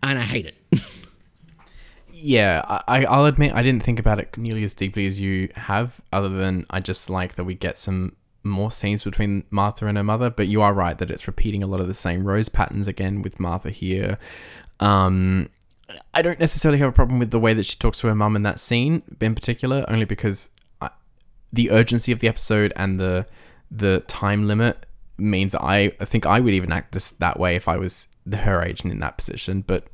And 0.03 0.19
I 0.19 0.21
hate 0.21 0.45
it. 0.45 0.55
yeah, 2.11 2.81
I, 2.87 3.05
I'll 3.05 3.25
admit 3.25 3.53
I 3.53 3.63
didn't 3.63 3.83
think 3.83 3.99
about 3.99 4.19
it 4.19 4.37
nearly 4.37 4.63
as 4.63 4.73
deeply 4.75 5.07
as 5.07 5.19
you 5.19 5.49
have, 5.55 5.99
other 6.13 6.29
than 6.29 6.65
I 6.69 6.79
just 6.79 7.09
like 7.09 7.35
that 7.35 7.43
we 7.43 7.55
get 7.55 7.77
some 7.77 8.15
more 8.43 8.71
scenes 8.71 9.03
between 9.03 9.43
Martha 9.49 9.87
and 9.87 9.97
her 9.97 10.03
mother. 10.03 10.29
But 10.29 10.49
you 10.49 10.61
are 10.61 10.73
right 10.73 10.97
that 10.99 11.09
it's 11.09 11.25
repeating 11.25 11.63
a 11.63 11.67
lot 11.67 11.79
of 11.79 11.87
the 11.87 11.93
same 11.95 12.25
rose 12.25 12.49
patterns 12.49 12.87
again 12.87 13.23
with 13.23 13.39
Martha 13.39 13.71
here. 13.71 14.19
Um, 14.79 15.49
I 16.13 16.21
don't 16.21 16.39
necessarily 16.39 16.79
have 16.79 16.89
a 16.89 16.91
problem 16.91 17.19
with 17.19 17.31
the 17.31 17.39
way 17.39 17.53
that 17.53 17.65
she 17.65 17.77
talks 17.77 17.99
to 18.01 18.07
her 18.07 18.15
mum 18.15 18.35
in 18.35 18.43
that 18.43 18.59
scene 18.59 19.03
in 19.19 19.35
particular, 19.35 19.85
only 19.87 20.05
because 20.05 20.49
I, 20.81 20.89
the 21.51 21.71
urgency 21.71 22.11
of 22.11 22.19
the 22.19 22.27
episode 22.27 22.73
and 22.75 22.99
the 22.99 23.25
the 23.69 24.01
time 24.07 24.47
limit 24.47 24.85
means 25.17 25.53
that 25.53 25.61
I, 25.61 25.91
I 25.99 26.05
think 26.05 26.25
I 26.25 26.39
would 26.39 26.53
even 26.53 26.71
act 26.71 26.93
this 26.93 27.11
that 27.11 27.39
way 27.39 27.55
if 27.55 27.67
I 27.67 27.77
was 27.77 28.07
the, 28.25 28.37
her 28.37 28.61
age 28.61 28.81
and 28.81 28.91
in 28.91 28.99
that 28.99 29.17
position. 29.17 29.61
But 29.61 29.85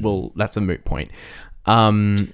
well, 0.00 0.32
that's 0.36 0.56
a 0.56 0.60
moot 0.60 0.84
point. 0.84 1.10
Um, 1.66 2.32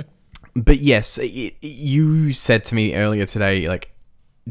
but 0.54 0.80
yes, 0.80 1.18
it, 1.18 1.54
you 1.60 2.32
said 2.32 2.64
to 2.64 2.74
me 2.74 2.94
earlier 2.94 3.26
today, 3.26 3.66
like, 3.68 3.90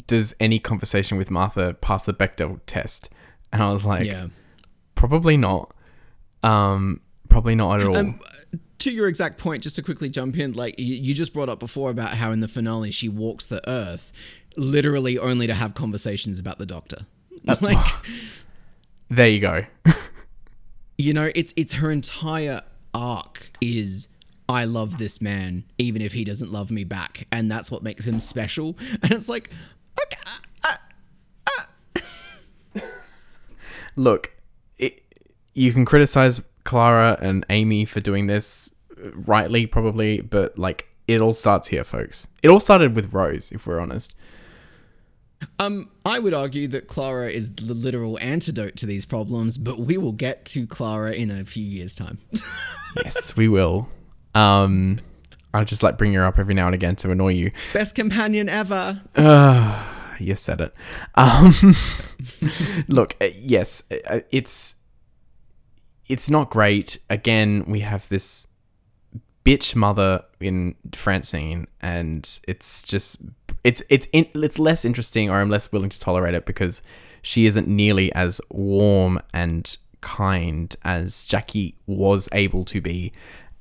does 0.07 0.36
any 0.40 0.60
conversation 0.60 1.18
with 1.18 1.32
Martha 1.32 1.73
pass 1.73 2.03
the 2.03 2.14
Bechdel 2.14 2.60
test? 2.65 3.10
And 3.52 3.64
I 3.64 3.72
was 3.72 3.86
like, 3.86 4.03
yeah. 4.03 4.27
probably 4.95 5.38
not. 5.38 5.73
Um, 6.44 7.02
probably 7.30 7.56
not 7.56 7.82
at 7.82 7.88
all. 7.88 7.98
Um, 7.98 8.20
to 8.80 8.92
your 8.92 9.08
exact 9.08 9.40
point, 9.40 9.64
just 9.64 9.76
to 9.78 9.82
quickly 9.82 10.10
jump 10.10 10.38
in, 10.38 10.54
like 10.54 10.76
you, 10.78 11.14
just 11.14 11.34
brought 11.34 11.50
up 11.50 11.60
before 11.60 11.90
about 11.90 12.12
how 12.12 12.32
in 12.32 12.40
the 12.40 12.48
finale 12.48 12.92
she 12.92 13.10
walks 13.10 13.48
the 13.48 13.68
earth, 13.68 14.14
literally 14.58 15.18
only 15.18 15.48
to 15.48 15.54
have 15.54 15.74
conversations 15.74 16.40
about 16.40 16.60
the 16.60 16.66
doctor. 16.66 17.00
Uh, 17.48 17.56
like, 17.62 17.86
there 19.10 19.28
you 19.28 19.40
go. 19.40 19.66
you 20.98 21.14
know, 21.14 21.32
it's 21.34 21.54
it's 21.58 21.74
her 21.74 21.92
entire 21.92 22.62
arc 22.94 23.52
is 23.60 24.10
I 24.48 24.66
love 24.66 24.98
this 24.98 25.22
man, 25.22 25.64
even 25.78 26.02
if 26.02 26.14
he 26.14 26.24
doesn't 26.24 26.52
love 26.52 26.70
me 26.70 26.84
back, 26.84 27.28
and 27.32 27.50
that's 27.50 27.72
what 27.72 27.82
makes 27.82 28.06
him 28.06 28.20
special. 28.20 28.78
And 29.02 29.12
it's 29.12 29.30
like, 29.30 29.50
okay, 30.00 30.22
uh, 30.64 30.76
uh, 32.76 32.82
Look, 33.96 34.32
it, 34.78 35.02
you 35.54 35.74
can 35.74 35.86
criticize 35.86 36.42
Clara 36.66 37.18
and 37.22 37.46
Amy 37.50 37.86
for 37.86 38.02
doing 38.02 38.28
this 38.28 38.74
rightly, 38.98 39.66
probably, 39.66 40.20
but 40.20 40.58
like 40.60 40.90
it 41.08 41.22
all 41.22 41.34
starts 41.34 41.70
here, 41.70 41.84
folks. 41.84 42.28
It 42.44 42.50
all 42.50 42.60
started 42.60 42.96
with 42.96 43.14
Rose, 43.14 43.52
if 43.52 43.66
we're 43.66 43.80
honest. 43.80 44.14
Um, 45.60 45.92
I 46.06 46.20
would 46.20 46.34
argue 46.34 46.68
that 46.70 46.88
Clara 46.88 47.30
is 47.30 47.56
the 47.56 47.74
literal 47.74 48.18
antidote 48.20 48.76
to 48.78 48.86
these 48.86 49.06
problems, 49.06 49.58
but 49.58 49.80
we 49.80 49.98
will 49.98 50.14
get 50.14 50.46
to 50.46 50.66
Clara 50.66 51.14
in 51.14 51.30
a 51.30 51.46
few 51.46 51.64
years' 51.64 51.94
time. 51.94 52.18
yes, 53.04 53.38
we 53.38 53.48
will. 53.48 53.88
Um, 54.34 55.00
I'll 55.54 55.66
just 55.66 55.84
like 55.84 55.98
bring 55.98 56.14
her 56.14 56.26
up 56.26 56.40
every 56.40 56.56
now 56.56 56.66
and 56.66 56.76
again 56.76 56.96
to 56.98 57.12
annoy 57.12 57.34
you. 57.34 57.52
Best 57.74 57.96
companion 57.96 58.50
ever. 58.50 59.02
Uh, 59.16 59.86
you 60.20 60.36
said 60.36 60.62
it. 60.62 60.74
Um, 61.14 61.54
look, 62.88 63.16
uh, 63.22 63.30
yes, 63.36 63.84
uh, 63.92 64.22
it's 64.32 64.76
it's 66.07 66.30
not 66.30 66.49
great. 66.49 66.98
Again, 67.10 67.65
we 67.68 67.82
have 67.82 68.07
this 68.10 68.48
bitch 69.44 69.76
mother 69.76 70.23
in 70.40 70.76
Francine, 70.94 71.68
and 71.82 72.40
it's 72.48 72.84
just 72.84 73.18
it's 73.64 73.82
it's 73.90 74.07
in, 74.11 74.27
it's 74.36 74.60
less 74.60 74.86
interesting, 74.86 75.30
or 75.30 75.40
I'm 75.40 75.49
less 75.49 75.72
willing 75.72 75.90
to 75.90 75.99
tolerate 75.99 76.34
it 76.34 76.45
because 76.45 76.82
she 77.22 77.45
isn't 77.45 77.68
nearly 77.68 78.14
as 78.14 78.41
warm 78.49 79.19
and 79.34 79.77
kind 80.02 80.76
as 80.84 81.26
Jackie 81.26 81.76
was 81.88 82.30
able 82.32 82.64
to 82.65 82.82
be, 82.82 83.11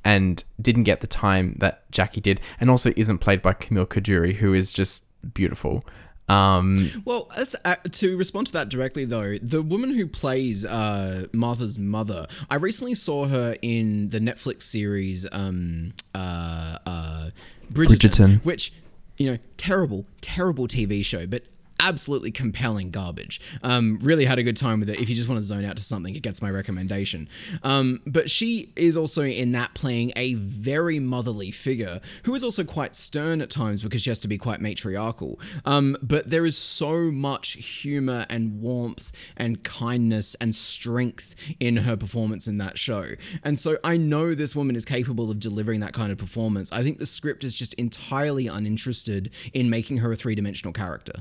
and 0.05 0.43
didn't 0.61 0.85
get 0.85 1.01
the 1.01 1.07
time 1.07 1.57
that 1.61 1.91
Jackie 1.91 2.21
did, 2.21 2.41
and 2.61 2.71
also 2.71 2.93
isn't 2.97 3.19
played 3.19 3.43
by 3.43 3.53
Camille 3.53 3.87
Coduri, 3.87 4.35
who 4.35 4.53
is 4.53 4.73
just 4.73 5.07
beautiful. 5.33 5.85
Um, 6.29 6.89
well, 7.05 7.31
that's, 7.37 7.55
uh, 7.65 7.77
to 7.93 8.17
respond 8.17 8.47
to 8.49 8.53
that 8.55 8.69
directly, 8.69 9.05
though, 9.05 9.37
the 9.39 9.63
woman 9.63 9.91
who 9.91 10.07
plays 10.07 10.65
uh, 10.65 11.27
Martha's 11.33 11.79
mother, 11.79 12.27
I 12.51 12.57
recently 12.57 12.95
saw 12.95 13.27
her 13.27 13.57
in 13.61 14.09
the 14.09 14.21
Netflix 14.21 14.63
series 14.63 15.27
um, 15.33 15.93
uh, 16.15 16.79
uh, 16.87 17.31
Bridgerton, 17.73 17.99
Bridgerton. 17.99 18.45
which, 18.45 18.73
you 19.19 19.31
know, 19.31 19.39
terrible, 19.57 20.07
terrible 20.21 20.67
TV 20.67 21.05
show, 21.05 21.27
but 21.27 21.43
absolutely 21.81 22.31
compelling 22.31 22.91
garbage. 22.91 23.41
Um, 23.63 23.99
really 24.03 24.25
had 24.25 24.39
a 24.39 24.43
good 24.43 24.57
time 24.57 24.81
with 24.81 24.91
it. 24.91 25.01
If 25.01 25.09
you 25.09 25.15
just 25.15 25.29
want 25.29 25.39
to 25.39 25.43
zone 25.43 25.65
out 25.65 25.77
to 25.77 25.83
something, 25.83 26.15
it 26.15 26.23
gets 26.23 26.41
my 26.41 26.51
recommendation. 26.51 27.29
Um, 27.63 28.01
but 28.07 28.31
she 28.31 28.73
is 28.77 28.97
also 28.97 29.23
in 29.23 29.53
that 29.53 29.75
playing 29.75 30.13
a 30.17 30.35
very 30.35 30.99
motherly 30.99 31.51
figure 31.51 32.01
who 32.25 32.35
is 32.35 32.43
also 32.43 32.65
quite 32.65 32.95
stern 32.95 33.41
at 33.41 33.51
times 33.51 33.83
because 33.83 34.03
she 34.03 34.11
has 34.11 34.21
to 34.21 34.29
be 34.29 34.39
quite 34.39 34.61
matriarchal. 34.61 35.39
Um, 35.65 35.97
but 36.03 36.31
there 36.31 36.47
is 36.47 36.57
so 36.57 37.11
much 37.11 37.53
humor 37.53 38.27
and 38.29 38.61
warmth 38.61 39.13
and 39.37 39.63
kindness 39.63 40.35
and 40.37 40.55
strength 40.55 41.35
in 41.61 41.79
her 41.79 41.97
performance 41.97 42.49
in 42.49 42.59
that 42.59 42.79
show. 42.79 43.11
And 43.43 43.59
so 43.59 43.77
I 43.85 43.97
know 43.97 44.35
this 44.35 44.57
woman 44.57 44.77
is 44.77 44.85
capable 44.85 45.31
of 45.31 45.39
delivering 45.39 45.81
that 45.81 45.93
kind 45.93 46.13
of 46.13 46.19
performance. 46.19 46.73
I 46.73 46.83
think 46.83 46.99
the 46.99 47.07
script 47.07 47.45
is 47.45 47.55
just 47.55 47.75
entirely 47.75 48.47
uninterested 48.47 49.31
in 49.53 49.71
making 49.71 49.99
her 49.99 50.13
a 50.13 50.17
three 50.17 50.35
dimensional 50.35 50.73
character. 50.73 51.15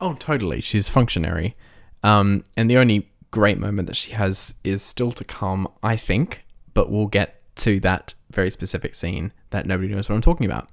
Oh, 0.00 0.14
totally. 0.14 0.60
She's 0.60 0.88
functionary. 0.88 1.56
Um, 2.02 2.44
and 2.56 2.70
the 2.70 2.78
only 2.78 3.10
great 3.30 3.58
moment 3.58 3.86
that 3.86 3.96
she 3.96 4.12
has 4.12 4.54
is 4.64 4.82
still 4.82 5.12
to 5.12 5.24
come, 5.24 5.68
I 5.82 5.96
think, 5.96 6.44
but 6.74 6.90
we'll 6.90 7.06
get 7.06 7.42
to 7.56 7.78
that 7.80 8.14
very 8.30 8.50
specific 8.50 8.94
scene 8.94 9.32
that 9.50 9.66
nobody 9.66 9.92
knows 9.94 10.08
what 10.08 10.14
I'm 10.14 10.22
talking 10.22 10.46
about. 10.46 10.68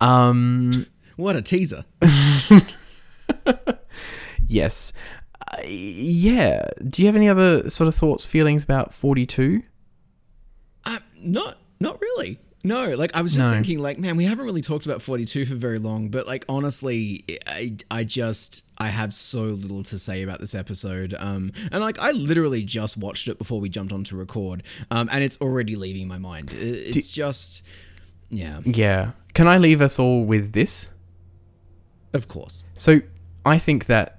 Um, 0.00 0.86
What 1.16 1.36
a 1.36 1.42
teaser. 1.42 1.84
yes. 4.48 4.92
Uh, 5.52 5.62
yeah. 5.66 6.66
Do 6.88 7.02
you 7.02 7.06
have 7.06 7.16
any 7.16 7.28
other 7.28 7.70
sort 7.70 7.88
of 7.88 7.94
thoughts, 7.94 8.26
feelings 8.26 8.64
about 8.64 8.92
42? 8.92 9.62
Uh, 10.84 10.98
not 11.20 11.58
not 11.80 12.00
really. 12.00 12.38
No, 12.64 12.90
like 12.94 13.16
I 13.16 13.22
was 13.22 13.34
just 13.34 13.48
No. 13.48 13.54
thinking, 13.54 13.78
like, 13.80 13.98
man, 13.98 14.16
we 14.16 14.24
haven't 14.24 14.44
really 14.44 14.60
talked 14.60 14.86
about 14.86 15.02
42 15.02 15.46
for 15.46 15.54
very 15.56 15.78
long, 15.80 16.08
but 16.10 16.26
like 16.28 16.44
honestly, 16.48 17.24
I, 17.46 17.76
I 17.90 18.04
just 18.04 18.64
I 18.78 18.86
have 18.88 19.12
so 19.12 19.42
little 19.42 19.82
to 19.84 19.98
say 19.98 20.22
about 20.22 20.38
this 20.38 20.54
episode. 20.54 21.12
Um, 21.18 21.50
and 21.72 21.80
like 21.80 21.98
I 21.98 22.12
literally 22.12 22.62
just 22.62 22.96
watched 22.96 23.26
it 23.26 23.36
before 23.38 23.60
we 23.60 23.68
jumped 23.68 23.92
on 23.92 24.04
to 24.04 24.16
record, 24.16 24.62
um, 24.92 25.08
and 25.12 25.24
it's 25.24 25.40
already 25.40 25.74
leaving 25.74 26.06
my 26.06 26.18
mind. 26.18 26.52
It- 26.52 26.96
It's 26.96 27.10
just, 27.10 27.64
yeah, 28.30 28.60
Yeah. 28.64 29.12
Can 29.34 29.48
I 29.48 29.58
leave 29.58 29.80
us 29.82 29.98
all 29.98 30.24
with 30.24 30.52
this? 30.52 30.88
of 32.12 32.28
course. 32.28 32.64
So 32.74 33.00
I 33.46 33.58
think 33.58 33.86
that 33.86 34.18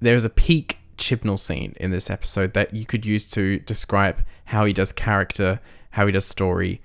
there's 0.00 0.24
a 0.24 0.28
peak 0.30 0.78
Chibnall 0.98 1.38
scene 1.38 1.74
in 1.78 1.90
this 1.90 2.10
episode 2.10 2.52
that 2.54 2.74
you 2.74 2.84
could 2.84 3.06
use 3.06 3.28
to 3.30 3.60
describe 3.60 4.22
how 4.46 4.64
he 4.64 4.72
does 4.72 4.92
character, 4.92 5.60
how 5.90 6.06
he 6.06 6.12
does 6.12 6.24
story, 6.26 6.80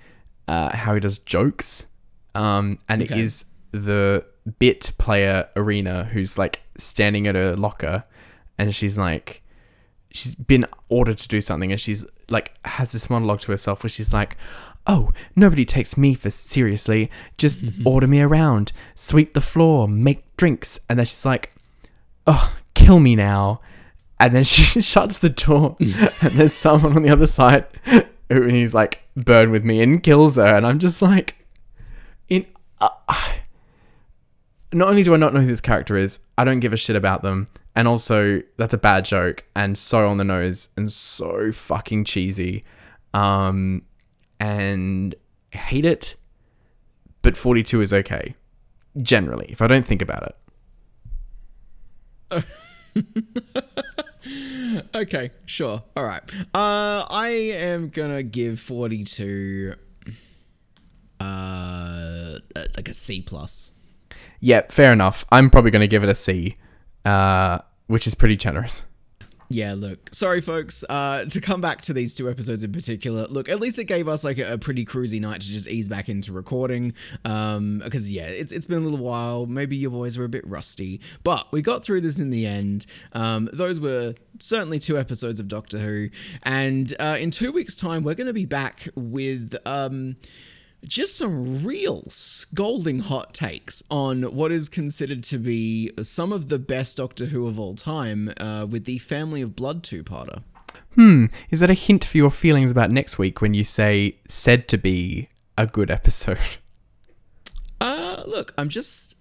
uh, 0.50 0.76
how 0.76 0.94
he 0.96 1.00
does 1.00 1.20
jokes. 1.20 1.86
Um, 2.36 2.80
and 2.90 3.02
it 3.02 3.12
Okay. 3.12 3.22
is 3.22 3.46
the 3.72 4.26
bit 4.58 4.94
player 4.98 5.48
Erina 5.56 6.06
who's 6.12 6.38
like 6.38 6.62
standing 6.78 7.28
at 7.28 7.36
a 7.36 7.56
locker 7.56 8.04
and 8.58 8.74
she's 8.74 8.98
like, 8.98 9.42
she's 10.12 10.34
been 10.36 10.66
ordered 10.90 11.18
to 11.20 11.28
do 11.28 11.40
something 11.40 11.72
and 11.72 11.80
she's 11.80 12.04
like 12.30 12.54
has 12.66 12.92
this 12.92 13.10
monologue 13.10 13.40
to 13.42 13.52
herself 13.52 13.84
where 13.84 13.90
she's 13.90 14.12
like 14.14 14.38
oh 14.88 15.12
nobody 15.36 15.66
takes 15.66 15.98
me 15.98 16.14
for 16.16 16.30
seriously. 16.32 17.12
Just 17.38 17.60
order 17.86 18.08
me 18.08 18.22
around. 18.22 18.72
Sweep 18.96 19.34
the 19.34 19.42
floor. 19.42 19.88
Make 19.88 20.24
drinks. 20.36 20.80
And 20.90 20.98
then 20.98 21.06
she's 21.06 21.26
like 21.26 21.54
oh 22.26 22.56
kill 22.74 23.00
me 23.00 23.16
now. 23.16 23.62
And 24.20 24.34
then 24.36 24.44
she 24.54 24.82
shuts 24.82 25.20
the 25.20 25.30
door 25.30 25.78
and 26.22 26.32
there's 26.40 26.54
someone 26.54 26.96
on 26.96 27.04
the 27.04 27.10
other 27.10 27.28
side 27.28 27.66
and 28.30 28.52
he's 28.52 28.74
like 28.74 29.02
burn 29.16 29.52
with 29.52 29.64
me 29.64 29.82
and 29.82 30.04
kills 30.04 30.36
her 30.36 30.56
and 30.56 30.66
i'm 30.66 30.80
just 30.80 31.02
like 31.02 31.48
in 32.30 32.46
uh, 32.80 32.90
not 34.74 34.90
only 34.90 35.04
do 35.04 35.14
I 35.14 35.18
not 35.18 35.34
know 35.34 35.42
who 35.42 35.48
this 35.48 35.62
character 35.62 35.98
is, 35.98 36.20
I 36.38 36.44
don't 36.44 36.60
give 36.60 36.74
a 36.74 36.78
shit 36.78 36.96
about 36.96 37.24
them. 37.24 37.48
And 37.76 37.88
also, 37.88 38.42
that's 38.58 38.74
a 38.74 38.78
bad 38.78 39.06
joke 39.06 39.46
and 39.56 39.78
so 39.78 40.08
on 40.08 40.18
the 40.18 40.24
nose 40.24 40.70
and 40.76 40.92
so 40.92 41.52
fucking 41.52 42.04
cheesy. 42.04 42.66
Um, 43.14 43.84
and 44.40 45.16
hate 45.52 45.86
it. 45.86 46.16
But 47.22 47.36
42 47.36 47.82
is 47.82 47.94
okay. 47.94 48.36
Generally, 49.02 49.48
if 49.50 49.62
I 49.62 49.68
don't 49.68 49.86
think 49.86 50.02
about 50.02 50.36
it. 52.32 52.46
Okay, 54.94 55.32
sure. 55.46 55.84
All 55.96 56.04
right. 56.04 56.22
Uh, 56.54 57.06
I 57.10 57.30
am 57.56 57.90
gonna 57.90 58.24
give 58.24 58.60
42, 58.60 59.74
uh, 61.20 62.36
like 62.76 62.88
a 62.90 62.94
C 62.94 63.22
plus. 63.22 63.72
Yeah, 64.40 64.62
fair 64.70 64.94
enough. 64.94 65.26
I'm 65.32 65.50
probably 65.50 65.72
to 65.82 65.88
give 65.88 66.04
it 66.04 66.10
a 66.10 66.16
C, 66.16 66.58
uh, 67.06 67.60
which 67.88 68.08
is 68.08 68.16
pretty 68.16 68.36
generous. 68.36 68.84
Yeah, 69.52 69.74
look, 69.76 70.14
sorry, 70.14 70.42
folks. 70.42 70.86
Uh, 70.88 71.26
to 71.26 71.42
come 71.42 71.60
back 71.60 71.82
to 71.82 71.94
these 71.94 72.14
two 72.14 72.30
episodes 72.30 72.64
in 72.64 72.72
particular, 72.72 73.26
look, 73.26 73.50
at 73.50 73.60
least 73.60 73.80
it 73.80 73.86
gave 73.86 74.08
us 74.08 74.24
like 74.24 74.38
a, 74.38 74.54
a 74.54 74.58
pretty 74.60 74.86
cruisy 74.86 75.20
night 75.20 75.42
to 75.42 75.48
just 75.48 75.68
ease 75.68 75.90
back 75.90 76.08
into 76.08 76.32
recording. 76.32 76.94
Um, 77.26 77.82
because 77.84 78.12
yeah, 78.12 78.28
it's 78.28 78.52
it's 78.52 78.68
been 78.68 78.78
a 78.78 78.82
little 78.82 79.04
while. 79.04 79.48
Maybe 79.48 79.76
your 79.76 79.90
boys 79.90 80.20
were 80.20 80.26
a 80.26 80.30
bit 80.30 80.46
rusty, 80.48 81.02
but 81.24 81.52
we 81.52 81.64
got 81.64 81.84
through 81.84 82.02
this 82.02 82.20
in 82.20 82.30
the 82.30 82.46
end. 82.46 82.86
Um, 83.14 83.50
those 83.52 83.80
were 83.80 84.14
certainly 84.40 84.78
two 84.78 85.00
episodes 85.00 85.40
of 85.40 85.48
Doctor 85.48 85.80
Who, 85.80 86.10
and 86.44 86.94
uh, 87.00 87.18
in 87.20 87.32
two 87.32 87.52
weeks' 87.52 87.76
time, 87.76 88.04
we're 88.04 88.14
going 88.14 88.28
to 88.28 88.34
be 88.34 88.46
back 88.46 88.88
with 88.96 89.56
um 89.66 90.16
just 90.86 91.18
some 91.18 91.64
real 91.64 92.04
scolding 92.08 93.00
hot 93.00 93.34
takes 93.34 93.84
on 93.90 94.24
what 94.24 94.52
is 94.52 94.70
considered 94.70 95.24
to 95.24 95.38
be 95.38 95.92
some 96.02 96.32
of 96.32 96.50
the 96.50 96.60
best 96.60 96.98
Doctor 96.98 97.26
Who 97.26 97.48
of 97.48 97.60
all 97.60 97.76
time 97.76 98.32
uh, 98.38 98.66
with 98.70 98.86
the 98.86 98.98
Family 99.00 99.42
of 99.42 99.56
Blood 99.56 99.84
two-parter. 99.84 100.44
Hmm, 100.96 101.26
is 101.50 101.60
that 101.60 101.70
a 101.70 101.76
hint 101.76 102.04
for 102.06 102.18
your 102.18 102.32
feelings 102.32 102.72
about 102.72 102.92
next 102.92 103.18
week 103.18 103.42
when 103.42 103.54
you 103.54 103.64
say 103.64 104.18
said 104.28 104.68
to 104.70 104.78
be 104.78 105.30
a 105.58 105.68
good 105.68 105.92
episode? 105.92 106.40
Uh, 107.82 108.22
look, 108.28 108.54
I'm 108.58 108.68
just, 108.68 109.16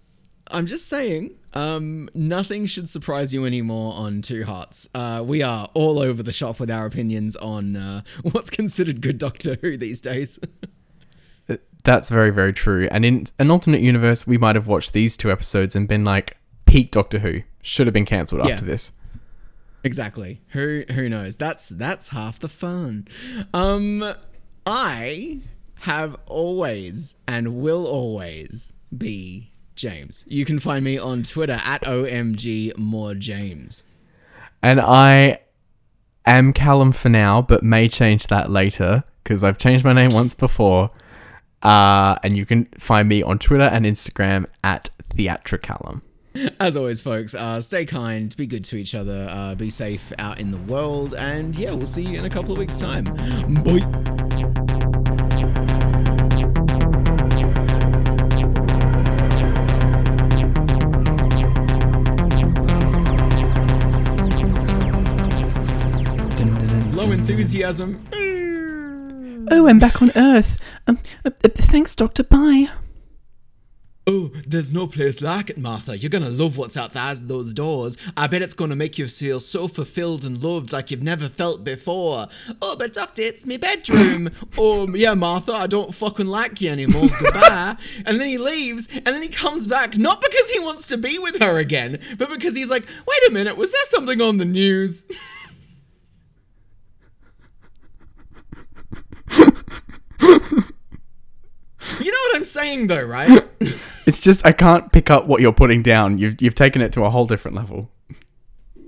I'm 0.51 0.67
just 0.67 0.89
saying, 0.89 1.39
um, 1.55 2.09
nothing 2.13 2.67
should 2.67 2.89
surprise 2.89 3.33
you 3.33 3.45
anymore 3.45 3.95
on 3.95 4.21
Two 4.21 4.45
Hearts. 4.45 4.89
Uh, 4.93 5.23
we 5.25 5.43
are 5.43 5.69
all 5.75 6.01
over 6.01 6.25
the 6.25 6.33
shop 6.33 6.59
with 6.59 6.69
our 6.69 6.85
opinions 6.85 7.37
on 7.37 7.77
uh, 7.77 8.01
what's 8.33 8.51
considered 8.51 9.01
good 9.01 9.19
Doctor 9.19 9.57
Who 9.61 9.77
these 9.77 10.01
days. 10.01 10.41
That's 11.85 12.11
very, 12.11 12.31
very 12.31 12.53
true. 12.53 12.89
And 12.91 13.05
in 13.05 13.27
an 13.39 13.51
alternate 13.51 13.81
universe, 13.81 14.27
we 14.27 14.37
might 14.39 14.57
have 14.57 14.67
watched 14.67 14.93
these 14.93 15.17
two 15.17 15.31
episodes 15.31 15.75
and 15.77 15.87
been 15.89 16.05
like, 16.05 16.37
peak 16.67 16.91
Doctor 16.91 17.19
Who. 17.21 17.43
Should 17.63 17.87
have 17.87 17.95
been 17.95 18.05
cancelled 18.07 18.47
Yeah. 18.47 18.55
after 18.55 18.65
this. 18.67 18.93
Exactly. 19.85 20.41
Who 20.49 20.85
who 20.93 21.09
knows? 21.09 21.37
That's 21.37 21.69
that's 21.69 22.09
half 22.09 22.39
the 22.41 22.49
fun. 22.49 23.07
Um 23.55 24.05
I 24.67 25.41
have 25.81 26.17
always 26.27 27.17
and 27.29 27.57
will 27.61 27.87
always 27.87 28.73
be 28.97 29.53
James. 29.77 30.25
You 30.27 30.45
can 30.45 30.59
find 30.59 30.85
me 30.85 30.99
on 30.99 31.23
Twitter 31.23 31.59
at 31.65 31.83
OMG 31.85 32.77
more 32.77 33.15
James. 33.15 33.85
And 34.63 34.81
I 34.81 35.41
am 36.27 36.53
Callum 36.53 36.91
for 36.93 37.09
now, 37.09 37.41
but 37.43 37.63
may 37.63 37.89
change 37.89 38.27
that 38.27 38.51
later 38.51 39.05
because 39.23 39.45
I've 39.45 39.59
changed 39.59 39.85
my 39.85 39.93
name 39.93 40.11
once 40.13 40.35
before. 40.35 40.91
Uh, 41.63 42.17
and 42.23 42.37
you 42.37 42.47
can 42.47 42.67
find 42.79 43.09
me 43.09 43.23
on 43.23 43.39
Twitter 43.39 43.65
and 43.65 43.85
Instagram 43.85 44.47
at 44.63 44.91
Theatricalum. 45.11 46.03
As 46.61 46.77
always, 46.77 47.03
folks, 47.03 47.35
uh, 47.35 47.61
stay 47.61 47.85
kind, 47.85 48.35
be 48.37 48.47
good 48.47 48.63
to 48.65 48.77
each 48.77 48.95
other, 48.95 49.27
uh, 49.29 49.55
be 49.57 49.71
safe 49.71 50.13
out 50.19 50.39
in 50.39 50.53
the 50.53 50.59
world, 50.59 51.15
and 51.15 51.57
yeah, 51.57 51.73
we'll 51.73 51.87
see 51.87 52.05
you 52.05 52.19
in 52.19 52.25
a 52.25 52.31
couple 52.31 52.53
of 52.53 52.59
weeks' 52.59 52.77
time. 52.77 53.05
Bye. 53.65 53.85
Low 66.93 67.11
enthusiasm. 67.11 68.05
Oh, 69.51 69.67
I'm 69.67 69.79
back 69.79 70.03
on 70.03 70.11
Earth. 70.15 70.59
Um, 70.87 70.99
uh, 71.25 71.31
uh, 71.45 71.49
thanks, 71.49 71.95
Doctor. 71.95 72.23
Bye. 72.23 72.69
Oh, 74.07 74.31
there's 74.47 74.73
no 74.73 74.87
place 74.87 75.21
like 75.21 75.51
it, 75.51 75.59
Martha. 75.59 75.97
You're 75.97 76.09
gonna 76.09 76.31
love 76.31 76.57
what's 76.57 76.79
out 76.79 76.93
there 76.93 77.15
those 77.15 77.53
doors. 77.53 77.97
I 78.17 78.27
bet 78.27 78.41
it's 78.41 78.55
gonna 78.55 78.75
make 78.75 78.97
you 78.97 79.07
feel 79.07 79.39
so 79.39 79.69
fulfilled 79.69 80.25
and 80.25 80.43
loved 80.43 80.73
like 80.73 80.91
you've 80.91 81.03
never 81.03 81.29
felt 81.29 81.63
before. 81.63 82.27
Oh, 82.63 82.77
but 82.79 82.95
Doctor, 82.95 83.21
it's 83.23 83.47
my 83.47 83.59
bedroom. 83.59 84.31
oh, 84.57 84.89
yeah, 84.95 85.13
Martha, 85.13 85.53
I 85.53 85.67
don't 85.67 85.93
fucking 85.93 86.27
like 86.27 86.61
you 86.63 86.71
anymore. 86.71 87.09
Goodbye. 87.19 87.77
and 88.07 88.19
then 88.19 88.29
he 88.29 88.39
leaves, 88.39 88.89
and 88.95 89.07
then 89.07 89.23
he 89.23 89.29
comes 89.29 89.67
back, 89.67 89.97
not 89.99 90.23
because 90.23 90.51
he 90.51 90.61
wants 90.61 90.87
to 90.87 90.97
be 90.97 91.19
with 91.19 91.43
her 91.43 91.59
again, 91.59 91.99
but 92.19 92.31
because 92.31 92.57
he's 92.57 92.71
like, 92.71 92.87
wait 93.07 93.29
a 93.29 93.33
minute, 93.33 93.59
was 93.59 93.73
there 93.73 93.81
something 93.85 94.23
on 94.23 94.39
the 94.39 94.47
news? 94.47 95.05
you 102.01 102.11
know 102.11 102.19
what 102.29 102.37
I'm 102.37 102.45
saying, 102.45 102.87
though, 102.89 103.03
right? 103.05 103.43
It's 104.07 104.21
just 104.21 104.47
I 104.47 104.53
can't 104.53 104.91
pick 104.91 105.11
up 105.11 105.27
what 105.27 105.43
you're 105.43 105.53
putting 105.53 105.83
down. 105.83 106.17
You've 106.17 106.41
you've 106.41 106.55
taken 106.55 106.81
it 106.81 106.93
to 106.93 107.05
a 107.05 107.11
whole 107.11 107.27
different 107.27 107.55
level. 107.55 107.91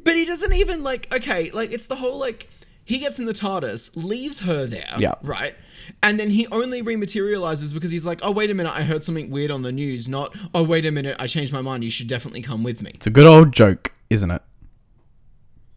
But 0.02 0.14
he 0.14 0.24
doesn't 0.24 0.54
even 0.54 0.82
like 0.82 1.14
okay, 1.14 1.50
like 1.50 1.72
it's 1.72 1.88
the 1.88 1.96
whole 1.96 2.18
like 2.18 2.48
he 2.86 2.98
gets 2.98 3.18
in 3.18 3.26
the 3.26 3.34
TARDIS, 3.34 3.90
leaves 4.02 4.40
her 4.40 4.64
there, 4.64 4.88
Yeah. 4.98 5.16
right? 5.22 5.54
And 6.02 6.18
then 6.18 6.30
he 6.30 6.46
only 6.50 6.82
rematerializes 6.82 7.74
because 7.74 7.90
he's 7.90 8.06
like, 8.06 8.20
"Oh, 8.22 8.30
wait 8.30 8.48
a 8.48 8.54
minute, 8.54 8.72
I 8.74 8.82
heard 8.84 9.02
something 9.02 9.28
weird 9.28 9.50
on 9.50 9.60
the 9.60 9.72
news." 9.72 10.08
Not, 10.08 10.34
"Oh, 10.54 10.64
wait 10.64 10.86
a 10.86 10.90
minute, 10.90 11.16
I 11.20 11.26
changed 11.26 11.52
my 11.52 11.60
mind. 11.60 11.84
You 11.84 11.90
should 11.90 12.08
definitely 12.08 12.40
come 12.40 12.62
with 12.62 12.80
me." 12.80 12.92
It's 12.94 13.06
a 13.06 13.10
good 13.10 13.26
old 13.26 13.52
joke, 13.52 13.92
isn't 14.08 14.30
it? 14.30 14.40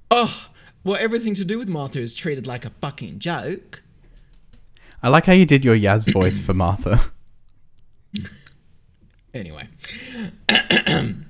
Oh, 0.10 0.48
well, 0.86 0.98
everything 1.02 1.34
to 1.34 1.44
do 1.44 1.58
with 1.58 1.68
Martha 1.68 2.00
is 2.00 2.14
treated 2.16 2.48
like 2.48 2.64
a 2.64 2.70
fucking 2.82 3.20
joke. 3.20 3.84
I 5.02 5.10
like 5.10 5.26
how 5.26 5.34
you 5.34 5.46
did 5.46 5.66
your 5.66 5.76
Yaz 5.76 6.10
voice 6.14 6.42
for 6.42 6.54
Martha. 6.54 7.06
anyway. 9.34 9.68